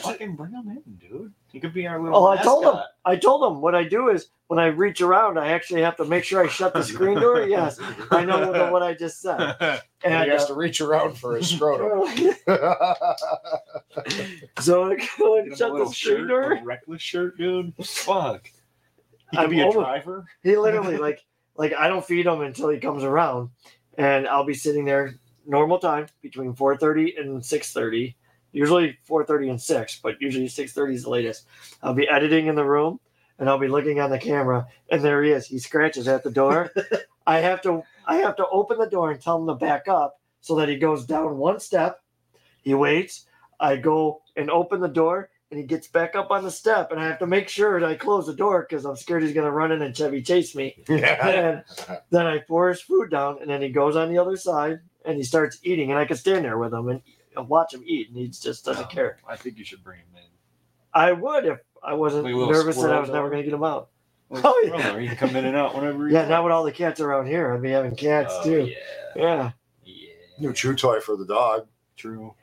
Fucking 0.00 0.34
bring 0.36 0.52
him 0.52 0.68
in, 0.68 0.82
dude. 0.96 1.32
He 1.52 1.60
could 1.60 1.72
be 1.72 1.86
our 1.86 2.00
little. 2.02 2.18
Oh, 2.18 2.26
I 2.26 2.36
told 2.42 2.64
him. 2.64 2.74
I 3.06 3.16
told 3.16 3.50
him 3.50 3.60
what 3.62 3.74
I 3.74 3.84
do 3.84 4.08
is 4.10 4.28
when 4.48 4.58
I 4.58 4.66
reach 4.66 5.00
around, 5.00 5.38
I 5.38 5.52
actually 5.52 5.80
have 5.82 5.96
to 5.96 6.04
make 6.04 6.24
sure 6.24 6.42
I 6.44 6.48
shut 6.48 6.74
the 6.74 6.82
screen 6.82 7.18
door. 7.20 7.40
Yes, 7.48 7.78
I 8.10 8.24
know 8.24 8.50
what, 8.50 8.72
what 8.72 8.82
I 8.82 8.92
just 8.94 9.20
said. 9.22 9.56
And 9.60 9.80
And 10.04 10.24
he 10.24 10.30
has 10.30 10.44
uh, 10.44 10.48
to 10.48 10.54
reach 10.54 10.80
around 10.82 11.16
for 11.16 11.36
his 11.36 11.48
scrotum. 11.48 12.06
so 14.60 14.84
I 14.90 14.96
go 15.18 15.38
and 15.38 15.48
Get 15.50 15.58
shut 15.58 15.72
the 15.72 15.86
screen 15.86 15.92
shirt, 15.92 16.28
door. 16.28 16.60
reckless 16.64 17.02
shirt, 17.02 17.38
dude. 17.38 17.72
Fuck. 17.84 18.50
He 19.30 19.36
could 19.36 19.44
I'm 19.44 19.50
be 19.50 19.60
a 19.60 19.66
almost- 19.66 19.84
driver. 19.86 20.26
He 20.42 20.56
literally 20.56 20.96
like 20.98 21.24
like 21.58 21.74
I 21.74 21.88
don't 21.88 22.04
feed 22.04 22.24
him 22.24 22.40
until 22.40 22.70
he 22.70 22.78
comes 22.78 23.02
around, 23.04 23.50
and 23.98 24.26
I'll 24.26 24.44
be 24.44 24.54
sitting 24.54 24.86
there 24.86 25.16
normal 25.46 25.78
time 25.78 26.06
between 26.22 26.54
four 26.54 26.76
thirty 26.76 27.16
and 27.16 27.44
six 27.44 27.72
thirty. 27.72 28.16
Usually 28.52 28.96
four 29.04 29.26
thirty 29.26 29.50
and 29.50 29.60
six, 29.60 30.00
but 30.02 30.14
usually 30.22 30.48
six 30.48 30.72
thirty 30.72 30.94
is 30.94 31.02
the 31.02 31.10
latest. 31.10 31.46
I'll 31.82 31.92
be 31.92 32.08
editing 32.08 32.46
in 32.46 32.54
the 32.54 32.64
room, 32.64 33.00
and 33.38 33.50
I'll 33.50 33.58
be 33.58 33.68
looking 33.68 34.00
on 34.00 34.08
the 34.08 34.18
camera, 34.18 34.66
and 34.90 35.02
there 35.02 35.22
he 35.22 35.32
is. 35.32 35.46
He 35.46 35.58
scratches 35.58 36.08
at 36.08 36.22
the 36.22 36.30
door. 36.30 36.72
I 37.26 37.40
have 37.40 37.60
to 37.62 37.82
I 38.06 38.16
have 38.16 38.36
to 38.36 38.48
open 38.48 38.78
the 38.78 38.88
door 38.88 39.10
and 39.10 39.20
tell 39.20 39.38
him 39.38 39.48
to 39.48 39.54
back 39.54 39.88
up 39.88 40.20
so 40.40 40.54
that 40.56 40.68
he 40.68 40.76
goes 40.76 41.04
down 41.04 41.36
one 41.36 41.60
step. 41.60 42.00
He 42.62 42.72
waits. 42.72 43.26
I 43.60 43.76
go 43.76 44.22
and 44.36 44.48
open 44.50 44.80
the 44.80 44.88
door, 44.88 45.30
and 45.50 45.58
he 45.58 45.64
gets 45.66 45.88
back 45.88 46.14
up 46.14 46.30
on 46.30 46.44
the 46.44 46.50
step, 46.50 46.90
and 46.90 47.00
I 47.00 47.06
have 47.06 47.18
to 47.20 47.26
make 47.26 47.48
sure 47.48 47.80
that 47.80 47.88
I 47.88 47.94
close 47.94 48.26
the 48.26 48.34
door 48.34 48.66
because 48.68 48.84
I'm 48.84 48.96
scared 48.96 49.22
he's 49.22 49.32
gonna 49.32 49.50
run 49.50 49.72
in 49.72 49.82
and 49.82 49.96
Chevy 49.96 50.22
chase 50.22 50.54
me. 50.54 50.82
and 50.88 51.62
then 52.10 52.26
I 52.26 52.38
pour 52.38 52.68
his 52.68 52.80
food 52.82 53.10
down, 53.10 53.38
and 53.40 53.48
then 53.50 53.62
he 53.62 53.70
goes 53.70 53.96
on 53.96 54.10
the 54.10 54.18
other 54.18 54.36
side 54.36 54.80
and 55.04 55.16
he 55.16 55.22
starts 55.22 55.58
eating, 55.62 55.90
and 55.90 55.98
I 55.98 56.04
can 56.04 56.16
stand 56.16 56.44
there 56.44 56.58
with 56.58 56.74
him 56.74 56.88
and 56.88 57.02
watch 57.48 57.72
him 57.72 57.82
eat, 57.86 58.08
and 58.08 58.16
he 58.18 58.28
just 58.28 58.64
doesn't 58.64 58.84
oh, 58.84 58.88
care. 58.88 59.18
I 59.28 59.36
think 59.36 59.58
you 59.58 59.64
should 59.64 59.82
bring 59.82 60.00
him 60.00 60.06
in. 60.16 60.22
I 60.92 61.12
would 61.12 61.46
if 61.46 61.60
I 61.82 61.94
wasn't 61.94 62.24
Like 62.24 62.34
a 62.34 62.36
little 62.36 62.52
nervous 62.52 62.76
that 62.82 62.92
I 62.92 62.98
was 63.00 63.10
never 63.10 63.28
going 63.30 63.42
to 63.42 63.44
get 63.44 63.54
him 63.54 63.64
out. 63.64 63.88
Well, 64.28 64.42
Oh, 64.44 64.62
yeah. 64.64 64.70
brother, 64.70 65.00
he 65.00 65.08
can 65.08 65.16
come 65.16 65.36
in 65.36 65.44
and 65.44 65.56
out 65.56 65.74
whenever. 65.74 66.08
he 66.08 66.14
Yeah, 66.14 66.28
not 66.28 66.44
with 66.44 66.52
all 66.52 66.64
the 66.64 66.72
cats 66.72 67.00
around 67.00 67.26
here. 67.26 67.52
I'd 67.54 67.62
be 67.62 67.70
having 67.70 67.94
cats 67.96 68.34
Oh, 68.38 68.44
too. 68.44 68.66
Yeah. 68.66 68.72
Yeah, 69.16 69.50
Yeah. 69.84 70.12
New 70.38 70.52
chew 70.52 70.74
toy 70.74 71.00
for 71.00 71.16
the 71.16 71.24
dog. 71.24 71.66
True. 71.96 72.34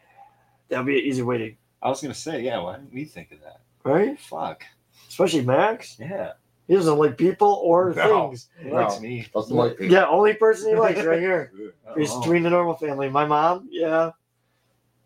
that'd 0.69 0.86
be 0.86 0.99
an 0.99 1.06
easy 1.06 1.22
way 1.22 1.38
to, 1.38 1.56
I 1.86 1.90
was 1.90 2.02
gonna 2.02 2.16
say, 2.16 2.41
yeah. 2.41 2.57
Why 2.60 2.78
didn't 2.78 2.91
we 2.94 3.06
think 3.06 3.32
of 3.32 3.41
that? 3.41 3.62
right? 3.84 4.20
Fuck. 4.20 4.64
Especially 5.07 5.45
Max. 5.45 5.98
Yeah. 5.99 6.34
He 6.68 6.74
doesn't 6.74 6.98
like 6.98 7.16
people 7.20 7.62
or 7.64 7.94
No. 7.95 8.30
things. 8.30 8.49
He 8.60 8.70
No. 8.70 8.76
likes 8.78 8.99
me. 8.99 9.28
Doesn't 9.32 9.56
like 9.56 9.80
me. 9.80 9.88
Yeah, 9.90 10.07
only 10.07 10.34
person 10.34 10.70
he 10.72 10.76
likes 10.80 11.03
right 11.03 11.20
here. 11.20 11.53
He's 11.95 12.12
between 12.16 12.41
the 12.41 12.49
normal 12.49 12.74
family. 12.74 13.07
My 13.10 13.26
mom, 13.26 13.68
yeah. 13.70 14.12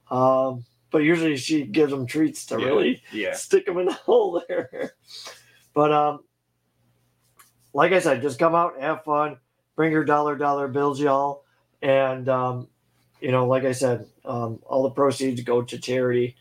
Um, 0.10 0.64
but 0.92 1.00
usually 1.00 1.36
she 1.36 1.66
gives 1.66 1.92
them 1.92 2.08
treats 2.08 2.46
to 2.48 2.60
Yeah. 2.60 2.66
really 2.66 3.04
Yeah. 3.12 3.34
stick 3.34 3.66
them 3.66 3.78
in 3.80 3.88
the 3.88 3.94
hole 4.08 4.42
there. 4.48 4.94
But 5.74 5.92
um, 5.92 6.24
like 7.74 7.92
I 7.92 8.00
said, 8.00 8.22
just 8.22 8.40
come 8.40 8.56
out, 8.56 8.80
have 8.80 9.04
fun, 9.04 9.38
bring 9.76 9.92
your 9.92 10.06
dollar 10.06 10.38
dollar 10.38 10.70
bills, 10.70 11.02
y'all, 11.02 11.44
and 11.82 12.30
um, 12.30 12.70
you 13.20 13.32
know, 13.32 13.46
like 13.46 13.66
I 13.66 13.74
said, 13.74 14.08
um, 14.24 14.60
all 14.66 14.84
the 14.84 14.92
proceeds 14.92 15.42
go 15.42 15.62
to 15.62 15.78
charity. 15.78 16.38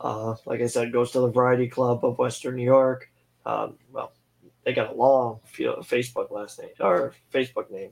Uh, 0.00 0.34
like 0.44 0.60
I 0.60 0.66
said, 0.66 0.92
goes 0.92 1.10
to 1.12 1.20
the 1.20 1.30
Variety 1.30 1.68
Club 1.68 2.04
of 2.04 2.18
Western 2.18 2.56
New 2.56 2.64
York. 2.64 3.10
Um, 3.44 3.74
well, 3.92 4.12
they 4.64 4.74
got 4.74 4.90
a 4.92 4.94
long 4.94 5.40
Facebook 5.56 6.30
last 6.30 6.60
name 6.60 6.70
or 6.80 7.12
Facebook 7.32 7.70
name. 7.70 7.90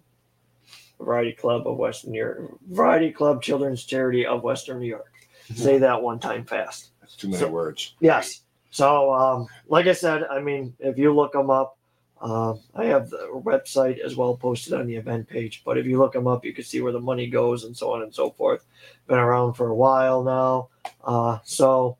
Variety 1.01 1.33
Club 1.33 1.67
of 1.67 1.77
Western 1.77 2.13
New 2.13 2.19
York. 2.19 2.43
Variety 2.69 3.11
Club 3.11 3.43
Children's 3.43 3.85
Charity 3.85 4.27
of 4.27 4.43
Western 4.43 4.81
New 4.81 4.87
York. 4.87 5.13
Say 5.55 5.79
that 5.79 6.01
one 6.03 6.19
time 6.19 6.45
fast. 6.45 6.91
That's 7.01 7.17
too 7.17 7.29
many 7.29 7.41
So- 7.41 7.49
words. 7.49 7.95
Yes. 8.01 8.43
So, 8.71 9.13
um, 9.13 9.47
like 9.69 9.87
I 9.87 9.93
said, 9.93 10.25
I 10.25 10.41
mean, 10.41 10.75
if 10.81 10.99
you 10.99 11.15
look 11.15 11.33
them 11.33 11.49
up, 11.49 11.79
um, 12.21 12.61
I 12.75 12.87
have 12.87 13.11
the 13.11 13.29
website 13.33 13.99
as 13.99 14.17
well 14.17 14.37
posted 14.37 14.73
on 14.73 14.87
the 14.87 14.97
event 14.97 15.29
page. 15.29 15.63
But 15.65 15.79
if 15.79 15.87
you 15.87 15.99
look 15.99 16.13
them 16.13 16.27
up, 16.27 16.45
you 16.45 16.53
can 16.53 16.65
see 16.65 16.81
where 16.81 16.93
the 16.93 17.01
money 17.01 17.29
goes 17.29 17.65
and 17.65 17.77
so 17.77 17.93
on 17.93 18.03
and 18.03 18.13
so 18.15 18.31
forth. 18.31 18.65
Been 19.07 19.19
around 19.19 19.55
for 19.55 19.69
a 19.69 19.75
while 19.75 20.23
now. 20.25 20.71
Uh, 21.03 21.39
so, 21.45 21.97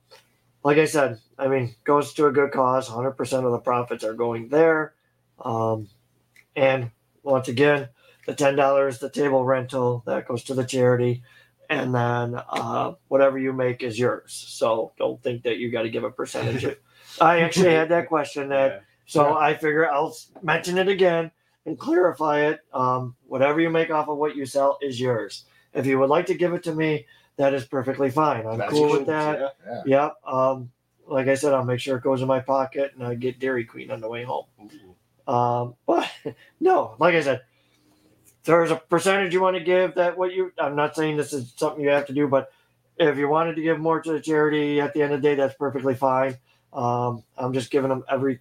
like 0.63 0.79
I 0.79 0.85
said, 0.87 1.19
I 1.39 1.49
mean, 1.49 1.75
goes 1.85 2.15
to 2.15 2.27
a 2.27 2.33
good 2.33 2.53
cause. 2.53 2.89
100% 2.89 3.45
of 3.45 3.53
the 3.53 3.59
profits 3.59 4.05
are 4.05 4.15
going 4.15 4.49
there. 4.49 4.95
Um, 5.45 5.89
and 6.57 6.91
once 7.23 7.49
again, 7.49 7.89
the 8.27 8.35
$10, 8.35 8.99
the 8.99 9.11
table 9.11 9.45
rental, 9.45 10.03
that 10.07 10.27
goes 10.27 10.45
to 10.45 10.55
the 10.55 10.65
charity 10.65 11.23
and 11.71 11.95
then 11.95 12.41
uh, 12.51 12.93
whatever 13.09 13.39
you 13.39 13.53
make 13.53 13.83
is 13.83 13.99
yours. 13.99 14.33
So 14.49 14.93
don't 14.99 15.23
think 15.23 15.43
that 15.45 15.57
you 15.59 15.71
got 15.71 15.83
to 15.83 15.91
give 15.91 16.05
a 16.05 16.11
percentage. 16.11 16.65
of- 16.65 16.77
I 17.21 17.41
actually 17.41 17.71
had 17.73 17.89
that 17.91 18.09
question 18.09 18.49
that, 18.49 18.83
so 19.07 19.29
Yeah. 19.29 19.35
I 19.37 19.55
figure 19.55 19.91
I'll 19.91 20.17
mention 20.43 20.79
it 20.79 20.89
again 20.89 21.31
and 21.67 21.79
clarify 21.79 22.41
it. 22.47 22.61
Um, 22.73 23.15
whatever 23.27 23.61
you 23.61 23.71
make 23.71 23.91
off 23.91 24.09
of 24.09 24.19
what 24.19 24.37
you 24.37 24.47
sell 24.47 24.79
is 24.83 25.01
yours. 25.01 25.45
If 25.73 25.87
you 25.87 25.99
would 25.99 26.11
like 26.11 26.27
to 26.27 26.35
give 26.35 26.53
it 26.55 26.63
to 26.65 26.75
me, 26.75 27.07
that 27.37 27.55
is 27.55 27.65
perfectly 27.65 28.11
fine. 28.11 28.47
I'm 28.47 28.59
That's 28.59 28.73
cool 28.73 28.93
with 28.93 29.07
that. 29.07 29.57
Yeah. 29.67 29.83
Yep. 29.87 30.15
Um, 30.27 30.71
like 31.07 31.29
I 31.29 31.35
said, 31.35 31.53
I'll 31.53 31.65
make 31.65 31.81
sure 31.81 31.97
it 31.97 32.03
goes 32.03 32.23
in 32.23 32.29
my 32.29 32.41
pocket 32.41 32.93
and 32.95 33.07
I 33.07 33.15
get 33.15 33.39
Dairy 33.39 33.65
Queen 33.65 33.91
on 33.91 34.01
the 34.01 34.09
way 34.09 34.23
home. 34.23 34.47
Ooh. 34.61 35.33
Um, 35.33 35.75
but 35.87 36.11
no, 36.61 36.95
like 36.99 37.15
I 37.15 37.21
said, 37.21 37.43
there's 38.45 38.71
a 38.71 38.77
percentage 38.77 39.33
you 39.33 39.41
want 39.41 39.57
to 39.57 39.65
give 39.65 39.95
that 39.95 40.17
what 40.17 40.33
you, 40.33 40.53
I'm 40.59 40.77
not 40.77 40.95
saying 40.95 41.17
this 41.17 41.33
is 41.33 41.53
something 41.57 41.83
you 41.83 41.91
have 41.91 42.07
to 42.07 42.13
do, 42.13 42.29
but 42.29 42.53
if 42.99 43.17
you 43.19 43.29
wanted 43.29 43.57
to 43.57 43.63
give 43.63 43.81
more 43.81 44.01
to 44.01 44.13
the 44.13 44.21
charity 44.21 44.81
at 44.81 44.95
the 44.95 45.03
end 45.03 45.13
of 45.13 45.23
the 45.23 45.29
day, 45.29 45.35
that's 45.35 45.55
perfectly 45.55 45.95
fine. 45.95 46.37
Um, 46.73 47.25
I'm 47.37 47.53
just 47.53 47.71
giving 47.71 47.89
them 47.89 48.05
every 48.09 48.41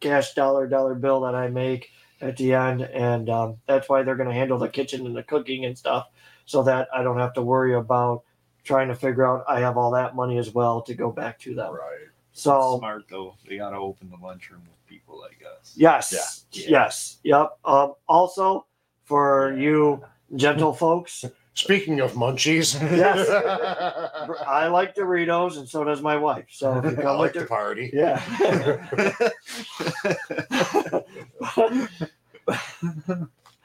cash 0.00 0.34
dollar, 0.34 0.66
dollar 0.66 0.94
bill 0.94 1.22
that 1.22 1.34
I 1.34 1.48
make 1.48 1.90
at 2.20 2.36
the 2.36 2.54
end. 2.54 2.82
And 2.82 3.28
um, 3.30 3.56
that's 3.66 3.88
why 3.88 4.02
they're 4.02 4.16
going 4.16 4.28
to 4.28 4.34
handle 4.34 4.58
the 4.58 4.68
kitchen 4.68 5.06
and 5.06 5.16
the 5.16 5.22
cooking 5.22 5.64
and 5.64 5.76
stuff 5.76 6.08
so 6.46 6.62
that 6.62 6.88
I 6.94 7.02
don't 7.02 7.18
have 7.18 7.32
to 7.34 7.42
worry 7.42 7.74
about 7.74 8.22
trying 8.64 8.88
to 8.88 8.94
figure 8.94 9.26
out 9.26 9.44
I 9.48 9.60
have 9.60 9.76
all 9.76 9.90
that 9.92 10.14
money 10.14 10.38
as 10.38 10.52
well 10.52 10.82
to 10.82 10.94
go 10.94 11.10
back 11.10 11.38
to 11.40 11.54
them. 11.54 11.72
Right. 11.72 12.08
So, 12.32 12.78
Smart 12.78 13.04
though. 13.08 13.34
They 13.48 13.56
gotta 13.56 13.76
open 13.76 14.10
the 14.10 14.24
lunchroom 14.24 14.62
with 14.62 14.86
people 14.86 15.18
like 15.18 15.42
us. 15.58 15.74
Yes. 15.76 16.44
Yeah. 16.52 16.64
Yes. 16.68 17.18
Yep. 17.24 17.58
Um, 17.64 17.94
also, 18.08 18.66
for 19.04 19.56
you 19.58 20.02
gentle 20.36 20.72
folks, 20.72 21.24
Speaking 21.54 21.98
of 22.00 22.12
munchies. 22.12 22.80
Yes. 22.80 23.28
I 24.46 24.68
like 24.68 24.94
Doritos, 24.94 25.58
and 25.58 25.68
so 25.68 25.82
does 25.84 26.00
my 26.00 26.16
wife. 26.16 26.46
So 26.50 26.78
if 26.78 26.84
you 26.84 26.98
I 26.98 27.02
come 27.02 27.18
like 27.18 27.34
with 27.34 27.42
the 27.42 27.48
party. 27.48 27.90
yeah. 27.92 28.22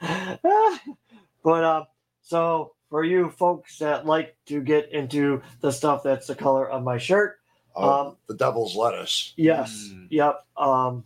but 1.42 1.64
um, 1.64 1.84
so 2.26 2.72
for 2.90 3.04
you 3.04 3.30
folks 3.30 3.78
that 3.78 4.04
like 4.04 4.36
to 4.46 4.60
get 4.60 4.90
into 4.92 5.42
the 5.60 5.70
stuff 5.70 6.02
that's 6.02 6.26
the 6.26 6.34
color 6.34 6.68
of 6.68 6.82
my 6.82 6.98
shirt, 6.98 7.38
Oh, 7.78 8.08
Um, 8.08 8.16
the 8.26 8.34
devil's 8.34 8.74
lettuce. 8.74 9.32
Yes. 9.36 9.90
Mm. 9.92 10.06
Yep. 10.10 10.44
Um, 10.56 11.04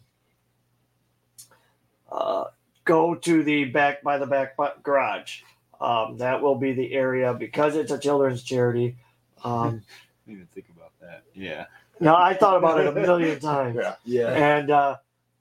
uh, 2.10 2.44
go 2.84 3.14
to 3.16 3.42
the 3.42 3.64
back 3.66 4.02
by 4.02 4.18
the 4.18 4.26
back 4.26 4.56
garage. 4.82 5.42
Um, 5.80 6.18
that 6.18 6.42
will 6.42 6.54
be 6.56 6.72
the 6.72 6.92
area 6.92 7.34
because 7.34 7.74
it's 7.76 7.90
a 7.90 7.98
children's 7.98 8.42
charity. 8.42 8.96
Um, 9.42 9.82
Didn't 10.26 10.36
even 10.38 10.46
think 10.54 10.66
about 10.76 10.92
that. 11.00 11.22
Yeah. 11.34 11.66
now 11.98 12.16
I 12.16 12.34
thought 12.34 12.56
about 12.56 12.80
it 12.80 12.86
a 12.86 12.92
million 12.92 13.40
times, 13.52 13.76
Yeah. 13.76 13.94
Yeah. 14.04 14.28
and 14.58 14.70
uh, 14.70 14.96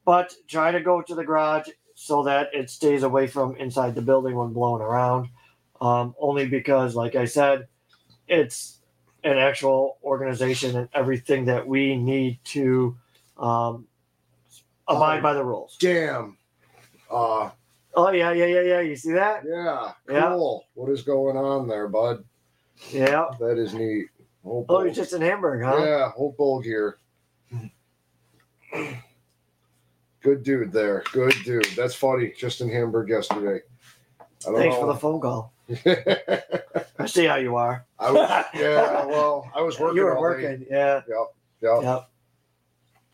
but 0.06 0.34
try 0.48 0.72
to 0.72 0.80
go 0.82 1.02
to 1.02 1.14
the 1.16 1.24
garage 1.24 1.68
so 1.96 2.24
that 2.24 2.50
it 2.54 2.70
stays 2.70 3.04
away 3.04 3.28
from 3.28 3.56
inside 3.58 3.94
the 3.96 4.02
building 4.02 4.36
when 4.36 4.54
blowing 4.54 4.82
around. 4.82 5.30
Um, 5.82 6.16
only 6.20 6.48
because, 6.48 6.96
like 6.96 7.16
I 7.16 7.26
said, 7.26 7.68
it's 8.28 8.80
an 9.24 9.38
actual 9.38 9.98
organization 10.04 10.76
and 10.76 10.90
everything 10.94 11.46
that 11.46 11.66
we 11.68 11.96
need 11.96 12.40
to 12.46 12.98
um, 13.38 13.88
abide 14.88 15.22
by 15.24 15.34
the 15.34 15.44
rules. 15.44 15.78
Damn. 15.80 16.38
Uh, 17.10 17.50
Oh 17.96 18.12
yeah, 18.12 18.32
yeah, 18.32 18.46
yeah, 18.46 18.62
yeah. 18.62 18.80
You 18.82 18.96
see 18.96 19.14
that? 19.14 19.44
yeah. 19.48 19.92
Yeah. 20.10 20.30
Cool. 20.30 20.64
What 20.76 20.90
is 20.92 21.02
going 21.02 21.36
on 21.36 21.68
there, 21.68 21.88
bud? 21.88 22.24
Yeah. 22.92 23.26
That 23.40 23.58
is 23.58 23.74
neat. 23.74 24.08
Oh, 24.46 24.84
you're 24.84 24.94
just 24.94 25.14
in 25.14 25.22
Hamburg, 25.22 25.64
huh? 25.64 25.84
Yeah, 25.84 26.12
whole 26.12 26.34
bowl 26.38 26.62
gear. 26.62 26.98
Good 30.22 30.44
dude 30.44 30.72
there. 30.72 31.04
Good 31.12 31.36
dude. 31.44 31.66
That's 31.76 31.96
funny. 31.96 32.34
Just 32.38 32.62
in 32.62 32.70
Hamburg 32.70 33.10
yesterday. 33.10 33.62
Thanks 34.40 34.78
for 34.78 34.88
the 34.88 34.96
phone 34.96 35.20
call. 35.20 35.54
I 35.86 37.06
see 37.06 37.26
how 37.26 37.36
you 37.36 37.56
are. 37.56 37.86
I 38.00 38.12
was, 38.12 38.46
yeah, 38.56 39.06
well, 39.06 39.50
I 39.56 39.62
was 39.62 39.80
working. 39.80 39.98
you 39.98 40.04
were 40.04 40.18
all 40.18 40.24
day. 40.36 40.44
working, 40.44 40.66
yeah. 40.70 41.02
Yeah, 41.62 41.82
Yep. 41.82 42.10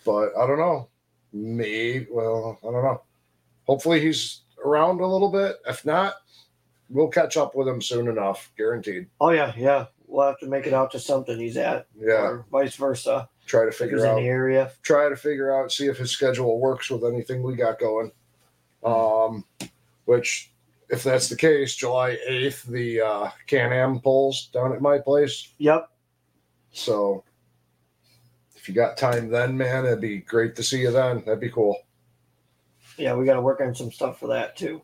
but 0.06 0.38
I 0.38 0.48
don't 0.48 0.60
know. 0.60 0.88
Maybe. 1.34 2.08
Well, 2.12 2.58
I 2.64 2.66
don't 2.72 2.84
know. 2.84 3.02
Hopefully 3.68 4.00
he's 4.00 4.42
around 4.64 5.02
a 5.02 5.06
little 5.08 5.32
bit. 5.32 5.58
If 5.68 5.84
not, 5.86 6.16
we'll 6.90 7.08
catch 7.10 7.36
up 7.38 7.56
with 7.56 7.68
him 7.68 7.82
soon 7.82 8.08
enough. 8.08 8.52
Guaranteed. 8.58 9.08
Oh 9.20 9.30
yeah, 9.32 9.54
yeah. 9.58 9.86
We'll 10.08 10.28
have 10.28 10.40
to 10.40 10.48
make 10.48 10.68
it 10.68 10.74
out 10.74 10.92
to 10.92 11.00
something 11.00 11.38
he's 11.40 11.58
at, 11.58 11.88
Yeah. 12.00 12.22
or 12.22 12.46
vice 12.52 12.76
versa. 12.76 13.28
Try 13.48 13.66
to 13.66 13.72
figure 13.72 13.98
in 13.98 14.06
out. 14.06 14.16
the 14.18 14.28
area. 14.28 14.72
Try 14.84 15.10
to 15.10 15.16
figure 15.16 15.56
out. 15.60 15.72
See 15.72 15.88
if 15.88 15.98
his 15.98 16.12
schedule 16.12 16.60
works 16.60 16.90
with 16.90 17.04
anything 17.04 17.42
we 17.44 17.56
got 17.56 17.80
going. 17.80 18.12
Um, 18.84 19.44
which, 20.06 20.52
if 20.90 21.04
that's 21.04 21.30
the 21.30 21.36
case, 21.36 21.76
July 21.76 22.18
eighth, 22.28 22.64
the 22.64 23.02
uh, 23.02 23.30
Can 23.48 23.74
Am 23.74 24.00
polls 24.00 24.50
down 24.54 24.74
at 24.74 24.82
my 24.82 25.00
place. 25.00 25.54
Yep. 25.58 25.90
So, 26.72 27.24
if 28.56 28.68
you 28.68 28.76
got 28.76 28.98
time 28.98 29.30
then, 29.30 29.58
man, 29.58 29.86
it'd 29.86 30.02
be 30.02 30.20
great 30.20 30.56
to 30.58 30.64
see 30.64 30.82
you 30.82 30.92
then. 30.92 31.24
That'd 31.26 31.40
be 31.40 31.50
cool. 31.50 31.78
Yeah, 32.98 33.16
we 33.16 33.26
got 33.26 33.36
to 33.36 33.42
work 33.42 33.62
on 33.62 33.76
some 33.76 33.92
stuff 33.92 34.20
for 34.20 34.28
that 34.28 34.56
too. 34.56 34.82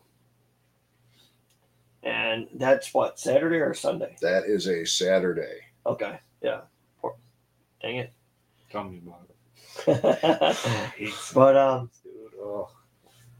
And 2.03 2.47
that's 2.55 2.93
what 2.93 3.19
Saturday 3.19 3.57
or 3.57 3.73
Sunday. 3.73 4.15
That 4.21 4.45
is 4.45 4.67
a 4.67 4.85
Saturday. 4.85 5.59
Okay. 5.85 6.19
Yeah. 6.41 6.61
Poor- 6.99 7.17
Dang 7.81 7.97
it. 7.97 8.13
Tell 8.71 8.83
me 8.85 9.01
about 9.05 9.27
it. 9.29 9.35
but 11.33 11.55
um, 11.57 11.89
dude. 12.03 12.13
Oh, 12.39 12.69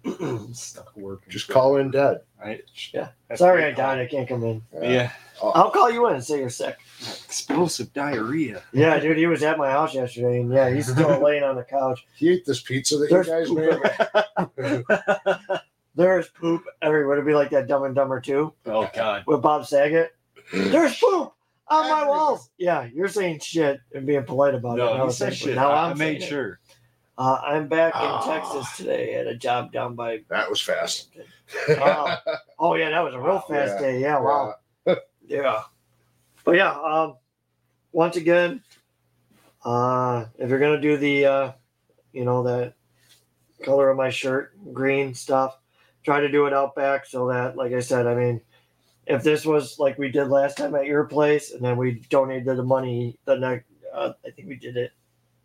stuck 0.54 0.96
working. 0.96 1.30
Just 1.30 1.48
call 1.48 1.78
in 1.78 1.92
dead. 1.92 2.22
I, 2.44 2.62
Yeah. 2.94 3.10
That's 3.28 3.40
sorry 3.40 3.60
I 3.62 3.66
pretty 3.68 3.78
died. 3.78 4.00
I 4.00 4.06
can't 4.08 4.28
come 4.28 4.44
in. 4.44 4.62
Yeah. 4.82 5.12
I'll 5.44 5.72
call 5.72 5.90
you 5.92 6.08
in 6.08 6.16
and 6.16 6.24
say 6.24 6.40
you're 6.40 6.50
sick. 6.50 6.78
Explosive 7.00 7.92
diarrhea. 7.94 8.62
Yeah, 8.74 9.00
dude, 9.00 9.18
he 9.18 9.26
was 9.26 9.42
at 9.42 9.58
my 9.58 9.72
house 9.72 9.94
yesterday, 9.96 10.40
and 10.40 10.52
yeah, 10.54 10.70
he's 10.70 10.92
still 10.92 11.20
laying 11.24 11.42
on 11.44 11.56
the 11.56 11.64
couch. 11.64 12.06
He 12.16 12.30
ate 12.30 12.46
this 12.46 12.62
pizza 12.62 12.98
that 12.98 13.10
There's 13.10 13.50
you 13.50 13.56
guys 13.56 14.86
made. 14.98 15.60
There's 15.96 16.30
poop 16.30 16.64
everywhere. 16.82 17.16
It'd 17.16 17.26
be 17.26 17.34
like 17.34 17.50
that 17.52 17.68
Dumb 17.68 17.84
and 17.84 17.94
Dumber 17.96 18.22
too. 18.22 18.54
Oh 18.66 18.90
God. 18.94 19.24
with 19.28 19.42
Bob 19.42 19.66
Saget. 19.66 20.16
There's 20.54 20.98
poop 20.98 21.34
on 21.68 21.90
my 21.90 22.08
walls. 22.08 22.50
Yeah, 22.58 22.88
you're 22.94 23.08
saying 23.10 23.40
shit 23.40 23.80
and 23.94 24.06
being 24.06 24.24
polite 24.24 24.54
about 24.56 24.78
it. 24.78 24.84
No, 24.84 24.94
and 24.94 25.02
I 25.02 25.06
you 25.06 25.12
said 25.12 25.34
saying- 25.34 25.40
shit. 25.50 25.56
Now 25.56 25.72
I, 25.72 25.86
I'm 25.86 25.92
I 25.92 25.96
made 25.96 26.24
sure. 26.24 26.60
it. 26.68 26.71
Uh, 27.18 27.40
I'm 27.44 27.68
back 27.68 27.94
in 27.96 28.02
Ah. 28.02 28.22
Texas 28.26 28.78
today 28.78 29.16
at 29.16 29.28
a 29.28 29.36
job 29.36 29.72
down 29.72 29.96
by. 29.96 30.22
That 30.30 30.50
was 30.50 30.62
fast. 30.62 31.10
Wow. 31.68 32.18
Oh 32.58 32.76
yeah, 32.76 32.90
that 32.90 33.02
was 33.02 33.14
a 33.14 33.20
real 33.20 33.40
fast 33.48 33.76
Yeah. 33.76 33.80
day. 33.82 34.00
Yeah, 34.00 34.20
wow. 34.20 34.56
Yeah. 35.28 35.64
But 36.44 36.56
yeah, 36.56 36.72
um, 36.72 37.18
once 37.92 38.16
again, 38.18 38.64
uh, 39.64 40.26
if 40.38 40.50
you're 40.50 40.60
gonna 40.60 40.82
do 40.82 40.98
the, 40.98 41.26
uh, 41.26 41.52
you 42.12 42.26
know, 42.26 42.44
that 42.44 42.74
color 43.64 43.90
of 43.90 43.98
my 43.98 44.10
shirt, 44.10 44.54
green 44.74 45.14
stuff, 45.14 45.58
try 46.04 46.20
to 46.20 46.30
do 46.30 46.48
it 46.48 46.54
out 46.54 46.76
back 46.76 47.06
so 47.06 47.28
that, 47.28 47.56
like 47.56 47.72
I 47.74 47.80
said, 47.80 48.08
I 48.08 48.16
mean, 48.16 48.42
if 49.06 49.24
this 49.24 49.46
was 49.46 49.78
like 49.80 49.98
we 49.98 50.10
did 50.10 50.28
last 50.28 50.58
time 50.58 50.74
at 50.76 50.86
your 50.88 51.04
place, 51.06 51.52
and 51.52 51.64
then 51.64 51.78
we 51.78 52.02
donated 52.10 52.58
the 52.58 52.64
money 52.64 53.18
the 53.26 53.36
next, 53.38 53.68
uh, 53.94 54.14
I 54.26 54.32
think 54.32 54.48
we 54.48 54.56
did 54.56 54.78
it 54.78 54.92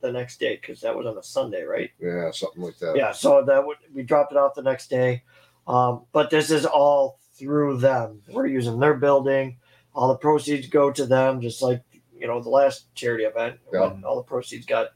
the 0.07 0.12
next 0.12 0.39
day 0.39 0.57
because 0.61 0.81
that 0.81 0.97
was 0.97 1.07
on 1.07 1.19
a 1.19 1.23
Sunday, 1.23 1.62
right? 1.65 1.91
Yeah, 2.01 2.31
something 2.31 2.62
like 2.62 2.78
that. 2.78 2.97
Yeah. 2.97 3.12
So 3.12 3.45
that 3.45 3.66
would 3.66 3.78
we 3.95 4.03
dropped 4.03 4.33
it 4.33 4.39
off 4.39 4.55
the 4.55 4.62
next 4.62 4.89
day, 4.89 5.23
um, 5.66 6.05
but 6.12 6.31
this 6.31 6.51
is 6.51 6.65
all 6.65 7.19
through 7.35 7.78
them. 7.78 8.23
We're 8.31 8.47
using 8.47 8.78
their 8.78 8.95
building. 8.95 9.59
All 9.95 10.09
the 10.09 10.16
proceeds 10.19 10.69
go 10.69 10.91
to 10.93 11.07
them, 11.07 11.41
just 11.41 11.61
like 11.62 11.83
you 12.19 12.27
know 12.27 12.41
the 12.43 12.49
last 12.51 12.95
charity 12.95 13.24
event. 13.24 13.59
Yeah. 13.73 13.81
when 13.89 14.05
All 14.05 14.16
the 14.16 14.23
proceeds 14.23 14.66
got 14.66 14.89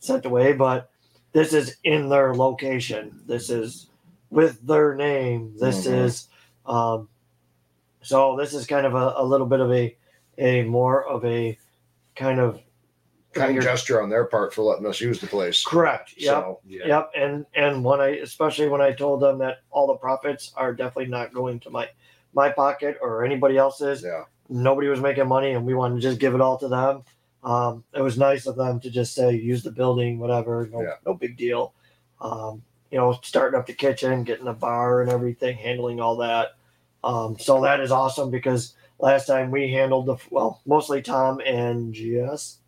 sent 0.00 0.24
away, 0.26 0.52
but 0.52 0.90
this 1.32 1.52
is 1.52 1.76
in 1.84 2.08
their 2.08 2.34
location. 2.34 3.20
This 3.26 3.50
is 3.50 3.88
with 4.30 4.66
their 4.66 4.94
name. 4.94 5.54
This 5.58 5.86
Mhm. 5.86 6.04
is 6.04 6.28
um, 6.66 7.08
so 8.02 8.36
this 8.36 8.52
is 8.54 8.66
kind 8.66 8.86
of 8.86 8.94
a, 8.94 9.14
a 9.16 9.24
little 9.24 9.46
bit 9.46 9.60
of 9.60 9.72
a 9.72 9.96
a 10.38 10.62
more 10.64 11.04
of 11.06 11.24
a 11.24 11.58
kind 12.14 12.40
of 12.40 12.60
Kind 13.36 13.62
gesture 13.62 14.02
on 14.02 14.08
their 14.08 14.24
part 14.24 14.52
for 14.54 14.62
letting 14.62 14.86
us 14.86 15.00
use 15.00 15.20
the 15.20 15.26
place. 15.26 15.64
correct. 15.64 16.14
Yep. 16.16 16.30
So, 16.34 16.60
Yeah. 16.66 16.86
Yep, 16.86 17.10
and 17.16 17.46
and 17.54 17.84
when 17.84 18.00
I 18.00 18.08
especially 18.16 18.68
when 18.68 18.80
I 18.80 18.92
told 18.92 19.20
them 19.20 19.38
that 19.38 19.60
all 19.70 19.86
the 19.86 19.94
profits 19.96 20.52
are 20.56 20.72
definitely 20.74 21.10
not 21.10 21.32
going 21.32 21.60
to 21.60 21.70
my 21.70 21.88
my 22.34 22.50
pocket 22.50 22.98
or 23.00 23.24
anybody 23.24 23.56
else's. 23.56 24.02
yeah. 24.02 24.24
Nobody 24.48 24.88
was 24.88 25.00
making 25.00 25.26
money, 25.26 25.52
and 25.52 25.66
we 25.66 25.74
wanted 25.74 25.96
to 25.96 26.00
just 26.00 26.20
give 26.20 26.34
it 26.34 26.40
all 26.40 26.56
to 26.58 26.68
them. 26.68 27.02
Um, 27.42 27.82
it 27.94 28.00
was 28.00 28.16
nice 28.18 28.46
of 28.46 28.56
them 28.56 28.78
to 28.80 28.90
just 28.90 29.14
say 29.14 29.34
use 29.34 29.62
the 29.62 29.70
building, 29.72 30.18
whatever, 30.18 30.68
no 30.72 30.82
Yeah. 30.82 30.94
no 31.04 31.14
big 31.14 31.36
deal. 31.36 31.72
Um, 32.20 32.62
you 32.90 32.98
know, 32.98 33.18
starting 33.22 33.58
up 33.58 33.66
the 33.66 33.72
kitchen, 33.72 34.22
getting 34.24 34.44
the 34.44 34.52
bar 34.52 35.02
and 35.02 35.10
everything, 35.10 35.56
handling 35.56 36.00
all 36.00 36.16
that. 36.16 36.54
Um, 37.02 37.36
so 37.38 37.60
that 37.62 37.80
is 37.80 37.90
awesome 37.90 38.30
because 38.30 38.74
last 38.98 39.26
time 39.26 39.50
we 39.50 39.70
handled 39.72 40.06
the 40.06 40.16
well, 40.30 40.60
mostly 40.66 41.02
Tom 41.02 41.40
and 41.44 41.94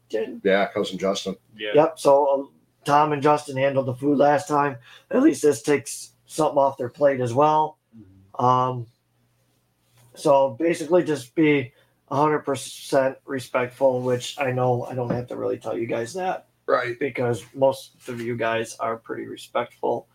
Justin. 0.09 0.41
Yeah, 0.45 0.67
cousin 0.69 0.99
Justin. 0.99 1.37
Yeah. 1.57 1.71
Yep. 1.75 1.99
So 1.99 2.29
um, 2.29 2.51
Tom 2.85 3.13
and 3.13 3.23
Justin 3.23 3.57
handled 3.57 3.87
the 3.87 3.95
food 3.95 4.19
last 4.19 4.49
time. 4.49 4.77
At 5.11 5.23
least 5.23 5.43
this 5.43 5.63
takes 5.63 6.13
something 6.27 6.59
off 6.59 6.77
their 6.79 6.89
plate 6.89 7.21
as 7.21 7.33
well. 7.35 7.79
Um, 8.39 8.87
so 10.15 10.51
basically, 10.59 11.05
just 11.05 11.35
be 11.35 11.73
100% 12.11 13.17
respectful, 13.27 14.01
which 14.03 14.39
I 14.39 14.51
know 14.53 14.85
I 14.85 14.95
don't 14.95 15.11
have 15.11 15.29
to 15.29 15.37
really 15.37 15.59
tell 15.59 15.77
you 15.77 15.87
guys 15.87 16.15
that 16.15 16.47
Right. 16.67 16.99
because 16.99 17.45
most 17.55 17.97
of 18.09 18.21
you 18.21 18.37
guys 18.37 18.77
are 18.77 18.97
pretty 18.97 19.27
respectful. 19.27 20.09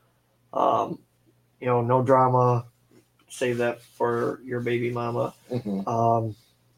Um, 0.53 0.99
you 1.59 1.67
know, 1.67 1.81
no 1.81 2.01
drama. 2.03 2.65
Save 3.29 3.57
that 3.57 3.81
for 3.81 4.39
your 4.43 4.59
baby 4.59 4.91
mama. 4.91 5.33
Mhm. 5.49 5.87
Um, 5.87 6.35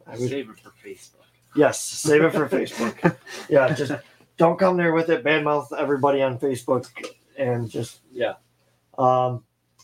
I 0.07 0.17
would 0.17 0.29
Save 0.29 0.49
it 0.51 0.59
for 0.59 0.69
Facebook. 0.85 1.24
Yes, 1.55 1.81
save 1.81 2.23
it 2.23 2.31
for 2.31 2.47
Facebook. 2.49 3.15
Yeah, 3.49 3.73
just 3.73 3.93
don't 4.37 4.59
come 4.59 4.77
there 4.77 4.93
with 4.93 5.09
it. 5.09 5.23
Badmouth 5.23 5.71
everybody 5.77 6.21
on 6.21 6.37
Facebook, 6.39 6.87
and 7.37 7.69
just 7.69 7.99
yeah. 8.11 8.33
Um, 8.97 9.43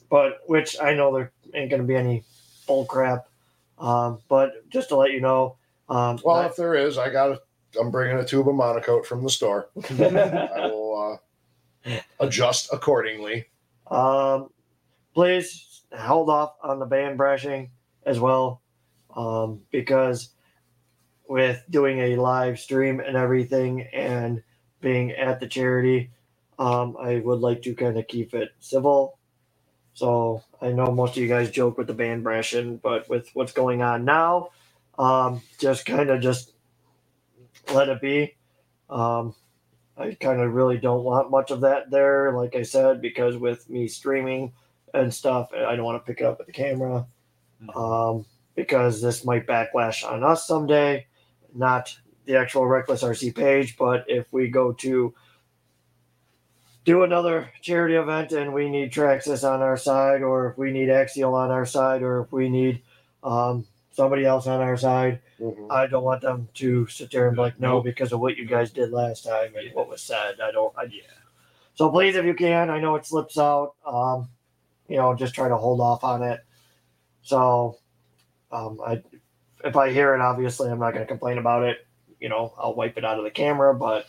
but 0.09 0.39
which 0.47 0.75
I 0.81 0.93
know 0.93 1.13
there 1.13 1.31
ain't 1.53 1.71
gonna 1.71 1.83
be 1.83 1.95
any 1.95 2.23
bull 2.67 2.85
crap. 2.85 3.27
Um, 3.79 4.19
but 4.27 4.69
just 4.69 4.89
to 4.89 4.95
let 4.95 5.11
you 5.11 5.21
know, 5.21 5.55
um, 5.89 6.19
Well, 6.23 6.41
if 6.43 6.55
there 6.55 6.75
is, 6.75 6.97
I 6.97 7.09
got. 7.09 7.31
A, 7.31 7.39
I'm 7.79 7.89
bringing 7.89 8.17
a 8.17 8.25
tube 8.25 8.49
of 8.49 8.55
monocoat 8.55 9.05
from 9.05 9.23
the 9.23 9.29
store. 9.29 9.69
I 9.89 10.67
will 10.67 11.19
uh, 11.87 11.99
adjust 12.19 12.67
accordingly. 12.73 13.45
um, 13.89 14.49
please 15.13 15.83
hold 15.97 16.29
off 16.29 16.53
on 16.61 16.79
the 16.79 16.85
band 16.85 17.17
brushing 17.17 17.69
as 18.05 18.19
well, 18.19 18.61
um, 19.15 19.61
because 19.71 20.29
with 21.31 21.63
doing 21.69 21.99
a 21.99 22.17
live 22.17 22.59
stream 22.59 22.99
and 22.99 23.15
everything 23.15 23.83
and 23.93 24.43
being 24.81 25.11
at 25.11 25.39
the 25.39 25.47
charity, 25.47 26.11
um, 26.59 26.97
I 26.99 27.19
would 27.19 27.39
like 27.39 27.61
to 27.61 27.73
kind 27.73 27.97
of 27.97 28.05
keep 28.09 28.33
it 28.33 28.49
civil. 28.59 29.17
So 29.93 30.43
I 30.61 30.73
know 30.73 30.91
most 30.91 31.11
of 31.11 31.23
you 31.23 31.29
guys 31.29 31.49
joke 31.49 31.77
with 31.77 31.87
the 31.87 31.93
band 31.93 32.23
brushing, 32.23 32.75
but 32.83 33.07
with 33.07 33.29
what's 33.33 33.53
going 33.53 33.81
on 33.81 34.03
now, 34.03 34.49
um, 34.99 35.41
just 35.57 35.85
kind 35.85 36.09
of 36.09 36.19
just 36.19 36.51
let 37.73 37.87
it 37.87 38.01
be. 38.01 38.35
Um, 38.89 39.33
I 39.97 40.17
kind 40.19 40.41
of 40.41 40.53
really 40.53 40.79
don't 40.79 41.05
want 41.05 41.31
much 41.31 41.49
of 41.49 41.61
that 41.61 41.89
there, 41.89 42.33
like 42.33 42.57
I 42.57 42.63
said, 42.63 43.01
because 43.01 43.37
with 43.37 43.69
me 43.69 43.87
streaming 43.87 44.51
and 44.93 45.13
stuff, 45.13 45.51
I 45.53 45.77
don't 45.77 45.85
want 45.85 46.03
to 46.03 46.11
pick 46.11 46.19
it 46.19 46.25
up 46.25 46.39
with 46.39 46.47
the 46.47 46.53
camera. 46.53 47.07
Um, 47.73 48.25
because 48.53 49.01
this 49.01 49.23
might 49.23 49.47
backlash 49.47 50.03
on 50.03 50.25
us 50.25 50.45
someday, 50.45 51.05
not 51.53 51.95
the 52.25 52.37
actual 52.37 52.65
Reckless 52.67 53.03
RC 53.03 53.35
page, 53.35 53.77
but 53.77 54.05
if 54.07 54.31
we 54.31 54.47
go 54.47 54.71
to 54.73 55.13
do 56.83 57.03
another 57.03 57.49
charity 57.61 57.95
event 57.95 58.31
and 58.31 58.53
we 58.53 58.69
need 58.69 58.91
Traxxas 58.91 59.47
on 59.49 59.61
our 59.61 59.77
side, 59.77 60.21
or 60.23 60.51
if 60.51 60.57
we 60.57 60.71
need 60.71 60.89
Axial 60.89 61.33
on 61.35 61.51
our 61.51 61.65
side, 61.65 62.01
or 62.01 62.21
if 62.21 62.31
we 62.31 62.49
need 62.49 62.81
um, 63.23 63.65
somebody 63.91 64.25
else 64.25 64.47
on 64.47 64.61
our 64.61 64.77
side, 64.77 65.19
Mhm. 65.39 65.71
I 65.71 65.85
don't 65.87 66.03
want 66.03 66.21
them 66.21 66.47
to 66.55 66.87
sit 66.87 67.11
there 67.11 67.27
and 67.27 67.35
be 67.35 67.41
like, 67.41 67.59
no, 67.59 67.81
because 67.81 68.11
of 68.11 68.19
what 68.19 68.37
you 68.37 68.45
guys 68.45 68.71
did 68.71 68.91
last 68.91 69.23
time 69.25 69.55
and 69.55 69.67
Yeah. 69.67 69.73
what 69.73 69.89
was 69.89 70.01
said. 70.01 70.39
I 70.41 70.51
don't. 70.51 70.73
I, 70.77 70.83
Yeah. 70.83 71.01
so 71.75 71.89
please, 71.89 72.15
if 72.15 72.25
you 72.25 72.33
can, 72.33 72.69
I 72.69 72.79
know 72.79 72.95
it 72.95 73.05
slips 73.05 73.37
out. 73.37 73.75
Um, 73.85 74.29
you 74.87 74.97
know, 74.97 75.13
just 75.13 75.35
try 75.35 75.47
to 75.47 75.57
hold 75.57 75.79
off 75.81 76.03
on 76.03 76.23
it. 76.23 76.41
So, 77.21 77.77
um, 78.51 78.79
I, 78.85 79.03
if 79.63 79.75
I 79.75 79.91
hear 79.91 80.13
it, 80.15 80.21
obviously, 80.21 80.69
I'm 80.69 80.79
not 80.79 80.91
going 80.93 81.03
to 81.05 81.07
complain 81.07 81.37
about 81.37 81.63
it. 81.63 81.85
You 82.19 82.29
know, 82.29 82.53
I'll 82.57 82.75
wipe 82.75 82.97
it 82.97 83.05
out 83.05 83.17
of 83.17 83.23
the 83.23 83.31
camera, 83.31 83.73
but 83.73 84.05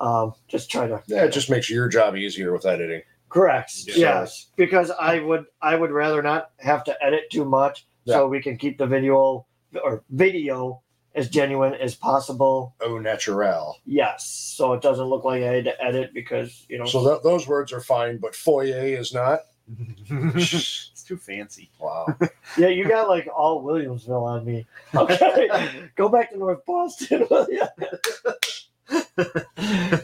um, 0.00 0.34
just 0.48 0.70
try 0.70 0.86
to 0.86 1.02
Yeah, 1.06 1.24
it 1.24 1.32
just 1.32 1.48
makes 1.50 1.70
your 1.70 1.88
job 1.88 2.16
easier 2.16 2.52
with 2.52 2.66
editing. 2.66 3.02
correct. 3.28 3.72
Yeah. 3.86 3.94
Yes, 3.96 4.48
because 4.56 4.90
I 4.90 5.20
would, 5.20 5.46
I 5.62 5.74
would 5.74 5.90
rather 5.90 6.22
not 6.22 6.50
have 6.58 6.84
to 6.84 6.96
edit 7.04 7.30
too 7.30 7.44
much, 7.44 7.86
so 8.06 8.28
we 8.28 8.40
can 8.42 8.56
keep 8.58 8.78
the 8.78 8.86
video 8.86 9.46
or 9.82 10.04
video 10.10 10.82
as 11.14 11.30
genuine 11.30 11.72
as 11.74 11.94
possible. 11.94 12.74
Au 12.82 12.98
naturel. 12.98 13.78
Yes, 13.86 14.28
so 14.56 14.74
it 14.74 14.82
doesn't 14.82 15.06
look 15.06 15.24
like 15.24 15.42
I 15.42 15.46
had 15.54 15.64
to 15.64 15.82
edit 15.82 16.12
because 16.12 16.66
you 16.68 16.78
know. 16.78 16.84
So 16.84 17.02
that, 17.04 17.22
those 17.22 17.48
words 17.48 17.72
are 17.72 17.80
fine, 17.80 18.18
but 18.18 18.34
foyer 18.36 18.84
is 18.84 19.14
not. 19.14 19.40
it's 21.06 21.08
too 21.08 21.16
fancy. 21.16 21.70
Wow. 21.78 22.06
Yeah, 22.56 22.68
you 22.68 22.88
got 22.88 23.08
like 23.08 23.28
all 23.36 23.62
Williamsville 23.62 24.22
on 24.22 24.44
me. 24.44 24.64
Okay, 24.94 25.90
go 25.96 26.08
back 26.08 26.30
to 26.30 26.38
North 26.38 26.64
Boston, 26.64 27.26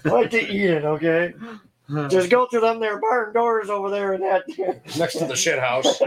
like 0.05 0.31
to 0.33 0.41
eat 0.43 0.69
it, 0.69 0.85
okay? 0.85 1.33
Just 2.09 2.29
go 2.29 2.47
through 2.47 2.61
them 2.63 2.79
there 2.81 3.01
barn 3.01 3.33
doors 3.33 3.71
over 3.71 3.89
there 3.89 4.13
and 4.13 4.23
that 4.23 4.43
Next 4.99 5.19
to 5.19 5.25
the 5.25 5.37
shit 5.37 5.59
house. 5.61 5.99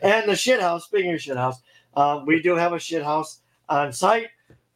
and 0.00 0.30
the 0.30 0.36
shit 0.36 0.60
house. 0.60 0.84
Speaking 0.84 1.12
of 1.12 1.20
shit 1.20 1.36
house, 1.36 1.60
um, 1.94 2.24
we 2.24 2.40
do 2.40 2.54
have 2.54 2.72
a 2.72 2.78
shit 2.78 3.02
house 3.02 3.40
on 3.68 3.92
site. 3.92 4.28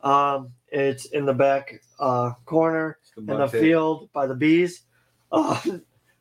Um, 0.02 0.50
it's 0.68 1.06
in 1.06 1.24
the 1.24 1.32
back 1.32 1.80
uh, 2.00 2.32
corner 2.44 2.98
in 3.16 3.24
the 3.26 3.48
field 3.48 4.10
by 4.12 4.26
the 4.26 4.34
bees. 4.34 4.82
Uh, 5.30 5.58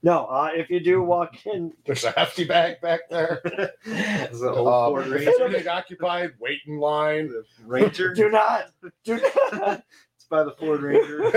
no, 0.04 0.26
uh, 0.26 0.50
if 0.56 0.70
you 0.70 0.80
do 0.80 1.02
walk 1.02 1.46
in, 1.46 1.72
There's 1.86 2.04
a 2.04 2.12
hefty 2.12 2.44
bag 2.44 2.82
back 2.82 3.02
there. 3.10 3.42
It's 3.86 4.40
the 4.42 4.50
old 4.52 4.68
Um, 4.68 4.92
Ford 4.92 5.08
if 5.08 5.28
Ranger. 5.28 5.50
big 5.50 5.68
occupied, 5.68 6.32
wait 6.40 6.60
in 6.68 6.80
line. 6.80 7.30
The 7.30 7.44
Ranger. 7.66 8.14
do 8.14 8.30
not, 8.30 8.66
do 9.04 9.20
not. 9.54 9.84
It's 10.16 10.26
by 10.30 10.44
the 10.44 10.52
Ford 10.52 10.82
Ranger. 10.82 11.20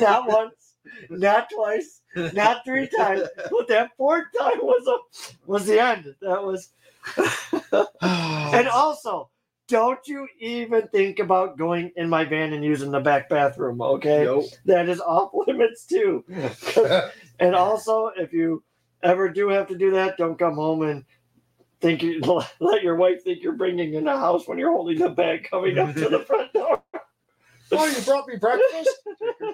not 0.00 0.26
once, 0.28 0.74
not 1.10 1.48
twice, 1.50 2.00
not 2.32 2.64
three 2.64 2.88
times. 2.88 3.22
But 3.50 3.68
that 3.68 3.90
fourth 3.96 4.26
time 4.38 4.58
was 4.62 4.86
a 4.86 4.96
was 5.46 5.66
the 5.66 5.80
end. 5.82 6.14
That 6.22 6.42
was 6.42 6.70
and 8.56 8.68
also 8.68 9.30
don't 9.70 10.06
you 10.06 10.26
even 10.40 10.88
think 10.88 11.20
about 11.20 11.56
going 11.56 11.92
in 11.96 12.08
my 12.08 12.24
van 12.24 12.52
and 12.52 12.64
using 12.64 12.90
the 12.90 13.00
back 13.00 13.28
bathroom, 13.28 13.80
okay? 13.80 14.24
Nope. 14.24 14.46
That 14.66 14.88
is 14.88 15.00
off 15.00 15.30
limits 15.46 15.86
too. 15.86 16.24
and 17.40 17.54
also 17.54 18.10
if 18.16 18.32
you 18.32 18.64
ever 19.02 19.30
do 19.30 19.48
have 19.48 19.68
to 19.68 19.78
do 19.78 19.92
that, 19.92 20.18
don't 20.18 20.38
come 20.38 20.56
home 20.56 20.82
and 20.82 21.04
think 21.80 22.02
you 22.02 22.20
let 22.60 22.82
your 22.82 22.96
wife 22.96 23.22
think 23.22 23.42
you're 23.42 23.54
bringing 23.54 23.94
in 23.94 24.04
the 24.04 24.16
house 24.16 24.46
when 24.46 24.58
you're 24.58 24.72
holding 24.72 24.98
the 24.98 25.08
bag 25.08 25.48
coming 25.48 25.78
up 25.78 25.94
to 25.94 26.08
the 26.08 26.18
front 26.20 26.52
door. 26.52 26.82
oh, 27.72 27.86
you 27.86 28.02
brought 28.02 28.26
me 28.26 28.34
breakfast? 28.36 28.90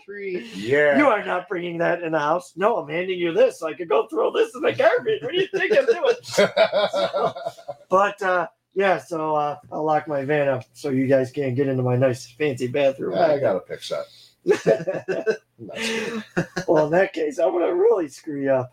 Three. 0.06 0.50
Yeah. 0.54 0.96
You 0.96 1.08
are 1.08 1.24
not 1.24 1.46
bringing 1.46 1.76
that 1.78 2.02
in 2.02 2.12
the 2.12 2.18
house. 2.18 2.54
No, 2.56 2.78
I'm 2.78 2.88
handing 2.88 3.18
you 3.18 3.34
this 3.34 3.60
so 3.60 3.68
I 3.68 3.74
could 3.74 3.90
go 3.90 4.06
throw 4.08 4.32
this 4.32 4.54
in 4.54 4.62
the 4.62 4.72
garbage. 4.72 5.22
What 5.22 5.32
do 5.32 5.38
you 5.38 5.48
think 5.52 5.76
I'm 5.76 5.84
doing? 5.84 6.16
But 7.90 8.22
uh, 8.22 8.46
yeah, 8.76 8.98
so 8.98 9.34
uh, 9.34 9.56
I'll 9.72 9.84
lock 9.84 10.06
my 10.06 10.26
van 10.26 10.48
up 10.48 10.64
so 10.74 10.90
you 10.90 11.06
guys 11.06 11.32
can't 11.32 11.56
get 11.56 11.66
into 11.66 11.82
my 11.82 11.96
nice 11.96 12.26
fancy 12.26 12.66
bathroom. 12.66 13.14
Yeah, 13.14 13.26
I 13.26 13.38
got 13.38 13.56
a 13.56 13.60
pick 13.60 13.82
set. 13.82 14.04
well, 16.68 16.84
in 16.84 16.92
that 16.92 17.14
case, 17.14 17.38
I'm 17.38 17.52
gonna 17.52 17.74
really 17.74 18.06
screw 18.08 18.42
you 18.42 18.50
up. 18.50 18.72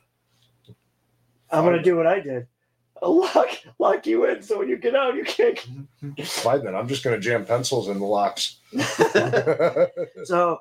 I'm 1.49 1.63
gonna 1.63 1.81
do 1.81 1.95
what 1.95 2.05
I 2.05 2.19
did. 2.19 2.47
I'll 3.01 3.17
lock 3.35 3.47
lock 3.80 4.05
you 4.05 4.25
in 4.25 4.41
so 4.43 4.59
when 4.59 4.67
you 4.67 4.77
get 4.77 4.93
out 4.93 5.15
you 5.15 5.23
can't 5.23 5.57
Fine 6.25 6.65
then. 6.65 6.75
I'm 6.75 6.89
just 6.89 7.03
gonna 7.03 7.19
jam 7.19 7.45
pencils 7.45 7.88
in 7.88 7.99
the 7.99 8.05
locks. 8.05 8.57
So, 10.25 10.59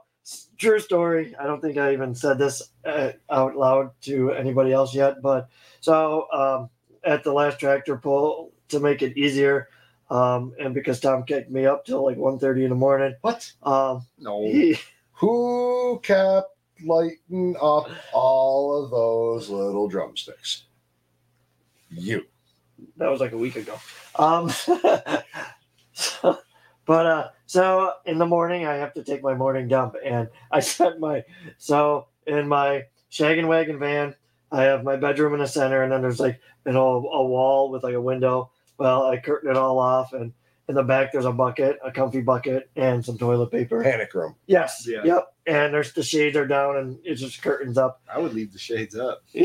true 0.57 0.79
story. 0.79 1.35
I 1.37 1.49
don't 1.49 1.61
think 1.61 1.79
I 1.79 1.93
even 1.93 2.15
said 2.15 2.39
this 2.39 2.63
uh, 2.85 3.11
out 3.29 3.57
loud 3.57 3.91
to 4.03 4.31
anybody 4.31 4.73
else 4.73 4.95
yet, 4.95 5.21
but 5.21 5.49
so 5.81 6.29
um, 6.33 6.71
at 7.03 7.25
the 7.25 7.33
last 7.33 7.59
tractor 7.59 7.97
pull 7.97 8.52
to 8.73 8.81
make 8.81 9.01
it 9.03 9.17
easier, 9.17 9.69
um, 10.11 10.53
and 10.61 10.75
because 10.75 11.01
Tom 11.01 11.23
kicked 11.25 11.51
me 11.51 11.65
up 11.67 11.87
till 11.87 12.05
like 12.05 12.19
1.30 12.19 12.65
in 12.65 12.71
the 12.71 12.75
morning, 12.75 13.15
What? 13.23 13.51
um, 13.63 14.05
No. 14.19 14.43
he, 14.43 14.77
Who 15.15 16.01
kept 16.03 16.51
lighting 16.85 17.57
up 17.63 17.89
all 18.13 18.83
of 18.85 18.91
those 18.91 19.49
little 19.49 19.89
drumsticks? 19.89 20.65
You. 21.91 22.27
that 22.97 23.11
was 23.11 23.21
like 23.21 23.33
a 23.33 23.39
week 23.39 23.57
ago. 23.57 23.79
Um, 24.17 24.49
so, 24.51 24.79
but 26.87 27.07
uh, 27.07 27.29
so 27.47 27.93
in 28.07 28.19
the 28.19 28.27
morning, 28.27 28.67
I 28.67 28.75
have 28.75 28.95
to 28.95 29.05
take 29.05 29.23
my 29.23 29.35
morning 29.35 29.69
dump, 29.69 29.95
and 30.05 30.29
I 30.51 30.61
set 30.61 30.99
my 30.99 31.23
so 31.59 32.07
in 32.27 32.49
my 32.49 32.85
shaggin' 33.11 33.47
wagon 33.47 33.79
van, 33.79 34.15
I 34.51 34.63
have 34.63 34.85
my 34.85 34.97
bedroom 34.97 35.35
in 35.35 35.41
the 35.41 35.47
center, 35.47 35.83
and 35.83 35.93
then 35.93 36.01
there's 36.03 36.19
like 36.21 36.41
you 36.67 36.73
know 36.73 37.09
a 37.13 37.25
wall 37.25 37.71
with 37.71 37.85
like 37.85 37.95
a 37.95 38.01
window. 38.01 38.51
Well, 38.83 39.07
I 39.07 39.17
curtain 39.19 39.49
it 39.49 39.57
all 39.57 39.79
off, 39.79 40.13
and 40.13 40.33
in 40.69 40.75
the 40.75 40.83
back 40.83 41.13
there's 41.13 41.25
a 41.25 41.31
bucket, 41.31 41.79
a 41.85 41.93
comfy 41.93 42.21
bucket, 42.21 42.69
and 42.75 43.05
some 43.05 43.17
toilet 43.17 43.53
paper. 43.53 43.81
Panic 43.81 44.13
room. 44.13 44.35
Yes. 44.47 44.85
Yeah. 44.89 45.05
Yep. 45.05 45.35
And 45.47 45.73
there's 45.73 45.93
the 45.93 46.03
shades 46.03 46.37
are 46.37 46.49
down, 46.49 46.79
and 46.79 46.99
it's 47.05 47.21
just 47.21 47.41
curtains 47.41 47.79
up. 47.79 48.01
I 48.13 48.19
would 48.19 48.35
leave 48.35 48.53
the 48.53 48.59
shades 48.59 48.97
up. 48.97 49.23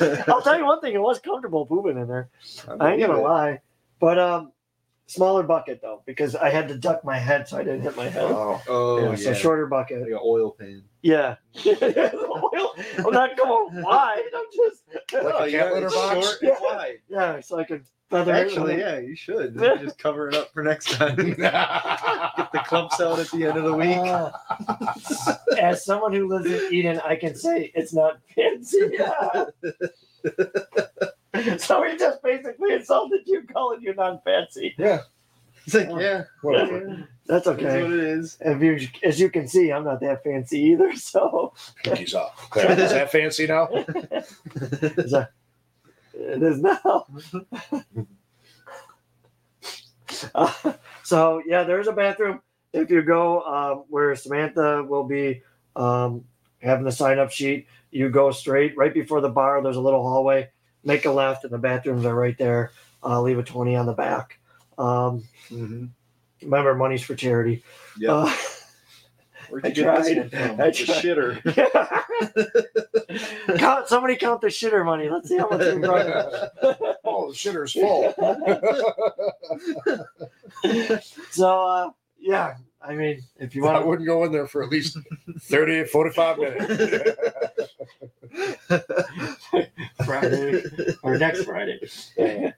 I'll 0.00 0.40
tell 0.40 0.56
you 0.56 0.64
one 0.64 0.80
thing: 0.80 0.94
it 0.94 1.00
was 1.00 1.18
comfortable 1.18 1.66
pooping 1.66 1.98
in 1.98 2.08
there. 2.08 2.30
I 2.68 2.92
ain't 2.92 3.00
gonna 3.00 3.06
believe 3.08 3.18
it. 3.18 3.20
lie, 3.20 3.60
but 4.00 4.18
um, 4.18 4.52
smaller 5.06 5.42
bucket 5.44 5.80
though 5.82 6.02
because 6.06 6.34
I 6.34 6.50
had 6.50 6.68
to 6.68 6.76
duck 6.76 7.04
my 7.04 7.18
head 7.18 7.46
so 7.48 7.56
I 7.58 7.62
didn't 7.64 7.82
hit 7.82 7.96
my 7.96 8.08
head. 8.08 8.24
Oh, 8.24 8.60
Oh 8.68 8.98
yeah, 9.00 9.10
yeah. 9.10 9.14
so 9.16 9.34
shorter 9.34 9.66
bucket. 9.66 10.00
like 10.00 10.10
an 10.10 10.18
oil 10.22 10.50
pan. 10.50 10.82
Yeah. 11.02 11.36
Oil. 11.66 12.74
I'm 12.98 13.12
not 13.12 13.36
going 13.36 13.82
wide. 13.82 14.22
I'm 14.34 14.44
just 14.54 14.82
Like 15.12 15.22
a 15.24 15.34
Oh, 15.34 15.38
cat 15.38 15.50
yeah, 15.50 15.70
litter 15.72 15.88
box? 15.90 16.26
short 16.26 16.42
and 16.42 16.56
wide. 16.60 16.96
yeah, 17.08 17.40
so 17.40 17.58
I 17.60 17.64
could 17.64 17.84
feather 18.10 18.34
it. 18.34 18.46
Actually, 18.46 18.78
yeah, 18.80 18.98
you 18.98 19.14
should. 19.14 19.54
You 19.60 19.78
just 19.78 19.98
cover 19.98 20.28
it 20.28 20.34
up 20.34 20.52
for 20.52 20.64
next 20.64 20.90
time. 20.92 21.14
Get 21.16 21.36
the 21.38 22.62
clumps 22.64 23.00
out 23.00 23.20
at 23.20 23.30
the 23.30 23.44
end 23.46 23.56
of 23.56 23.64
the 23.64 23.74
week. 23.74 23.96
Uh, 23.98 24.32
as 25.60 25.84
someone 25.84 26.12
who 26.12 26.26
lives 26.28 26.46
in 26.46 26.72
Eden, 26.74 27.00
I 27.04 27.14
can 27.14 27.36
say 27.36 27.70
it's 27.76 27.94
not 27.94 28.18
fancy. 28.34 28.98
so 31.58 31.82
he 31.84 31.96
just 31.96 32.22
basically 32.22 32.74
insulted 32.74 33.20
you, 33.26 33.42
calling 33.52 33.80
you 33.82 33.94
not 33.94 34.22
fancy. 34.24 34.74
It's 34.78 35.74
like, 35.74 35.88
yeah, 35.98 36.24
Whatever. 36.42 37.08
That's 37.26 37.44
that's 37.44 37.46
okay. 37.48 37.82
what 37.82 37.92
it 37.92 37.98
is. 37.98 38.38
If 38.40 38.62
you, 38.62 38.88
as 39.02 39.18
you 39.18 39.30
can 39.30 39.48
see, 39.48 39.72
I'm 39.72 39.84
not 39.84 40.00
that 40.00 40.22
fancy 40.22 40.60
either. 40.60 40.94
So 40.94 41.52
Pinkies 41.84 42.14
up. 42.14 42.36
There. 42.54 42.70
Is 42.70 42.90
that 42.90 43.10
fancy 43.10 43.46
now? 43.48 43.68
Is 43.72 45.10
that- 45.12 45.32
it 46.18 46.42
is 46.42 46.60
now. 46.60 47.06
Uh, 50.34 50.72
so 51.02 51.42
yeah, 51.46 51.62
there's 51.64 51.88
a 51.88 51.92
bathroom. 51.92 52.40
If 52.72 52.90
you 52.90 53.02
go 53.02 53.42
um, 53.42 53.84
where 53.88 54.14
Samantha 54.16 54.82
will 54.82 55.04
be 55.04 55.42
um, 55.74 56.24
having 56.62 56.84
the 56.84 56.92
sign 56.92 57.18
up 57.18 57.30
sheet, 57.30 57.66
you 57.90 58.08
go 58.08 58.30
straight 58.30 58.76
right 58.76 58.92
before 58.94 59.20
the 59.20 59.28
bar. 59.28 59.62
There's 59.62 59.76
a 59.76 59.80
little 59.80 60.02
hallway. 60.02 60.50
Make 60.86 61.04
a 61.04 61.10
left, 61.10 61.44
and 61.44 61.52
the 61.52 61.58
bathrooms 61.58 62.06
are 62.06 62.14
right 62.14 62.38
there. 62.38 62.70
Uh, 63.04 63.20
leave 63.20 63.38
a 63.38 63.42
twenty 63.42 63.76
on 63.76 63.84
the 63.86 63.92
back. 63.92 64.38
Um, 64.78 65.24
Mm-hmm. 65.50 65.86
remember, 66.42 66.74
money's 66.74 67.02
for 67.02 67.14
charity. 67.14 67.62
Yeah. 67.98 68.12
Uh, 68.14 68.34
Where'd 69.48 69.64
I 69.64 69.68
you 69.68 69.74
get 69.74 70.02
this 70.04 70.16
one 70.16 70.28
from? 70.30 70.60
I 70.60 70.70
The 70.70 70.72
tried. 70.72 71.04
shitter. 71.04 71.40
count, 73.58 73.86
somebody 73.88 74.16
count 74.16 74.40
the 74.40 74.48
shitter 74.48 74.84
money. 74.84 75.08
Let's 75.08 75.28
see 75.28 75.38
how 75.38 75.48
much 75.48 75.72
we 75.72 75.78
brought. 75.80 76.06
oh, 77.04 77.28
the 77.30 77.34
shitter's 77.34 77.72
full. 77.72 78.12
so 81.30 81.60
uh, 81.64 81.90
yeah, 82.18 82.56
I 82.80 82.94
mean, 82.94 83.22
if 83.38 83.54
you 83.54 83.62
want, 83.62 83.76
I 83.76 83.84
wouldn't 83.84 84.06
go 84.06 84.24
in 84.24 84.32
there 84.32 84.46
for 84.46 84.62
at 84.62 84.68
least 84.70 84.96
30, 85.40 85.84
45 85.84 86.38
minutes. 86.38 87.70
Friday 90.04 90.62
or 91.02 91.18
next 91.18 91.44
Friday. 91.44 91.80
Yeah. 92.16 92.52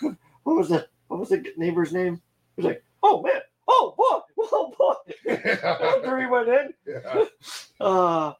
what 0.00 0.56
was 0.56 0.68
the 0.68 0.86
what 1.08 1.20
was 1.20 1.28
the 1.30 1.44
neighbor's 1.56 1.92
name? 1.92 2.20
He 2.56 2.62
was 2.62 2.66
like, 2.66 2.84
oh 3.02 3.22
man, 3.22 3.40
oh 3.68 3.94
boy, 3.96 4.44
oh 4.52 4.74
boy. 4.76 5.32
After 5.62 6.20
he 6.20 6.26
went 6.26 6.48
in, 6.48 6.74
Yeah. 6.86 7.24
uh, 7.80 8.32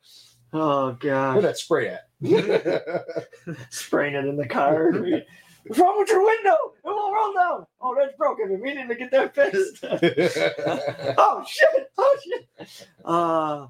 oh 0.53 0.93
god. 0.93 1.01
Where'd 1.01 1.01
god, 1.01 1.45
that 1.45 1.59
spray 1.59 1.89
at? 1.89 2.09
spraying 3.71 4.15
it 4.15 4.25
in 4.27 4.37
the 4.37 4.47
car. 4.49 4.93
What's 5.67 5.81
wrong 5.81 5.99
with 5.99 6.09
your 6.09 6.25
window? 6.25 6.57
It 6.77 6.85
won't 6.85 7.15
roll 7.15 7.33
down. 7.35 7.67
Oh, 7.81 7.97
that's 7.99 8.17
broken. 8.17 8.51
We're 8.51 8.59
meaning 8.59 8.89
to 8.89 8.95
get 8.95 9.11
that 9.11 9.35
fixed. 9.35 9.85
oh 11.19 11.45
shit! 11.47 11.91
Oh 11.99 12.19
shit! 12.25 12.89
Uh, 13.05 13.67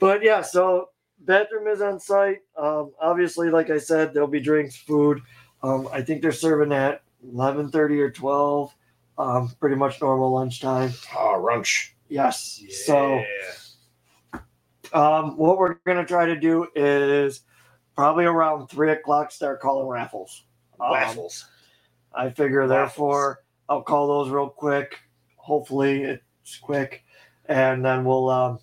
but 0.00 0.24
yeah, 0.24 0.42
so 0.42 0.88
bathroom 1.20 1.68
is 1.68 1.80
on 1.82 2.00
site. 2.00 2.38
Um, 2.56 2.92
obviously, 3.00 3.50
like 3.50 3.70
I 3.70 3.78
said, 3.78 4.12
there'll 4.12 4.28
be 4.28 4.40
drinks, 4.40 4.76
food. 4.76 5.20
Um, 5.62 5.88
I 5.92 6.02
think 6.02 6.20
they're 6.22 6.32
serving 6.32 6.72
at 6.72 7.02
eleven 7.22 7.70
thirty 7.70 8.00
or 8.00 8.10
twelve. 8.10 8.74
Um, 9.16 9.52
pretty 9.60 9.76
much 9.76 10.00
normal 10.00 10.32
lunchtime. 10.32 10.92
oh, 11.14 11.40
runch. 11.40 11.90
Yes. 12.08 12.60
So 12.86 13.22
um, 14.92 15.36
what 15.36 15.58
we're 15.58 15.74
gonna 15.86 16.04
try 16.04 16.26
to 16.26 16.38
do 16.38 16.66
is 16.74 17.42
probably 17.94 18.24
around 18.24 18.66
three 18.68 18.90
o'clock 18.90 19.30
start 19.30 19.60
calling 19.60 19.86
raffles. 19.86 20.44
Um, 20.80 20.90
Waffles. 20.90 21.46
I 22.12 22.30
figure, 22.30 22.66
therefore, 22.66 23.42
I'll 23.68 23.82
call 23.82 24.08
those 24.08 24.30
real 24.30 24.48
quick. 24.48 24.98
Hopefully, 25.36 26.02
it's 26.02 26.58
quick, 26.58 27.04
and 27.46 27.84
then 27.84 28.04
we'll 28.04 28.28
um, 28.28 28.58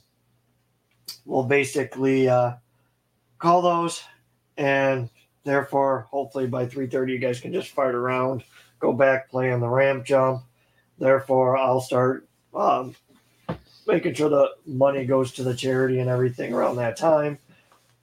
we'll 1.26 1.44
basically 1.44 2.28
uh, 2.28 2.54
call 3.40 3.62
those, 3.62 4.04
and 4.58 5.10
therefore, 5.44 6.08
hopefully 6.10 6.48
by 6.48 6.66
three 6.66 6.88
thirty, 6.88 7.14
you 7.14 7.20
guys 7.20 7.40
can 7.40 7.54
just 7.54 7.70
fart 7.70 7.96
around, 7.96 8.44
go 8.80 8.94
back, 8.94 9.30
play 9.30 9.52
on 9.52 9.60
the 9.60 9.70
ramp 9.70 10.06
jump. 10.06 10.44
Therefore, 11.00 11.58
I'll 11.58 11.82
start 11.82 12.28
um, 12.54 12.96
making 13.88 14.16
sure 14.16 14.30
the 14.30 14.50
money 14.66 15.06
goes 15.06 15.32
to 15.34 15.44
the 15.44 15.56
charity 15.56 16.00
and 16.00 16.10
everything 16.10 16.54
around 16.54 16.78
that 16.78 16.98
time. 16.98 17.40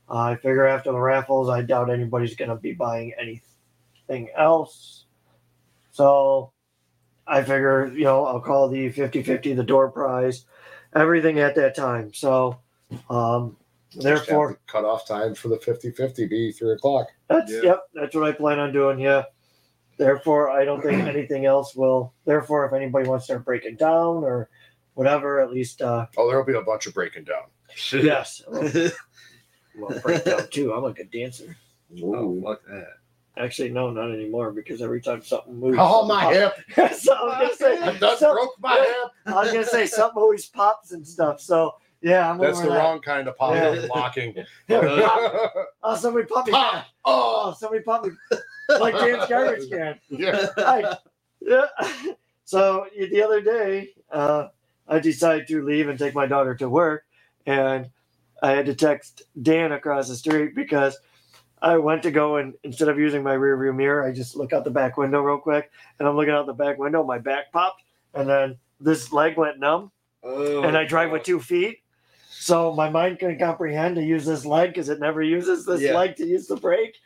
Uh, 0.08 0.18
I 0.18 0.36
figure 0.36 0.66
after 0.66 0.92
the 0.92 1.00
raffles, 1.00 1.48
I 1.48 1.62
doubt 1.62 1.90
anybody's 1.90 2.36
going 2.36 2.50
to 2.50 2.56
be 2.56 2.72
buying 2.72 3.12
anything 3.18 3.42
else. 4.36 5.06
So 5.92 6.52
I 7.26 7.42
figure, 7.42 7.92
you 7.94 8.04
know, 8.04 8.24
I'll 8.26 8.40
call 8.40 8.68
the 8.68 8.88
50 8.90 9.22
50 9.22 9.54
the 9.54 9.62
door 9.62 9.90
prize, 9.90 10.44
everything 10.94 11.38
at 11.40 11.54
that 11.54 11.74
time. 11.76 12.12
So, 12.12 12.58
um, 13.08 13.56
therefore, 13.96 14.58
cut 14.66 14.84
off 14.84 15.06
time 15.06 15.34
for 15.34 15.48
the 15.48 15.58
50 15.58 15.90
50 15.92 16.26
be 16.26 16.52
three 16.52 16.72
o'clock. 16.72 17.06
that's, 17.28 17.50
Yeah. 17.52 17.60
yep, 17.62 17.80
that's 17.94 18.14
what 18.14 18.24
I 18.28 18.32
plan 18.32 18.58
on 18.58 18.72
doing. 18.72 18.98
Yeah. 18.98 19.24
Therefore, 19.96 20.50
I 20.50 20.64
don't 20.64 20.82
think 20.82 21.02
anything 21.06 21.46
else 21.46 21.74
will. 21.76 22.12
Therefore, 22.26 22.66
if 22.66 22.72
anybody 22.72 23.08
wants 23.08 23.26
to 23.26 23.32
start 23.34 23.44
breaking 23.44 23.76
down 23.76 24.24
or 24.24 24.48
whatever, 24.94 25.40
at 25.40 25.50
least, 25.52 25.80
uh, 25.82 26.06
Oh, 26.16 26.28
there'll 26.28 26.44
be 26.44 26.54
a 26.54 26.62
bunch 26.62 26.86
of 26.86 26.94
breaking 26.94 27.24
down. 27.24 27.44
yes, 27.92 28.42
well, 28.50 30.00
break 30.02 30.24
down 30.24 30.48
too. 30.50 30.72
I'm 30.72 30.82
like 30.82 30.98
a 30.98 31.04
good 31.04 31.10
dancer. 31.12 31.56
oh, 32.02 32.40
fuck 32.42 32.64
that. 32.66 32.86
Actually, 33.36 33.70
no, 33.70 33.90
not 33.90 34.12
anymore 34.12 34.52
because 34.52 34.80
every 34.80 35.00
time 35.00 35.20
something 35.22 35.58
moves, 35.58 35.76
Oh, 35.80 36.06
my 36.06 36.32
hip. 36.32 36.54
so 36.96 37.14
I 37.14 37.42
was 37.48 37.56
gonna 37.58 37.76
say, 37.76 37.78
I 37.82 37.98
done 37.98 38.16
some- 38.18 38.34
broke 38.34 38.54
my 38.60 38.76
hip. 38.76 39.12
I 39.34 39.40
was 39.42 39.52
gonna 39.52 39.64
say 39.66 39.86
something 39.86 40.22
always 40.22 40.46
pops 40.46 40.92
and 40.92 41.06
stuff. 41.06 41.40
So 41.40 41.74
yeah, 42.00 42.30
I'm 42.30 42.38
That's 42.38 42.60
the 42.60 42.68
that. 42.68 42.78
wrong 42.78 43.00
kind 43.00 43.26
of 43.26 43.36
pop 43.38 43.54
Yeah. 43.54 43.86
locking. 43.94 44.36
Oh, 44.70 45.96
somebody 45.98 46.26
popped 46.26 46.46
me. 46.48 46.52
Pop. 46.52 46.86
Oh, 47.04 47.54
somebody 47.58 47.82
popped 47.82 48.06
me 48.06 48.12
like 48.78 48.94
Dan's 48.94 49.28
garbage 49.28 49.68
can. 49.70 49.98
yeah. 50.10 50.46
Hi. 50.58 50.96
Yeah. 51.40 51.66
So 52.44 52.86
the 52.96 53.22
other 53.22 53.40
day, 53.40 53.90
uh, 54.10 54.48
I 54.86 54.98
decided 54.98 55.48
to 55.48 55.64
leave 55.64 55.88
and 55.88 55.98
take 55.98 56.14
my 56.14 56.26
daughter 56.26 56.54
to 56.56 56.68
work, 56.68 57.04
and 57.46 57.90
I 58.42 58.50
had 58.50 58.66
to 58.66 58.74
text 58.74 59.22
Dan 59.42 59.72
across 59.72 60.08
the 60.08 60.14
street 60.16 60.54
because 60.54 60.96
I 61.62 61.76
went 61.78 62.02
to 62.02 62.10
go 62.10 62.36
and 62.36 62.54
instead 62.62 62.88
of 62.88 62.98
using 62.98 63.22
my 63.22 63.32
rear 63.32 63.56
view 63.56 63.72
mirror, 63.72 64.04
I 64.04 64.12
just 64.12 64.36
look 64.36 64.52
out 64.52 64.64
the 64.64 64.70
back 64.70 64.96
window 64.96 65.20
real 65.22 65.38
quick, 65.38 65.70
and 65.98 66.06
I'm 66.08 66.16
looking 66.16 66.34
out 66.34 66.46
the 66.46 66.52
back 66.52 66.78
window. 66.78 67.02
My 67.04 67.18
back 67.18 67.52
popped, 67.52 67.82
and 68.12 68.28
then 68.28 68.58
this 68.80 69.12
leg 69.12 69.36
went 69.38 69.58
numb, 69.58 69.90
Oh, 70.22 70.62
and 70.62 70.76
I 70.76 70.84
drive 70.84 71.10
with 71.10 71.22
two 71.22 71.40
feet. 71.40 71.78
So 72.30 72.74
my 72.74 72.90
mind 72.90 73.18
couldn't 73.18 73.38
comprehend 73.38 73.96
to 73.96 74.02
use 74.02 74.26
this 74.26 74.44
leg 74.44 74.70
because 74.70 74.88
it 74.90 75.00
never 75.00 75.22
uses 75.22 75.64
this 75.64 75.80
Yeah. 75.80 75.94
leg 75.94 76.16
to 76.16 76.26
use 76.26 76.46
the 76.46 76.56
brake. 76.56 76.96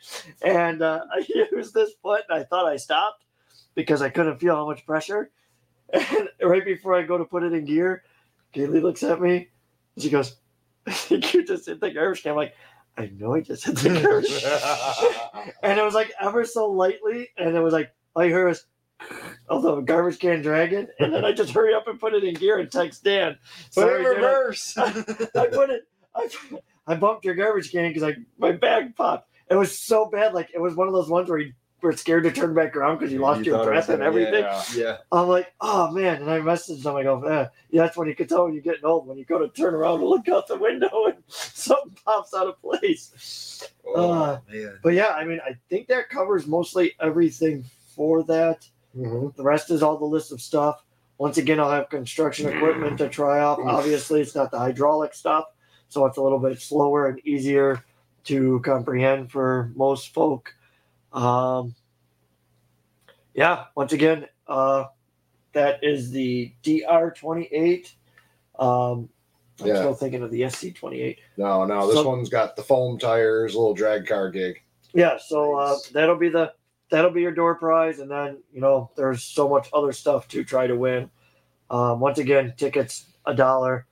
And 0.41 0.81
uh, 0.81 1.01
I 1.11 1.25
used 1.53 1.73
this 1.73 1.91
foot 2.01 2.23
and 2.27 2.37
I 2.37 2.43
thought 2.43 2.65
I 2.65 2.75
stopped 2.75 3.23
because 3.75 4.01
I 4.01 4.09
couldn't 4.09 4.39
feel 4.39 4.55
how 4.55 4.65
much 4.67 4.85
pressure. 4.85 5.31
And 5.93 6.29
right 6.41 6.65
before 6.65 6.93
I 6.95 7.03
go 7.03 7.17
to 7.17 7.25
put 7.25 7.43
it 7.43 7.53
in 7.53 7.65
gear, 7.65 8.03
Kaylee 8.53 8.81
looks 8.81 9.01
at 9.03 9.21
me 9.21 9.49
she 9.97 10.09
goes, 10.09 10.35
I 10.87 10.91
think 10.93 11.33
you 11.33 11.45
just 11.45 11.65
hit 11.65 11.79
the 11.79 11.91
garbage 11.91 12.23
can. 12.23 12.31
I'm 12.31 12.37
like, 12.37 12.55
I 12.99 13.11
know 13.15 13.33
I 13.35 13.41
just 13.41 13.65
hit 13.65 13.75
the 13.77 14.01
garbage. 14.01 15.51
and 15.63 15.79
it 15.79 15.83
was 15.83 15.93
like 15.93 16.11
ever 16.19 16.43
so 16.45 16.69
lightly. 16.69 17.29
And 17.37 17.55
it 17.55 17.61
was 17.61 17.73
like, 17.73 17.91
all 18.15 18.25
you 18.25 18.33
heard 18.33 18.47
was, 18.49 18.65
of 19.47 19.61
the 19.63 19.79
garbage 19.79 20.19
can 20.19 20.41
dragon, 20.41 20.89
And 20.99 21.13
then 21.13 21.23
I 21.23 21.31
just 21.31 21.53
hurry 21.53 21.73
up 21.73 21.87
and 21.87 21.97
put 21.99 22.13
it 22.13 22.23
in 22.25 22.33
gear 22.33 22.59
and 22.59 22.69
text 22.69 23.03
Dan. 23.05 23.37
Put 23.73 23.87
it 23.87 23.97
in 23.97 24.03
Dan, 24.03 24.11
I- 24.13 24.15
reverse. 24.17 24.77
I 24.77 24.91
put 25.47 25.69
it. 25.69 25.87
I, 26.13 26.27
I 26.85 26.95
bumped 26.95 27.23
your 27.23 27.35
garbage 27.35 27.71
can 27.71 27.87
because 27.89 28.03
I 28.03 28.15
my 28.37 28.51
bag 28.51 28.95
popped. 28.95 29.29
It 29.49 29.55
was 29.55 29.77
so 29.77 30.09
bad. 30.09 30.33
Like 30.33 30.49
it 30.53 30.59
was 30.59 30.75
one 30.75 30.87
of 30.87 30.93
those 30.93 31.07
ones 31.09 31.29
where 31.29 31.39
you 31.39 31.53
were 31.81 31.93
scared 31.95 32.23
to 32.23 32.31
turn 32.31 32.53
back 32.53 32.75
around 32.75 32.97
because 32.97 33.11
you 33.13 33.19
lost 33.19 33.39
You 33.39 33.45
your 33.51 33.57
thought 33.57 33.67
it 33.71 33.75
was 33.75 33.85
breath 33.87 33.89
and 33.89 33.97
gonna- 33.99 34.09
everything. 34.09 34.43
Yeah. 34.43 34.63
yeah. 34.75 34.97
I'm 35.11 35.27
like, 35.27 35.53
oh 35.61 35.91
man. 35.91 36.21
And 36.21 36.29
I 36.31 36.39
messaged 36.39 36.85
him. 36.85 36.95
I 36.95 37.03
go, 37.03 37.21
eh, 37.23 37.47
yeah, 37.71 37.83
that's 37.83 37.95
when 37.97 38.07
you 38.07 38.15
can 38.15 38.27
tell 38.27 38.45
when 38.45 38.53
you're 38.53 38.61
getting 38.63 38.85
old 38.85 39.07
when 39.07 39.17
you 39.17 39.25
go 39.25 39.39
to 39.39 39.47
turn 39.49 39.73
around 39.73 39.99
and 40.01 40.09
look 40.09 40.27
out 40.29 40.47
the 40.47 40.57
window 40.57 41.05
and 41.05 41.17
something 41.27 41.95
pops 42.05 42.33
out 42.33 42.47
of 42.47 42.61
place. 42.61 43.63
Oh 43.85 44.11
Uh, 44.11 44.39
man. 44.51 44.79
But 44.83 44.93
yeah, 44.93 45.09
I 45.09 45.23
mean, 45.25 45.39
I 45.45 45.57
think 45.69 45.87
that 45.87 46.09
covers 46.09 46.47
mostly 46.47 46.93
everything 46.99 47.63
for 47.95 48.23
that. 48.23 48.67
Mhm. 48.97 49.35
The 49.35 49.43
rest 49.43 49.71
is 49.71 49.83
all 49.83 49.97
the 49.97 50.05
list 50.05 50.31
of 50.31 50.41
stuff. 50.41 50.83
Once 51.17 51.37
again, 51.37 51.59
I'll 51.59 51.69
have 51.71 51.89
construction 51.89 52.47
equipment 52.47 52.97
to 52.99 53.09
try 53.09 53.39
out. 53.39 53.59
Obviously, 53.59 54.21
it's 54.21 54.35
not 54.35 54.51
the 54.51 54.57
hydraulic 54.57 55.13
stuff, 55.13 55.45
so 55.89 56.05
it's 56.05 56.17
a 56.17 56.21
little 56.21 56.39
bit 56.39 56.59
slower 56.61 57.07
and 57.07 57.19
easier 57.27 57.83
to 58.25 58.59
comprehend 58.61 59.29
for 59.31 59.69
most 59.75 60.13
folk. 60.13 60.53
Um, 61.13 61.75
yeah, 63.33 63.65
once 63.75 63.93
again, 63.93 64.27
uh, 64.47 64.85
that 65.53 65.83
is 65.83 66.11
the 66.11 66.53
DR28. 66.63 67.93
Um, 68.57 69.09
I'm 69.61 69.67
Yeah. 69.67 69.75
still 69.75 69.93
thinking 69.93 70.21
of 70.23 70.31
the 70.31 70.43
SC28. 70.43 71.17
No, 71.37 71.65
no, 71.65 71.87
this 71.87 71.95
So- 71.97 72.07
one's 72.09 72.29
got 72.29 72.55
the 72.55 72.63
foam 72.63 72.97
tires, 72.97 73.55
little 73.55 73.73
drag 73.73 74.07
car 74.07 74.29
gig. 74.29 74.61
Yeah, 74.93 75.17
so 75.17 75.55
uh, 75.55 75.77
that'll 75.93 76.15
be 76.17 76.29
the 76.29 76.53
that'll 76.89 77.11
be 77.11 77.21
your 77.21 77.31
door 77.31 77.53
prize, 77.55 77.99
and 77.99 78.09
then 78.09 78.41
you 78.51 78.59
know 78.61 78.89
there's 78.95 79.23
so 79.23 79.47
much 79.47 79.69
other 79.73 79.91
stuff 79.91 80.27
to 80.29 80.43
try 80.43 80.65
to 80.65 80.75
win. 80.75 81.09
Um, 81.69 81.99
once 81.99 82.17
again, 82.17 82.53
tickets 82.57 83.05
a 83.27 83.35
dollar, 83.35 83.85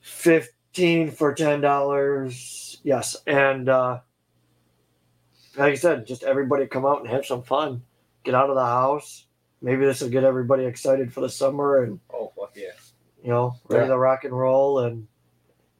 fifteen 0.00 1.10
for 1.10 1.34
ten 1.34 1.60
dollars. 1.60 2.80
Yes, 2.84 3.16
and 3.26 3.68
uh, 3.68 4.00
like 5.56 5.72
I 5.72 5.76
said, 5.76 6.06
just 6.06 6.22
everybody 6.22 6.66
come 6.66 6.86
out 6.86 7.00
and 7.00 7.08
have 7.08 7.26
some 7.26 7.42
fun. 7.42 7.82
Get 8.24 8.34
out 8.34 8.50
of 8.50 8.56
the 8.56 8.64
house. 8.64 9.26
Maybe 9.60 9.84
this 9.84 10.00
will 10.00 10.08
get 10.08 10.24
everybody 10.24 10.64
excited 10.64 11.12
for 11.12 11.20
the 11.20 11.28
summer 11.28 11.82
and 11.82 12.00
Oh 12.12 12.32
fuck 12.36 12.52
yeah. 12.56 12.70
you 13.22 13.30
know, 13.30 13.54
ready 13.68 13.84
Yeah. 13.84 13.92
to 13.92 13.98
rock 13.98 14.24
and 14.24 14.36
roll. 14.36 14.80
And 14.80 15.06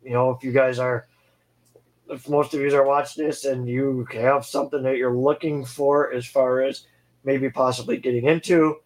you 0.03 0.13
know, 0.13 0.31
if 0.31 0.43
you 0.45 0.53
guys 0.53 0.79
are, 0.79 1.07
if 2.11 2.29
most 2.29 2.53
of 2.55 2.61
you 2.61 2.75
are 2.77 2.87
watching 2.87 3.25
this 3.27 3.45
and 3.45 3.69
you 3.69 4.07
have 4.13 4.45
something 4.45 4.83
that 4.83 4.97
you're 4.97 5.17
looking 5.17 5.65
for 5.65 6.13
as 6.13 6.27
far 6.27 6.63
as 6.63 6.87
maybe 7.25 7.49
possibly 7.51 7.97
getting 7.97 8.27
into, 8.27 8.77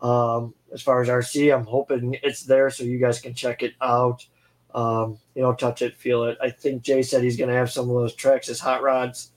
um, 0.00 0.54
as 0.72 0.82
far 0.82 1.00
as 1.00 1.08
RC, 1.08 1.54
I'm 1.56 1.64
hoping 1.64 2.16
it's 2.22 2.42
there 2.42 2.68
so 2.70 2.84
you 2.84 2.98
guys 2.98 3.20
can 3.20 3.34
check 3.34 3.62
it 3.62 3.74
out. 3.80 4.26
Um, 4.74 5.18
you 5.34 5.40
know, 5.40 5.54
touch 5.54 5.80
it, 5.80 5.96
feel 5.96 6.24
it. 6.24 6.36
I 6.42 6.50
think 6.50 6.82
Jay 6.82 7.02
said 7.02 7.22
he's 7.22 7.38
going 7.38 7.48
to 7.48 7.56
have 7.56 7.70
some 7.70 7.88
of 7.88 7.96
those 7.96 8.14
Traxxas 8.14 8.60
hot 8.60 8.82
rods. 8.82 9.32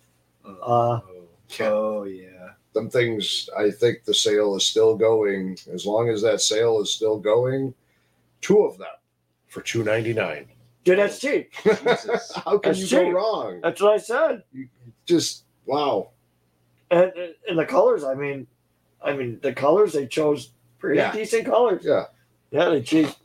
Uh, 0.61 0.99
oh 1.61 2.03
yeah. 2.03 2.49
Them 2.73 2.89
things, 2.89 3.49
I 3.57 3.71
think 3.71 4.03
the 4.05 4.13
sale 4.13 4.55
is 4.55 4.65
still 4.65 4.95
going. 4.95 5.57
As 5.73 5.85
long 5.85 6.09
as 6.09 6.21
that 6.21 6.39
sale 6.41 6.79
is 6.81 6.93
still 6.93 7.17
going, 7.19 7.73
two 8.41 8.59
of 8.61 8.77
them 8.77 8.87
for 9.47 9.61
two 9.61 9.83
ninety 9.83 10.13
nine. 10.13 10.47
dude, 10.83 10.99
that's 10.99 11.19
cheap. 11.19 11.53
How 12.45 12.57
can 12.59 12.71
That's 12.73 12.91
you 12.91 12.97
go 12.99 13.09
wrong? 13.09 13.59
That's 13.61 13.81
what 13.81 13.93
I 13.93 13.97
said. 13.97 14.43
Just 15.05 15.43
wow. 15.65 16.11
And 16.91 17.11
and 17.47 17.57
the 17.57 17.65
colors, 17.65 18.03
I 18.03 18.13
mean, 18.13 18.45
I 19.01 19.13
mean 19.13 19.39
the 19.41 19.53
colors 19.53 19.93
they 19.93 20.05
chose 20.07 20.51
pretty 20.77 20.97
Yeah. 20.97 21.11
decent 21.11 21.45
colors. 21.45 21.83
Yeah. 21.83 22.05
Yeah, 22.51 22.69
they 22.69 22.81
chose. 22.81 23.15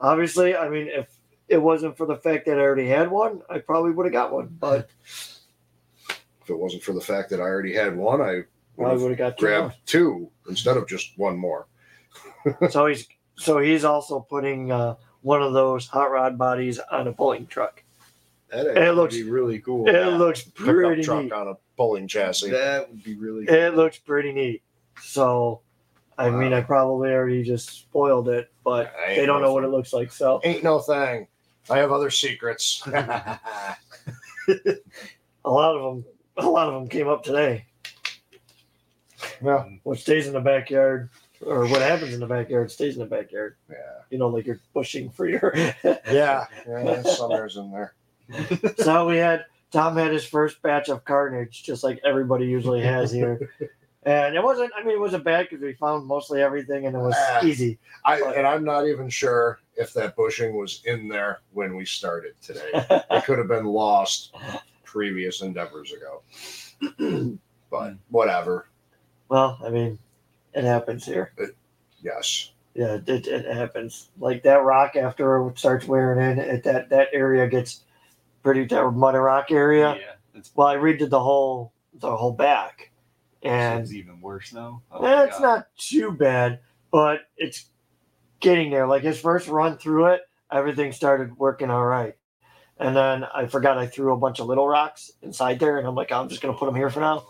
Obviously, 0.00 0.56
I 0.56 0.68
mean, 0.68 0.88
if 0.88 1.08
it 1.48 1.58
wasn't 1.58 1.96
for 1.96 2.06
the 2.06 2.16
fact 2.16 2.46
that 2.46 2.58
I 2.58 2.62
already 2.62 2.86
had 2.88 3.10
one, 3.10 3.42
I 3.50 3.58
probably 3.58 3.90
would 3.90 4.06
have 4.06 4.12
got 4.12 4.32
one. 4.32 4.48
But 4.60 4.88
If 6.50 6.54
it 6.54 6.58
wasn't 6.58 6.82
for 6.82 6.92
the 6.92 7.00
fact 7.00 7.30
that 7.30 7.38
I 7.40 7.44
already 7.44 7.72
had 7.74 7.96
one, 7.96 8.20
I 8.20 8.42
would 8.76 8.86
I 8.86 8.90
have 8.90 9.02
would 9.02 9.10
have 9.10 9.18
got 9.18 9.38
two. 9.38 9.46
grabbed 9.46 9.76
two 9.86 10.28
instead 10.48 10.76
of 10.76 10.88
just 10.88 11.16
one 11.16 11.36
more. 11.38 11.66
more. 12.44 12.58
So 12.70 12.86
he's 12.86 13.06
so 13.36 13.58
he's 13.58 13.84
also 13.84 14.18
putting 14.20 14.72
uh, 14.72 14.96
one 15.22 15.42
of 15.42 15.52
those 15.52 15.86
hot 15.86 16.10
rod 16.10 16.36
bodies 16.36 16.80
on 16.90 17.06
a 17.06 17.12
pulling 17.12 17.46
truck. 17.46 17.84
That 18.50 18.66
It 18.66 18.88
would 18.88 18.96
looks- 18.96 19.14
be 19.14 19.22
really 19.22 19.60
cool. 19.60 19.88
It 19.88 20.06
looks 20.14 20.42
Pickup 20.42 20.64
pretty 20.74 21.02
truck 21.04 21.22
neat. 21.24 21.32
on 21.32 21.46
a 21.48 21.54
pulling 21.76 22.08
chassis. 22.08 22.50
That 22.50 22.90
would 22.90 23.04
be 23.04 23.14
really 23.14 23.46
cool. 23.46 23.54
It 23.54 23.76
looks 23.76 23.98
pretty 23.98 24.32
neat. 24.32 24.62
So, 25.00 25.60
I 26.18 26.30
mean, 26.30 26.52
I 26.52 26.60
probably 26.62 27.10
already 27.12 27.44
just 27.44 27.70
spoiled 27.70 28.28
it, 28.28 28.50
but 28.64 28.92
Ain't 29.06 29.20
they 29.20 29.26
don't 29.26 29.40
no 29.40 29.46
know 29.48 29.54
what 29.54 29.62
it 29.62 29.68
looks 29.68 29.92
like. 29.92 30.10
So 30.10 30.40
Ain't 30.42 30.64
no 30.64 30.80
thing. 30.80 31.28
I 31.70 31.78
have 31.78 31.92
other 31.92 32.10
secrets. 32.10 32.82
a 32.88 33.38
lot 35.44 35.76
of 35.76 35.82
them, 35.82 36.04
a 36.44 36.48
lot 36.48 36.68
of 36.68 36.74
them 36.74 36.88
came 36.88 37.08
up 37.08 37.22
today. 37.22 37.64
yeah. 39.42 39.64
what 39.82 39.98
stays 39.98 40.26
in 40.26 40.32
the 40.32 40.40
backyard 40.40 41.10
or 41.44 41.66
what 41.66 41.80
happens 41.82 42.12
in 42.14 42.20
the 42.20 42.26
backyard 42.26 42.70
stays 42.70 42.94
in 42.94 43.00
the 43.00 43.06
backyard. 43.06 43.56
Yeah. 43.68 43.76
You 44.10 44.18
know, 44.18 44.28
like 44.28 44.46
you're 44.46 44.60
pushing 44.74 45.10
for 45.10 45.28
your. 45.28 45.52
Yeah. 45.84 46.46
Yeah. 46.68 47.02
Summer's 47.02 47.56
in 47.56 47.70
there. 47.70 47.94
so 48.78 49.06
we 49.06 49.16
had 49.16 49.44
Tom 49.72 49.96
had 49.96 50.12
his 50.12 50.24
first 50.24 50.60
batch 50.62 50.88
of 50.88 51.04
carnage, 51.04 51.62
just 51.62 51.84
like 51.84 52.00
everybody 52.04 52.46
usually 52.46 52.80
has 52.82 53.10
here. 53.12 53.50
And 54.04 54.34
it 54.34 54.42
wasn't. 54.42 54.72
I 54.76 54.82
mean, 54.82 54.96
it 54.96 55.00
wasn't 55.00 55.24
bad 55.24 55.46
because 55.48 55.62
we 55.62 55.74
found 55.74 56.06
mostly 56.06 56.40
everything, 56.42 56.86
and 56.86 56.96
it 56.96 56.98
was 56.98 57.14
Ah. 57.16 57.44
easy. 57.44 57.78
I 58.04 58.20
and 58.20 58.46
I'm 58.46 58.64
not 58.64 58.86
even 58.86 59.08
sure 59.10 59.60
if 59.76 59.92
that 59.94 60.16
bushing 60.16 60.56
was 60.56 60.82
in 60.86 61.06
there 61.08 61.40
when 61.52 61.76
we 61.76 61.84
started 61.84 62.34
today. 62.42 62.70
It 63.10 63.24
could 63.24 63.38
have 63.38 63.48
been 63.48 63.66
lost 63.66 64.34
previous 64.90 65.40
endeavors 65.42 65.92
ago. 65.92 66.22
But 67.70 67.94
whatever. 68.08 68.66
well, 69.28 69.56
I 69.64 69.70
mean, 69.70 69.96
it 70.54 70.64
happens 70.64 71.06
here. 71.06 71.32
Yes. 72.02 72.50
Yeah, 72.74 72.98
it, 73.06 73.28
it 73.28 73.46
happens. 73.54 74.08
Like 74.18 74.42
that 74.42 74.64
rock 74.64 74.96
after 74.96 75.46
it 75.46 75.56
starts 75.56 75.86
wearing 75.86 76.18
in, 76.32 76.38
it, 76.40 76.64
that 76.64 76.88
that 76.90 77.08
area 77.12 77.46
gets 77.46 77.84
pretty 78.42 78.64
that 78.64 78.90
mud 78.90 79.14
and 79.14 79.22
rock 79.22 79.52
area. 79.52 79.96
Yeah, 80.34 80.40
Well, 80.56 80.66
I 80.66 80.74
redid 80.74 81.10
the 81.10 81.20
whole 81.22 81.72
the 81.94 82.16
whole 82.16 82.32
back, 82.32 82.90
and 83.44 83.82
it's 83.82 83.92
even 83.92 84.20
worse 84.20 84.52
now. 84.52 84.82
Oh 84.90 85.04
Eh, 85.04 85.24
it's 85.26 85.38
God. 85.38 85.42
not 85.42 85.66
too 85.78 86.10
bad, 86.10 86.58
but 86.90 87.20
it's 87.36 87.66
getting 88.40 88.70
there. 88.72 88.88
Like 88.88 89.04
his 89.04 89.20
first 89.20 89.46
run 89.46 89.78
through 89.78 90.06
it, 90.06 90.22
everything 90.50 90.90
started 90.90 91.36
working 91.38 91.70
all 91.70 91.84
right. 91.84 92.16
And 92.80 92.96
then 92.96 93.24
I 93.24 93.46
forgot 93.46 93.76
I 93.78 93.86
threw 93.86 94.12
a 94.12 94.16
bunch 94.16 94.40
of 94.40 94.46
little 94.46 94.66
rocks 94.66 95.12
inside 95.22 95.60
there, 95.60 95.78
and 95.78 95.86
I'm 95.86 95.94
like, 95.94 96.10
I'm 96.10 96.28
just 96.28 96.40
gonna 96.42 96.56
put 96.56 96.66
them 96.66 96.74
here 96.74 96.90
for 96.90 97.00
now. 97.00 97.24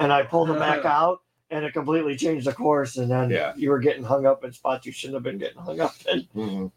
And 0.00 0.12
I 0.12 0.24
pulled 0.24 0.48
them 0.48 0.58
back 0.58 0.84
out, 0.84 1.20
and 1.50 1.64
it 1.64 1.72
completely 1.72 2.16
changed 2.16 2.46
the 2.46 2.52
course. 2.52 2.96
And 2.98 3.10
then 3.10 3.30
Yeah. 3.30 3.52
you 3.56 3.70
were 3.70 3.78
getting 3.78 4.02
hung 4.02 4.26
up 4.26 4.44
in 4.44 4.52
spots 4.52 4.84
you 4.84 4.92
shouldn't 4.92 5.14
have 5.14 5.22
been 5.22 5.38
getting 5.38 5.58
hung 5.62 5.80
up 5.80 5.94
in. 6.12 6.26
Mhm. 6.36 6.70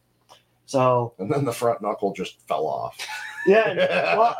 So 0.67 1.13
And 1.17 1.31
then 1.31 1.43
the 1.43 1.51
front 1.51 1.81
knuckle 1.81 2.13
just 2.13 2.39
fell 2.47 2.67
off. 2.67 2.95
yeah, 3.47 3.67
and- 3.71 3.79
well, 4.19 4.37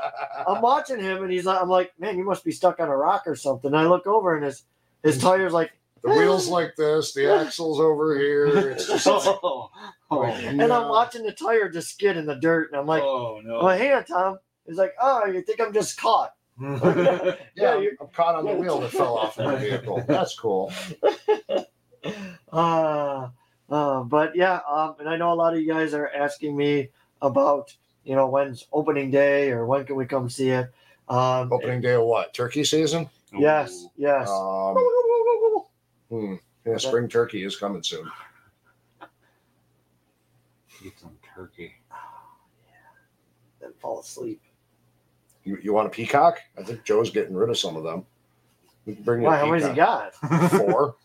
I'm 0.47 0.61
watching 0.61 0.99
him, 0.99 1.23
and 1.23 1.31
he's 1.31 1.45
like, 1.45 1.59
I'm 1.59 1.69
like, 1.69 1.91
man, 1.99 2.17
you 2.17 2.23
must 2.23 2.45
be 2.45 2.51
stuck 2.51 2.79
on 2.79 2.89
a 2.89 2.95
rock 2.95 3.23
or 3.25 3.35
something. 3.35 3.69
And 3.71 3.77
I 3.77 3.85
look 3.87 4.05
over, 4.05 4.35
and 4.35 4.45
his 4.45 4.63
his 5.03 5.17
tires 5.17 5.51
like, 5.53 5.71
the 6.03 6.09
wheels 6.11 6.47
like 6.47 6.75
this, 6.77 7.13
the 7.13 7.25
axle's 7.33 7.79
over 7.79 8.17
here. 8.19 8.69
It's 8.71 8.85
just 8.87 9.07
Oh, 9.07 9.71
oh, 10.11 10.23
and 10.23 10.61
I'm 10.61 10.90
watching 10.90 11.23
the 11.23 11.31
tire 11.31 11.69
just 11.69 11.91
skid 11.94 12.18
in 12.18 12.26
the 12.26 12.36
dirt, 12.36 12.72
and 12.72 12.80
I'm 12.80 12.88
like. 12.88 13.03
oh 13.03 13.41
no. 13.44 13.61
I'm 13.61 13.77
hang 13.77 13.94
on, 13.94 14.06
Tom. 14.06 14.40
He's 14.68 14.77
like, 14.77 14.94
oh, 15.02 15.26
you 15.26 15.41
think 15.41 15.60
I'm 15.61 15.73
just 15.73 15.99
caught? 15.99 16.34
yeah, 16.61 17.36
Yeah, 17.56 17.73
I'm, 17.76 17.84
you- 17.84 17.98
I'm 17.99 18.07
caught 18.10 18.36
on 18.36 18.45
the 18.45 18.53
wheel 18.53 18.80
that 18.81 18.91
fell 18.91 19.18
off 19.18 19.40
in 19.40 19.45
the 19.48 19.57
vehicle. 19.57 20.03
That's 20.07 20.38
cool. 20.38 20.72
Uh, 22.52 23.30
uh, 23.69 24.03
but 24.03 24.36
yeah, 24.36 24.60
um, 24.69 24.95
and 24.99 25.07
I 25.10 25.18
know 25.18 25.31
a 25.31 25.36
lot 25.36 25.53
of 25.53 25.61
you 25.61 25.68
guys 25.72 25.94
are 25.94 26.07
asking 26.10 26.56
me 26.56 26.90
about, 27.22 27.76
you 28.03 28.15
know, 28.15 28.27
when's 28.27 28.68
opening 28.72 29.11
day 29.11 29.52
or 29.52 29.65
when 29.65 29.86
can 29.86 29.95
we 29.95 30.06
come 30.06 30.30
see 30.30 30.49
it. 30.49 30.72
Um, 31.07 31.52
Opening 31.52 31.81
day 31.81 31.94
of 31.94 32.03
what? 32.03 32.34
Turkey 32.34 32.64
season? 32.64 33.10
Yes, 33.38 33.86
yes. 33.98 34.30
Um, 34.30 34.76
hmm. 36.10 36.36
Yeah, 36.65 36.77
spring 36.77 37.07
turkey 37.10 37.44
is 37.44 37.56
coming 37.56 37.81
soon. 37.84 38.10
Get 40.84 40.99
some 40.99 41.18
turkey. 41.35 41.73
then 43.61 43.72
fall 43.80 43.99
asleep. 43.99 44.41
You, 45.43 45.57
you 45.61 45.73
want 45.73 45.88
a 45.88 45.89
peacock? 45.89 46.39
I 46.57 46.64
think 46.64 46.84
Joe's 46.84 47.10
getting 47.10 47.35
rid 47.35 47.49
of 47.49 47.57
some 47.57 47.76
of 47.76 47.84
them. 47.84 48.06
We 48.85 48.95
can 48.95 49.03
bring 49.03 49.22
you 49.22 49.27
Why? 49.27 49.38
a 49.38 49.39
How 49.39 49.51
many's 49.51 49.68
he 49.68 49.73
got? 49.73 50.14
Four. 50.51 50.95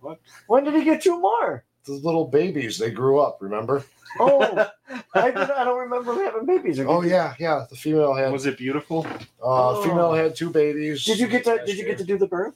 what? 0.00 0.20
When 0.46 0.64
did 0.64 0.74
he 0.74 0.84
get 0.84 1.02
two 1.02 1.18
more? 1.20 1.64
the 1.86 1.92
little 1.92 2.26
babies, 2.26 2.78
they 2.78 2.90
grew 2.90 3.20
up, 3.20 3.38
remember? 3.40 3.84
Oh, 4.18 4.40
I, 4.42 4.68
I 5.14 5.30
don't 5.64 5.78
remember 5.78 6.14
having 6.14 6.46
babies. 6.46 6.80
Oh 6.80 7.02
you- 7.02 7.10
yeah, 7.10 7.34
yeah. 7.38 7.66
The 7.68 7.76
female 7.76 8.14
had 8.14 8.32
Was 8.32 8.46
it 8.46 8.56
beautiful? 8.56 9.06
uh 9.42 9.82
female 9.82 10.12
had 10.12 10.34
two 10.34 10.50
babies. 10.50 11.04
Did 11.04 11.18
you 11.18 11.26
get 11.28 11.44
to? 11.44 11.60
Did 11.66 11.76
you 11.76 11.84
get 11.84 11.98
to 11.98 12.04
do 12.04 12.16
the 12.16 12.26
birth? 12.26 12.54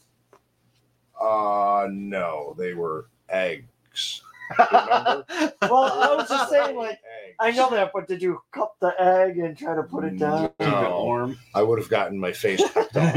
uh 1.20 1.89
no, 1.90 2.55
they 2.56 2.74
were 2.74 3.09
eggs. 3.28 4.22
Remember? 4.58 5.24
Well, 5.62 5.84
I 5.84 6.14
was 6.16 6.28
just 6.28 6.50
saying, 6.50 6.76
like, 6.76 6.92
Eggs. 7.26 7.36
I 7.40 7.50
know 7.50 7.68
that, 7.70 7.90
but 7.92 8.08
did 8.08 8.22
you 8.22 8.40
cup 8.52 8.76
the 8.80 8.94
egg 9.00 9.38
and 9.38 9.56
try 9.56 9.74
to 9.74 9.82
put 9.82 10.04
it 10.04 10.18
down? 10.18 10.48
Keep 10.58 10.68
it 10.68 10.90
warm. 10.90 11.38
I 11.54 11.62
would 11.62 11.78
have 11.78 11.90
gotten 11.90 12.18
my 12.18 12.32
face 12.32 12.62
picked 12.72 12.96
off. 12.96 13.14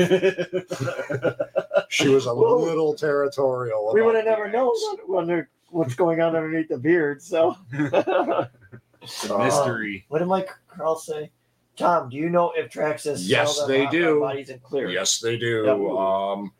She 1.89 2.09
was 2.09 2.25
a 2.25 2.35
Well, 2.35 2.59
little 2.61 2.93
territorial. 2.93 3.91
We 3.93 4.01
would 4.01 4.15
have 4.15 4.25
the 4.25 4.31
never 4.31 4.49
known 4.49 4.71
eggs. 4.75 5.01
what- 5.07 5.45
what's 5.69 5.95
going 5.95 6.19
on 6.21 6.35
underneath 6.35 6.67
the 6.67 6.77
beard. 6.77 7.21
So, 7.21 7.55
It's 9.01 9.29
a 9.29 9.35
Uh, 9.35 9.45
mystery. 9.45 10.05
what 10.09 10.19
did 10.19 10.27
Mike 10.27 10.49
Carl 10.67 10.97
say? 10.97 11.31
Tom, 11.77 12.09
do 12.09 12.17
you 12.17 12.29
know 12.29 12.51
if 12.55 12.69
Traxxas 12.71 13.19
Yes, 13.21 13.63
they 13.65 13.85
do. 13.87 14.19
bodies 14.19 14.49
in 14.49 14.59
clear? 14.59 14.89
Yes, 14.89 15.19
they 15.19 15.37
do. 15.37 15.63
Yeah. 15.65 16.33
Um, 16.33 16.51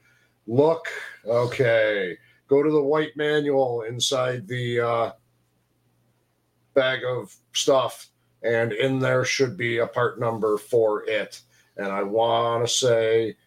look, 0.48 0.88
okay. 1.26 2.18
Go 2.52 2.62
to 2.62 2.70
the 2.70 2.84
white 2.84 3.16
manual 3.16 3.84
inside 3.84 4.46
the 4.46 4.82
uh, 4.82 5.12
bag 6.74 7.00
of 7.08 7.34
stuff, 7.54 8.10
and 8.44 8.74
in 8.74 9.00
there 9.00 9.24
should 9.24 9.56
be 9.56 9.78
a 9.78 9.88
part 9.88 10.20
number 10.20 10.58
for 10.58 11.08
it. 11.08 11.40
And 11.78 11.88
I 11.88 12.04
want 12.04 12.68
to 12.68 12.74
say 12.74 13.38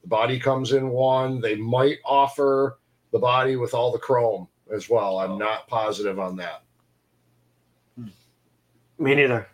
the 0.00 0.08
body 0.08 0.40
comes 0.40 0.72
in 0.72 0.88
one. 0.88 1.38
They 1.38 1.54
might 1.54 1.98
offer 2.02 2.78
the 3.12 3.18
body 3.18 3.56
with 3.56 3.74
all 3.74 3.92
the 3.92 3.98
chrome 3.98 4.48
as 4.74 4.88
well. 4.88 5.18
I'm 5.18 5.36
not 5.36 5.68
positive 5.68 6.18
on 6.18 6.34
that. 6.36 6.62
Me 8.98 9.14
neither. 9.14 9.46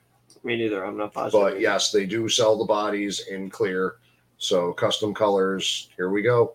Me 0.45 0.57
neither. 0.57 0.85
I'm 0.85 0.97
not 0.97 1.13
positive. 1.13 1.41
But 1.41 1.61
yes, 1.61 1.91
they 1.91 2.07
do 2.07 2.29
sell 2.29 2.57
the 2.57 2.67
bodies 2.67 3.27
in 3.29 3.51
clear. 3.51 3.97
So 4.39 4.73
custom 4.73 5.13
colors. 5.13 5.91
Here 5.97 6.11
we 6.11 6.23
go. 6.23 6.55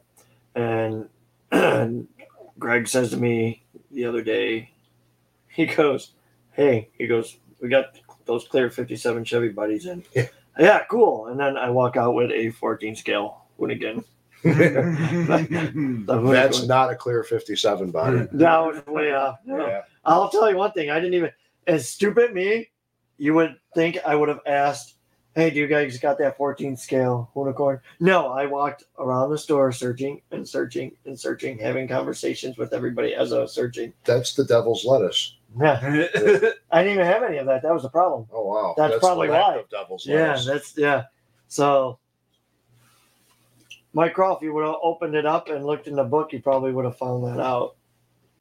And, 0.56 1.10
and 1.52 2.08
Greg 2.60 2.88
says 2.88 3.12
to 3.12 3.18
me 3.18 3.64
the 3.92 4.06
other 4.06 4.22
day, 4.22 4.72
he 5.50 5.66
goes, 5.66 6.14
Hey, 6.52 6.90
he 6.98 7.08
goes, 7.08 7.38
We 7.62 7.70
got 7.70 7.98
those 8.26 8.48
clear 8.48 8.70
57 8.70 9.24
Chevy 9.26 9.50
buddies 9.50 9.86
in. 9.86 10.04
Yeah. 10.14 10.28
Yeah, 10.60 10.84
cool. 10.90 11.28
And 11.28 11.40
then 11.40 11.56
I 11.58 11.70
walk 11.70 11.98
out 11.98 12.14
with 12.16 12.32
a 12.32 12.50
14 12.52 12.96
scale 12.96 13.46
Hoonigan. 13.60 14.04
The 14.44 16.06
Hoonigan. 16.08 16.32
That's 16.32 16.66
not 16.66 16.92
a 16.92 16.96
clear 16.96 17.24
57 17.24 17.92
body. 17.92 18.28
That 18.32 18.60
was 18.60 18.86
way 18.88 19.14
off. 19.14 19.40
Yeah. 19.46 19.82
I'll 20.06 20.30
tell 20.30 20.50
you 20.50 20.58
one 20.58 20.72
thing. 20.72 20.90
I 20.90 21.00
didn't 21.00 21.16
even, 21.16 21.32
as 21.68 21.90
stupid 21.90 22.34
me, 22.34 22.70
you 23.18 23.34
would 23.34 23.56
think 23.76 23.98
I 24.06 24.16
would 24.16 24.30
have 24.30 24.40
asked, 24.46 24.96
Hey, 25.38 25.52
do 25.52 25.60
you 25.60 25.68
guys 25.68 26.00
got 26.00 26.18
that 26.18 26.36
14 26.36 26.76
scale 26.76 27.30
unicorn? 27.36 27.80
No, 28.00 28.30
I 28.30 28.48
walked 28.48 28.86
around 28.98 29.30
the 29.30 29.38
store 29.38 29.72
searching 29.72 30.20
and 30.32 30.50
searching 30.50 30.94
and 31.06 31.18
searching, 31.18 31.60
having 31.60 31.88
conversations 31.88 32.58
with 32.58 32.74
everybody 32.74 33.14
as 33.14 33.32
I 33.32 33.42
was 33.42 33.54
searching. 33.54 33.94
That's 34.04 34.34
the 34.34 34.46
devil's 34.46 34.84
lettuce. 34.84 35.36
Yeah, 35.62 35.80
I 36.72 36.82
didn't 36.82 36.94
even 36.94 37.06
have 37.06 37.22
any 37.22 37.38
of 37.38 37.46
that. 37.46 37.62
That 37.62 37.72
was 37.72 37.84
the 37.84 37.90
problem. 37.90 38.26
Oh 38.34 38.48
wow. 38.48 38.74
That's 38.76 38.98
probably 38.98 39.30
why. 39.30 39.58
Of 39.58 39.70
devil's 39.70 40.08
Yeah, 40.08 40.30
lettuce. 40.30 40.46
that's, 40.48 40.76
yeah. 40.76 41.04
So, 41.50 42.00
Mike 43.94 44.16
Croft, 44.16 44.42
you 44.42 44.56
would 44.56 44.66
have 44.66 44.78
opened 44.82 45.14
it 45.14 45.28
up 45.28 45.50
and 45.50 45.64
looked 45.64 45.86
in 45.86 45.96
the 45.96 46.04
book, 46.04 46.34
you 46.34 46.42
probably 46.42 46.72
would 46.72 46.86
have 46.86 46.98
found 46.98 47.24
that 47.26 47.40
out. 47.40 47.76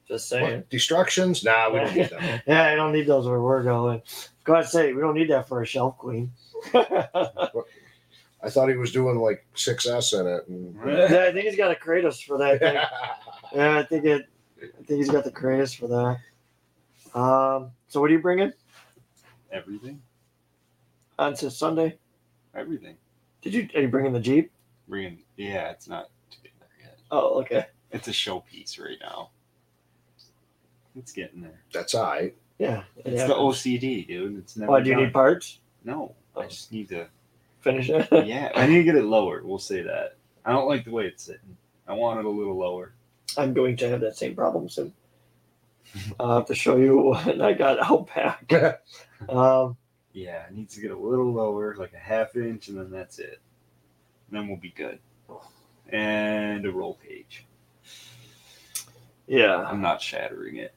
Just 0.08 0.30
saying. 0.30 0.44
What, 0.44 0.70
destructions? 0.70 1.44
Nah, 1.44 1.68
we 1.70 1.80
don't 1.80 1.94
need 1.94 2.08
them. 2.08 2.40
Yeah, 2.46 2.64
I 2.68 2.74
don't 2.74 2.92
need 2.92 3.06
those 3.06 3.26
where 3.26 3.42
we're 3.42 3.64
going. 3.64 4.00
Go 4.44 4.54
ahead, 4.54 4.68
say 4.68 4.94
we 4.94 5.02
don't 5.02 5.14
need 5.14 5.28
that 5.28 5.46
for 5.46 5.60
a 5.60 5.66
shelf 5.66 5.98
queen. 5.98 6.32
I 8.42 8.50
thought 8.50 8.68
he 8.68 8.76
was 8.76 8.92
doing 8.92 9.18
like 9.18 9.46
6S 9.54 10.20
in 10.20 10.26
it. 10.26 10.48
And... 10.48 10.76
yeah, 11.10 11.24
I 11.24 11.32
think 11.32 11.46
he's 11.46 11.56
got 11.56 11.70
a 11.70 11.74
Kraton 11.74 12.12
for 12.12 12.38
that 12.38 12.58
thing. 12.58 12.76
Yeah, 13.54 13.78
I 13.78 13.84
think 13.84 14.04
it. 14.04 14.28
I 14.60 14.82
think 14.82 14.98
he's 14.98 15.08
got 15.08 15.22
the 15.22 15.30
Kraton 15.30 15.66
for 15.68 15.86
that. 17.14 17.18
Um. 17.18 17.70
So 17.86 18.00
what 18.00 18.10
are 18.10 18.12
you 18.12 18.18
bringing 18.18 18.52
Everything. 19.52 20.02
on 21.16 21.34
to 21.34 21.48
Sunday? 21.48 21.96
Everything. 22.56 22.96
Did 23.40 23.54
you? 23.54 23.68
Are 23.76 23.82
you 23.82 23.88
bringing 23.88 24.12
the 24.12 24.20
Jeep? 24.20 24.50
Bringing. 24.88 25.20
Yeah, 25.36 25.70
it's 25.70 25.88
not 25.88 26.10
together 26.30 26.66
yet. 26.82 26.98
Oh, 27.12 27.40
okay. 27.42 27.66
It's 27.92 28.08
a 28.08 28.12
showpiece 28.12 28.80
right 28.80 28.98
now. 29.00 29.30
It's 30.96 31.12
getting 31.12 31.42
there. 31.42 31.60
That's 31.72 31.94
all 31.94 32.04
right. 32.04 32.34
Yeah. 32.58 32.82
It's 32.96 33.20
yeah. 33.20 33.26
the 33.28 33.34
OCD, 33.34 34.08
dude. 34.08 34.38
It's 34.38 34.56
never. 34.56 34.72
Why 34.72 34.80
do 34.80 34.88
you 34.88 34.96
done. 34.96 35.04
need 35.04 35.12
parts? 35.12 35.60
No, 35.84 36.14
I 36.36 36.46
just 36.46 36.72
need 36.72 36.88
to. 36.90 37.06
Finish 37.60 37.88
it. 37.90 38.08
Yeah, 38.26 38.52
I 38.54 38.66
need 38.66 38.76
to 38.78 38.84
get 38.84 38.94
it 38.94 39.04
lower. 39.04 39.40
We'll 39.44 39.58
say 39.58 39.82
that. 39.82 40.16
I 40.44 40.52
don't 40.52 40.68
like 40.68 40.84
the 40.84 40.92
way 40.92 41.06
it's 41.06 41.24
sitting. 41.24 41.56
I 41.88 41.94
want 41.94 42.20
it 42.20 42.24
a 42.24 42.30
little 42.30 42.56
lower. 42.56 42.92
I'm 43.36 43.54
going 43.54 43.76
to 43.78 43.88
have 43.88 44.00
that 44.02 44.16
same 44.16 44.34
problem 44.36 44.68
soon. 44.68 44.92
I'll 46.20 46.36
have 46.36 46.46
to 46.46 46.54
show 46.54 46.76
you 46.76 46.96
what 46.98 47.40
I 47.40 47.52
got 47.52 47.80
out 47.80 48.08
back. 48.14 48.52
Um, 49.30 49.76
Yeah, 50.12 50.44
it 50.46 50.52
needs 50.54 50.74
to 50.74 50.80
get 50.82 50.90
a 50.90 50.96
little 50.96 51.32
lower, 51.32 51.74
like 51.76 51.94
a 51.94 51.98
half 51.98 52.36
inch, 52.36 52.68
and 52.68 52.78
then 52.78 52.90
that's 52.90 53.18
it. 53.18 53.40
And 54.30 54.38
then 54.38 54.46
we'll 54.48 54.58
be 54.58 54.74
good. 54.76 54.98
And 55.88 56.66
a 56.66 56.70
roll 56.70 56.98
cage. 57.06 57.46
yeah. 59.26 59.56
I'm 59.56 59.80
not 59.80 60.02
shattering 60.02 60.56
it. 60.56 60.74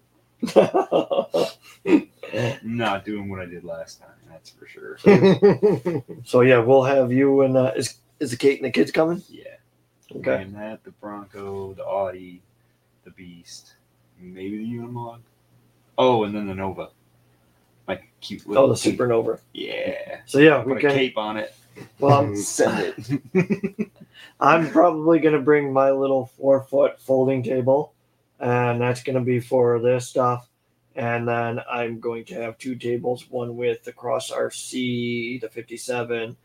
I'm 2.34 2.60
not 2.78 3.06
doing 3.06 3.30
what 3.30 3.40
I 3.40 3.46
did 3.46 3.64
last 3.64 4.00
time. 4.02 4.10
That's 4.30 4.50
for 4.50 4.68
sure. 4.68 4.98
so 6.26 6.42
yeah, 6.42 6.60
we'll 6.60 6.84
have 6.84 7.12
you 7.12 7.42
and 7.42 7.58
uh, 7.58 7.72
is 7.76 7.96
is 8.20 8.32
the 8.32 8.38
Kate 8.38 8.60
and 8.60 8.66
the 8.66 8.72
kids 8.72 8.92
coming? 8.92 9.22
Yeah. 9.30 9.44
Okay. 10.16 10.42
And 10.42 10.56
that, 10.56 10.84
the 10.84 10.92
Bronco, 10.92 11.74
the 11.74 11.84
Audi, 11.86 12.42
the 13.04 13.12
Beast, 13.12 13.76
maybe 14.20 14.58
the 14.58 14.66
Unimog. 14.66 15.20
Oh, 15.98 16.24
and 16.24 16.36
then 16.36 16.48
the 16.48 16.56
Nova. 16.56 16.90
Like 17.88 18.10
cute 18.22 18.48
little. 18.48 18.66
Oh, 18.66 18.74
the 18.74 18.80
cape. 18.80 18.98
Supernova. 18.98 19.40
Yeah. 19.54 20.22
So 20.26 20.40
yeah, 20.40 20.64
we 20.64 20.74
Put 20.74 20.78
a 20.78 20.88
can. 20.88 20.92
cape 20.92 21.18
on 21.18 21.38
it. 21.38 21.54
Well, 22.00 22.20
I'm, 22.20 22.36
Send 22.36 22.94
it. 23.34 23.90
I'm 24.40 24.70
probably 24.70 25.20
gonna 25.20 25.40
bring 25.40 25.72
my 25.72 25.92
little 25.92 26.26
four 26.38 26.62
foot 26.64 27.00
folding 27.00 27.44
table, 27.44 27.94
and 28.40 28.82
that's 28.82 29.04
gonna 29.04 29.22
be 29.22 29.40
for 29.40 29.80
this 29.80 30.08
stuff. 30.08 30.49
And 30.96 31.28
then 31.28 31.60
I'm 31.70 32.00
going 32.00 32.26
to 32.26 32.36
have 32.36 32.58
two 32.58 32.76
tables, 32.76 33.30
one 33.30 33.56
with 33.56 33.84
the 33.84 33.94
Cross 33.94 34.32
RC, 34.32 35.40
the 35.42 35.50
57, 35.50 36.36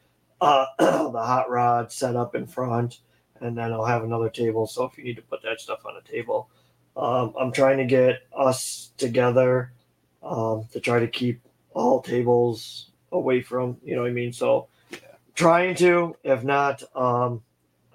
uh, 0.40 0.66
the 0.78 1.10
hot 1.12 1.50
rod 1.50 1.90
set 1.90 2.16
up 2.16 2.34
in 2.34 2.46
front, 2.46 3.00
and 3.40 3.56
then 3.56 3.72
I'll 3.72 3.86
have 3.86 4.04
another 4.04 4.28
table. 4.28 4.66
So 4.66 4.84
if 4.84 4.98
you 4.98 5.04
need 5.04 5.16
to 5.16 5.22
put 5.22 5.42
that 5.42 5.60
stuff 5.60 5.84
on 5.86 5.94
a 5.96 6.08
table, 6.08 6.50
um, 6.96 7.34
I'm 7.38 7.52
trying 7.52 7.78
to 7.78 7.84
get 7.84 8.22
us 8.36 8.92
together 8.96 9.72
um, 10.22 10.66
to 10.72 10.80
try 10.80 11.00
to 11.00 11.08
keep 11.08 11.40
all 11.72 12.00
tables 12.00 12.90
away 13.10 13.42
from, 13.42 13.78
you 13.84 13.96
know 13.96 14.02
what 14.02 14.10
I 14.10 14.14
mean? 14.14 14.32
So 14.32 14.68
trying 15.34 15.74
to, 15.76 16.16
if 16.22 16.44
not, 16.44 16.82
um, 16.94 17.42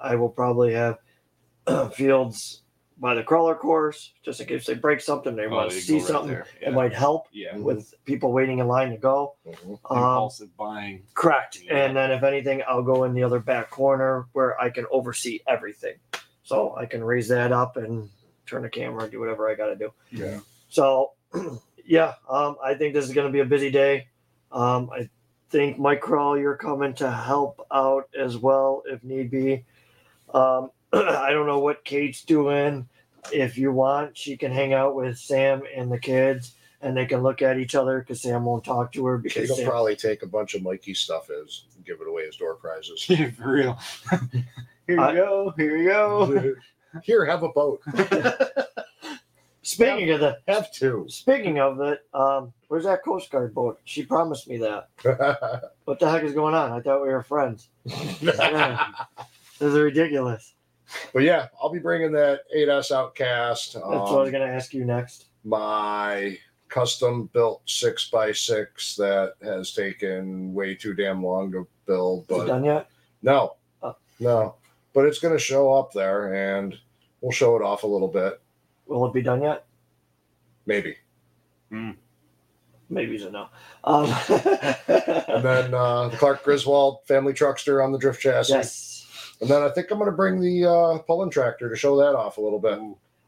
I 0.01 0.15
will 0.15 0.29
probably 0.29 0.73
have 0.73 0.97
fields 1.93 2.61
by 2.99 3.13
the 3.15 3.23
crawler 3.23 3.55
course 3.55 4.11
just 4.23 4.41
in 4.41 4.47
case 4.47 4.65
they 4.65 4.73
break 4.73 4.99
something, 4.99 5.35
they 5.35 5.45
Oh, 5.45 5.55
want 5.55 5.71
to 5.71 5.79
see 5.79 5.97
right 5.99 6.03
something. 6.05 6.27
there. 6.31 6.45
It 6.61 6.73
might 6.73 6.93
help 6.93 7.27
Yeah. 7.31 7.55
with 7.57 7.93
people 8.05 8.31
waiting 8.33 8.59
in 8.59 8.67
line 8.67 8.91
to 8.91 8.97
go. 8.97 9.35
Mhm. 9.47 9.79
Um, 9.89 9.97
Impulsive 9.97 10.55
buying. 10.57 11.03
correct. 11.13 11.59
Yeah. 11.63 11.77
And 11.85 11.95
then 11.95 12.11
if 12.11 12.23
anything, 12.23 12.61
I'll 12.67 12.83
go 12.83 13.05
in 13.05 13.13
the 13.13 13.23
other 13.23 13.39
back 13.39 13.69
corner 13.69 14.27
where 14.33 14.59
I 14.59 14.69
can 14.69 14.85
oversee 14.91 15.39
everything. 15.47 15.95
So 16.43 16.75
I 16.75 16.85
can 16.85 17.03
raise 17.03 17.27
that 17.29 17.51
up 17.51 17.77
and 17.77 18.09
turn 18.45 18.63
the 18.63 18.69
camera 18.69 19.03
and 19.03 19.11
do 19.11 19.19
whatever 19.19 19.49
I 19.49 19.55
got 19.55 19.67
to 19.67 19.75
do. 19.75 19.93
Yeah. 20.11 20.39
So, 20.67 21.11
yeah, 21.85 22.15
um, 22.27 22.57
I 22.63 22.73
think 22.73 22.93
this 22.93 23.05
is 23.05 23.13
going 23.13 23.27
to 23.27 23.31
be 23.33 23.39
a 23.39 23.45
busy 23.45 23.71
day. 23.71 24.07
Um, 24.51 24.89
I 24.91 25.09
think 25.51 25.77
Mike 25.79 26.01
Crawl, 26.01 26.37
you're 26.37 26.57
coming 26.57 26.93
to 26.95 27.09
help 27.09 27.65
out 27.71 28.09
as 28.17 28.37
well 28.37 28.83
if 28.87 29.03
need 29.03 29.29
be. 29.31 29.63
Um, 30.33 30.71
I 30.93 31.31
don't 31.31 31.47
know 31.47 31.59
what 31.59 31.83
Kate's 31.85 32.23
doing. 32.23 32.87
If 33.33 33.57
you 33.57 33.71
want, 33.71 34.17
she 34.17 34.37
can 34.37 34.51
hang 34.51 34.73
out 34.73 34.95
with 34.95 35.17
Sam 35.17 35.61
and 35.75 35.91
the 35.91 35.99
kids, 35.99 36.55
and 36.81 36.95
they 36.95 37.05
can 37.05 37.21
look 37.21 37.41
at 37.41 37.59
each 37.59 37.75
other 37.75 37.99
because 37.99 38.21
Sam 38.21 38.45
won't 38.45 38.63
talk 38.63 38.91
to 38.93 39.05
her 39.05 39.17
because 39.17 39.47
He'll 39.47 39.57
Sam, 39.57 39.67
probably 39.69 39.95
take 39.95 40.23
a 40.23 40.27
bunch 40.27 40.55
of 40.55 40.63
Mikey 40.63 40.93
stuff 40.93 41.29
as 41.29 41.63
and 41.75 41.85
give 41.85 41.99
it 42.01 42.07
away 42.07 42.23
as 42.27 42.37
door 42.37 42.55
prizes. 42.55 43.05
Yeah, 43.09 43.29
for 43.37 43.51
real. 43.51 43.79
Here 44.87 44.95
you 44.95 45.01
I- 45.01 45.13
go. 45.15 45.53
Here 45.57 45.77
you 45.77 45.89
go. 45.89 46.55
Here, 47.03 47.23
have 47.25 47.43
a 47.43 47.49
boat. 47.49 47.81
Speaking 49.61 50.09
of 50.11 50.21
the 50.21 50.39
Have 50.47 50.71
to. 50.75 51.05
speaking 51.09 51.59
of 51.59 51.79
it, 51.81 51.99
um, 52.13 52.51
where's 52.69 52.85
that 52.85 53.03
Coast 53.03 53.29
Guard 53.29 53.53
boat? 53.53 53.79
She 53.83 54.03
promised 54.03 54.47
me 54.47 54.57
that. 54.57 54.89
What 55.85 55.99
the 55.99 56.09
heck 56.09 56.23
is 56.23 56.33
going 56.33 56.55
on? 56.55 56.71
I 56.71 56.79
thought 56.81 57.03
we 57.03 57.09
were 57.09 57.21
friends. 57.21 57.69
Yeah. 58.21 58.87
This 59.59 59.73
is 59.73 59.77
ridiculous. 59.77 60.55
But 61.13 61.23
yeah, 61.23 61.47
I'll 61.61 61.69
be 61.71 61.79
bringing 61.79 62.11
that 62.13 62.41
8S 62.55 62.91
Outcast. 62.91 63.73
That's 63.73 63.85
what 63.85 63.93
I 63.95 63.99
was 64.15 64.27
Um, 64.27 64.31
gonna 64.31 64.45
ask 64.45 64.73
you 64.73 64.85
next. 64.85 65.25
my 65.43 66.37
custom 66.67 67.29
built 67.33 67.61
six 67.67 68.09
by 68.09 68.31
six 68.31 68.95
that 68.95 69.33
has 69.43 69.73
taken 69.73 70.53
way 70.53 70.75
too 70.75 70.93
damn 70.93 71.23
long 71.23 71.51
to 71.51 71.67
build. 71.87 72.25
Is 72.29 72.35
it 72.35 72.39
But 72.39 72.45
done 72.47 72.63
yet? 72.63 72.89
no, 73.21 73.55
Oh. 73.81 73.95
no. 74.19 74.55
But 74.93 75.05
it's 75.05 75.19
going 75.19 75.33
to 75.35 75.39
show 75.39 75.71
up 75.73 75.91
there, 75.93 76.33
and 76.33 76.75
we'll 77.21 77.31
show 77.31 77.55
it 77.55 77.61
off 77.61 77.83
a 77.83 77.87
little 77.87 78.07
bit, 78.07 78.41
Will 78.87 79.05
it 79.05 79.13
be 79.13 79.21
done 79.21 79.41
yet? 79.43 79.65
maybe. 80.65 80.95
Maybe 82.91 83.15
it's 83.15 83.23
a 83.23 83.29
no. 83.31 83.47
Um, 83.83 84.05
And 85.27 85.43
then 85.43 85.73
uh, 85.75 86.09
Clark 86.15 86.43
Griswold 86.43 87.05
family 87.07 87.33
truckster 87.33 87.83
on 87.85 87.91
the 87.91 87.99
drift 87.99 88.21
chassis. 88.21 88.53
yes. 88.53 88.98
And 89.41 89.49
then 89.49 89.61
I 89.63 89.69
think 89.69 89.89
I'm 89.91 89.97
going 89.97 90.09
to 90.11 90.15
bring 90.15 90.39
the 90.41 90.65
uh, 90.69 90.97
pulling 90.99 91.29
tractor 91.29 91.69
to 91.69 91.75
show 91.75 91.95
that 91.97 92.15
off 92.15 92.37
a 92.37 92.41
little 92.41 92.59
bit 92.59 92.79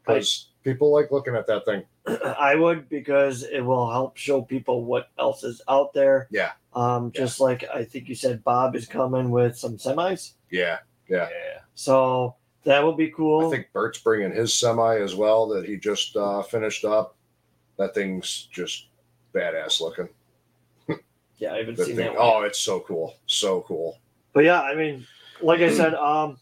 because 0.04 0.48
people 0.62 0.92
like 0.92 1.10
looking 1.10 1.34
at 1.34 1.46
that 1.46 1.64
thing. 1.64 1.84
I 2.38 2.54
would 2.54 2.88
because 2.88 3.44
it 3.44 3.60
will 3.60 3.90
help 3.90 4.16
show 4.16 4.42
people 4.42 4.84
what 4.84 5.08
else 5.18 5.42
is 5.44 5.62
out 5.68 5.94
there. 5.94 6.28
Yeah. 6.30 6.52
Um, 6.74 7.12
just 7.12 7.40
like 7.40 7.64
I 7.74 7.84
think 7.84 8.08
you 8.08 8.14
said, 8.14 8.44
Bob 8.44 8.76
is 8.76 8.86
coming 8.86 9.30
with 9.30 9.56
some 9.56 9.76
semis, 9.76 10.32
Yeah. 10.50 10.78
Yeah. 11.08 11.28
Yeah. 11.30 11.60
so 11.74 12.36
that 12.64 12.82
will 12.82 12.94
be 12.94 13.10
cool. 13.10 13.48
I 13.48 13.50
think 13.50 13.72
Bert's 13.72 13.98
bringing 13.98 14.32
his 14.32 14.54
semi 14.54 14.96
as 14.98 15.14
well 15.14 15.46
that 15.48 15.66
he 15.66 15.76
just 15.76 16.16
uh, 16.16 16.42
finished 16.42 16.84
up. 16.84 17.16
That 17.78 17.94
thing's 17.94 18.48
just 18.52 18.86
badass 19.34 19.80
looking. 19.80 20.08
yeah, 21.38 21.54
I 21.54 21.58
haven't 21.58 21.76
That 21.76 21.86
seen 21.86 21.96
thing, 21.96 22.06
that. 22.12 22.14
One. 22.18 22.22
oh, 22.22 22.42
it's 22.42 22.60
so 22.60 22.80
cool, 22.80 23.16
so 23.26 23.62
cool. 23.62 23.98
But 24.32 24.44
yeah, 24.44 24.62
I 24.62 24.74
mean, 24.74 25.06
like 25.42 25.60
I 25.60 25.70
said, 25.72 25.94
um, 25.94 26.38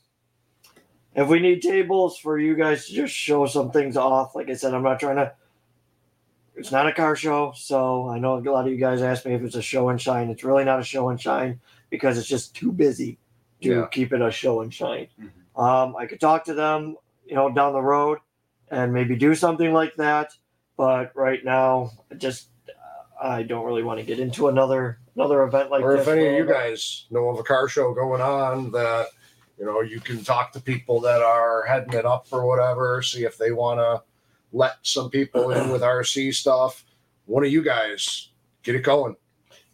if 1.14 1.28
we 1.28 1.40
need 1.40 1.62
tables 1.62 2.18
for 2.18 2.38
you 2.38 2.54
guys 2.54 2.86
to 2.86 2.92
just 2.94 3.14
show 3.14 3.46
some 3.46 3.70
things 3.70 3.96
off, 3.96 4.34
like 4.34 4.48
I 4.48 4.54
said, 4.54 4.74
I'm 4.74 4.82
not 4.82 5.00
trying 5.00 5.16
to. 5.16 5.32
It's 6.56 6.72
not 6.72 6.86
a 6.86 6.92
car 6.92 7.16
show, 7.16 7.52
so 7.56 8.08
I 8.08 8.18
know 8.18 8.36
a 8.38 8.40
lot 8.40 8.66
of 8.66 8.72
you 8.72 8.76
guys 8.76 9.00
asked 9.00 9.24
me 9.24 9.32
if 9.34 9.42
it's 9.42 9.54
a 9.56 9.62
show 9.62 9.88
and 9.88 10.00
shine. 10.00 10.28
It's 10.28 10.44
really 10.44 10.64
not 10.64 10.78
a 10.78 10.84
show 10.84 11.08
and 11.08 11.18
shine 11.18 11.58
because 11.88 12.18
it's 12.18 12.28
just 12.28 12.54
too 12.54 12.70
busy 12.70 13.18
to 13.62 13.68
Yeah. 13.68 13.86
keep 13.90 14.12
it 14.12 14.20
a 14.20 14.30
show 14.30 14.60
and 14.60 14.72
shine. 14.72 15.08
Mhm. 15.18 15.60
Um, 15.60 15.96
I 15.96 16.06
could 16.06 16.20
talk 16.20 16.44
to 16.44 16.54
them, 16.54 16.96
you 17.24 17.34
know, 17.34 17.50
down 17.50 17.72
the 17.72 17.80
road, 17.82 18.18
and 18.70 18.92
maybe 18.92 19.16
do 19.16 19.34
something 19.34 19.72
like 19.72 19.94
that. 19.96 20.32
But 20.76 21.14
right 21.16 21.42
now, 21.44 21.92
just 22.18 22.49
I 23.22 23.42
don't 23.42 23.64
really 23.64 23.82
want 23.82 24.00
to 24.00 24.06
get 24.06 24.18
into 24.18 24.48
another 24.48 24.98
another 25.14 25.42
event 25.42 25.70
like 25.70 25.82
or 25.82 25.96
this. 25.96 26.06
if 26.06 26.12
any 26.12 26.26
of 26.26 26.34
you 26.34 26.46
guys 26.46 27.06
know 27.10 27.28
of 27.28 27.38
a 27.38 27.42
car 27.42 27.68
show 27.68 27.92
going 27.92 28.22
on 28.22 28.70
that 28.72 29.08
you 29.58 29.66
know 29.66 29.80
you 29.82 30.00
can 30.00 30.24
talk 30.24 30.52
to 30.52 30.60
people 30.60 31.00
that 31.00 31.20
are 31.20 31.64
heading 31.66 31.92
it 31.92 32.06
up 32.06 32.26
or 32.30 32.46
whatever 32.46 33.02
see 33.02 33.24
if 33.24 33.36
they 33.36 33.52
want 33.52 33.78
to 33.78 34.02
let 34.52 34.76
some 34.82 35.10
people 35.10 35.50
in 35.50 35.68
with 35.70 35.82
rc 35.82 36.34
stuff 36.34 36.84
one 37.26 37.44
of 37.44 37.50
you 37.50 37.62
guys 37.62 38.30
get 38.62 38.74
it 38.74 38.82
going 38.82 39.14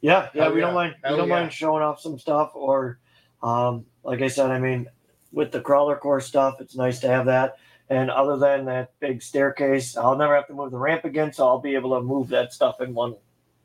Yeah, 0.01 0.29
yeah, 0.35 0.45
Hell 0.45 0.53
we 0.53 0.61
yeah. 0.61 0.67
don't 0.67 0.75
mind. 0.75 0.95
We 1.03 1.17
don't 1.17 1.29
yeah. 1.29 1.35
mind 1.35 1.53
showing 1.53 1.83
off 1.83 2.01
some 2.01 2.19
stuff, 2.19 2.53
or 2.55 2.99
um, 3.43 3.87
like 4.03 4.23
I 4.23 4.29
said, 4.29 4.51
I 4.51 4.59
mean, 4.59 4.89
with 5.33 5.53
the 5.53 5.61
crawler 5.61 5.97
core 5.97 6.21
stuff, 6.21 6.61
it's 6.61 6.77
nice 6.77 7.01
to 7.01 7.09
have 7.09 7.27
that. 7.27 7.57
And 7.89 8.11
other 8.11 8.37
than 8.37 8.65
that 8.67 8.93
big 9.01 9.23
staircase, 9.23 9.97
I'll 9.97 10.17
never 10.17 10.35
have 10.35 10.49
to 10.49 10.55
move 10.55 10.71
the 10.71 10.79
ramp 10.79 11.05
again, 11.05 11.33
so 11.33 11.47
I'll 11.47 11.61
be 11.61 11.75
able 11.75 11.95
to 11.97 12.03
move 12.03 12.29
that 12.29 12.53
stuff 12.53 12.81
in 12.81 12.95
one, 12.95 13.15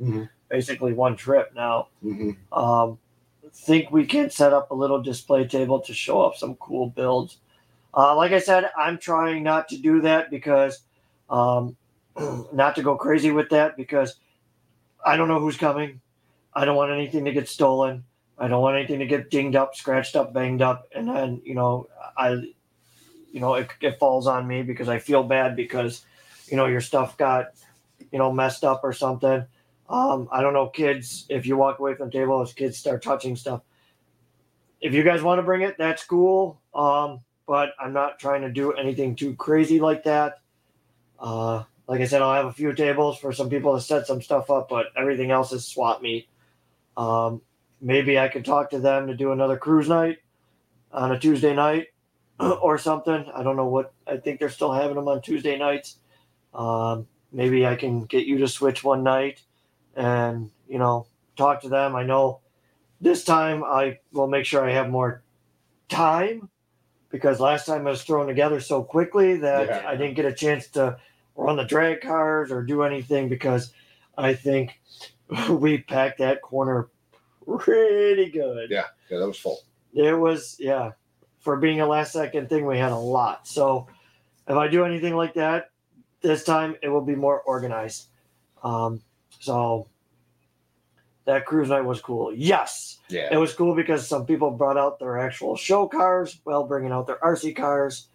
Mhm. 0.02 0.30
basically 0.50 0.94
one 0.94 1.16
trip 1.16 1.54
now. 1.56 1.88
Mhm. 2.04 2.36
Um, 2.52 2.98
think 3.54 3.92
we 3.92 4.06
can 4.06 4.30
set 4.30 4.54
up 4.54 4.72
a 4.72 4.76
little 4.76 5.02
display 5.02 5.48
table 5.48 5.80
to 5.82 5.94
show 5.94 6.20
off 6.20 6.38
some 6.38 6.56
cool 6.56 6.88
builds. 6.88 7.38
Uh, 7.94 8.16
like 8.16 8.32
I 8.32 8.40
said, 8.40 8.70
I'm 8.78 8.98
trying 8.98 9.44
not 9.44 9.68
to 9.70 9.78
do 9.78 10.02
that 10.02 10.30
because, 10.30 10.80
um, 11.30 11.76
not 12.54 12.76
to 12.76 12.84
go 12.84 12.96
crazy 12.96 13.32
with 13.32 13.50
that 13.50 13.78
because 13.78 14.16
I 15.06 15.18
don't 15.18 15.28
know 15.28 15.40
who's 15.40 15.58
coming. 15.58 16.02
I 16.54 16.66
don't 16.66 16.76
want 16.76 16.92
anything 16.92 17.26
to 17.26 17.32
get 17.32 17.48
stolen. 17.48 18.04
I 18.38 18.48
don't 18.48 18.62
want 18.62 18.78
anything 18.78 19.00
to 19.00 19.06
get 19.06 19.30
dinged 19.30 19.56
up, 19.56 19.76
scratched 19.76 20.16
up, 20.16 20.34
banged 20.34 20.62
up, 20.62 20.88
and 20.96 21.08
then 21.08 21.42
you 21.46 21.56
know 21.56 21.88
I, 22.18 22.32
you 23.32 23.40
know 23.40 23.56
it, 23.56 23.70
it 23.82 24.00
falls 24.00 24.28
on 24.28 24.48
me 24.48 24.64
because 24.64 24.90
I 24.90 25.00
feel 25.00 25.24
bad 25.24 25.56
because, 25.56 26.04
you 26.48 26.58
know 26.58 26.66
your 26.66 26.82
stuff 26.82 27.18
got, 27.18 27.52
you 28.12 28.20
know 28.20 28.32
messed 28.32 28.64
up 28.64 28.82
or 28.84 28.94
something. 28.94 29.46
Um, 29.92 30.30
I 30.32 30.42
don't 30.42 30.54
know, 30.54 30.68
kids. 30.68 31.26
If 31.28 31.46
you 31.46 31.58
walk 31.58 31.80
away 31.80 31.96
from 31.96 32.08
the 32.08 32.14
table, 32.14 32.42
as 32.42 32.54
kids 32.54 32.78
start 32.78 33.04
touching 33.04 33.36
stuff, 33.36 33.62
if 34.80 34.94
you 34.94 35.04
guys 35.04 35.22
want 35.22 35.40
to 35.40 35.44
bring 35.44 35.64
it, 35.64 35.78
that's 35.78 36.06
cool. 36.06 36.62
Um, 36.74 37.20
but 37.46 37.74
I'm 37.78 37.92
not 37.92 38.18
trying 38.18 38.42
to 38.44 38.50
do 38.50 38.72
anything 38.72 39.18
too 39.18 39.36
crazy 39.36 39.82
like 39.82 40.06
that. 40.06 40.40
Uh, 41.20 41.64
like 41.88 42.00
I 42.00 42.06
said, 42.06 42.22
I'll 42.22 42.34
have 42.34 42.46
a 42.46 42.54
few 42.54 42.72
tables 42.72 43.20
for 43.20 43.34
some 43.34 43.50
people 43.50 43.76
to 43.76 43.82
set 43.82 44.08
some 44.08 44.22
stuff 44.22 44.50
up, 44.50 44.70
but 44.70 44.88
everything 44.96 45.30
else 45.30 45.52
is 45.52 45.68
swap 45.68 46.02
meet. 46.02 46.30
Um, 46.96 47.42
maybe 47.82 48.18
I 48.18 48.30
could 48.30 48.46
talk 48.46 48.70
to 48.70 48.80
them 48.80 49.08
to 49.08 49.16
do 49.16 49.34
another 49.34 49.58
cruise 49.58 49.90
night 49.90 50.20
on 50.94 51.12
a 51.12 51.20
Tuesday 51.20 51.54
night 51.54 51.88
or 52.40 52.78
something. 52.78 53.26
I 53.36 53.44
don't 53.44 53.58
know 53.58 53.68
what. 53.68 53.94
I 54.08 54.16
think 54.16 54.40
they're 54.40 54.50
still 54.50 54.72
having 54.72 54.96
them 54.96 55.10
on 55.10 55.22
Tuesday 55.22 55.58
nights. 55.58 55.98
Um, 56.54 57.08
maybe 57.34 57.68
I 57.68 57.76
can 57.76 58.06
get 58.06 58.26
you 58.26 58.38
to 58.38 58.48
switch 58.48 58.86
one 58.86 59.04
night 59.04 59.42
and 59.96 60.50
you 60.68 60.80
know 60.80 61.08
talk 61.36 61.62
to 61.62 61.70
them. 61.70 61.96
I 61.96 62.04
know 62.04 62.40
this 63.00 63.24
time 63.24 63.64
I 63.64 64.00
will 64.12 64.28
make 64.28 64.46
sure 64.46 64.68
I 64.68 64.74
have 64.74 64.90
more 64.90 65.24
time 65.90 66.50
because 67.10 67.40
last 67.40 67.66
time 67.66 67.86
I 67.88 67.92
was 67.92 68.04
thrown 68.04 68.28
together 68.28 68.60
so 68.60 68.84
quickly 68.84 69.38
that 69.38 69.68
Yeah. 69.68 69.84
I 69.88 69.96
didn't 69.96 70.16
get 70.16 70.26
a 70.26 70.34
chance 70.34 70.68
to 70.70 70.98
run 71.36 71.58
the 71.58 71.64
drag 71.66 72.02
cars 72.02 72.52
or 72.52 72.64
do 72.64 72.84
anything 72.84 73.28
because 73.30 73.74
I 74.18 74.34
think 74.34 74.80
we 75.50 75.80
packed 75.80 76.20
that 76.20 76.42
corner 76.42 76.90
pretty 77.46 78.30
good. 78.30 78.70
Yeah. 78.70 78.86
yeah 79.10 79.18
that 79.20 79.28
was 79.28 79.38
full 79.38 79.60
It 79.94 80.18
was, 80.18 80.56
yeah, 80.60 80.92
for 81.40 81.58
being 81.58 81.82
a 81.82 81.88
last 81.88 82.14
second 82.14 82.50
thing, 82.50 82.66
we 82.66 82.78
had 82.78 82.92
a 82.92 82.98
lot. 82.98 83.48
So 83.48 83.88
if 84.48 84.56
I 84.56 84.68
do 84.68 84.86
anything 84.86 85.16
like 85.16 85.34
that 85.34 85.72
this 86.22 86.44
time, 86.44 86.76
it 86.82 86.90
will 86.90 87.04
be 87.04 87.16
more 87.16 87.42
organized. 87.42 88.08
Um, 88.64 89.02
so 89.42 89.88
that 91.26 91.46
cruise 91.46 91.70
night 91.70 91.82
was 91.84 92.00
cool. 92.00 92.34
Yes, 92.34 93.00
yeah 93.10 93.30
it 93.32 93.38
was 93.38 93.54
cool 93.54 93.76
because 93.76 94.08
some 94.08 94.26
people 94.26 94.52
brought 94.52 94.78
out 94.78 95.00
their 95.00 95.18
actual 95.18 95.58
show 95.58 95.88
cars 95.88 96.40
while 96.44 96.64
bringing 96.66 96.92
out 96.92 97.08
their 97.08 97.18
RC 97.18 97.56
cars. 97.56 98.08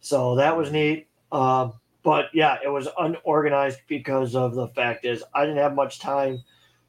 So 0.00 0.34
that 0.36 0.56
was 0.56 0.70
neat. 0.70 1.08
Um, 1.32 1.74
but 2.02 2.26
yeah, 2.32 2.58
it 2.64 2.68
was 2.68 2.88
unorganized 2.98 3.80
because 3.88 4.34
of 4.34 4.54
the 4.54 4.68
fact 4.68 5.04
is 5.04 5.24
I 5.34 5.42
didn't 5.44 5.58
have 5.58 5.74
much 5.74 5.98
time 5.98 6.42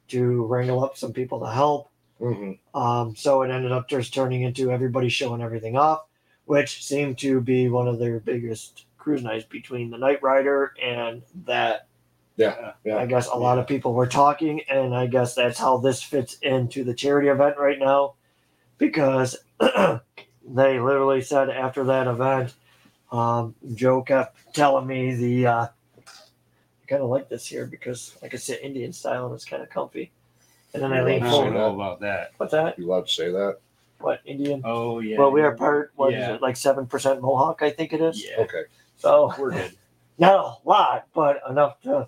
to 0.08 0.44
wrangle 0.46 0.84
up 0.84 0.96
some 0.96 1.12
people 1.12 1.40
to 1.40 1.50
help. 1.50 1.90
hmm 2.18 2.52
Um, 2.74 3.14
so 3.14 3.42
it 3.42 3.50
ended 3.50 3.72
up 3.72 3.88
just 3.88 4.12
turning 4.12 4.42
into 4.42 4.70
everybody 4.72 5.08
showing 5.08 5.42
everything 5.42 5.76
off, 5.76 6.06
which 6.46 6.84
seemed 6.84 7.18
to 7.18 7.40
be 7.40 7.68
one 7.68 7.86
of 7.86 7.98
their 7.98 8.18
biggest 8.20 8.86
cruise 8.96 9.22
nights 9.22 9.44
between 9.44 9.90
the 9.90 9.98
Knight 9.98 10.22
Rider 10.22 10.74
and 10.82 11.22
that. 11.44 11.86
Yeah, 12.38 12.74
yeah. 12.84 12.98
I 12.98 13.06
guess 13.06 13.28
a 13.28 13.36
lot 13.36 13.58
of 13.58 13.68
people 13.68 13.94
were 13.94 14.08
talking, 14.08 14.62
and 14.70 14.96
I 14.96 15.08
guess 15.08 15.34
that's 15.36 15.60
how 15.60 15.78
this 15.78 16.02
fits 16.02 16.36
into 16.42 16.84
the 16.84 16.94
charity 16.94 17.28
event 17.28 17.58
right 17.58 17.78
now, 17.78 18.14
because 18.78 19.36
they 19.60 20.00
literally 20.80 21.22
said 21.22 21.50
after 21.50 21.84
that 21.86 22.06
event, 22.08 22.54
um, 23.12 23.54
Joe 23.74 24.02
kept 24.02 24.54
telling 24.54 24.86
me 24.86 25.14
the. 25.14 25.46
Uh, 25.48 25.66
I 26.82 26.86
kind 26.88 27.02
of 27.02 27.10
like 27.10 27.28
this 27.28 27.46
here 27.46 27.66
because 27.66 28.16
I 28.22 28.28
could 28.28 28.40
sit 28.42 28.62
Indian 28.62 28.92
style 28.92 29.26
and 29.26 29.34
it's 29.34 29.44
kind 29.44 29.62
of 29.62 29.70
comfy. 29.70 30.12
And 30.74 30.82
then 30.82 30.92
I 30.92 30.98
Yeah, 30.98 31.04
lean 31.04 31.22
I 31.22 31.30
don't 31.30 31.32
forward. 31.32 31.54
know 31.54 31.74
about 31.74 32.00
that. 32.00 32.32
What's 32.38 32.52
that? 32.52 32.78
you 32.78 32.90
allowed 32.90 33.06
to 33.08 33.12
say 33.12 33.30
that 33.30 33.58
What 34.00 34.20
Indian? 34.24 34.62
Oh 34.64 35.00
yeah. 35.00 35.18
well, 35.18 35.30
we 35.32 35.42
are 35.42 35.52
part. 35.54 35.92
What 35.96 36.14
is 36.14 36.20
yeah. 36.20 36.34
it? 36.34 36.42
Like 36.42 36.56
seven 36.56 36.86
percent 36.86 37.22
Mohawk, 37.22 37.62
I 37.62 37.70
think 37.70 37.92
it 37.92 38.00
is. 38.00 38.24
Yeah. 38.24 38.42
okay 38.44 38.64
So 38.96 39.34
We're 39.38 39.52
good. 39.52 39.72
not 40.18 40.34
a 40.64 40.68
lot, 40.68 41.06
but 41.14 41.40
enough 41.48 41.80
to 41.82 42.06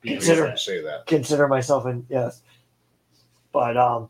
Be 0.00 0.12
Consider- 0.14 0.56
say 0.56 0.80
that 0.82 1.06
consider 1.06 1.46
myself 1.48 1.86
in. 1.86 2.06
Yes. 2.08 2.42
But 3.52 3.76
um. 3.76 4.08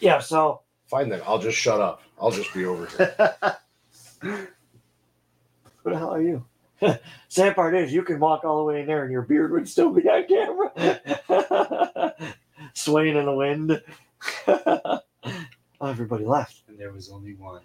Yeah. 0.00 0.20
So. 0.20 0.60
fine 0.86 1.08
then 1.08 1.20
i'll 1.26 1.38
just 1.38 1.56
shut 1.58 1.80
up 1.80 2.02
i'll 2.20 2.30
just 2.30 2.52
be 2.54 2.64
over 2.64 2.86
here 2.86 3.14
Who 5.84 5.90
the 5.90 5.98
hell 5.98 6.14
are 6.14 6.22
you? 6.22 6.44
Sad 7.28 7.54
part 7.54 7.74
is 7.74 7.92
you 7.92 8.02
can 8.02 8.18
walk 8.18 8.44
all 8.44 8.58
the 8.58 8.64
way 8.64 8.80
in 8.80 8.86
there 8.86 9.02
and 9.02 9.12
your 9.12 9.22
beard 9.22 9.52
would 9.52 9.68
still 9.68 9.90
be 9.92 10.02
on 10.08 10.26
camera. 10.26 12.12
Swaying 12.74 13.16
in 13.16 13.26
the 13.26 13.34
wind. 13.34 13.82
oh, 14.46 15.00
everybody 15.82 16.24
left. 16.24 16.62
And 16.68 16.78
there 16.78 16.90
was 16.92 17.10
only 17.10 17.34
one. 17.34 17.60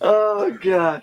oh 0.00 0.50
god. 0.60 1.02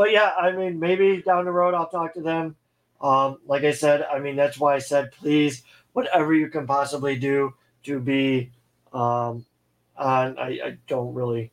But 0.00 0.12
yeah, 0.12 0.30
I 0.34 0.52
mean, 0.52 0.80
maybe 0.80 1.20
down 1.20 1.44
the 1.44 1.52
road 1.52 1.74
I'll 1.74 1.86
talk 1.86 2.14
to 2.14 2.22
them. 2.22 2.56
Um, 3.02 3.36
like 3.44 3.64
I 3.64 3.72
said, 3.72 4.02
I 4.10 4.18
mean 4.18 4.34
that's 4.34 4.58
why 4.58 4.74
I 4.74 4.78
said 4.78 5.12
please, 5.12 5.62
whatever 5.92 6.32
you 6.32 6.48
can 6.48 6.66
possibly 6.66 7.18
do 7.18 7.52
to 7.82 8.00
be 8.00 8.50
um, 8.94 9.44
on. 9.98 10.38
I, 10.38 10.58
I 10.64 10.78
don't 10.86 11.12
really 11.12 11.52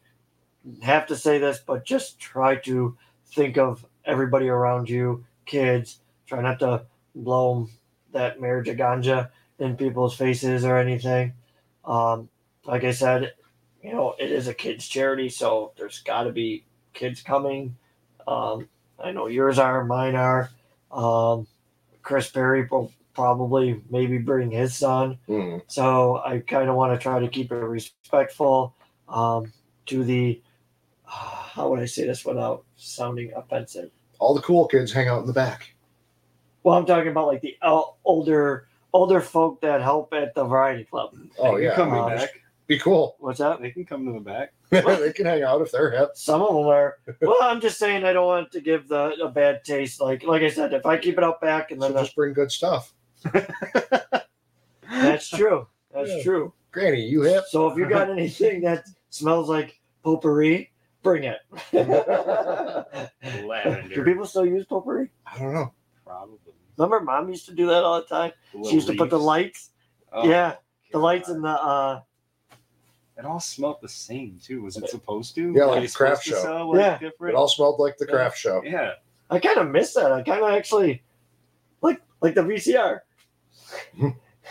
have 0.82 1.07
to 1.07 1.18
say 1.18 1.40
this, 1.40 1.60
but 1.60 1.84
just 1.84 2.19
try 2.19 2.56
to 2.56 2.98
think 3.26 3.57
of 3.57 3.86
everybody 4.06 4.48
around 4.48 4.90
you, 4.90 5.26
kids. 5.45 5.99
Try 6.26 6.41
not 6.41 6.60
to 6.60 6.86
blow 7.15 7.68
that 8.14 8.40
marriage 8.40 8.69
of 8.69 8.78
ganja 8.78 9.30
in 9.60 9.76
people's 9.76 10.15
faces 10.15 10.64
or 10.64 10.78
anything. 10.78 11.34
Um, 11.84 12.30
like 12.64 12.86
I 12.86 12.91
said, 12.91 13.34
you 13.84 13.91
know, 13.91 14.15
it 14.18 14.32
is 14.32 14.48
a 14.48 14.53
kids' 14.53 14.88
charity, 14.88 15.28
so 15.28 15.74
there's 15.78 15.99
got 15.99 16.24
to 16.24 16.32
be 16.32 16.64
kids 16.94 17.22
coming. 17.22 17.76
Um, 18.28 18.68
I 19.04 19.12
know 19.12 19.28
yours 19.28 19.58
are, 19.58 19.84
mine 19.86 20.16
are. 20.16 20.49
Um, 20.91 21.48
Chris 22.04 22.30
Perry 22.30 22.68
will 22.70 22.91
probably 23.14 23.82
maybe 23.90 24.18
bring 24.18 24.52
his 24.52 24.76
son. 24.76 25.18
Mhm. 25.28 25.62
So 25.68 26.18
I 26.18 26.40
kind 26.40 26.70
of 26.70 26.76
want 26.76 26.94
to 26.94 27.02
try 27.02 27.20
to 27.20 27.28
keep 27.28 27.52
it 27.52 27.56
respectful 27.56 28.76
um, 29.10 29.54
to 29.88 30.04
the. 30.04 30.41
how 31.06 31.70
would 31.70 31.80
I 31.80 31.86
say 31.86 32.06
this 32.06 32.26
without 32.26 32.66
sounding 32.76 33.32
offensive? 33.34 33.90
All 34.20 34.34
the 34.36 34.41
cool 34.41 34.68
kids 34.68 34.91
hang 34.91 35.08
out 35.08 35.22
in 35.22 35.28
the 35.28 35.34
back. 35.34 35.74
Well, 36.64 36.78
I'm 36.78 36.86
talking 36.86 37.10
about 37.10 37.28
like 37.28 37.41
the 37.41 37.58
el- 37.62 37.98
older 38.04 38.68
older 38.94 39.22
folk 39.22 39.62
that 39.62 39.82
help 39.82 40.14
at 40.14 40.36
the 40.36 40.44
variety 40.44 40.84
club. 40.84 41.16
Oh 41.40 41.56
yeah, 41.58 41.76
come 41.76 41.94
uh, 41.94 42.08
in 42.08 42.16
back. 42.16 42.41
Be 42.68 42.77
cool. 42.77 43.15
What's 43.19 43.39
that? 43.39 43.61
They 43.61 43.72
can 43.72 43.85
come 43.85 44.06
to 44.06 44.11
the 44.14 44.19
back. 44.19 44.53
they 44.69 45.14
can 45.14 45.26
hang 45.26 45.44
out 45.44 45.61
if 45.61 45.72
they're 45.72 45.89
hip. 45.91 46.11
Some 46.15 46.41
of 46.41 46.49
them 46.53 46.65
are. 46.68 46.98
Well, 47.22 47.38
I'm 47.41 47.61
just 47.61 47.80
saying 47.80 48.03
I 48.03 48.14
don't 48.14 48.26
want 48.27 48.52
to 48.52 48.61
give 48.61 48.88
the 48.89 49.14
a 49.23 49.30
bad 49.30 49.64
taste. 49.64 50.02
Like 50.02 50.23
like 50.23 50.41
I 50.41 50.49
said, 50.49 50.73
if 50.73 50.85
I 50.85 50.98
keep 50.98 51.18
it 51.18 51.23
out 51.23 51.39
back 51.41 51.72
and 51.72 51.81
So 51.81 51.88
then 51.88 51.95
the, 51.95 52.02
just 52.03 52.15
bring 52.15 52.34
good 52.34 52.52
stuff. 52.52 52.94
that's 54.89 55.27
true. 55.30 55.68
That's 55.94 56.10
Yeah. 56.10 56.23
true. 56.23 56.53
Granny, 56.72 57.02
you 57.06 57.22
hip? 57.22 57.45
So 57.49 57.72
if 57.72 57.77
you 57.77 57.88
got 57.88 58.10
anything 58.18 58.61
that 58.61 58.85
smells 59.10 59.49
like 59.49 59.80
potpourri, 60.03 60.69
bring 61.02 61.23
it. 61.23 61.39
Do 63.94 64.03
people 64.03 64.26
still 64.26 64.45
use 64.45 64.65
potpourri? 64.65 65.10
I 65.26 65.39
don't 65.39 65.53
know. 65.53 65.73
Probably. 66.06 66.38
Remember, 66.77 66.99
mom 66.99 67.30
used 67.30 67.45
to 67.48 67.53
do 67.56 67.65
that 67.68 67.84
all 67.84 68.02
the 68.02 68.07
time. 68.07 68.31
She 68.68 68.76
used 68.76 68.88
to 68.88 68.94
put 68.95 69.10
the 69.10 69.18
lights. 69.19 69.72
Oh, 70.11 70.27
yeah, 70.30 70.56
the 70.91 70.99
God. 70.99 71.03
lights 71.03 71.30
in 71.30 71.41
the. 71.41 71.49
uh 71.49 72.02
It 73.18 73.26
all 73.26 73.39
smelled 73.39 73.77
the 73.81 73.89
same 73.89 74.39
too. 74.44 74.61
Was 74.61 74.77
it 74.77 74.89
supposed 74.89 75.34
to? 75.35 75.52
Yeah, 75.53 75.61
Were 75.65 75.72
like 75.72 75.80
they 75.81 75.85
a 75.88 75.89
craft 75.89 76.23
show. 76.23 76.35
sell, 76.41 76.69
like, 76.72 76.80
Yeah. 76.80 76.98
different? 76.99 77.34
It 77.34 77.38
all 77.38 77.48
smelled 77.48 77.80
like 77.80 77.98
the 77.98 78.06
craft 78.06 78.38
show. 78.38 78.61
yeah. 78.64 78.94
I 79.30 79.39
kind 79.39 79.57
of 79.57 79.69
miss 79.69 79.94
that. 79.95 80.11
I 80.11 80.22
kind 80.23 80.44
of 80.44 80.52
actually 80.52 81.02
like 81.81 81.99
like 82.22 82.35
the 82.35 82.41
VCR. 82.44 82.99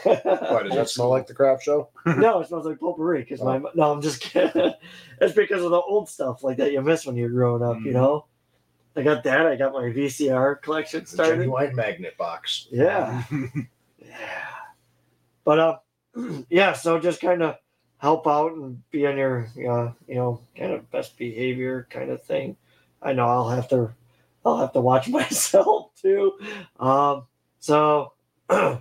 Why 0.02 0.62
does 0.62 0.74
that 0.74 0.88
smell 0.90 1.08
like 1.08 1.26
the 1.26 1.32
craft 1.34 1.62
show? 1.62 1.88
no, 2.06 2.40
it 2.40 2.48
smells 2.48 2.66
like 2.66 2.78
potpourri 2.78 3.20
because 3.20 3.40
my 3.42 3.60
no, 3.74 3.92
I'm 3.92 4.02
just 4.02 4.20
kidding. 4.20 4.72
it's 5.20 5.34
because 5.34 5.62
of 5.64 5.70
the 5.70 5.80
old 5.80 6.08
stuff 6.08 6.42
like 6.44 6.58
that 6.58 6.72
you 6.72 6.82
miss 6.82 7.06
when 7.06 7.16
you're 7.16 7.30
growing 7.30 7.62
up. 7.62 7.76
You 7.80 7.90
Mhm. 7.92 7.94
know, 7.94 8.26
I 8.96 9.02
got 9.02 9.24
that. 9.24 9.46
I 9.46 9.56
got 9.56 9.72
my 9.72 9.90
VCR 9.90 10.56
collection 10.60 11.00
The 11.00 11.06
started. 11.06 11.36
genuine 11.36 11.74
magnet 11.74 12.16
box. 12.18 12.68
Yeah, 12.70 13.22
yeah. 13.98 14.48
But 15.44 15.58
uh, 15.58 15.78
yeah. 16.50 16.72
So 16.74 16.98
just 16.98 17.20
kind 17.22 17.42
of 17.42 17.56
help 17.98 18.26
out 18.26 18.52
and 18.52 18.82
be 18.90 19.06
on 19.06 19.16
your 19.16 19.48
uh, 19.56 19.92
you 20.06 20.14
know 20.16 20.40
kind 20.56 20.72
of 20.72 20.90
best 20.90 21.16
behavior 21.16 21.86
kind 21.90 22.10
of 22.10 22.22
thing. 22.22 22.56
I 23.02 23.12
know 23.12 23.26
I'll 23.26 23.48
have 23.50 23.68
to 23.68 23.92
I'll 24.44 24.58
have 24.58 24.72
to 24.72 24.80
watch 24.80 25.08
myself 25.20 25.90
too. 26.00 26.38
Um, 26.78 27.24
so 27.58 28.12
I 28.50 28.78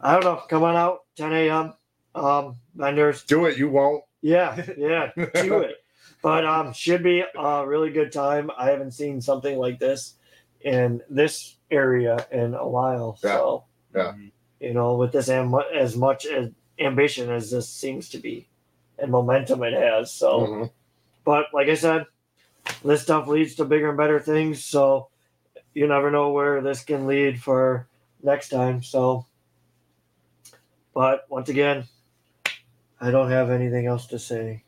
don't 0.00 0.24
know. 0.24 0.42
Come 0.48 0.62
on 0.64 0.76
out, 0.76 1.00
10 1.16 1.32
a.m. 1.32 1.74
Um, 2.14 2.56
vendors. 2.74 3.24
Do 3.24 3.46
it, 3.46 3.56
you 3.58 3.68
won't. 3.68 4.04
Yeah, 4.22 4.64
yeah, 4.76 5.10
do 5.34 5.58
it. 5.58 5.76
But 6.22 6.46
um, 6.46 6.72
should 6.72 7.02
be 7.02 7.22
a 7.36 7.66
really 7.66 7.90
good 7.90 8.12
time. 8.12 8.50
I 8.56 8.70
haven't 8.70 8.92
seen 8.92 9.20
something 9.20 9.58
like 9.58 9.78
this 9.78 10.14
in 10.62 11.02
this 11.10 11.56
area 11.70 12.26
in 12.30 12.54
a 12.54 12.66
while. 12.66 13.16
So 13.16 13.64
Yeah. 13.94 14.14
you 14.60 14.72
know, 14.72 14.94
with 14.96 15.12
this 15.12 15.28
am- 15.28 15.54
as 15.74 15.96
much 15.96 16.24
as 16.24 16.50
ambition 16.78 17.30
as 17.30 17.50
this 17.50 17.68
seems 17.68 18.08
to 18.10 18.18
be, 18.18 18.48
and 18.98 19.10
momentum 19.10 19.62
it 19.62 19.72
has. 19.74 20.12
So, 20.12 20.40
Mhm. 20.40 20.70
but 21.24 21.46
like 21.52 21.68
I 21.68 21.74
said, 21.74 22.06
this 22.84 23.02
stuff 23.02 23.26
leads 23.28 23.54
to 23.56 23.64
bigger 23.64 23.88
and 23.88 23.98
better 23.98 24.20
things. 24.20 24.64
So 24.64 25.08
you 25.74 25.86
never 25.86 26.10
know 26.10 26.32
where 26.32 26.60
this 26.60 26.84
can 26.84 27.06
lead 27.06 27.42
for 27.42 27.86
next 28.22 28.48
time. 28.48 28.82
So, 28.82 29.26
but 30.94 31.28
once 31.28 31.48
again, 31.48 31.84
I 33.00 33.10
don't 33.10 33.30
have 33.30 33.50
anything 33.50 33.86
else 33.86 34.06
to 34.08 34.18
say. 34.18 34.64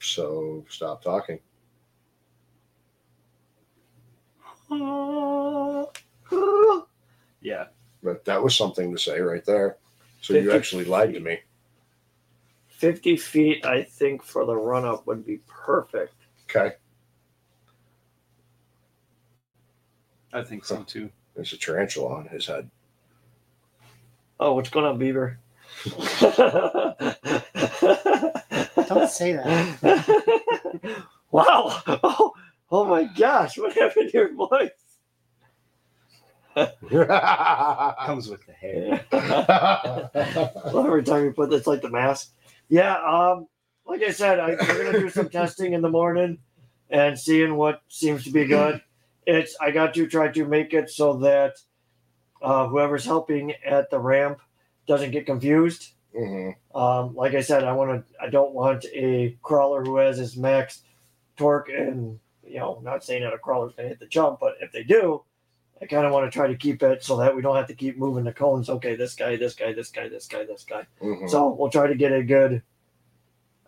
So 0.00 0.64
stop 0.68 1.02
talking. 1.02 1.40
Yeah. 7.44 7.66
But 8.04 8.24
that 8.26 8.42
was 8.42 8.56
something 8.56 8.92
to 8.92 8.98
say 8.98 9.20
right 9.20 9.44
there. 9.44 9.76
So 10.22 10.34
you 10.34 10.42
Fifty 10.42 10.56
actually 10.56 10.84
lied 10.84 11.12
to 11.14 11.20
me. 11.20 11.40
50 12.68 13.16
feet, 13.16 13.66
I 13.66 13.82
think, 13.82 14.22
for 14.22 14.44
the 14.44 14.56
run 14.56 14.84
up 14.84 15.06
would 15.06 15.26
be 15.26 15.40
perfect. 15.46 16.14
Okay. 16.44 16.76
I 20.32 20.42
think 20.42 20.64
so 20.64 20.82
too. 20.84 21.10
There's 21.34 21.52
a 21.52 21.58
tarantula 21.58 22.14
on 22.14 22.28
his 22.28 22.46
head. 22.46 22.70
Oh, 24.40 24.54
what's 24.54 24.70
going 24.70 24.86
on, 24.86 24.98
Beaver? 24.98 25.38
Don't 25.84 26.00
say 29.10 29.34
that. 29.34 31.04
wow. 31.30 31.80
Oh, 31.86 32.32
oh 32.70 32.84
my 32.84 33.04
gosh. 33.04 33.58
What 33.58 33.74
happened 33.74 34.10
to 34.10 34.18
your 34.18 34.34
voice? 34.34 34.70
Comes 36.56 38.28
with 38.28 38.44
the 38.46 38.52
hair. 38.52 39.04
Well, 39.12 40.80
every 40.86 41.02
time 41.02 41.24
you 41.24 41.32
put 41.32 41.50
this 41.50 41.66
like 41.66 41.82
the 41.82 41.90
mask. 41.90 42.32
Yeah, 42.68 42.96
um, 42.96 43.48
like 43.86 44.02
I 44.02 44.10
said, 44.10 44.38
I, 44.38 44.50
we're 44.50 44.84
gonna 44.84 45.00
do 45.00 45.10
some 45.10 45.28
testing 45.28 45.72
in 45.72 45.82
the 45.82 45.88
morning 45.90 46.38
and 46.90 47.18
seeing 47.18 47.56
what 47.56 47.82
seems 47.88 48.24
to 48.24 48.30
be 48.30 48.44
good. 48.44 48.80
It's 49.26 49.56
I 49.60 49.70
got 49.70 49.94
to 49.94 50.06
try 50.06 50.28
to 50.28 50.44
make 50.46 50.74
it 50.74 50.90
so 50.90 51.18
that 51.18 51.56
uh, 52.40 52.66
whoever's 52.68 53.04
helping 53.04 53.52
at 53.64 53.90
the 53.90 53.98
ramp 53.98 54.40
doesn't 54.86 55.10
get 55.12 55.26
confused. 55.26 55.92
Mhm. 56.14 56.54
Um, 56.74 57.14
like 57.14 57.34
I 57.34 57.40
said, 57.40 57.64
I 57.64 57.72
want 57.72 58.06
to. 58.06 58.22
I 58.22 58.28
don't 58.28 58.52
want 58.52 58.84
a 58.92 59.36
crawler 59.42 59.82
who 59.84 59.96
has 59.96 60.18
his 60.18 60.36
max 60.36 60.82
torque, 61.36 61.70
and 61.70 62.18
you 62.44 62.58
know, 62.58 62.80
not 62.82 63.04
saying 63.04 63.22
that 63.22 63.32
a 63.32 63.38
crawler's 63.38 63.74
gonna 63.74 63.88
hit 63.88 64.00
the 64.00 64.06
jump, 64.06 64.38
but 64.40 64.56
if 64.60 64.72
they 64.72 64.82
do, 64.82 65.22
I 65.82 65.86
kind 65.86 66.06
of 66.06 66.12
want 66.12 66.30
to 66.30 66.30
try 66.30 66.46
to 66.46 66.54
keep 66.54 66.82
it 66.84 67.02
so 67.02 67.16
that 67.16 67.34
we 67.34 67.42
don't 67.42 67.56
have 67.56 67.66
to 67.66 67.74
keep 67.74 67.98
moving 67.98 68.22
the 68.22 68.32
cones. 68.32 68.70
Okay, 68.70 68.94
this 68.94 69.14
guy, 69.16 69.34
this 69.36 69.54
guy, 69.54 69.72
this 69.72 69.90
guy, 69.90 70.08
this 70.08 70.28
guy, 70.28 70.44
this 70.44 70.62
guy. 70.64 70.86
Mhm. 71.02 71.28
So 71.28 71.48
we'll 71.48 71.70
try 71.70 71.88
to 71.88 71.96
get 71.96 72.12
a 72.12 72.22
good. 72.22 72.62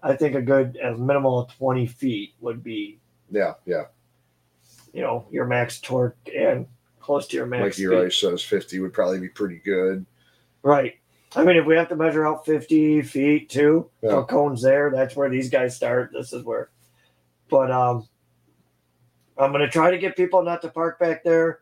I 0.01 0.15
think 0.15 0.37
a 0.37 0.43
good, 0.43 0.77
as 0.77 0.99
minimal 0.99 1.41
of 1.41 1.53
twenty 1.57 1.87
feet 1.87 2.35
would 2.41 2.63
be, 2.63 3.01
Yeah, 3.31 3.55
yeah. 3.67 3.87
you 4.93 5.03
know, 5.03 5.27
your 5.33 5.47
max 5.47 5.81
torque 5.81 6.17
and 6.37 6.67
close 7.01 7.27
to 7.29 7.37
your 7.37 7.47
max. 7.47 7.81
Like 7.81 8.07
ice 8.07 8.19
says 8.21 8.43
50 8.43 8.79
would 8.81 8.93
probably 8.93 9.19
be 9.19 9.29
pretty 9.31 9.59
good. 9.59 10.07
Right. 10.63 10.95
I 11.37 11.43
mean, 11.45 11.57
if 11.57 11.67
we 11.67 11.75
have 11.75 11.89
to 11.89 11.97
measure 11.97 12.27
out 12.27 12.47
50 12.47 13.03
feet 13.03 13.49
too, 13.51 13.91
Yeah. 14.03 14.11
for 14.11 14.25
cones 14.27 14.63
there, 14.63 14.91
that's 14.91 15.17
where 15.17 15.29
these 15.29 15.51
guys 15.51 15.75
start. 15.75 16.13
This 16.13 16.33
is 16.33 16.45
where. 16.45 16.71
But 17.49 17.71
um, 17.73 18.07
I'm 19.37 19.51
going 19.53 19.63
to 19.65 19.69
try 19.71 19.91
to 19.91 19.99
get 19.99 20.17
people 20.17 20.43
not 20.43 20.63
to 20.63 20.69
park 20.69 20.99
back 20.99 21.25
there. 21.25 21.61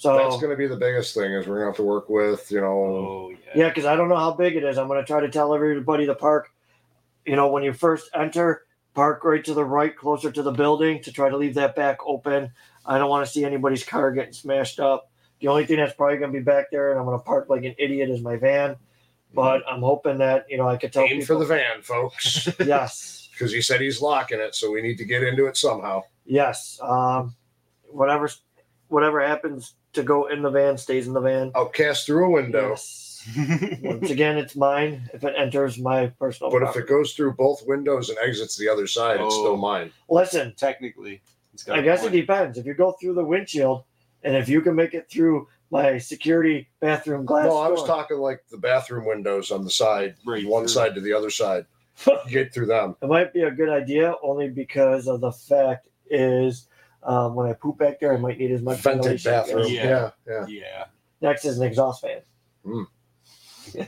So, 0.00 0.16
That's 0.16 0.36
going 0.36 0.48
to 0.48 0.56
be 0.56 0.66
the 0.66 0.78
biggest 0.78 1.14
thing 1.14 1.30
is 1.34 1.46
we're 1.46 1.56
going 1.56 1.66
to 1.66 1.72
have 1.72 1.76
to 1.76 1.82
work 1.82 2.08
with, 2.08 2.50
you 2.50 2.58
know, 2.58 2.66
Oh 2.68 3.30
yeah. 3.32 3.36
yeah, 3.54 3.68
because 3.68 3.84
I 3.84 3.96
don't 3.96 4.08
know 4.08 4.16
how 4.16 4.32
big 4.32 4.56
it 4.56 4.64
is. 4.64 4.78
I'm 4.78 4.88
going 4.88 4.98
to 4.98 5.06
try 5.06 5.20
to 5.20 5.28
tell 5.28 5.54
everybody 5.54 6.06
the 6.06 6.14
park, 6.14 6.54
you 7.26 7.36
know, 7.36 7.48
when 7.48 7.62
you 7.62 7.74
first 7.74 8.08
enter, 8.14 8.62
park 8.94 9.22
right 9.24 9.44
to 9.44 9.52
the 9.52 9.62
right, 9.62 9.94
closer 9.94 10.32
to 10.32 10.42
the 10.42 10.52
building 10.52 11.02
to 11.02 11.12
try 11.12 11.28
to 11.28 11.36
leave 11.36 11.52
that 11.56 11.76
back 11.76 11.98
open. 12.06 12.50
I 12.86 12.96
don't 12.96 13.10
want 13.10 13.26
to 13.26 13.30
see 13.30 13.44
anybody's 13.44 13.84
car 13.84 14.10
getting 14.12 14.32
smashed 14.32 14.80
up. 14.80 15.10
The 15.40 15.48
only 15.48 15.66
thing 15.66 15.76
that's 15.76 15.92
probably 15.92 16.16
going 16.16 16.32
to 16.32 16.38
be 16.38 16.42
back 16.42 16.70
there, 16.70 16.92
and 16.92 16.98
I'm 16.98 17.04
going 17.04 17.18
to 17.18 17.22
park 17.22 17.50
like 17.50 17.64
an 17.64 17.74
idiot, 17.76 18.08
is 18.08 18.22
my 18.22 18.36
van. 18.36 18.76
But 19.34 19.62
I'm 19.68 19.82
hoping 19.82 20.16
that 20.16 20.46
you 20.48 20.56
know 20.56 20.66
I 20.66 20.78
could 20.78 20.94
tell 20.94 21.02
aim 21.02 21.20
people. 21.20 21.26
for 21.26 21.38
the 21.40 21.44
van, 21.44 21.82
folks. 21.82 22.48
yes, 22.64 23.28
Because 23.32 23.52
he 23.52 23.60
said 23.60 23.82
he's 23.82 24.00
locking 24.00 24.40
it, 24.40 24.54
so 24.54 24.70
we 24.70 24.80
need 24.80 24.96
to 24.96 25.04
get 25.04 25.22
into 25.22 25.44
it 25.44 25.58
somehow. 25.58 26.04
yes. 26.24 26.80
Um, 26.82 27.36
whatever, 27.90 28.30
whatever 28.88 29.20
happens 29.20 29.74
to 29.92 30.02
go 30.02 30.26
in 30.26 30.42
the 30.42 30.50
van 30.50 30.78
stays 30.78 31.06
in 31.06 31.12
the 31.12 31.20
van. 31.20 31.50
I'll 31.54 31.66
cast 31.68 32.06
through 32.06 32.26
a 32.26 32.30
window. 32.30 32.70
Yes. 32.70 33.06
Once 33.82 34.10
again, 34.10 34.38
it's 34.38 34.56
mine. 34.56 35.08
If 35.12 35.24
it 35.24 35.34
enters 35.36 35.78
my 35.78 36.06
personal 36.18 36.50
But 36.50 36.62
if 36.62 36.76
it 36.76 36.88
goes 36.88 37.12
through 37.12 37.34
both 37.34 37.62
windows 37.66 38.08
and 38.08 38.18
exits 38.18 38.56
the 38.56 38.68
other 38.68 38.86
side, 38.86 39.16
it's 39.20 39.34
Oh. 39.34 39.40
still 39.42 39.56
mine. 39.56 39.92
Listen, 40.08 40.54
Technically. 40.56 41.20
It's 41.52 41.62
got 41.64 41.76
I 41.78 41.80
a 41.80 41.84
guess 41.84 41.98
it 42.00 42.02
point. 42.02 42.12
depends. 42.14 42.58
If 42.58 42.64
you 42.64 42.74
go 42.74 42.92
through 42.92 43.14
the 43.14 43.24
windshield, 43.24 43.84
and 44.22 44.36
if 44.36 44.48
you 44.48 44.60
can 44.62 44.74
make 44.74 44.94
it 44.94 45.10
through 45.10 45.48
my 45.70 45.98
security 45.98 46.68
bathroom 46.80 47.24
glass. 47.26 47.46
No, 47.46 47.58
I 47.58 47.68
was 47.68 47.80
door- 47.80 47.88
talking 47.88 48.18
like 48.18 48.42
the 48.50 48.56
bathroom 48.56 49.04
windows 49.04 49.50
on 49.50 49.64
the 49.64 49.70
side, 49.70 50.14
Right 50.24 50.46
one 50.46 50.62
through. 50.62 50.68
side 50.68 50.94
to 50.94 51.00
the 51.00 51.12
other 51.12 51.30
side. 51.30 51.66
You 52.06 52.16
get 52.30 52.54
through 52.54 52.66
them. 52.66 52.96
It 53.02 53.08
might 53.08 53.32
be 53.34 53.42
a 53.42 53.50
good 53.50 53.68
idea 53.68 54.14
only 54.22 54.48
because 54.48 55.06
of 55.06 55.20
the 55.20 55.32
fact 55.32 55.88
is 56.08 56.66
um, 57.02 57.34
when 57.34 57.46
I 57.48 57.52
poop 57.54 57.78
back 57.78 58.00
there, 58.00 58.12
I 58.12 58.16
might 58.18 58.38
need 58.38 58.50
as 58.52 58.62
much 58.62 58.78
Vented 58.80 59.20
ventilation. 59.20 59.32
bathroom. 59.32 59.72
Yeah. 59.72 59.84
Yeah, 59.84 60.10
yeah. 60.28 60.46
Yeah. 60.46 60.84
Next 61.20 61.44
is 61.44 61.58
an 61.58 61.66
exhaust 61.66 62.02
fan. 62.02 62.20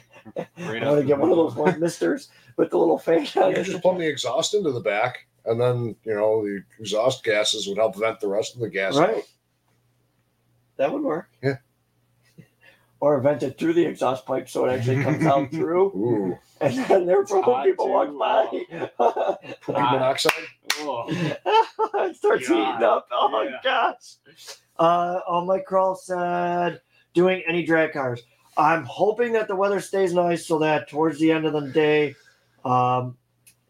Right 0.57 0.83
I 0.83 0.89
want 0.89 1.01
to 1.01 1.07
get 1.07 1.19
one 1.19 1.31
of 1.31 1.37
those 1.37 1.57
one 1.57 1.81
misters 1.81 2.29
with 2.57 2.71
the 2.71 2.79
little 2.79 2.99
fan 2.99 3.27
on 3.37 3.51
You 3.51 3.57
it. 3.57 3.65
just 3.65 3.83
plumb 3.83 3.99
the 3.99 4.07
exhaust 4.07 4.55
into 4.55 4.71
the 4.71 4.81
back, 4.81 5.27
and 5.45 5.61
then 5.61 5.97
you 6.05 6.15
know 6.15 6.45
the 6.45 6.63
exhaust 6.79 7.25
gases 7.25 7.67
would 7.67 7.77
help 7.79 7.97
vent 7.97 8.21
the 8.21 8.29
rest 8.29 8.55
of 8.55 8.61
the 8.61 8.69
gas. 8.71 8.97
Right. 8.97 9.25
That 10.77 10.93
would 10.93 11.03
work. 11.03 11.29
Yeah. 11.43 11.57
Or 13.03 13.19
vent 13.21 13.43
it 13.43 13.59
through 13.59 13.73
the 13.73 13.85
exhaust 13.85 14.25
pipe 14.27 14.49
so 14.49 14.65
it 14.67 14.79
actually 14.79 15.03
comes 15.03 15.27
out 15.27 15.51
through, 15.51 15.87
Ooh, 15.89 16.39
and 16.61 16.73
then 16.87 17.05
therefore 17.05 17.39
when 17.43 17.57
hot, 17.57 17.65
people 17.65 17.87
too. 17.87 17.91
walk 17.91 18.17
by, 18.17 18.47
poopy 19.61 19.81
Ah. 19.81 19.93
monoxide. 19.93 20.33
Oh, 20.79 21.07
it 21.09 22.15
starts 22.17 22.49
God. 22.49 22.55
heating 22.75 22.89
up. 22.89 23.09
Oh 23.11 23.43
Yeah. 23.43 23.57
gosh. 23.65 24.15
Uh, 24.79 25.19
oh, 25.27 25.45
Mike 25.45 25.65
Kroll 25.67 25.97
said, 25.97 26.81
doing 27.13 27.43
any 27.49 27.65
drag 27.67 27.93
cars. 27.93 28.23
I'm 28.57 28.85
hoping 28.85 29.33
that 29.33 29.49
the 29.49 29.57
weather 29.57 29.81
stays 29.81 30.15
nice 30.15 30.47
so 30.47 30.61
that 30.61 30.89
towards 30.89 31.19
the 31.19 31.33
end 31.33 31.45
of 31.45 31.55
the 31.55 31.73
day, 31.73 32.15
um, 32.65 33.17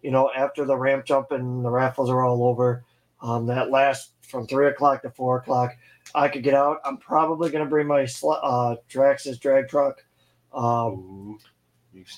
you 0.03 0.11
know, 0.11 0.31
after 0.37 0.67
the 0.67 0.77
ramp 0.77 1.07
jump 1.07 1.31
and 1.33 1.65
the 1.65 1.71
raffles 1.71 2.11
are 2.11 2.23
all 2.23 2.45
over, 2.45 2.85
um, 3.23 3.47
that 3.47 3.71
last 3.71 4.11
from 4.21 4.47
three 4.47 4.67
o'clock 4.69 5.01
to 5.03 5.11
four 5.11 5.39
o'clock, 5.39 5.75
I 6.15 6.29
could 6.29 6.43
get 6.43 6.55
out. 6.55 6.81
I'm 6.85 6.97
probably 6.99 7.51
going 7.51 7.65
to 7.65 7.71
bring 7.71 7.87
my 7.87 8.05
sl- 8.05 8.33
uh, 8.33 8.77
Traxxas 8.91 9.41
drag 9.41 9.69
truck. 9.69 10.05
Um, 10.53 10.93
Ooh. 10.93 11.39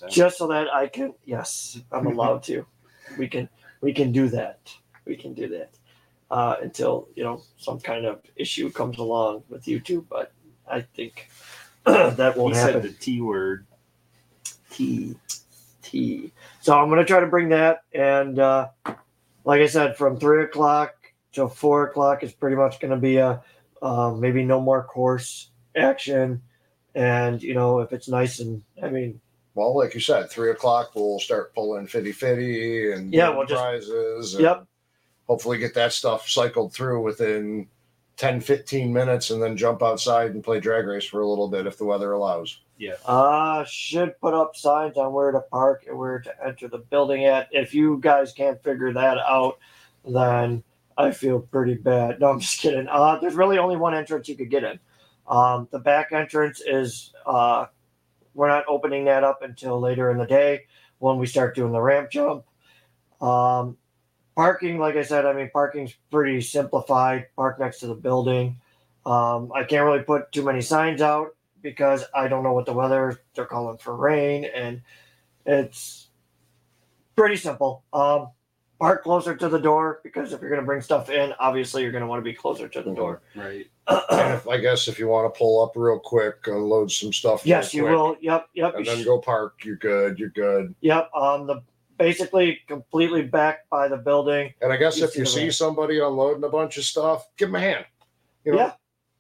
Just 0.09 0.39
so 0.39 0.47
that 0.49 0.73
I 0.73 0.87
can. 0.87 1.15
Yes, 1.25 1.81
I'm 1.91 2.07
allowed 2.15 2.43
to. 2.45 2.67
We 3.19 3.29
can 3.29 3.49
we 3.81 3.93
can 3.93 4.13
do 4.13 4.29
that. 4.29 4.73
We 5.05 5.17
can 5.17 5.35
do 5.35 5.49
that 5.49 5.71
uh, 6.31 6.57
until 6.63 7.09
you 7.15 7.25
know 7.25 7.43
some 7.57 7.81
kind 7.81 8.07
of 8.07 8.21
issue 8.37 8.71
comes 8.71 8.99
along 8.99 9.43
with 9.49 9.65
YouTube. 9.65 10.07
But 10.09 10.33
I 10.69 10.81
think 10.81 11.29
that 11.85 12.35
he 12.35 12.41
won't 12.41 12.55
said 12.55 12.75
happen. 12.75 12.83
the 12.83 12.97
T 12.97 13.21
word. 13.21 13.67
T 14.71 15.17
T. 15.83 16.33
So 16.61 16.79
I'm 16.79 16.89
gonna 16.89 17.05
try 17.05 17.21
to 17.21 17.27
bring 17.27 17.49
that, 17.51 17.83
and 17.93 18.39
uh, 18.39 18.69
like 19.45 19.61
I 19.61 19.67
said, 19.67 19.97
from 19.97 20.19
three 20.19 20.45
o'clock 20.45 20.95
till 21.33 21.49
four 21.49 21.89
o'clock 21.89 22.23
is 22.23 22.33
pretty 22.33 22.57
much 22.57 22.81
gonna 22.81 22.97
be 22.97 23.17
a 23.17 23.43
uh, 23.83 24.11
maybe 24.11 24.45
no 24.45 24.61
more 24.61 24.85
course 24.85 25.51
action. 25.77 26.43
And 26.95 27.43
you 27.43 27.55
know, 27.55 27.81
if 27.81 27.93
it's 27.93 28.09
nice 28.09 28.41
and 28.41 28.63
I 28.83 28.89
mean, 28.89 29.21
Well, 29.55 29.77
like 29.77 29.95
you 29.95 30.01
said, 30.01 30.31
three 30.31 30.51
o'clock 30.51 30.93
we'll 30.95 31.19
start 31.19 31.55
pulling 31.55 31.87
fitty 31.87 32.13
fitty 32.13 32.93
and 32.93 33.13
Yeah, 33.13 33.31
we'll 33.31 33.47
just- 33.47 33.61
prizes. 33.61 34.35
and 34.35 34.43
Yep. 34.45 34.67
Hopefully, 35.27 35.57
get 35.59 35.73
that 35.75 35.93
stuff 35.95 36.29
cycled 36.29 36.75
through 36.75 37.03
within 37.03 37.67
10, 38.19 38.41
15 38.43 38.93
minutes, 38.93 39.31
and 39.31 39.43
then 39.43 39.57
jump 39.57 39.83
outside 39.83 40.33
and 40.33 40.45
play 40.45 40.61
drag 40.61 40.87
race 40.87 41.07
for 41.07 41.23
a 41.23 41.27
little 41.27 41.49
bit 41.49 41.67
if 41.67 41.79
the 41.79 41.85
weather 41.87 42.13
allows. 42.13 42.61
Yeah. 42.77 42.93
Uh, 43.07 43.65
should 43.65 44.21
put 44.21 44.35
up 44.35 44.55
signs 44.55 44.99
on 44.99 45.13
where 45.15 45.33
to 45.33 45.41
park 45.41 45.87
and 45.89 45.97
where 45.99 46.21
to 46.21 46.47
enter 46.47 46.69
the 46.69 46.79
building 46.79 47.25
at. 47.25 47.49
If 47.53 47.73
you 47.75 47.99
guys 48.03 48.33
can't 48.35 48.63
figure 48.63 48.93
that 48.93 49.17
out, 49.19 49.59
then 50.05 50.63
I 50.97 51.11
feel 51.11 51.41
pretty 51.41 51.75
bad. 51.75 52.21
No, 52.21 52.29
I'm 52.31 52.41
just 52.41 52.61
kidding. 52.61 52.89
Uh, 52.89 53.19
there's 53.21 53.35
really 53.35 53.59
only 53.59 53.77
one 53.77 53.95
entrance 53.95 54.29
you 54.29 54.37
could 54.37 54.51
get 54.51 54.65
in. 54.65 54.79
Um, 55.27 55.69
the 55.71 55.79
back 55.79 56.13
entrance 56.13 56.61
is, 56.65 57.13
uh, 57.27 57.67
we're 58.35 58.49
not 58.49 58.65
opening 58.69 59.05
that 59.07 59.25
up 59.25 59.43
until 59.43 59.81
later 59.81 60.11
in 60.11 60.19
the 60.19 60.27
day 60.27 60.67
when 60.99 61.19
we 61.19 61.27
start 61.27 61.55
doing 61.55 61.73
the 61.73 61.81
ramp 61.81 62.11
jump. 62.11 62.45
Um, 63.21 63.77
parking, 64.37 64.79
like 64.79 64.97
I 64.97 65.03
said, 65.03 65.25
I 65.27 65.33
mean, 65.33 65.51
parking's 65.53 65.95
pretty 66.11 66.41
simplified. 66.41 67.27
Park 67.37 67.59
next 67.59 67.81
to 67.81 67.87
the 67.87 67.95
building. 67.95 68.61
Um, 69.07 69.53
I 69.55 69.65
can't 69.65 69.85
really 69.85 70.03
put 70.03 70.33
too 70.33 70.43
many 70.43 70.61
signs 70.61 71.01
out 71.01 71.37
because 71.63 72.05
I 72.15 72.29
don't 72.29 72.43
know 72.43 72.53
what 72.53 72.67
the 72.67 72.73
weather 72.73 73.21
they're 73.35 73.47
calling 73.47 73.79
for 73.79 73.97
rain 73.97 74.45
and 74.45 74.83
it's 75.47 76.09
pretty 77.17 77.37
simple. 77.37 77.85
Um, 77.93 78.29
park 78.85 79.03
closer 79.03 79.35
to 79.37 79.49
the 79.49 79.59
door 79.59 80.01
because 80.05 80.33
if 80.33 80.41
you're 80.41 80.51
going 80.51 80.61
to 80.61 80.67
bring 80.67 80.81
stuff 80.81 81.11
in, 81.11 81.33
obviously 81.39 81.83
you're 81.83 81.93
going 81.93 82.03
to 82.03 82.07
want 82.07 82.21
to 82.21 82.25
be 82.25 82.35
closer 82.35 82.69
to 82.69 82.83
the 82.83 82.95
door. 82.95 83.23
Right. 83.35 83.67
And 84.11 84.35
if, 84.35 84.49
I 84.49 84.57
guess 84.59 84.89
if 84.89 84.99
you 84.99 85.09
want 85.09 85.33
to 85.33 85.39
pull 85.39 85.63
up 85.63 85.73
real 85.77 85.99
quick, 85.99 86.47
unload 86.47 86.91
some 86.91 87.13
stuff. 87.13 87.45
yes, 87.45 87.75
you 87.75 87.83
quick, 87.83 87.93
will. 87.95 88.17
Yep, 88.21 88.49
yep, 88.55 88.75
And 88.77 88.87
you 88.87 88.93
then 88.93 89.03
sh- 89.03 89.07
go 89.07 89.19
park. 89.21 89.63
You're 89.65 89.77
good. 89.77 90.19
You're 90.19 90.31
good. 90.31 90.75
yep. 90.81 91.11
Um, 91.15 91.47
the 91.47 91.63
basically 91.99 92.61
completely 92.67 93.23
back 93.23 93.69
by 93.71 93.89
the 93.89 93.97
building. 93.97 94.53
And 94.63 94.73
I 94.73 94.77
guess 94.77 94.99
You 94.99 95.05
if 95.05 95.11
see 95.13 95.19
you 95.21 95.27
see 95.27 95.41
ramp. 95.43 95.53
somebody 95.55 95.99
unloading 96.01 96.45
a 96.45 96.49
bunch 96.49 96.77
of 96.79 96.85
stuff, 96.85 97.27
give 97.37 97.49
them 97.49 97.57
a 97.57 97.61
hand. 97.61 97.85
You 98.45 98.53
know, 98.53 98.59
Yeah. 98.59 98.73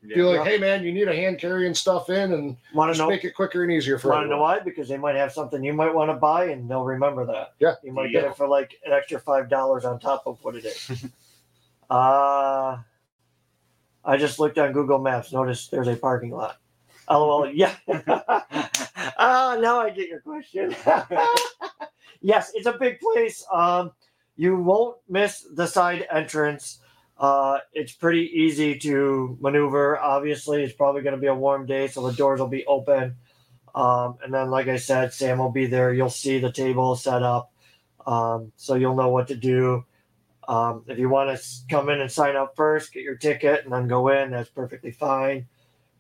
Be 0.09 0.23
like, 0.23 0.47
hey 0.47 0.59
man, 0.59 0.83
you 0.85 0.93
need 0.93 1.09
a 1.09 1.15
hand 1.15 1.39
carrying 1.39 1.75
stuff 1.75 2.11
in, 2.11 2.33
and 2.33 2.57
Want 2.75 2.93
to 2.93 2.99
know? 2.99 3.09
make 3.09 3.25
it 3.25 3.31
quicker 3.33 3.63
and 3.63 3.73
easier 3.73 3.99
for 3.99 4.09
you. 4.09 4.13
Want 4.13 4.25
to 4.27 4.31
know 4.31 4.41
why? 4.43 4.59
Because 4.61 4.89
they 4.89 4.99
might 4.99 5.15
have 5.17 5.33
something 5.33 5.63
you 5.63 5.73
might 5.73 5.95
want 5.95 6.11
to 6.11 6.15
buy, 6.15 6.47
and 6.47 6.71
they'll 6.71 6.85
remember 6.85 7.25
that. 7.27 7.55
Yeah. 7.59 7.75
You 7.83 7.93
might 7.93 8.11
get 8.13 8.25
it 8.25 8.37
for 8.37 8.47
like 8.49 8.75
an 8.85 8.93
extra 8.93 9.19
five 9.21 9.49
dollars 9.49 9.85
on 9.85 9.99
top 9.99 10.25
of 10.27 10.39
what 10.43 10.57
it 10.57 10.65
is. 10.65 11.07
uh 11.91 12.79
I 14.07 14.17
just 14.19 14.39
looked 14.39 14.59
on 14.59 14.73
Google 14.73 14.99
Maps. 14.99 15.33
Noticed 15.33 15.71
there's 15.71 15.89
a 15.89 15.97
parking 15.97 16.31
lot. 16.31 16.59
LOL. 17.11 17.49
Yeah. 17.55 17.75
Ah, 19.17 19.57
now 19.61 19.79
I 19.81 19.91
get 19.91 20.09
your 20.09 20.21
question. 20.21 20.75
yes, 22.21 22.51
it's 22.55 22.67
a 22.67 22.73
big 22.73 22.99
place. 23.01 23.45
Um, 23.53 23.93
you 24.37 24.57
won't 24.57 24.97
miss 25.09 25.47
the 25.55 25.67
side 25.67 26.07
entrance. 26.11 26.81
Uh, 27.16 27.59
it's 27.73 27.93
pretty 27.93 28.31
easy 28.35 28.78
to 28.81 29.39
maneuver. 29.41 29.99
Obviously, 29.99 30.62
it's 30.65 30.74
probably 30.74 31.03
going 31.03 31.15
to 31.15 31.20
be 31.20 31.28
a 31.28 31.35
warm 31.35 31.66
day, 31.66 31.86
so 31.89 32.07
the 32.07 32.12
doors 32.12 32.41
will 32.41 32.49
be 32.49 32.66
open. 32.66 33.16
Um, 33.74 34.19
and 34.23 34.32
then, 34.32 34.51
like 34.51 34.69
I 34.69 34.77
said, 34.77 35.12
Sam 35.12 35.39
will 35.39 35.51
be 35.51 35.66
there. 35.66 35.93
You'll 35.93 36.11
see 36.11 36.39
the 36.39 36.53
table 36.53 36.97
set 36.97 37.23
up, 37.23 37.53
um, 38.07 38.53
so 38.57 38.74
you'll 38.74 38.97
know 38.97 39.09
what 39.09 39.28
to 39.28 39.36
do. 39.36 39.85
Um, 40.47 40.85
if 40.89 40.99
you 40.99 41.09
want 41.09 41.36
to 41.36 41.45
come 41.70 41.89
in 41.89 42.01
and 42.01 42.11
sign 42.11 42.36
up 42.36 42.55
first, 42.57 42.93
get 42.93 43.03
your 43.03 43.16
ticket, 43.16 43.65
and 43.65 43.73
then 43.73 43.89
go 43.89 44.09
in, 44.09 44.31
that's 44.31 44.51
perfectly 44.51 44.91
fine. 44.91 45.47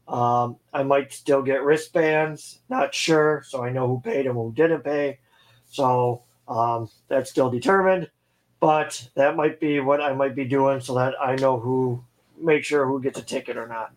Um, 0.06 0.56
I 0.72 0.82
might 0.82 1.12
still 1.12 1.42
get 1.42 1.62
wristbands, 1.62 2.60
not 2.68 2.94
sure, 2.94 3.42
so 3.46 3.64
I 3.64 3.70
know 3.70 3.88
who 3.88 4.00
paid 4.00 4.26
and 4.26 4.34
who 4.34 4.52
didn't 4.54 4.82
pay. 4.84 5.18
So 5.66 6.24
um, 6.46 6.90
that's 7.08 7.30
still 7.30 7.50
determined, 7.50 8.10
but 8.64 9.10
that 9.14 9.36
might 9.36 9.60
be 9.60 9.78
what 9.80 10.00
I 10.00 10.14
might 10.14 10.34
be 10.34 10.46
doing 10.46 10.80
so 10.80 10.94
that 10.94 11.12
I 11.20 11.36
know 11.36 11.60
who, 11.60 12.02
make 12.40 12.64
sure 12.64 12.86
who 12.86 12.98
gets 12.98 13.18
a 13.18 13.22
ticket 13.22 13.58
or 13.58 13.66
not 13.66 13.92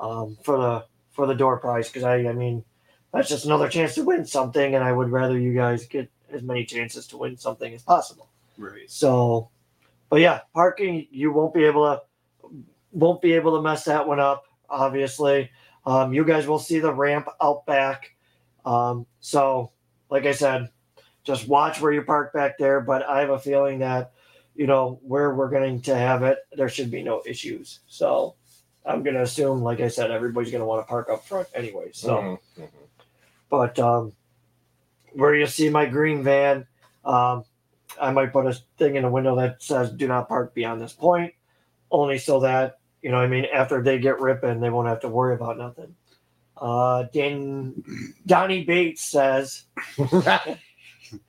um, 0.00 0.38
for 0.42 0.56
the 0.56 0.84
for 1.10 1.26
the 1.26 1.34
door 1.34 1.58
prize 1.58 1.88
because 1.88 2.02
I 2.02 2.20
I 2.20 2.32
mean 2.32 2.64
that's 3.12 3.28
just 3.28 3.44
another 3.44 3.68
chance 3.68 3.94
to 3.96 4.04
win 4.04 4.24
something, 4.24 4.74
and 4.74 4.82
I 4.82 4.90
would 4.90 5.10
rather 5.10 5.38
you 5.38 5.52
guys 5.52 5.84
get 5.84 6.10
as 6.32 6.42
many 6.42 6.64
chances 6.64 7.06
to 7.08 7.18
win 7.18 7.36
something 7.36 7.74
as 7.74 7.82
possible. 7.82 8.30
Right. 8.56 8.90
So, 8.90 9.50
but 10.08 10.20
yeah, 10.22 10.40
parking 10.54 11.06
you 11.10 11.30
won't 11.30 11.52
be 11.52 11.64
able 11.64 11.84
to 11.84 12.48
won't 12.92 13.20
be 13.20 13.34
able 13.34 13.54
to 13.56 13.62
mess 13.62 13.84
that 13.84 14.08
one 14.08 14.18
up. 14.18 14.46
Obviously, 14.70 15.50
um, 15.84 16.14
you 16.14 16.24
guys 16.24 16.46
will 16.46 16.58
see 16.58 16.78
the 16.78 16.94
ramp 16.94 17.28
out 17.42 17.66
back. 17.66 18.16
Um, 18.64 19.04
so, 19.20 19.72
like 20.08 20.24
I 20.24 20.32
said, 20.32 20.70
just 21.26 21.48
watch 21.48 21.80
where 21.80 21.92
you 21.92 22.02
park 22.02 22.32
back 22.32 22.56
there. 22.58 22.80
But 22.80 23.02
I 23.02 23.20
have 23.20 23.30
a 23.30 23.38
feeling 23.38 23.80
that 23.80 24.12
you 24.54 24.66
know 24.66 24.98
where 25.02 25.34
we're 25.34 25.50
going 25.50 25.82
to 25.82 25.94
have 25.94 26.22
it, 26.22 26.38
there 26.52 26.68
should 26.70 26.90
be 26.90 27.02
no 27.02 27.22
issues. 27.26 27.80
So, 27.88 28.36
I'm 28.86 29.02
going 29.02 29.14
to 29.16 29.22
assume, 29.22 29.62
like 29.62 29.80
I 29.80 29.88
said, 29.88 30.10
everybody's 30.10 30.50
going 30.50 30.62
to 30.62 30.66
want 30.66 30.86
to 30.86 30.88
park 30.88 31.10
up 31.10 31.24
front 31.26 31.48
anyway. 31.54 31.90
So 31.92 32.16
Mhm, 32.16 32.38
mhm. 32.58 32.68
but 33.50 33.78
um, 33.78 34.12
where 35.12 35.34
you 35.34 35.46
see 35.46 35.68
my 35.68 35.86
green 35.86 36.22
van, 36.22 36.66
um, 37.04 37.44
I 38.00 38.10
might 38.12 38.32
put 38.32 38.46
a 38.46 38.54
thing 38.78 38.96
in 38.96 39.02
the 39.02 39.10
window 39.10 39.36
that 39.36 39.62
says 39.62 39.90
"Do 39.90 40.06
not 40.08 40.28
park 40.28 40.54
beyond 40.54 40.80
this 40.80 40.92
point," 40.92 41.34
only 41.90 42.18
so 42.18 42.40
that 42.40 42.78
you 43.02 43.10
know. 43.10 43.16
what 43.16 43.24
I 43.24 43.28
mean, 43.28 43.46
after 43.52 43.82
they 43.82 43.98
get 43.98 44.20
ripping, 44.20 44.60
they 44.60 44.70
won't 44.70 44.88
have 44.88 45.00
to 45.00 45.08
worry 45.08 45.34
about 45.34 45.58
nothing. 45.58 45.94
Uh, 46.56 47.04
Dan 47.12 47.82
Donnie 48.26 48.64
Bates 48.64 49.02
says, 49.02 49.64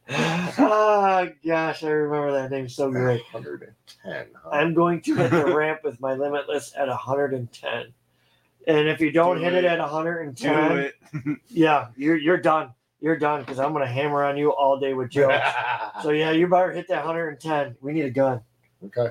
"Ah, 0.10 1.28
gosh, 1.46 1.84
I 1.84 1.90
remember 1.90 2.32
that 2.34 2.52
name 2.52 2.68
so 2.70 2.90
great." 2.92 3.22
110. 3.32 4.28
huh? 4.44 4.50
I'm 4.50 4.74
going 4.74 5.02
to 5.02 5.16
hit 5.16 5.32
the 5.32 5.46
ramp 5.56 5.82
with 5.84 6.00
my 6.00 6.14
limitless 6.14 6.74
at 6.78 6.88
110. 6.88 7.94
And 8.68 8.88
if 8.90 9.00
you 9.00 9.12
don't 9.12 9.38
Do 9.38 9.44
hit 9.44 9.54
it, 9.54 9.64
it. 9.64 9.68
at 9.68 9.76
Do 9.78 9.82
110, 9.84 10.78
it. 10.78 10.96
yeah, 11.48 11.88
you're 11.96 12.18
you're 12.18 12.38
done. 12.38 12.74
You're 13.00 13.18
done 13.18 13.42
because 13.42 13.60
I'm 13.60 13.74
gonna 13.74 13.86
hammer 13.88 14.24
on 14.24 14.38
you 14.38 14.52
all 14.54 14.80
day 14.80 14.94
with 14.94 15.10
jokes. 15.10 15.36
so 16.04 16.10
yeah, 16.10 16.32
you 16.32 16.48
better 16.48 16.72
hit 16.72 16.88
that 16.90 17.06
110. 17.06 17.76
We 17.82 17.94
need 17.94 18.06
a 18.06 18.10
gun. 18.10 18.42
okay. 18.86 19.10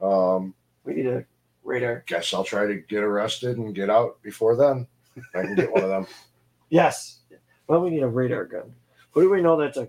Um, 0.00 0.54
We 0.84 0.94
need 0.94 1.06
a 1.06 1.24
radar. 1.64 2.04
Guess 2.06 2.34
I'll 2.34 2.44
try 2.44 2.66
to 2.66 2.74
get 2.76 3.02
arrested 3.02 3.56
and 3.56 3.74
get 3.74 3.88
out 3.90 4.20
before 4.22 4.54
then. 4.56 4.86
I 5.34 5.42
can 5.42 5.54
get 5.54 5.72
one 5.72 5.82
of 5.84 5.88
them. 5.88 6.06
Yes. 6.68 7.20
Well, 7.66 7.80
we 7.80 7.90
need 7.90 8.02
a 8.02 8.08
radar 8.08 8.44
gun. 8.44 8.74
Who 9.14 9.22
do 9.22 9.30
we 9.30 9.40
know 9.42 9.56
that's 9.56 9.76
a 9.78 9.88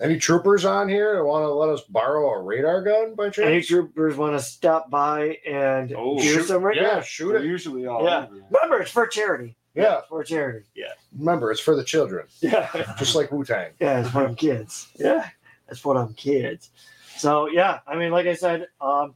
Any 0.00 0.18
troopers 0.18 0.64
on 0.64 0.88
here 0.88 1.16
that 1.16 1.24
want 1.24 1.42
to 1.44 1.52
let 1.52 1.68
us 1.68 1.82
borrow 1.82 2.30
a 2.30 2.42
radar 2.42 2.82
gun 2.82 3.14
by 3.14 3.26
chance? 3.30 3.46
any 3.48 3.62
troopers 3.62 4.16
want 4.16 4.36
to 4.36 4.42
stop 4.42 4.88
by 4.90 5.38
and 5.46 5.92
Oh, 5.96 6.16
do 6.18 6.22
shoot- 6.24 6.46
some 6.46 6.62
radar? 6.62 6.82
yeah, 6.84 7.00
shoot 7.02 7.32
We're 7.32 7.38
it. 7.38 7.44
usually 7.44 7.86
all 7.86 8.04
Yeah. 8.04 8.24
over. 8.30 8.42
Remember, 8.50 8.80
it's 8.80 8.90
for 8.90 9.06
charity. 9.06 9.56
Yeah, 9.74 9.98
It's 9.98 10.08
for 10.08 10.24
charity. 10.24 10.66
Yeah. 10.74 10.92
Remember 11.16 11.50
it's 11.52 11.60
for 11.60 11.76
the 11.76 11.84
children, 11.84 12.26
Yeah. 12.40 12.94
just 12.98 13.14
like 13.14 13.30
Wu 13.30 13.44
Tang. 13.44 13.72
Yeah, 13.80 14.00
it's 14.00 14.10
for 14.10 14.22
them 14.22 14.34
kids. 14.34 14.88
Yeah, 14.96 15.28
it's 15.68 15.78
for 15.80 15.94
them 15.94 16.14
kids. 16.14 16.70
So 17.16 17.46
yeah, 17.48 17.80
I 17.86 17.96
mean, 17.96 18.10
like 18.10 18.26
I 18.26 18.34
said, 18.34 18.68
um, 18.80 19.14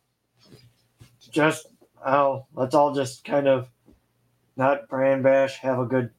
just 1.30 1.66
oh, 2.06 2.46
let's 2.54 2.74
all 2.74 2.94
just 2.94 3.24
kind 3.24 3.48
of 3.48 3.68
not 4.56 4.88
brand 4.88 5.22
bash, 5.22 5.58
have 5.58 5.78
a 5.80 5.86
good 5.86 6.10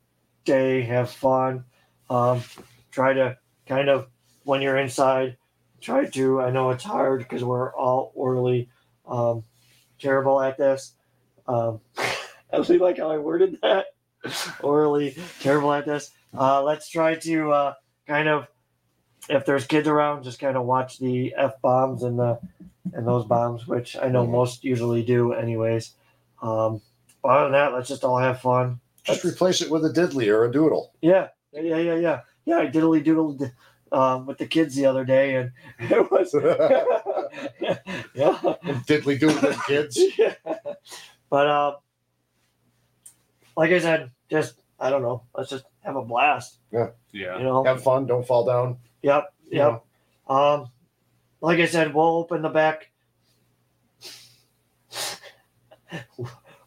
day, 0.44 0.82
have 0.82 1.10
fun. 1.12 1.64
Um, 2.10 2.44
try 2.92 3.14
to 3.14 3.38
kind 3.68 3.90
of 3.90 4.08
when 4.44 4.62
you're 4.62 4.78
inside, 4.78 5.38
try 5.82 6.06
to. 6.06 6.42
I 6.42 6.52
know 6.52 6.70
it's 6.72 6.84
hard 6.84 7.20
because 7.20 7.44
we're 7.44 7.74
all 7.76 8.12
orally 8.16 8.70
um, 9.08 9.44
terrible 10.00 10.42
at 10.42 10.58
this. 10.58 10.94
Um, 11.48 11.82
I 11.98 12.58
really 12.58 12.78
like 12.78 12.98
how 12.98 13.12
I 13.12 13.18
worded 13.18 13.58
that. 13.62 13.88
orally 14.62 15.18
terrible 15.40 15.74
at 15.74 15.86
this. 15.86 16.12
Uh, 16.38 16.64
let's 16.64 16.90
try 16.90 17.16
to 17.16 17.52
uh, 17.52 17.74
kind 18.08 18.28
of 18.28 18.48
if 19.30 19.46
there's 19.46 19.66
kids 19.66 19.88
around, 19.88 20.24
just 20.24 20.40
kind 20.40 20.58
of 20.58 20.66
watch 20.66 21.00
the 21.00 21.34
f 21.36 21.60
bombs 21.62 22.04
and 22.04 22.18
the 22.20 22.40
and 22.94 23.08
those 23.08 23.26
bombs, 23.26 23.68
which 23.68 23.98
I 23.98 24.10
know 24.10 24.26
most 24.28 24.64
usually 24.64 25.04
do, 25.04 25.34
anyways. 25.34 25.92
Um, 26.42 26.82
other 27.24 27.46
than 27.46 27.54
that, 27.54 27.74
let's 27.74 27.90
just 27.90 28.04
all 28.04 28.18
have 28.20 28.42
fun. 28.42 28.80
Just 29.04 29.26
replace 29.26 29.62
it 29.62 29.70
with 29.72 29.86
a 29.86 29.90
diddly 29.90 30.28
or 30.28 30.46
a 30.46 30.52
doodle. 30.52 30.94
Yeah, 31.02 31.30
yeah, 31.56 31.78
yeah, 31.78 31.96
yeah, 31.96 32.22
yeah. 32.46 32.58
I 32.60 32.68
diddly 32.68 33.04
doodled 33.04 33.52
um, 33.92 34.26
with 34.26 34.38
the 34.38 34.46
kids 34.48 34.76
the 34.76 34.86
other 34.86 35.06
day, 35.06 35.36
and 35.36 35.52
it 35.92 36.12
was 36.12 36.34
yeah, 37.62 37.78
diddly 38.88 39.20
doodling 39.20 39.58
kids. 39.68 40.00
yeah. 40.18 40.34
But 41.30 41.48
uh, 41.48 41.76
like 43.58 43.72
I 43.72 43.80
said, 43.80 44.12
just 44.30 44.56
I 44.80 44.90
don't 44.90 45.02
know. 45.02 45.24
Let's 45.36 45.50
just 45.50 45.66
have 45.84 45.96
a 45.96 46.02
blast. 46.04 46.60
Yeah. 46.72 46.90
Yeah. 47.12 47.38
You 47.38 47.44
know. 47.44 47.64
Have 47.64 47.84
fun. 47.84 48.06
Don't 48.08 48.26
fall 48.28 48.46
down. 48.46 48.78
Yep, 49.02 49.34
Yeah. 49.50 49.70
yep. 49.72 49.84
Um, 50.28 50.70
like 51.42 51.60
I 51.60 51.66
said, 51.68 51.94
we'll 51.94 52.18
open 52.18 52.42
the 52.42 52.50
back. 52.50 52.90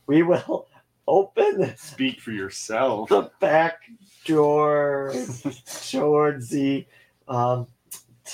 We 0.06 0.22
will 0.22 0.68
open 1.06 1.74
Speak 1.76 2.20
for 2.20 2.30
yourself. 2.30 3.08
the 3.08 3.30
back 3.40 3.80
towards 5.90 6.48
the 6.50 6.86
um. 7.26 7.66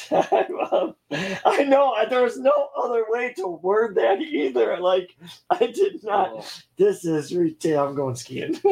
I 0.11 1.65
know 1.69 1.95
there's 2.11 2.37
no 2.37 2.69
other 2.77 3.05
way 3.09 3.33
to 3.35 3.47
word 3.47 3.95
that 3.95 4.21
either. 4.21 4.77
Like 4.79 5.17
I 5.51 5.67
did 5.67 6.03
not. 6.03 6.63
This 6.77 7.05
is 7.05 7.33
retail. 7.35 7.87
I'm 7.87 7.95
going 7.95 8.17
skiing. 8.17 8.59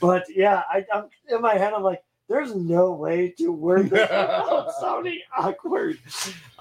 but 0.00 0.24
yeah, 0.28 0.62
I, 0.68 0.84
I'm 0.92 1.04
in 1.28 1.40
my 1.40 1.54
head. 1.54 1.72
I'm 1.74 1.84
like, 1.84 2.02
there's 2.28 2.54
no 2.54 2.92
way 2.92 3.30
to 3.38 3.52
word 3.52 3.90
this 3.90 4.00
without 4.10 4.72
sounding 4.80 5.20
awkward. 5.36 5.98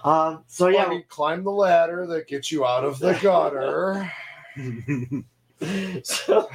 Um, 0.04 0.44
so 0.48 0.66
Well, 0.66 0.74
yeah, 0.74 0.88
mean, 0.88 1.04
climb 1.10 1.44
the 1.44 1.52
ladder 1.52 2.06
that 2.08 2.28
gets 2.28 2.52
you 2.52 2.66
out 2.66 2.84
of 2.84 3.00
the 3.00 3.14
gutter. 3.22 4.12
so, 6.04 6.48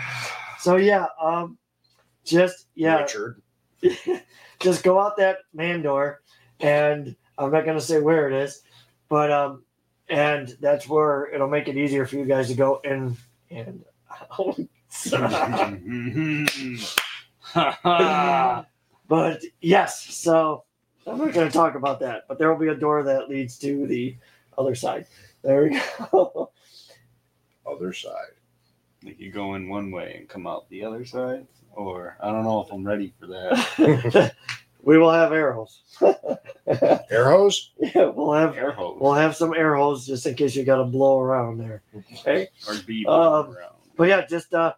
so 0.61 0.77
yeah, 0.77 1.07
um, 1.21 1.59
just 2.25 2.67
yeah, 2.75 3.01
Richard. 3.01 3.43
just 4.61 4.85
go 4.85 5.01
out 5.01 5.17
that 5.17 5.39
man 5.55 5.83
door, 5.83 6.23
and 6.61 7.17
I'm 7.39 7.51
not 7.51 7.65
gonna 7.65 7.81
say 7.81 8.01
where 8.01 8.29
it 8.29 8.35
is, 8.45 8.63
but 9.09 9.33
um, 9.33 9.65
and 10.09 10.57
that's 10.61 10.89
where 10.89 11.33
it'll 11.33 11.49
make 11.49 11.69
it 11.69 11.77
easier 11.77 12.05
for 12.07 12.17
you 12.17 12.25
guys 12.27 12.49
to 12.49 12.55
go 12.55 12.81
in 12.85 13.17
and 13.51 13.85
out. 14.31 14.59
but 19.09 19.43
yes, 19.61 20.05
so 20.15 20.65
I'm 21.07 21.19
not 21.19 21.33
gonna 21.33 21.51
talk 21.51 21.75
about 21.75 22.01
that, 22.01 22.25
but 22.29 22.39
there 22.39 22.53
will 22.53 22.61
be 22.61 22.69
a 22.69 22.75
door 22.75 23.03
that 23.05 23.31
leads 23.31 23.59
to 23.61 23.87
the 23.87 24.17
other 24.59 24.75
side. 24.75 25.07
There 25.43 25.65
we 25.65 25.81
go. 26.13 26.51
Other 27.67 27.93
side. 27.93 28.40
Like 29.05 29.19
you 29.19 29.31
go 29.31 29.55
in 29.55 29.69
one 29.69 29.91
way 29.91 30.15
and 30.19 30.29
come 30.29 30.47
out 30.47 30.69
the 30.69 30.85
other 30.85 31.05
side, 31.05 31.47
or 31.73 32.17
I 32.21 32.31
don't 32.31 32.45
know 32.45 32.61
if 32.63 32.73
I'm 32.73 32.87
ready 32.87 33.15
for 33.19 33.27
that. 33.29 34.35
we 34.83 34.99
will 34.99 35.11
have 35.13 35.33
arrows. 35.33 35.81
Air 37.11 37.31
hose? 37.31 37.73
yeah, 37.79 38.07
we'll 38.07 38.33
have 38.35 38.57
Air 38.57 38.73
hose 38.73 38.99
we'll 39.01 39.15
have 39.15 39.35
some 39.37 39.55
air 39.55 39.75
holes 39.75 40.07
just 40.07 40.27
in 40.27 40.35
case 40.35 40.55
you 40.55 40.65
got 40.65 40.77
to 40.77 40.85
blow 40.85 41.19
around 41.21 41.59
there. 41.59 41.83
Okay. 42.13 42.49
or 42.69 42.75
be 42.87 43.05
Um, 43.07 43.57
around. 43.57 43.75
But 43.97 44.09
yeah, 44.09 44.27
just 44.27 44.55
uh, 44.55 44.75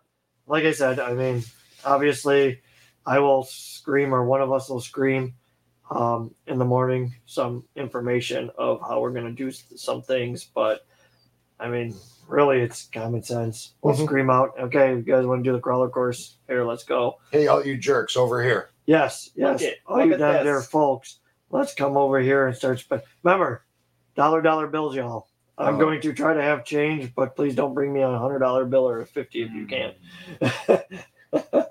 like 0.47 0.65
I 0.65 0.73
said, 0.73 0.99
I 1.01 1.15
mean, 1.15 1.43
obviously, 1.85 2.61
I 3.05 3.19
will 3.19 3.45
scream, 3.45 4.15
or 4.15 4.25
one 4.25 4.41
of 4.41 4.53
us 4.53 4.69
will 4.69 4.81
scream, 4.81 5.35
um, 5.91 6.35
in 6.47 6.59
the 6.59 6.65
morning 6.65 7.15
some 7.27 7.65
information 7.77 8.51
of 8.57 8.81
how 8.81 9.01
we're 9.01 9.13
gonna 9.13 9.33
do 9.33 9.51
some 9.51 10.03
things. 10.03 10.45
But 10.45 10.87
I 11.63 11.69
mean, 11.69 11.95
really, 12.27 12.61
it's 12.61 12.89
common 12.93 13.23
sense. 13.23 13.75
We'll 13.83 13.95
Mhm. 13.95 14.05
scream 14.05 14.31
out, 14.31 14.51
okay, 14.59 14.95
you 14.97 15.03
guys 15.03 15.25
want 15.27 15.45
to 15.45 15.49
do 15.51 15.53
the 15.55 15.61
crawler 15.61 15.89
course? 15.89 16.39
Here, 16.49 16.65
let's 16.65 16.83
go. 16.85 17.19
Hey, 17.31 17.47
all 17.47 17.65
you 17.65 17.77
jerks 17.77 18.17
over 18.17 18.43
here. 18.43 18.71
Yes, 18.87 19.31
yes. 19.37 19.63
it. 19.63 19.79
All 19.87 19.99
Look 19.99 20.07
you 20.09 20.17
down 20.17 20.33
this. 20.35 20.45
there, 20.45 20.61
folks, 20.61 21.21
let's 21.51 21.73
come 21.75 21.97
over 21.97 22.19
here 22.19 22.49
and 22.49 22.57
start 22.57 22.81
spending. 22.81 23.07
Remember, 23.23 23.65
dollar 24.17 24.43
dollar 24.43 24.67
bills, 24.67 24.97
y'all. 24.97 25.29
I'm 25.57 25.77
Uh, 25.77 25.79
going 25.79 26.01
to 26.01 26.13
try 26.13 26.35
to 26.35 26.43
have 26.43 26.65
change, 26.65 27.15
but 27.15 27.37
please 27.37 27.55
don't 27.55 27.75
bring 27.75 27.93
me 27.93 28.01
a 28.03 28.19
hundred 28.19 28.41
dollar 28.41 28.65
bill 28.65 28.89
or 28.89 29.01
a 29.03 29.07
fifty 29.07 29.43
if 29.43 29.53
you 29.53 29.67
can. 29.67 29.95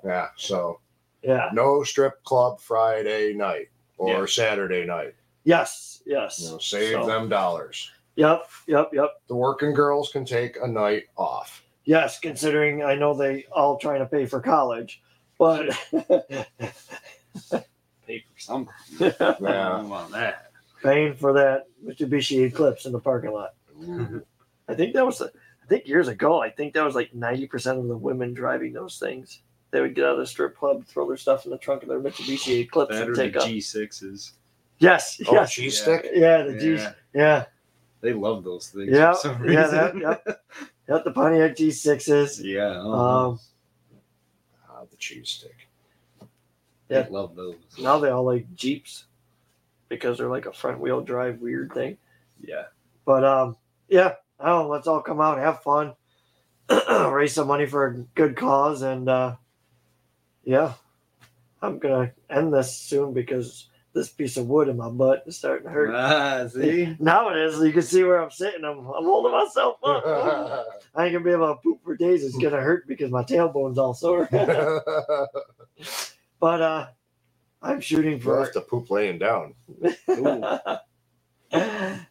Yeah, 0.04 0.30
so 0.38 0.80
yeah. 1.22 1.50
no 1.54 1.84
strip 1.84 2.24
club 2.24 2.60
Friday 2.60 3.34
night 3.34 3.68
or 3.98 4.22
Yeah. 4.22 4.26
Saturday 4.26 4.86
night. 4.86 5.14
Yes. 5.44 6.02
Yes. 6.06 6.40
You 6.42 6.52
know, 6.52 6.58
save 6.58 6.94
So- 6.94 7.06
them 7.06 7.30
dollars. 7.30 7.92
Yep. 8.16 8.48
Yep. 8.68 8.90
Yep. 8.94 9.10
The 9.28 9.36
working 9.36 9.74
girls 9.74 10.12
can 10.12 10.26
take 10.26 10.58
a 10.62 10.68
night 10.68 11.04
off. 11.18 11.64
Yes. 11.86 12.20
Considering 12.20 12.84
I 12.84 12.96
know 12.96 13.14
they 13.14 13.46
all 13.52 13.78
trying 13.78 14.00
to 14.00 14.06
pay 14.06 14.26
for 14.26 14.40
college, 14.42 15.02
but 15.38 15.70
Pay 18.08 18.24
for 18.34 18.40
something. 18.40 18.74
Yeah. 19.00 19.12
I 19.20 19.70
don't 19.78 19.90
want 19.90 20.12
that. 20.12 20.52
paying 20.84 21.16
for 21.16 21.34
that 21.34 21.68
Mitsubishi 21.86 22.44
Eclipse 22.46 22.86
in 22.86 22.92
the 22.92 23.00
parking 23.00 23.32
lot. 23.32 23.54
I 24.68 24.74
think 24.76 24.94
that 24.94 25.06
was. 25.06 25.20
the- 25.20 25.32
I 25.64 25.68
think 25.76 25.88
years 25.88 26.10
ago. 26.10 26.42
I 26.42 26.50
think 26.50 26.74
that 26.74 26.84
was 26.84 26.96
like 26.96 27.14
ninety 27.14 27.48
percent 27.48 27.80
of 27.80 27.88
the 27.88 27.96
women 27.96 28.34
driving 28.34 28.74
those 28.74 29.00
things. 29.00 29.42
They 29.72 29.80
would 29.80 29.96
get 29.96 30.04
out 30.04 30.14
of 30.14 30.18
the 30.20 30.26
strip 30.28 30.58
club, 30.58 30.84
throw 30.86 31.08
their 31.08 31.16
stuff 31.16 31.46
in 31.46 31.52
the 31.52 31.58
trunk 31.58 31.84
of 31.84 31.88
their 31.90 32.02
Mitsubishi 32.02 32.60
Eclipse, 32.60 32.92
That 32.94 33.04
and 33.04 33.12
or 33.12 33.16
the 33.16 33.24
take 33.24 33.38
up. 33.38 33.44
G6s. 33.44 34.34
Yes. 34.80 35.22
Oh, 35.28 35.34
Yes. 35.34 35.54
cheese 35.54 35.78
Yeah. 35.78 35.84
stick? 36.00 36.12
Yeah. 36.14 36.42
The 36.44 36.58
G. 36.60 36.74
Yeah, 36.74 36.94
Yeah. 37.14 37.46
They 38.02 38.14
love 38.14 38.44
those 38.44 38.70
things. 38.70 38.90
Yeah. 38.92 39.14
for 39.14 39.20
some 39.20 39.44
Yeah. 39.46 39.62
reason. 39.64 40.00
That, 40.00 40.20
yep. 40.28 40.44
Yep. 40.90 41.04
The 41.06 41.12
Pontiac 41.12 41.56
G6s. 41.56 42.42
yeah. 42.44 42.82
oh, 42.84 42.92
Um. 43.30 43.40
Ah, 44.70 44.82
the 44.90 44.98
cheese 44.98 45.30
stick. 45.30 45.56
they 46.90 46.98
yeah. 46.98 47.08
love 47.10 47.36
those. 47.36 47.56
Now 47.80 48.00
they 48.00 48.10
all 48.10 48.26
like 48.26 48.54
Jeeps 48.56 49.06
because 49.88 50.18
they're 50.18 50.28
like 50.30 50.48
a 50.48 50.54
front 50.54 50.80
wheel 50.80 51.02
drive 51.02 51.40
weird 51.40 51.72
thing. 51.74 51.98
Yeah. 52.42 52.64
But 53.06 53.24
um, 53.24 53.56
yeah, 53.88 54.16
oh, 54.40 54.68
let's 54.68 54.88
all 54.88 55.02
come 55.02 55.22
out, 55.22 55.38
have 55.38 55.62
fun, 55.64 55.94
raise 57.10 57.34
some 57.34 57.48
money 57.48 57.66
for 57.66 57.88
a 57.88 57.94
good 58.16 58.36
cause, 58.36 58.82
and 58.82 59.08
uh, 59.10 59.36
yeah, 60.44 60.74
I'm 61.62 61.80
gonna 61.80 62.12
end 62.30 62.54
this 62.54 62.76
soon 62.76 63.14
because 63.14 63.70
this 63.94 64.10
piece 64.10 64.38
of 64.38 64.48
wood 64.48 64.70
in 64.70 64.78
my 64.78 64.90
butt 64.90 65.24
is 65.26 65.38
starting 65.38 65.66
to 65.66 65.72
hurt. 65.72 65.94
Ah, 65.94 66.48
see? 66.48 66.96
Now 67.00 67.30
it 67.30 67.38
is. 67.38 67.60
You 67.60 67.74
can 67.74 67.82
see 67.82 68.04
where 68.04 68.22
I'm 68.22 68.32
sitting. 68.32 68.64
I'm, 68.64 68.80
I'm 68.80 69.04
holding 69.04 69.32
myself 69.32 69.78
up. 69.84 70.06
I 70.96 71.06
ain't 71.06 71.14
gonna 71.14 71.26
be 71.26 71.32
able 71.32 71.54
to 71.54 71.62
poop 71.62 71.84
for 71.84 71.96
days. 71.96 72.24
It's 72.24 72.38
gonna 72.38 72.62
hurt 72.62 72.88
because 72.88 73.12
my 73.12 73.24
tailbone's 73.24 73.78
all 73.78 73.94
sore. 73.94 74.28
but 76.40 76.62
uh, 76.62 76.88
I'm 77.62 77.82
shooting 77.82 78.14
You'll 78.14 78.22
for 78.22 78.40
have 78.40 78.54
to 78.54 78.62
poop 78.62 78.90
laying 78.90 79.20
down. 79.20 79.54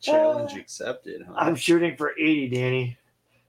Challenge 0.01 0.53
accepted. 0.57 1.23
Huh? 1.27 1.35
I'm 1.37 1.55
shooting 1.55 1.97
for 1.97 2.13
80, 2.19 2.49
Danny. 2.51 2.99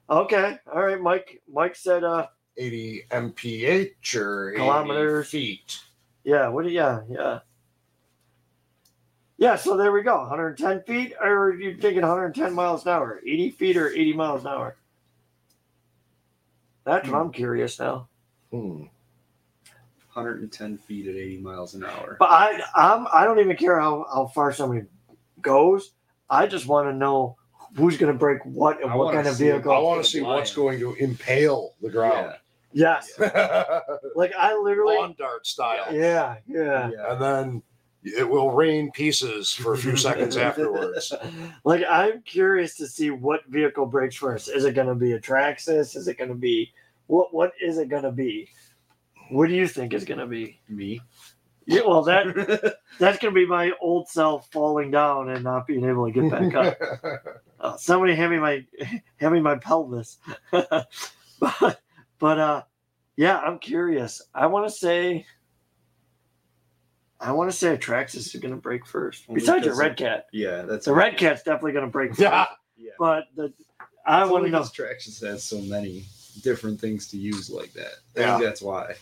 Okay. 0.10 0.58
All 0.74 0.84
right, 0.84 0.99
Mike. 0.99 1.41
Mike 1.52 1.76
said, 1.76 2.03
uh, 2.03 2.28
80 2.58 3.03
mph 3.12 4.16
or 4.16 4.49
80 4.52 4.58
Kilometers. 4.58 5.30
feet. 5.30 5.80
yeah, 6.24 6.48
what 6.49 6.66
do 6.66 6.70
yeah, 6.72 7.02
yeah. 7.10 7.40
Yeah, 9.42 9.56
so 9.56 9.76
there 9.76 9.92
we 9.92 10.04
go. 10.04 10.20
110 10.20 10.84
feet, 10.84 11.16
or 11.20 11.56
you're 11.56 11.72
you 11.72 11.76
thinking 11.76 12.04
110 12.04 12.54
miles 12.54 12.86
an 12.86 12.92
hour? 12.92 13.20
80 13.26 13.50
feet 13.50 13.76
or 13.76 13.90
80 13.90 14.14
miles 14.14 14.42
an 14.42 14.52
hour? 14.52 14.76
That's 16.84 17.10
what 17.10 17.20
I'm 17.20 17.32
curious 17.32 17.80
now. 17.80 18.08
Hmm. 18.52 18.84
110 20.14 20.78
feet 20.78 21.08
at 21.08 21.16
80 21.16 21.38
miles 21.40 21.74
an 21.74 21.84
hour. 21.84 22.18
But 22.20 22.30
I, 22.30 22.62
I'm, 22.76 23.08
I 23.12 23.26
don't 23.26 23.40
even 23.40 23.58
care 23.58 23.80
how, 23.80 24.06
how 24.14 24.28
far 24.28 24.54
somebody 24.54 24.86
goes. 25.42 25.94
I 26.30 26.46
just 26.46 26.68
want 26.68 26.90
to 26.90 26.94
know 26.94 27.36
who's 27.76 27.98
going 27.98 28.14
to 28.14 28.20
break 28.20 28.46
what 28.46 28.80
and 28.84 28.92
I 28.92 28.96
what 28.96 29.12
kind 29.12 29.26
of 29.26 29.40
vehicle. 29.40 29.72
I 29.72 29.80
want 29.80 30.04
to 30.04 30.08
see 30.08 30.22
what's 30.22 30.54
going 30.54 30.78
to 30.82 30.94
impale 30.94 31.74
the 31.82 31.90
ground. 31.90 32.36
Yes, 32.74 33.12
like 34.16 34.34
I 34.38 34.56
literally. 34.56 34.98
Lawn 34.98 35.16
dart 35.18 35.48
style. 35.48 35.88
Yeah, 35.92 36.36
yeah. 36.48 36.92
Yeah. 36.92 37.12
And 37.12 37.22
then 37.22 37.64
it 38.03 38.28
will 38.28 38.52
rain 38.52 38.91
pieces 38.91 39.52
for 39.52 39.73
a 39.73 39.78
few 39.78 39.95
seconds 39.95 40.38
afterwards. 40.49 41.14
Like 41.64 41.84
I'm 41.90 42.22
curious 42.23 42.76
to 42.78 42.88
see 42.88 43.11
what 43.11 43.45
vehicle 43.48 43.86
breaks 43.86 44.15
first. 44.15 44.49
Is 44.49 44.65
it 44.65 44.73
going 44.73 44.88
to 44.88 44.95
be 44.95 45.14
a 45.14 45.19
Traxxas? 45.19 45.95
Is 45.95 46.07
it 46.07 46.18
going 46.18 46.30
to 46.30 46.36
be 46.36 46.72
what? 47.07 47.34
What 47.34 47.53
is 47.61 47.78
it 47.78 47.90
going 47.90 48.03
to 48.03 48.11
be? 48.11 48.49
What 49.30 49.48
do 49.48 49.56
you 49.56 49.68
think 49.68 49.94
is 49.94 50.06
going 50.06 50.19
to 50.19 50.28
be? 50.28 50.60
Me. 50.68 51.02
Yeah, 51.65 51.82
well, 51.86 52.02
that 52.03 52.78
that's 52.99 53.19
going 53.19 53.34
to 53.34 53.40
be 53.40 53.45
my 53.45 53.72
old 53.82 54.10
self 54.10 54.52
falling 54.52 54.91
down 54.91 55.30
and 55.30 55.44
not 55.44 55.68
being 55.68 55.86
able 55.86 56.06
to 56.06 56.11
get 56.11 56.32
back 56.32 56.56
up. 56.56 56.78
Uh, 57.61 57.78
somebody 57.78 58.15
hand 58.15 58.32
me 58.32 58.40
my 58.40 58.65
hand 59.18 59.34
me 59.36 59.40
my 59.40 59.56
pelvis. 59.56 60.18
but 60.52 61.80
but 62.18 62.40
uh, 62.40 62.64
yeah, 63.18 63.38
I'm 63.38 63.60
curious. 63.60 64.19
I 64.34 64.48
want 64.48 64.68
to 64.68 64.73
say. 64.76 65.28
I 67.22 67.31
want 67.34 67.52
to 67.52 67.56
say 67.56 67.73
a 67.73 67.77
Traxxas 67.77 68.34
is 68.34 68.35
going 68.41 68.53
to 68.53 68.60
break 68.60 68.85
first. 68.85 69.26
Besides 69.31 69.65
your 69.65 69.76
because 69.76 69.77
Redcat, 69.80 70.27
Yeah, 70.31 70.64
that's 70.64 70.85
the 70.85 70.93
Redcat's 70.93 71.43
definitely 71.43 71.73
going 71.73 71.85
to 71.85 71.91
break 71.91 72.10
first. 72.11 72.22
yeah. 72.22 72.48
Yeah. 72.77 72.91
But 72.98 73.26
the 73.35 73.53
I 74.06 74.26
want 74.26 74.45
to 74.45 74.49
know. 74.52 74.61
Traxxas 74.61 75.23
has 75.26 75.43
so 75.43 75.60
many 75.61 76.06
different 76.41 76.81
things 76.81 77.07
to 77.10 77.18
use 77.18 77.49
like 77.49 77.72
that. 77.73 77.93
I 78.18 78.19
Yeah. 78.22 78.31
think 78.38 78.43
that's 78.45 78.61
why. 78.61 78.95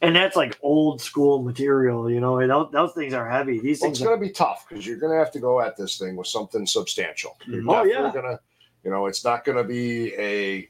And 0.00 0.14
that's 0.14 0.36
like 0.36 0.58
old 0.62 1.00
school 1.00 1.42
material, 1.42 2.10
you 2.10 2.20
know. 2.20 2.46
Those, 2.46 2.70
those 2.72 2.92
things 2.92 3.14
are 3.14 3.28
heavy. 3.28 3.58
These 3.58 3.80
Well, 3.80 3.88
things, 3.88 3.98
it's 3.98 4.02
are, 4.06 4.08
going 4.10 4.20
to 4.20 4.26
be 4.26 4.32
tough 4.32 4.66
because 4.68 4.86
you're 4.86 4.98
going 4.98 5.12
to 5.12 5.18
have 5.18 5.32
to 5.32 5.40
go 5.40 5.60
at 5.60 5.76
this 5.76 5.98
thing 5.98 6.14
with 6.14 6.26
something 6.28 6.66
substantial. 6.66 7.36
You're 7.46 7.62
Mhm. 7.62 7.80
Oh, 7.80 7.84
yeah. 7.84 8.12
going 8.12 8.24
to, 8.26 8.38
you 8.84 8.90
know, 8.90 9.06
it's 9.06 9.24
not 9.24 9.44
going 9.44 9.56
to 9.58 9.64
be 9.64 10.14
a 10.16 10.68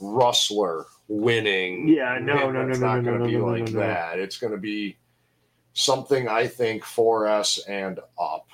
rustler 0.00 0.86
winning. 1.08 1.88
Yeah, 1.88 2.18
no, 2.20 2.46
win. 2.46 2.54
no, 2.54 2.62
no, 2.62 2.68
It's 2.70 2.78
no, 2.80 2.86
not 2.86 2.96
no, 2.96 3.02
going 3.02 3.18
to 3.18 3.24
no, 3.24 3.30
be 3.30 3.32
no, 3.38 3.46
no, 3.46 3.52
like 3.52 3.72
no, 3.72 3.80
no. 3.80 3.86
that. 3.86 4.18
It's 4.18 4.36
going 4.38 4.52
to 4.52 4.58
be 4.58 4.96
something 5.72 6.28
I 6.28 6.46
think 6.46 6.82
4S 6.82 7.60
and 7.68 8.00
up. 8.20 8.48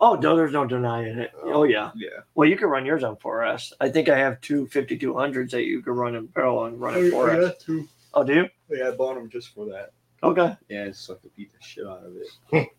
oh 0.00 0.14
no, 0.14 0.36
there's 0.36 0.52
no 0.52 0.64
denying 0.66 1.18
it. 1.18 1.30
Oh 1.42 1.64
yeah. 1.64 1.90
Yeah. 1.94 2.08
Well, 2.34 2.48
you 2.48 2.56
can 2.56 2.68
run 2.68 2.84
yours 2.86 3.02
on 3.04 3.16
4S. 3.16 3.72
I 3.80 3.88
think 3.88 4.08
I 4.08 4.18
have 4.18 4.40
two 4.40 4.66
5200s 4.66 5.50
that 5.50 5.64
you 5.64 5.82
can 5.82 5.92
run 5.94 6.14
in 6.14 6.28
parallel 6.28 6.66
and 6.66 6.80
run 6.80 6.96
in 6.96 7.10
4S. 7.10 7.58
too. 7.60 7.88
Oh, 8.14 8.24
do 8.24 8.34
you? 8.34 8.48
Yeah, 8.70 8.88
I 8.88 8.90
bought 8.92 9.14
them 9.14 9.28
just 9.30 9.54
for 9.54 9.66
that. 9.66 9.92
Okay. 10.22 10.54
Yeah, 10.68 10.90
so 10.92 11.14
I 11.14 11.16
could 11.18 11.34
beat 11.36 11.52
the 11.52 11.58
shit 11.64 11.86
out 11.86 12.02
of 12.04 12.14
it. 12.16 12.68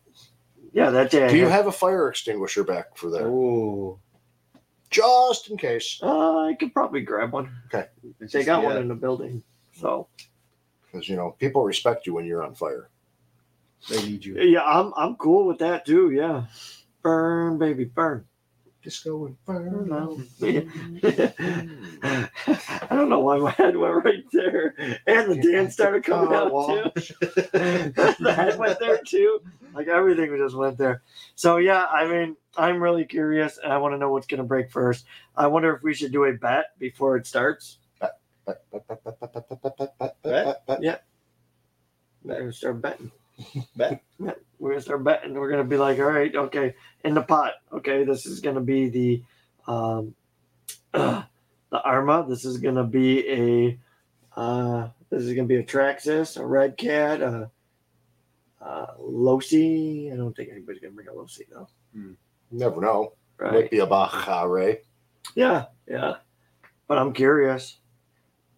Yeah, 0.74 0.88
that 0.88 1.10
day. 1.10 1.26
I 1.26 1.28
Do 1.28 1.36
you 1.36 1.42
had- 1.42 1.52
have 1.52 1.66
a 1.66 1.72
fire 1.72 2.08
extinguisher 2.08 2.64
back 2.64 2.96
for 2.96 3.10
that? 3.10 3.24
Oh. 3.24 3.98
Just 4.88 5.50
in 5.50 5.58
case. 5.58 5.98
uh, 6.02 6.38
I 6.46 6.54
could 6.54 6.72
probably 6.72 7.02
grab 7.02 7.32
one. 7.32 7.50
Okay. 7.66 7.88
They 8.20 8.42
got 8.42 8.64
one 8.64 8.76
in 8.78 8.88
the 8.88 8.94
building, 8.94 9.42
so 9.72 10.08
Because, 10.90 11.08
you 11.10 11.16
know, 11.16 11.32
people 11.38 11.62
respect 11.64 12.06
you 12.06 12.14
when 12.14 12.24
you're 12.24 12.42
on 12.42 12.54
fire. 12.54 12.88
They 13.88 14.02
need 14.02 14.24
you. 14.24 14.40
yeah, 14.40 14.62
I'm 14.62 14.92
I'm 14.96 15.16
cool 15.16 15.46
with 15.46 15.58
that 15.58 15.84
too. 15.84 16.10
Yeah, 16.10 16.44
burn, 17.02 17.58
baby, 17.58 17.84
burn. 17.84 18.24
Just 18.82 19.04
go 19.04 19.26
and 19.26 19.44
Burn 19.44 19.88
burn. 19.88 19.92
out. 19.92 20.18
I 22.90 22.96
don't 22.96 23.08
know 23.08 23.20
why 23.20 23.38
my 23.38 23.52
head 23.52 23.76
went 23.76 24.04
right 24.04 24.24
there, 24.32 24.74
and 25.06 25.30
the 25.30 25.40
dance 25.40 25.74
started 25.74 26.02
coming 26.02 26.34
out 26.34 26.48
too. 26.50 26.90
the 27.52 28.34
head 28.36 28.58
went 28.58 28.80
there 28.80 28.98
too. 29.06 29.40
Like 29.72 29.86
everything 29.86 30.36
just 30.36 30.56
went 30.56 30.78
there. 30.78 31.02
So 31.36 31.58
yeah, 31.58 31.86
I 31.86 32.08
mean, 32.08 32.36
I'm 32.56 32.82
really 32.82 33.04
curious, 33.04 33.58
and 33.62 33.72
I 33.72 33.78
want 33.78 33.94
to 33.94 33.98
know 33.98 34.10
what's 34.10 34.26
gonna 34.26 34.42
break 34.44 34.70
first. 34.70 35.06
I 35.36 35.46
wonder 35.46 35.74
if 35.76 35.82
we 35.84 35.94
should 35.94 36.10
do 36.12 36.24
a 36.24 36.32
bet 36.32 36.76
before 36.78 37.16
it 37.16 37.26
starts. 37.26 37.78
Yeah. 40.24 40.98
We're 42.24 42.38
gonna 42.38 42.52
start 42.52 42.80
betting. 42.82 43.12
Bet? 43.76 44.02
We're 44.58 44.70
gonna 44.70 44.80
start 44.80 45.04
betting. 45.04 45.34
We're 45.34 45.50
gonna 45.50 45.64
be 45.64 45.76
like, 45.76 45.98
all 45.98 46.04
right, 46.04 46.34
okay, 46.34 46.74
in 47.04 47.14
the 47.14 47.22
pot. 47.22 47.54
Okay, 47.72 48.04
this 48.04 48.26
is 48.26 48.40
gonna 48.40 48.60
be 48.60 48.88
the 48.88 49.22
um 49.66 50.14
the 50.92 51.24
Arrma. 51.72 52.28
This 52.28 52.44
is 52.44 52.58
gonna 52.58 52.84
be 52.84 53.28
a 53.28 53.78
uh 54.38 54.88
this 55.10 55.22
is 55.22 55.34
gonna 55.34 55.48
be 55.48 55.56
a 55.56 55.64
Traxxas, 55.64 56.38
a 56.38 56.46
Redcat, 56.46 57.20
a 57.20 57.50
uh 58.60 58.94
Losi. 59.00 60.12
I 60.12 60.16
don't 60.16 60.34
think 60.36 60.50
anybody's 60.50 60.80
gonna 60.80 60.94
bring 60.94 61.08
a 61.08 61.12
Losi 61.12 61.42
though. 61.50 61.68
Never 62.52 62.80
know. 62.80 63.14
Right. 63.38 63.52
Might 63.52 63.70
be 63.70 63.80
a 63.80 63.86
Bacare. 63.86 64.78
Yeah, 65.34 65.66
yeah. 65.88 66.16
But 66.86 66.98
I'm 66.98 67.12
curious. 67.12 67.78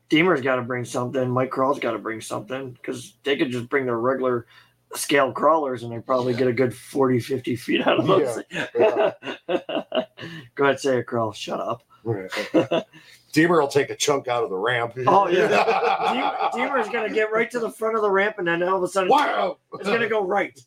Deemer's 0.08 0.42
got 0.42 0.56
to 0.56 0.62
bring 0.62 0.84
something. 0.84 1.30
Mike 1.30 1.50
Crawl's 1.50 1.78
got 1.78 1.92
to 1.92 1.98
bring 1.98 2.20
something 2.20 2.72
because 2.72 3.16
they 3.24 3.36
could 3.36 3.50
just 3.50 3.68
bring 3.68 3.86
their 3.86 3.98
regular 3.98 4.46
scale 4.96 5.32
crawlers 5.32 5.82
and 5.82 5.92
they 5.92 5.98
probably 5.98 6.34
get 6.34 6.46
a 6.48 6.52
good 6.52 6.74
40, 6.74 7.20
50 7.20 7.56
feet 7.56 7.86
out 7.86 8.00
of 8.00 8.06
those. 8.06 8.42
Go 10.54 10.64
ahead, 10.64 10.80
say 10.80 10.98
it, 10.98 11.06
Crawl. 11.06 11.32
Shut 11.32 11.60
up. 11.60 11.82
Deemer 13.32 13.60
will 13.60 13.68
take 13.68 13.90
a 13.90 13.96
chunk 13.96 14.28
out 14.28 14.44
of 14.44 14.50
the 14.50 14.56
ramp. 14.56 14.94
Oh, 15.06 15.28
yeah. 15.28 16.48
Deemer, 16.52 16.82
Deemer's 16.82 16.88
to 16.88 17.10
get 17.12 17.32
right 17.32 17.50
to 17.50 17.58
the 17.58 17.70
front 17.70 17.96
of 17.96 18.02
the 18.02 18.10
ramp 18.10 18.36
and 18.38 18.46
then 18.46 18.62
all 18.62 18.76
of 18.76 18.82
a 18.82 18.88
sudden 18.88 19.08
Wow! 19.08 19.58
it's 19.74 19.88
to 19.88 20.08
go 20.08 20.24
right. 20.24 20.58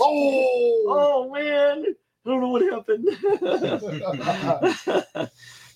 Oh! 0.00 0.84
Oh, 0.88 1.30
man. 1.32 1.84
I 2.26 2.30
don't 2.30 2.40
know 2.40 2.48
what 2.48 2.62
happened. 2.62 3.06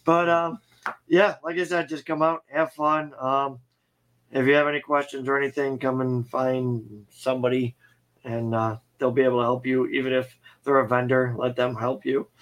but 0.04 0.28
um, 0.28 0.58
yeah, 1.06 1.36
like 1.44 1.58
I 1.58 1.64
said, 1.64 1.88
just 1.88 2.06
come 2.06 2.22
out, 2.22 2.42
have 2.50 2.72
fun. 2.72 3.12
Um, 3.20 3.58
if 4.32 4.46
you 4.46 4.54
have 4.54 4.68
any 4.68 4.80
questions 4.80 5.28
or 5.28 5.36
anything, 5.38 5.78
come 5.78 6.00
and 6.00 6.28
find 6.28 7.06
somebody, 7.10 7.76
and 8.24 8.54
uh, 8.54 8.76
they'll 8.98 9.10
be 9.10 9.22
able 9.22 9.38
to 9.38 9.44
help 9.44 9.66
you. 9.66 9.86
Even 9.88 10.12
if 10.12 10.36
they're 10.64 10.78
a 10.80 10.88
vendor, 10.88 11.34
let 11.38 11.56
them 11.56 11.74
help 11.74 12.04
you. 12.04 12.28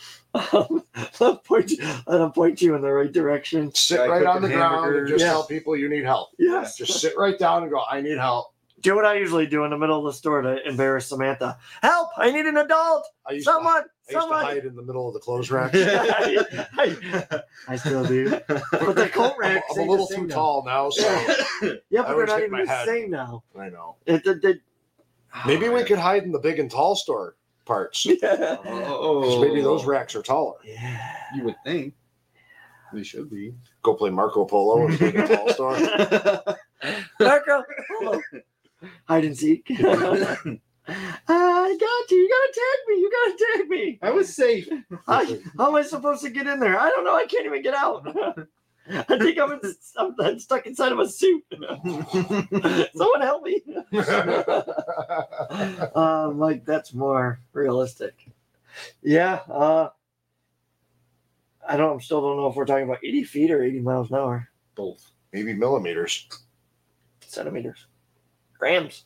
Um, 0.52 0.84
let, 1.18 1.44
point, 1.44 1.72
let 2.06 2.18
them 2.18 2.30
point 2.30 2.60
you 2.60 2.74
in 2.74 2.82
the 2.82 2.92
right 2.92 3.10
direction. 3.10 3.72
Sit 3.74 3.96
Guy 3.96 4.06
right 4.08 4.26
on 4.26 4.42
the 4.42 4.48
cooking 4.48 4.58
ground 4.58 4.94
and 4.96 5.08
just 5.08 5.22
Yeah. 5.24 5.30
tell 5.30 5.44
people 5.46 5.74
you 5.74 5.88
need 5.88 6.04
help. 6.04 6.28
Yes, 6.38 6.76
Just 6.76 7.00
sit 7.00 7.16
right 7.16 7.38
down 7.38 7.62
and 7.62 7.72
go, 7.72 7.82
I 7.90 8.02
need 8.02 8.18
help. 8.18 8.52
do 8.82 8.94
what 8.94 9.06
I 9.06 9.14
usually 9.14 9.46
do 9.46 9.64
in 9.64 9.70
the 9.70 9.78
middle 9.78 9.98
of 9.98 10.04
the 10.04 10.12
store 10.12 10.42
to 10.42 10.62
embarrass 10.68 11.06
Samantha. 11.06 11.56
Help! 11.82 12.10
I 12.18 12.30
need 12.30 12.44
an 12.44 12.58
adult. 12.58 13.06
I 13.26 13.32
used, 13.32 13.44
Someone, 13.46 13.84
to, 13.84 13.88
I 14.08 14.12
used 14.12 14.28
to 14.28 14.34
hide 14.34 14.64
in 14.64 14.76
the 14.76 14.82
middle 14.82 15.08
of 15.08 15.14
the 15.14 15.20
clothes 15.20 15.50
rack. 15.50 15.72
I, 15.74 17.40
I 17.68 17.76
still 17.76 18.04
do. 18.04 18.30
But 18.48 18.94
the 18.94 19.08
coat 19.12 19.32
I'm, 19.34 19.40
racks 19.40 19.66
I'm 19.76 19.88
a 19.88 19.90
little 19.90 20.06
too 20.06 20.26
now. 20.26 20.34
tall 20.34 20.64
now, 20.64 20.90
so 20.90 21.02
Yeah, 21.90 22.02
I 22.02 22.14
but 22.14 22.16
they're 22.16 22.26
not 22.26 22.38
even 22.38 22.50
my 22.52 22.62
the 22.64 22.68
head. 22.68 22.86
same 22.86 23.10
now. 23.10 23.42
I 23.58 23.68
know. 23.68 23.96
It, 24.06 24.24
it, 24.26 24.44
it, 24.44 24.60
Maybe 25.46 25.68
we 25.68 25.82
ah. 25.82 25.84
could 25.84 25.98
hide 25.98 26.22
in 26.22 26.32
the 26.32 26.38
big 26.38 26.58
and 26.60 26.70
tall 26.70 26.94
store 26.96 27.36
parts. 27.64 28.06
yeah. 28.06 28.16
'Cause 28.56 28.58
Oh, 28.64 29.40
maybe 29.40 29.60
those 29.60 29.84
racks 29.84 30.14
are 30.14 30.22
taller. 30.22 30.58
yeah. 30.64 31.12
You 31.34 31.42
would 31.44 31.56
think 31.64 31.94
they 32.92 33.02
should 33.02 33.28
be. 33.28 33.52
Go 33.82 33.94
play 33.94 34.10
Marco 34.10 34.44
Polo 34.44 34.86
in 34.86 34.92
the 34.92 34.98
big 34.98 35.16
and 35.16 35.28
tall 35.28 35.48
store. 35.52 35.76
Marco, 37.20 37.64
hello. 37.98 38.20
hide 39.08 39.24
and 39.24 39.36
seek. 39.36 39.66
I 40.88 41.76
got 41.80 42.10
you. 42.10 42.16
You 42.16 42.28
gotta 42.28 42.52
tag 42.54 42.88
me. 42.88 42.94
You 43.00 43.10
gotta 43.10 43.36
tag 43.58 43.68
me. 43.68 43.98
I 44.02 44.10
was 44.10 44.34
safe. 44.34 44.68
I, 45.08 45.40
how 45.58 45.68
am 45.68 45.74
I 45.74 45.82
supposed 45.82 46.22
to 46.22 46.30
get 46.30 46.46
in 46.46 46.60
there? 46.60 46.78
I 46.78 46.88
don't 46.90 47.04
know. 47.04 47.16
I 47.16 47.26
can't 47.26 47.46
even 47.46 47.62
get 47.62 47.74
out. 47.74 48.06
I 48.88 49.18
think 49.18 49.36
I'm, 49.38 49.50
in, 49.52 49.60
I'm, 49.98 50.14
I'm 50.20 50.38
stuck 50.38 50.64
inside 50.66 50.92
of 50.92 51.00
a 51.00 51.08
suit. 51.08 51.42
Someone 52.94 53.20
help 53.20 53.42
me. 53.42 53.60
um, 55.96 56.38
like 56.38 56.64
that's 56.64 56.94
more 56.94 57.40
realistic. 57.52 58.30
Yeah. 59.02 59.40
Uh, 59.50 59.88
I 61.68 61.76
don't. 61.76 62.00
Still 62.00 62.20
don't 62.20 62.36
know 62.36 62.46
if 62.46 62.54
we're 62.54 62.64
talking 62.64 62.84
about 62.84 63.02
80 63.02 63.24
feet 63.24 63.50
or 63.50 63.60
80 63.62 63.80
miles 63.80 64.08
an 64.10 64.18
hour. 64.18 64.48
Both. 64.76 65.10
Maybe 65.32 65.52
millimeters. 65.52 66.28
Centimeters, 67.26 67.86
grams, 68.56 69.04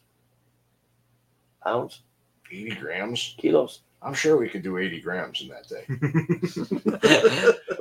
pounds, 1.62 2.00
80 2.50 2.70
grams. 2.76 3.34
kilos. 3.38 3.82
I'm 4.02 4.14
sure 4.14 4.38
we 4.38 4.48
could 4.48 4.62
do 4.62 4.78
80 4.78 5.00
grams 5.02 5.42
in 5.42 5.48
that 5.48 5.68
day. 5.68 5.84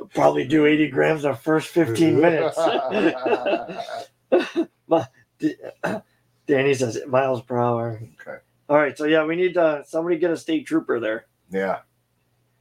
Probably 0.14 0.46
do 0.46 0.66
80 0.66 0.88
grams 0.90 1.24
in 1.24 1.30
the 1.30 1.36
first 1.36 1.68
15 1.68 2.20
minutes. 2.20 2.58
Danny 6.46 6.74
says 6.74 6.98
miles 7.06 7.42
per 7.42 7.58
hour. 7.58 8.00
Okay. 8.20 8.38
All 8.68 8.76
right, 8.76 8.96
so 8.96 9.04
yeah, 9.04 9.24
we 9.24 9.36
need 9.36 9.54
to 9.54 9.82
somebody 9.86 10.18
get 10.18 10.30
a 10.30 10.36
state 10.36 10.66
trooper 10.66 11.00
there 11.00 11.26
Yeah, 11.50 11.78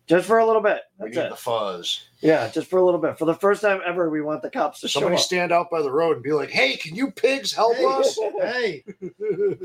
just 0.07 0.25
for 0.25 0.39
a 0.39 0.45
little 0.45 0.61
bit. 0.61 0.81
we 0.97 1.05
That's 1.07 1.17
need 1.17 1.23
it. 1.25 1.29
the 1.31 1.35
fuzz. 1.35 2.07
Yeah, 2.21 2.49
just 2.49 2.69
for 2.69 2.79
a 2.79 2.83
little 2.85 2.99
bit. 2.99 3.17
For 3.19 3.25
the 3.25 3.35
first 3.35 3.61
time 3.61 3.81
ever, 3.85 4.09
we 4.09 4.21
want 4.21 4.41
the 4.41 4.49
cops 4.49 4.79
to 4.81 4.89
Somebody 4.89 5.17
stand 5.17 5.51
out 5.51 5.69
by 5.69 5.81
the 5.81 5.91
road 5.91 6.13
and 6.15 6.23
be 6.23 6.31
like, 6.31 6.49
"Hey, 6.49 6.77
can 6.77 6.95
you 6.95 7.11
pigs 7.11 7.53
help 7.53 7.77
us?" 7.77 8.17
Hey, 8.41 8.83
bacon, 8.99 9.57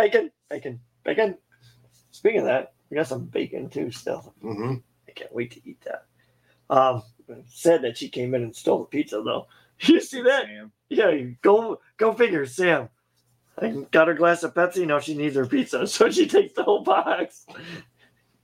bacon, 0.00 0.30
bacon, 0.48 0.80
bacon. 1.04 1.36
Speaking 2.10 2.40
of 2.40 2.46
that, 2.46 2.72
we 2.88 2.96
got 2.96 3.06
some 3.06 3.26
bacon 3.26 3.68
too. 3.68 3.90
Still, 3.90 4.34
hmm 4.40 4.74
I 5.08 5.12
can't 5.12 5.34
wait 5.34 5.50
to 5.52 5.60
eat 5.68 5.82
that. 5.82 6.06
Um, 6.68 7.02
said 7.48 7.82
that 7.82 7.98
she 7.98 8.08
came 8.08 8.34
in 8.34 8.42
and 8.42 8.54
stole 8.54 8.80
the 8.80 8.84
pizza 8.86 9.22
though. 9.22 9.46
You 9.82 9.98
see 10.00 10.20
that? 10.22 10.44
Sam. 10.44 10.72
Yeah, 10.90 11.10
go 11.40 11.80
go 11.96 12.12
figure, 12.12 12.44
Sam. 12.44 12.90
I 13.58 13.68
got 13.90 14.08
her 14.08 14.14
glass 14.14 14.42
of 14.42 14.52
Pepsi. 14.54 14.86
Now 14.86 15.00
she 15.00 15.16
needs 15.16 15.36
her 15.36 15.46
pizza, 15.46 15.86
so 15.86 16.10
she 16.10 16.26
takes 16.26 16.54
the 16.54 16.64
whole 16.64 16.82
box. 16.84 17.46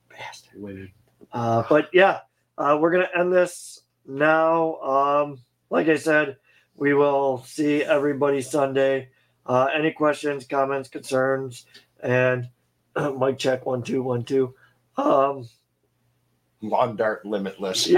Bastard. 0.09 0.61
Weird. 0.61 0.91
Uh, 1.31 1.63
but 1.69 1.89
yeah, 1.93 2.21
uh, 2.57 2.77
we're 2.79 2.91
gonna 2.91 3.09
end 3.15 3.31
this 3.33 3.81
now. 4.07 4.75
Um, 4.77 5.39
like 5.69 5.89
I 5.89 5.97
said, 5.97 6.37
we 6.75 6.93
will 6.95 7.43
see 7.45 7.83
everybody 7.83 8.41
Sunday. 8.41 9.09
Uh, 9.47 9.69
any 9.73 9.91
questions, 9.91 10.45
comments, 10.45 10.89
concerns, 10.89 11.65
and 12.03 12.49
mic 13.17 13.39
check 13.39 13.65
one 13.65 13.81
two 13.81 14.03
one 14.03 14.23
two. 14.23 14.53
Um, 14.97 15.47
Lawn 16.61 16.95
dart 16.95 17.25
limitless. 17.25 17.89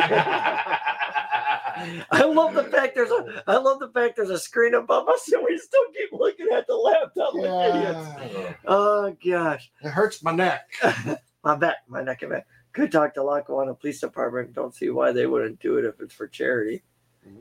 I 2.12 2.24
love 2.24 2.54
the 2.54 2.66
fact 2.66 2.94
there's 2.96 3.12
a 3.12 3.44
I 3.48 3.58
love 3.58 3.80
the 3.80 3.90
fact 3.90 4.18
there's 4.18 4.30
a 4.30 4.38
screen 4.38 4.74
above 4.74 5.08
us 5.08 5.32
and 5.32 5.44
we 5.48 5.58
still 5.58 5.86
keep 5.96 6.12
looking 6.12 6.48
at 6.54 6.68
the 6.68 6.76
laptop 6.76 7.34
like 7.34 7.76
idiots. 7.76 8.60
Oh 8.66 9.16
gosh. 9.26 9.72
It 9.82 9.90
hurts 9.90 10.22
my 10.22 10.32
neck. 10.34 10.70
my 11.44 11.56
back, 11.56 11.78
my 11.88 12.04
neck 12.04 12.22
and 12.22 12.32
back. 12.32 12.48
Could 12.74 12.92
talk 12.92 13.14
to 13.14 13.24
Lackawanna 13.24 13.76
Police 13.76 14.02
Department. 14.02 14.54
Don't 14.54 14.76
see 14.76 14.90
why 14.90 15.12
they 15.12 15.26
wouldn't 15.26 15.62
do 15.62 15.78
it 15.78 15.86
if 15.86 16.02
it's 16.02 16.14
for 16.14 16.28
charity. 16.28 16.84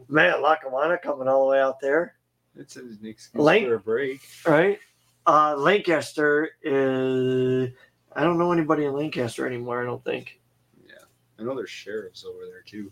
Man, 0.08 0.40
Lackawanna 0.42 0.98
coming 0.98 1.28
all 1.28 1.44
the 1.44 1.50
way 1.52 1.60
out 1.60 1.80
there, 1.80 2.14
It's 2.58 2.76
an 2.76 2.98
excuse 3.04 3.42
Lane- 3.42 3.66
for 3.66 3.74
a 3.74 3.80
break. 3.80 4.20
right? 4.46 4.78
Uh, 5.26 5.54
Lancaster 5.56 6.50
is. 6.62 7.70
I 8.14 8.24
don't 8.24 8.38
know 8.38 8.50
anybody 8.52 8.84
in 8.84 8.94
Lancaster 8.94 9.46
anymore. 9.46 9.80
I 9.80 9.84
don't 9.84 10.02
think. 10.04 10.40
Yeah, 10.86 10.94
I 11.38 11.42
know 11.42 11.54
there's 11.54 11.70
sheriffs 11.70 12.24
over 12.24 12.46
there 12.46 12.62
too. 12.66 12.90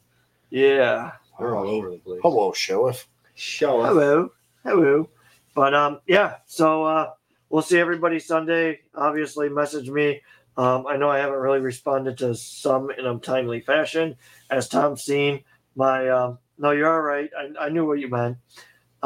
Yeah. 0.51 1.13
They're 1.39 1.57
all 1.57 1.67
over 1.69 1.91
the 1.91 1.99
place. 1.99 2.21
Hello, 2.23 2.53
sheriff. 2.53 3.09
Show 3.35 3.81
up. 3.81 3.89
Hello. 3.89 4.31
Hello. 4.63 5.09
But 5.55 5.75
um, 5.75 6.01
yeah. 6.07 6.37
So 6.47 6.85
uh, 6.85 7.11
we'll 7.49 7.63
see 7.63 7.79
everybody 7.79 8.19
Sunday. 8.19 8.81
Obviously, 8.95 9.49
message 9.49 9.91
me. 9.91 10.21
Um, 10.57 10.87
I 10.87 10.97
know 10.97 11.11
I 11.11 11.19
haven't 11.19 11.39
really 11.39 11.61
responded 11.61 12.17
to 12.19 12.35
some 12.35 12.91
in 12.91 13.07
a 13.07 13.19
timely 13.19 13.61
fashion. 13.61 14.17
As 14.51 14.69
Tom's 14.69 15.03
seen, 15.03 15.43
my 15.75 16.09
um, 16.09 16.39
no, 16.59 16.71
you're 16.71 16.91
all 16.93 17.01
right. 17.03 17.31
I, 17.37 17.67
I 17.67 17.69
knew 17.71 17.87
what 17.87 17.99
you 17.99 18.09
meant. 18.09 18.39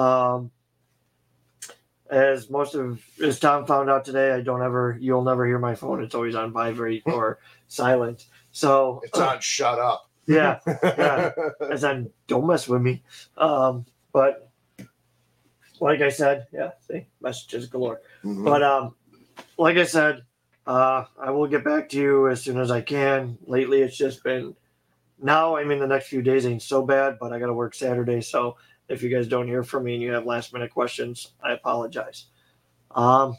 Um, 0.00 0.50
as 2.10 2.50
most 2.50 2.74
of 2.74 3.00
as 3.22 3.38
Tom 3.38 3.66
found 3.66 3.88
out 3.88 4.04
today, 4.04 4.32
I 4.32 4.40
don't 4.40 4.62
ever 4.62 4.96
you'll 5.00 5.22
never 5.22 5.46
hear 5.46 5.58
my 5.58 5.74
phone. 5.74 6.02
It's 6.02 6.14
always 6.14 6.34
on 6.34 6.52
vibrate 6.52 7.02
or 7.06 7.38
silent. 7.68 8.26
So 8.52 9.00
It's 9.04 9.18
on 9.18 9.40
shut 9.40 9.78
up. 9.78 10.08
yeah, 10.26 10.58
yeah. 10.82 11.30
as 11.70 11.82
in 11.84 12.10
don't 12.26 12.46
mess 12.46 12.68
with 12.68 12.82
me. 12.82 13.02
Um, 13.36 13.86
but 14.12 14.50
like 15.80 16.00
I 16.00 16.08
said, 16.10 16.46
yeah, 16.52 16.72
see, 16.86 17.06
messages 17.20 17.66
galore. 17.66 18.00
Mhm. 18.24 18.44
But 18.44 18.62
um, 18.62 18.94
like 19.56 19.76
I 19.76 19.84
said, 19.84 20.22
uh, 20.66 21.04
I 21.18 21.30
will 21.30 21.46
get 21.48 21.64
back 21.64 21.88
to 21.90 21.96
you 21.98 22.28
as 22.28 22.42
soon 22.42 22.58
as 22.58 22.70
I 22.70 22.80
can. 22.80 23.38
Lately, 23.46 23.82
it's 23.82 23.96
just 23.96 24.22
been. 24.22 24.54
Now, 25.22 25.56
I 25.56 25.64
mean, 25.64 25.78
the 25.78 25.86
next 25.86 26.08
few 26.08 26.22
days 26.22 26.46
ain't 26.46 26.62
so 26.62 26.82
bad, 26.84 27.18
but 27.20 27.32
I 27.32 27.38
got 27.38 27.46
to 27.46 27.54
work 27.54 27.74
Saturday, 27.74 28.20
so 28.22 28.56
if 28.90 29.02
you 29.02 29.08
guys 29.08 29.26
don't 29.28 29.46
hear 29.46 29.62
from 29.62 29.84
me 29.84 29.94
and 29.94 30.02
you 30.02 30.12
have 30.12 30.26
last 30.26 30.52
minute 30.52 30.70
questions, 30.72 31.32
I 31.42 31.52
apologize. 31.52 32.26
Um, 32.90 33.36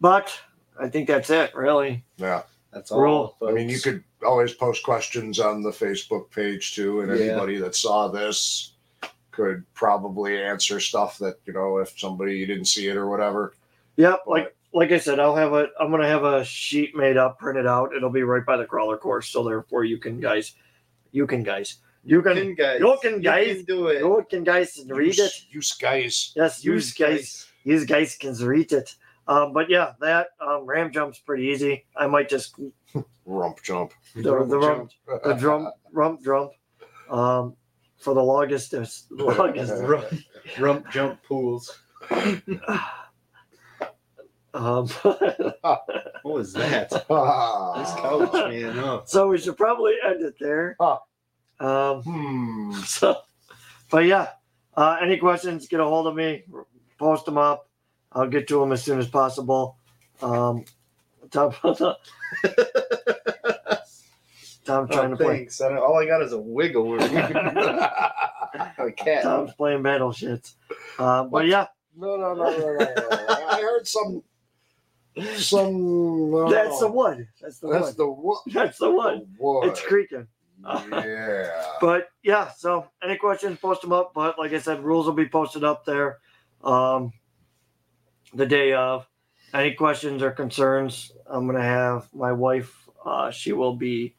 but 0.00 0.38
I 0.80 0.88
think 0.88 1.06
that's 1.06 1.30
it, 1.30 1.54
really. 1.54 2.04
yeah. 2.16 2.42
That's 2.72 2.90
all. 2.92 3.00
Roll. 3.00 3.36
I 3.46 3.52
mean, 3.52 3.68
you 3.70 3.80
could 3.80 4.04
always 4.22 4.52
post 4.52 4.82
questions 4.84 5.40
on 5.40 5.62
the 5.62 5.70
Facebook 5.70 6.30
page 6.30 6.74
too, 6.74 7.00
and 7.00 7.10
Yeah. 7.10 7.24
anybody 7.32 7.56
that 7.58 7.74
saw 7.74 8.08
this 8.08 8.72
could 9.30 9.64
probably 9.72 10.42
answer 10.42 10.78
stuff 10.78 11.16
that 11.18 11.36
you 11.46 11.54
know 11.54 11.78
if 11.78 11.98
somebody 11.98 12.44
didn't 12.44 12.66
see 12.66 12.88
it 12.88 12.96
or 12.96 13.08
whatever. 13.08 13.54
Yep, 13.96 14.24
like 14.26 14.54
like 14.74 14.92
I 14.92 14.98
said, 14.98 15.18
I'll 15.18 15.34
have 15.34 15.54
a 15.54 15.68
I'm 15.80 15.90
gonna 15.90 16.06
have 16.06 16.24
a 16.24 16.44
sheet 16.44 16.94
made 16.94 17.16
up, 17.16 17.38
printed 17.38 17.66
out. 17.66 17.94
It'll 17.94 18.10
be 18.10 18.22
right 18.22 18.44
by 18.44 18.58
the 18.58 18.66
crawler 18.66 18.98
course, 18.98 19.28
so 19.30 19.42
therefore 19.42 19.84
you 19.84 19.96
can 19.96 20.20
guys, 20.20 20.54
you 21.10 21.26
can 21.26 21.42
guys, 21.42 21.76
you 22.08 22.22
can, 22.22 22.34
Can 22.34 22.54
guys. 22.54 22.80
you 22.80 22.98
can 23.02 23.20
guys, 23.20 23.56
can 23.56 23.64
do 23.66 23.86
it. 23.88 24.00
you 24.00 24.26
can 24.30 24.44
guys 24.44 24.80
read 24.88 25.16
you, 25.16 25.24
it. 25.24 25.32
you 25.50 25.60
guys. 25.80 26.32
Yes, 26.34 26.64
you 26.64 26.72
Use 26.72 26.92
guys, 26.94 27.46
you 27.64 27.84
guys 27.86 28.16
can 28.16 28.34
read 28.34 28.72
it. 28.72 28.94
Um, 29.26 29.52
but 29.52 29.68
yeah, 29.68 29.92
that 30.00 30.28
um, 30.40 30.64
ram 30.64 30.90
jump's 30.90 31.18
pretty 31.18 31.44
easy. 31.44 31.84
I 31.94 32.06
might 32.06 32.28
just 32.30 32.54
Rump 33.26 33.62
jump. 33.62 33.92
the, 34.14 34.22
the 34.22 34.58
rump, 34.58 34.90
the 35.22 35.34
drum, 35.34 35.70
rump 35.92 36.24
jump. 36.24 36.52
Um, 37.10 37.54
for 37.98 38.14
the 38.14 38.22
longest, 38.22 38.72
as 38.74 39.04
longest. 39.10 39.74
Rump, 39.82 40.06
rump 40.58 40.90
jump 40.90 41.22
pools. 41.24 41.78
um, 44.54 44.86
What 46.22 46.34
was 46.34 46.52
that? 46.54 46.90
This 46.92 47.94
couch, 48.00 48.32
man. 48.50 48.78
Oh. 48.78 49.02
so 49.06 49.28
we 49.28 49.38
should 49.38 49.56
probably 49.56 49.94
end 50.04 50.22
it 50.22 50.34
there. 50.40 50.76
Huh. 50.80 50.98
Um, 51.60 52.02
Hmm. 52.02 52.72
So, 52.84 53.16
but 53.90 54.04
yeah, 54.04 54.28
uh, 54.76 54.98
any 55.00 55.16
questions, 55.18 55.66
get 55.68 55.80
a 55.80 55.84
hold 55.84 56.06
of 56.06 56.14
me, 56.14 56.44
post 56.98 57.24
them 57.24 57.38
up. 57.38 57.68
I'll 58.12 58.28
get 58.28 58.46
to 58.48 58.60
them 58.60 58.72
as 58.72 58.82
soon 58.82 58.98
as 58.98 59.08
possible. 59.08 59.76
Um, 60.22 60.64
Tom, 61.30 61.52
Tom's 64.64 64.90
trying 64.90 65.12
Oh, 65.12 65.16
to 65.16 65.16
play. 65.16 65.48
I 65.62 65.76
all 65.76 65.96
I 65.98 66.06
got 66.06 66.22
is 66.22 66.32
a 66.32 66.38
wiggle. 66.38 67.00
a 67.02 68.92
cat. 68.96 69.22
Tom's 69.22 69.52
playing 69.54 69.82
battle 69.82 70.10
shits. 70.10 70.54
Um, 70.98 71.30
but 71.30 71.46
yeah, 71.46 71.66
No, 71.96 72.16
no, 72.16 72.34
no, 72.34 72.50
no, 72.50 72.58
no, 72.58 72.74
no. 72.76 73.26
I 73.48 73.60
heard 73.62 73.86
some, 73.86 74.22
some. 75.36 76.34
uh, 76.34 76.50
that's 76.50 76.80
the 76.80 76.88
one. 76.88 77.28
That's 77.40 77.58
the 77.60 77.68
That's 77.68 77.84
one. 77.86 77.94
the 77.96 78.08
one. 78.10 78.38
That's 78.48 78.78
the 78.78 78.90
one. 78.90 79.26
Wood. 79.38 79.68
It's 79.68 79.80
creaking. 79.82 80.26
Yeah. 80.64 81.64
But 81.80 82.08
yeah, 82.24 82.50
so 82.56 82.88
any 83.02 83.16
questions, 83.16 83.58
post 83.60 83.82
them 83.82 83.92
up. 83.92 84.12
But 84.14 84.36
like 84.38 84.52
I 84.52 84.58
said, 84.58 84.82
rules 84.82 85.06
will 85.06 85.12
be 85.12 85.28
posted 85.28 85.62
up 85.62 85.84
there 85.84 86.18
um, 86.64 87.12
the 88.34 88.46
day 88.46 88.72
of. 88.72 89.06
Any 89.54 89.72
questions 89.74 90.22
or 90.22 90.30
concerns, 90.32 91.12
I'm 91.26 91.46
gonna 91.46 91.62
have 91.62 92.12
my 92.12 92.32
wife. 92.32 92.74
Uh, 93.04 93.30
she 93.30 93.52
will 93.52 93.76
be 93.76 94.14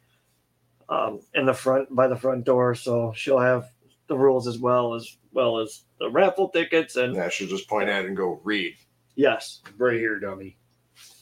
um, 0.88 1.20
in 1.36 1.46
the 1.46 1.54
front 1.54 1.94
by 1.94 2.08
the 2.08 2.16
front 2.16 2.46
door, 2.46 2.74
so 2.76 3.14
she'll 3.16 3.38
have 3.40 3.70
the 4.08 4.18
rules 4.18 4.48
as 4.48 4.58
well 4.58 4.96
as 4.96 5.18
well 5.34 5.60
as 5.60 5.84
the 6.00 6.10
raffle 6.10 6.50
tickets. 6.50 6.96
And 6.96 7.14
Yeah, 7.16 7.30
she'll 7.30 7.48
just 7.50 7.68
point 7.70 7.90
at 7.90 8.06
it 8.06 8.08
and 8.08 8.18
go, 8.18 8.40
read. 8.44 8.74
yes, 9.16 9.62
Right 9.78 10.00
here, 10.00 10.18
dummy. 10.20 10.58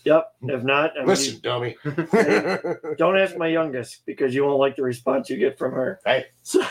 Yep. 0.07 0.33
If 0.43 0.63
not, 0.63 0.91
I 0.95 0.99
mean, 0.99 1.07
Listen, 1.07 1.39
dummy. 1.41 1.75
don't 2.97 3.17
ask 3.17 3.37
my 3.37 3.47
youngest 3.47 4.05
because 4.05 4.33
you 4.33 4.45
won't 4.45 4.59
like 4.59 4.75
the 4.77 4.83
response 4.83 5.29
you 5.29 5.37
get 5.37 5.57
from 5.57 5.73
her. 5.73 5.99
Hey. 6.05 6.25
So, 6.47 6.61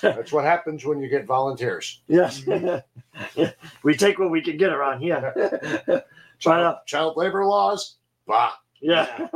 That's 0.00 0.32
what 0.32 0.44
happens 0.44 0.84
when 0.86 0.98
you 0.98 1.10
get 1.10 1.26
volunteers. 1.26 2.00
Yes. 2.08 2.42
we 3.82 3.94
take 3.94 4.18
what 4.18 4.30
we 4.30 4.40
can 4.40 4.56
get 4.56 4.72
around 4.72 5.02
here. 5.02 6.02
Child, 6.38 6.64
uh, 6.64 6.78
child 6.86 7.16
labor 7.18 7.44
laws? 7.44 7.96
Bah. 8.26 8.52
yeah. 8.80 9.28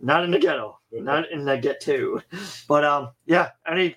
Not 0.00 0.24
in 0.24 0.30
the 0.30 0.38
ghetto. 0.38 0.78
Not 0.90 1.30
in 1.30 1.44
the 1.44 1.58
ghetto. 1.58 2.22
But 2.68 2.84
um 2.84 3.10
yeah, 3.26 3.50
any 3.70 3.96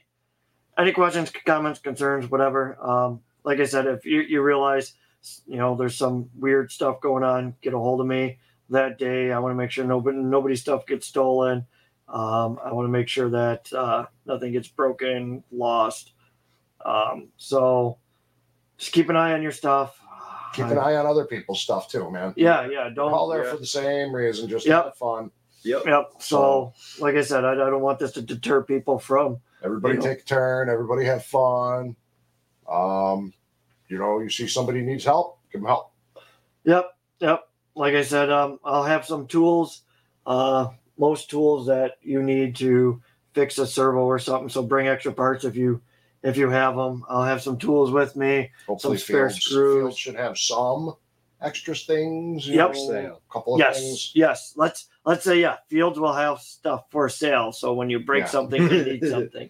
any 0.77 0.91
questions, 0.91 1.31
comments, 1.45 1.79
concerns, 1.79 2.29
whatever. 2.29 2.77
Um 2.81 3.21
like 3.45 3.61
I 3.61 3.65
said, 3.65 3.87
if 3.87 4.05
you, 4.05 4.19
you 4.21 4.41
realize 4.41 4.95
you 5.47 5.57
know 5.57 5.75
there's 5.75 5.97
some 5.97 6.29
weird 6.35 6.71
stuff 6.71 6.99
going 6.99 7.23
on, 7.23 7.55
get 7.61 7.73
a 7.73 7.79
hold 7.79 8.01
of 8.01 8.07
me 8.07 8.37
that 8.69 8.97
day. 8.97 9.31
I 9.31 9.39
want 9.39 9.51
to 9.51 9.55
make 9.55 9.71
sure 9.71 9.85
nobody 9.85 10.17
nobody's 10.17 10.61
stuff 10.61 10.85
gets 10.85 11.07
stolen. 11.07 11.65
Um, 12.07 12.59
I 12.63 12.71
want 12.73 12.85
to 12.85 12.91
make 12.91 13.07
sure 13.07 13.29
that 13.31 13.71
uh, 13.73 14.05
nothing 14.25 14.51
gets 14.51 14.67
broken, 14.67 15.43
lost. 15.51 16.13
Um, 16.85 17.29
so 17.37 17.97
just 18.77 18.91
keep 18.91 19.09
an 19.09 19.15
eye 19.15 19.33
on 19.33 19.41
your 19.41 19.51
stuff. 19.51 19.99
Keep 20.53 20.67
an 20.67 20.77
eye 20.77 20.95
on 20.95 21.05
other 21.05 21.25
people's 21.25 21.59
stuff 21.61 21.89
too, 21.89 22.09
man. 22.11 22.33
Yeah, 22.37 22.67
yeah. 22.69 22.85
We're 22.87 22.93
Don't 22.93 23.11
all 23.13 23.27
there 23.27 23.43
yeah. 23.43 23.51
for 23.51 23.57
the 23.57 23.65
same 23.65 24.15
reason, 24.15 24.47
just 24.47 24.65
Yep. 24.65 24.83
have 24.85 24.95
fun. 24.97 25.31
Yep. 25.63 25.81
Yep. 25.85 26.11
So, 26.19 26.73
like 26.99 27.15
I 27.15 27.21
said, 27.21 27.43
I, 27.43 27.53
I 27.53 27.55
don't 27.55 27.81
want 27.81 27.99
this 27.99 28.11
to 28.13 28.21
deter 28.21 28.61
people 28.61 28.99
from. 28.99 29.39
Everybody 29.63 29.95
You 29.95 29.99
know. 29.99 30.05
take 30.05 30.19
a 30.19 30.23
turn. 30.25 30.69
Everybody 30.69 31.05
have 31.05 31.25
fun. 31.25 31.95
Um, 32.71 33.33
you 33.89 33.97
know, 33.97 34.19
you 34.19 34.29
see 34.29 34.47
somebody 34.47 34.81
needs 34.81 35.03
help, 35.03 35.39
give 35.51 35.59
them 35.61 35.67
help. 35.67 35.91
Yep. 36.63 36.85
Yep. 37.19 37.43
Like 37.75 37.93
I 37.93 38.03
said, 38.03 38.29
um, 38.29 38.59
I'll 38.63 38.83
have 38.83 39.05
some 39.05 39.27
tools. 39.27 39.81
Uh, 40.25 40.69
most 40.97 41.29
tools 41.29 41.67
that 41.67 41.97
you 42.01 42.23
need 42.23 42.55
to 42.57 43.01
fix 43.33 43.57
a 43.57 43.67
servo 43.67 43.99
or 44.05 44.17
something. 44.17 44.49
So 44.49 44.63
bring 44.63 44.87
extra 44.87 45.11
parts 45.11 45.43
if 45.43 45.55
you 45.55 45.81
if 46.23 46.37
you 46.37 46.49
have 46.49 46.75
them. 46.75 47.03
I'll 47.09 47.23
have 47.23 47.41
some 47.41 47.57
tools 47.57 47.91
with 47.91 48.15
me. 48.15 48.49
Hopefully, 48.65 48.97
spare 48.97 49.29
Fields, 49.29 49.43
screws. 49.45 49.81
Fields 49.81 49.97
should 49.97 50.15
have 50.15 50.37
some 50.37 50.95
extra 51.41 51.75
things. 51.75 52.47
Yep. 52.47 52.73
know, 52.73 53.19
a 53.29 53.33
couple 53.33 53.53
of 53.55 53.59
yes, 53.59 53.79
things. 53.79 54.11
yes. 54.15 54.53
Let's 54.55 54.87
let's 55.05 55.23
say 55.23 55.39
yeah. 55.41 55.57
Fields 55.69 55.99
will 55.99 56.13
have 56.13 56.39
stuff 56.39 56.85
for 56.89 57.07
sale. 57.09 57.51
So 57.51 57.73
when 57.73 57.89
you 57.89 57.99
break 57.99 58.23
Yeah. 58.23 58.29
something, 58.29 58.61
you 58.61 58.83
need 58.85 59.05
something. 59.09 59.49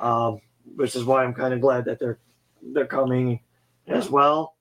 Um, 0.00 0.40
which 0.74 0.96
is 0.96 1.04
why 1.04 1.22
I'm 1.24 1.34
kind 1.34 1.54
of 1.54 1.60
glad 1.60 1.84
that 1.84 2.00
they're 2.00 2.18
they're 2.62 2.86
coming 2.86 3.40
as 3.86 4.10
well. 4.10 4.55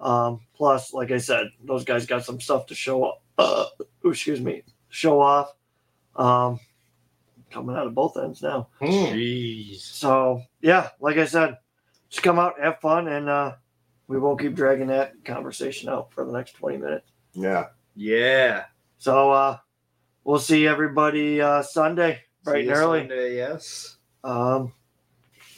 Um, 0.00 0.40
plus, 0.54 0.92
like 0.94 1.10
I 1.10 1.18
said, 1.18 1.48
those 1.62 1.84
guys 1.84 2.06
got 2.06 2.24
some 2.24 2.40
stuff 2.40 2.66
to 2.66 2.74
show. 2.74 3.04
up. 3.04 3.22
Uh, 3.38 3.66
excuse 4.04 4.40
me, 4.40 4.62
show 4.88 5.20
off. 5.20 5.54
Um, 6.16 6.58
coming 7.50 7.76
out 7.76 7.86
of 7.86 7.94
both 7.94 8.16
ends 8.16 8.42
now. 8.42 8.68
Hmm. 8.78 8.86
Jeez. 8.86 9.80
So 9.80 10.42
yeah, 10.60 10.90
like 11.00 11.16
I 11.16 11.26
said, 11.26 11.58
just 12.08 12.22
come 12.22 12.38
out, 12.38 12.60
have 12.60 12.80
fun, 12.80 13.08
and 13.08 13.28
uh, 13.28 13.54
we 14.08 14.18
won't 14.18 14.40
keep 14.40 14.54
dragging 14.54 14.88
that 14.88 15.24
conversation 15.24 15.88
out 15.88 16.12
for 16.12 16.24
the 16.24 16.32
next 16.32 16.52
twenty 16.52 16.78
minutes. 16.78 17.10
Yeah. 17.32 17.66
Yeah. 17.94 18.64
So 18.98 19.30
uh, 19.30 19.58
we'll 20.24 20.38
see 20.38 20.66
everybody 20.66 21.40
uh, 21.40 21.62
Sunday, 21.62 22.22
bright 22.44 22.64
See 22.64 22.68
and 22.68 22.76
early. 22.76 23.00
Sunday, 23.00 23.36
yes. 23.36 23.96
Um, 24.24 24.72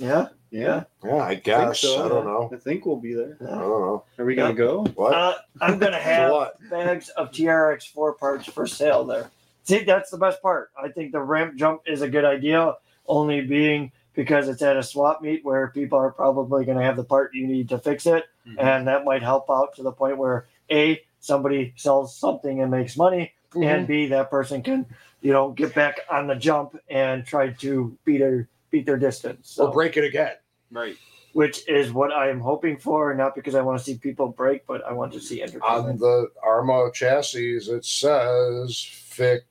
yeah. 0.03 0.29
Yeah. 0.51 0.85
Yeah, 1.03 1.15
I 1.15 1.29
I 1.31 1.35
guess. 1.37 1.81
so. 1.81 2.05
I 2.05 2.09
don't 2.11 2.27
know. 2.27 2.51
I 2.53 2.57
think 2.59 2.85
we'll 2.85 2.97
be 3.01 3.15
there. 3.15 3.39
I 3.41 3.45
don't 3.53 3.59
know. 3.61 4.05
Are 4.19 4.25
we 4.27 4.35
gonna 4.35 4.53
go? 4.53 4.85
What? 4.95 5.15
Uh, 5.15 5.35
I'm 5.63 5.79
gonna 5.79 5.99
have 6.13 6.31
what? 6.31 6.59
bags 6.69 7.09
of 7.11 7.31
TRX 7.31 7.91
four 7.91 8.13
parts 8.13 8.47
for 8.47 8.67
sale 8.67 9.05
there. 9.05 9.31
See, 9.65 9.83
that's 9.85 10.11
the 10.11 10.19
best 10.19 10.43
part. 10.43 10.71
I 10.77 10.89
think 10.89 11.13
the 11.13 11.21
ramp 11.23 11.57
jump 11.57 11.83
is 11.87 12.03
a 12.03 12.09
good 12.09 12.27
idea, 12.27 12.75
only 13.07 13.41
being 13.41 13.93
because 14.15 14.49
it's 14.49 14.61
at 14.61 14.77
a 14.77 14.83
swap 14.83 15.23
meet 15.23 15.43
where 15.43 15.69
people 15.69 15.97
are 15.99 16.11
probably 16.11 16.67
going 16.67 16.77
to 16.77 16.85
have 16.85 16.97
the 16.97 17.05
part 17.05 17.33
you 17.33 17.47
need 17.47 17.71
to 17.71 17.79
fix 17.79 18.05
it, 18.05 18.25
Mhm. 18.47 18.57
and 18.59 18.87
that 18.89 19.07
might 19.07 19.23
help 19.23 19.49
out 19.49 19.75
to 19.77 19.83
the 19.83 19.93
point 19.93 20.19
where 20.19 20.45
a 20.71 21.01
somebody 21.21 21.73
sells 21.77 22.15
something 22.15 22.61
and 22.61 22.71
makes 22.71 22.95
money, 22.97 23.33
Mm-hmm. 23.53 23.63
and 23.63 23.87
b 23.87 24.07
that 24.09 24.29
person 24.31 24.63
can 24.63 24.85
you 25.23 25.33
know 25.33 25.51
get 25.53 25.75
back 25.75 26.01
on 26.11 26.27
the 26.27 26.35
jump 26.35 26.77
and 26.91 27.25
try 27.25 27.51
to 27.53 27.97
beat 28.05 28.19
their 28.19 28.49
beat 28.73 28.87
their 28.87 28.97
distance. 28.97 29.53
So 29.53 29.67
or 29.69 29.73
break 29.73 29.97
it 29.97 30.03
again. 30.05 30.33
Right. 30.73 30.97
which 31.35 31.69
is 31.69 31.93
what 31.93 32.11
I 32.13 32.31
am 32.31 32.41
hoping 32.41 32.79
for, 32.79 33.15
not 33.15 33.35
because 33.35 33.55
I 33.55 33.61
want 33.61 33.79
to 33.79 33.85
see 33.85 33.99
people 33.99 34.29
break, 34.29 34.67
but 34.67 34.83
I 34.85 34.93
want 34.93 35.13
to 35.13 35.21
see 35.21 35.43
On 35.43 35.99
the 35.99 36.29
Arrma 36.45 36.93
chassis, 36.93 37.57
it 37.57 37.85
says 37.85 38.83
fix 38.83 39.45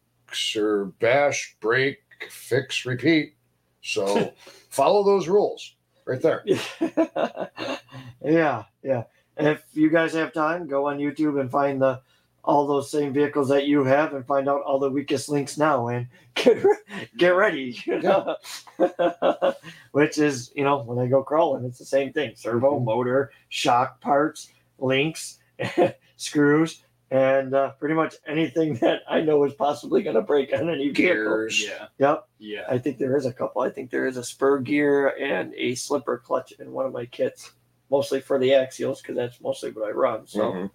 or 0.56 0.86
bash, 1.00 1.56
break, 1.62 2.00
fix, 2.30 2.86
repeat. 2.86 3.36
So 3.82 4.34
follow 4.70 5.04
those 5.04 5.28
rules 5.28 5.76
right 6.06 6.22
there. 6.22 6.44
yeah, 8.26 8.64
yeah. 8.84 9.04
And 9.38 9.48
if 9.48 9.64
you 9.74 9.90
guys 9.90 10.14
have 10.14 10.34
time, 10.34 10.68
go 10.68 10.88
on 10.88 10.98
YouTube 10.98 11.40
and 11.40 11.50
find 11.50 11.82
the 11.82 12.02
all 12.44 12.66
those 12.66 12.90
same 12.90 13.14
vehicles 13.14 13.50
that 13.50 13.68
you 13.68 13.84
have 13.84 14.14
and 14.14 14.26
find 14.26 14.50
out 14.50 14.62
all 14.64 14.80
the 14.80 14.90
weakest 14.90 15.30
links 15.30 15.58
now 15.58 15.88
and 15.90 16.08
get 16.36 16.64
re- 16.64 16.78
get 17.18 17.30
ready. 17.30 17.80
You 17.86 18.00
know? 18.02 18.36
Which 19.92 20.18
is, 20.18 20.52
you 20.56 20.64
know, 20.64 20.82
when 20.84 21.00
I 21.00 21.08
go 21.08 21.24
crawling, 21.24 21.66
it's 21.66 21.80
the 21.80 21.86
same 21.86 22.14
thing: 22.14 22.32
servo, 22.36 22.80
Mhm. 22.80 22.86
motor, 22.86 23.32
shock 23.50 24.00
parts, 24.02 24.50
links, 24.80 25.40
screws, 26.18 26.84
and 27.12 27.54
uh, 27.54 27.72
pretty 27.74 27.94
much 27.96 28.16
anything 28.26 28.76
that 28.76 29.02
I 29.10 29.22
know 29.22 29.44
is 29.44 29.54
possibly 29.54 30.02
going 30.02 30.16
to 30.16 30.22
break 30.22 30.54
on 30.54 30.70
any 30.70 30.90
vehicle. 30.90 30.96
Gears. 31.24 31.62
Yeah. 31.68 31.88
Yep. 32.00 32.28
Yeah. 32.40 32.64
I 32.70 32.78
think 32.78 32.98
there 32.98 33.16
is 33.18 33.26
a 33.26 33.34
couple. 33.34 33.62
I 33.62 33.70
think 33.70 33.92
there 33.92 34.08
is 34.08 34.18
a 34.18 34.24
spur 34.24 34.60
gear 34.60 35.10
and 35.20 35.54
a 35.56 35.76
slipper 35.76 36.18
clutch 36.18 36.54
in 36.54 36.72
one 36.72 36.86
of 36.86 36.94
my 36.94 37.06
kits, 37.06 37.52
mostly 37.90 38.22
for 38.22 38.40
the 38.40 38.50
axials 38.52 39.02
because 39.02 39.16
that's 39.16 39.42
mostly 39.42 39.72
what 39.72 39.88
I 39.88 39.92
run. 39.92 40.26
So, 40.26 40.40
Mhm. 40.54 40.72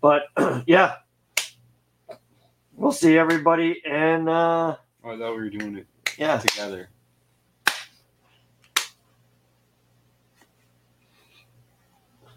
But 0.00 0.22
yeah, 0.66 0.96
we'll 2.74 2.92
see 2.92 3.18
everybody, 3.18 3.82
and 3.84 4.28
uh, 4.28 4.76
Oh, 5.02 5.10
I 5.10 5.18
thought 5.18 5.32
we 5.32 5.38
were 5.40 5.50
doing 5.50 5.76
it 5.76 5.86
yeah, 6.18 6.38
together. 6.38 6.90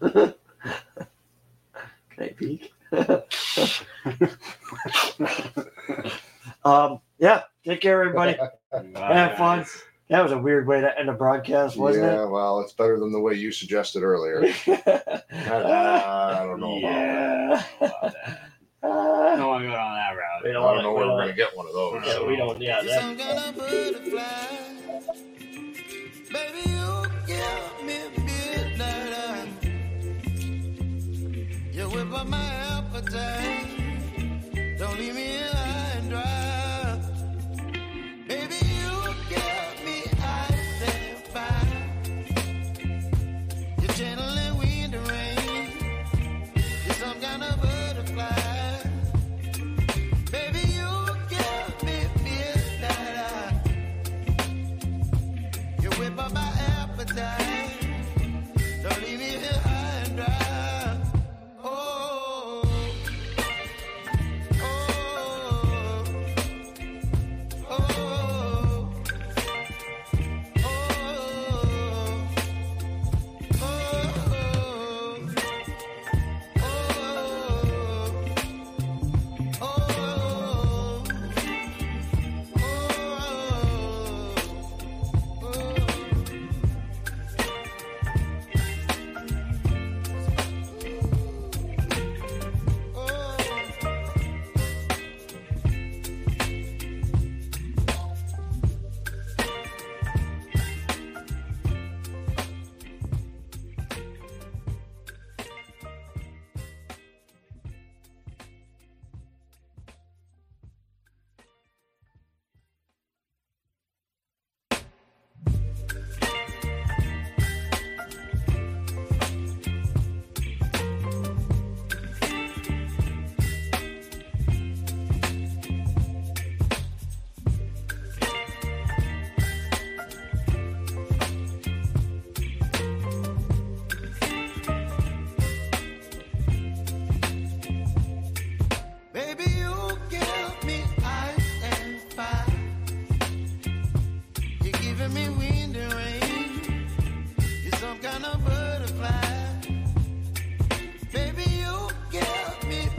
can 0.00 0.34
I 2.18 2.28
peek? 2.28 2.72
um, 6.64 7.00
yeah, 7.18 7.42
take 7.64 7.80
care, 7.80 8.02
everybody. 8.02 8.36
Have 8.72 9.36
fun. 9.36 9.64
That 10.14 10.22
was 10.22 10.30
a 10.30 10.38
weird 10.38 10.68
way 10.68 10.80
to 10.80 10.96
end 10.96 11.08
a 11.08 11.12
broadcast, 11.12 11.76
wasn't 11.76 12.04
it? 12.04 12.12
yeah, 12.12 12.24
well, 12.26 12.60
it's 12.60 12.72
better 12.72 13.00
than 13.00 13.10
the 13.10 13.18
way 13.18 13.34
you 13.34 13.50
suggested 13.50 14.04
earlier. 14.04 14.44
I, 14.68 15.22
I 15.32 16.46
don't 16.46 16.60
know. 16.60 16.78
yeah. 16.78 17.64
About 17.80 18.12
that. 18.12 18.40
I 18.84 19.34
don't 19.36 19.48
want 19.48 19.62
to 19.64 19.68
go 19.70 19.74
down 19.74 19.94
that 19.96 20.10
route. 20.10 20.44
We 20.44 20.50
I 20.50 20.52
don't 20.52 20.62
don't 20.62 20.82
know 20.84 20.92
where 20.92 21.08
we're 21.08 21.20
gonna 21.22 21.32
get 21.32 21.56
one 21.56 21.66
of 21.66 21.72
those. 21.72 22.04
Yeah, 22.06 22.24
we 22.24 22.36
don't. 22.36 22.60
Yeah, 22.60 22.80
You're 22.82 22.92
that, 22.92 23.54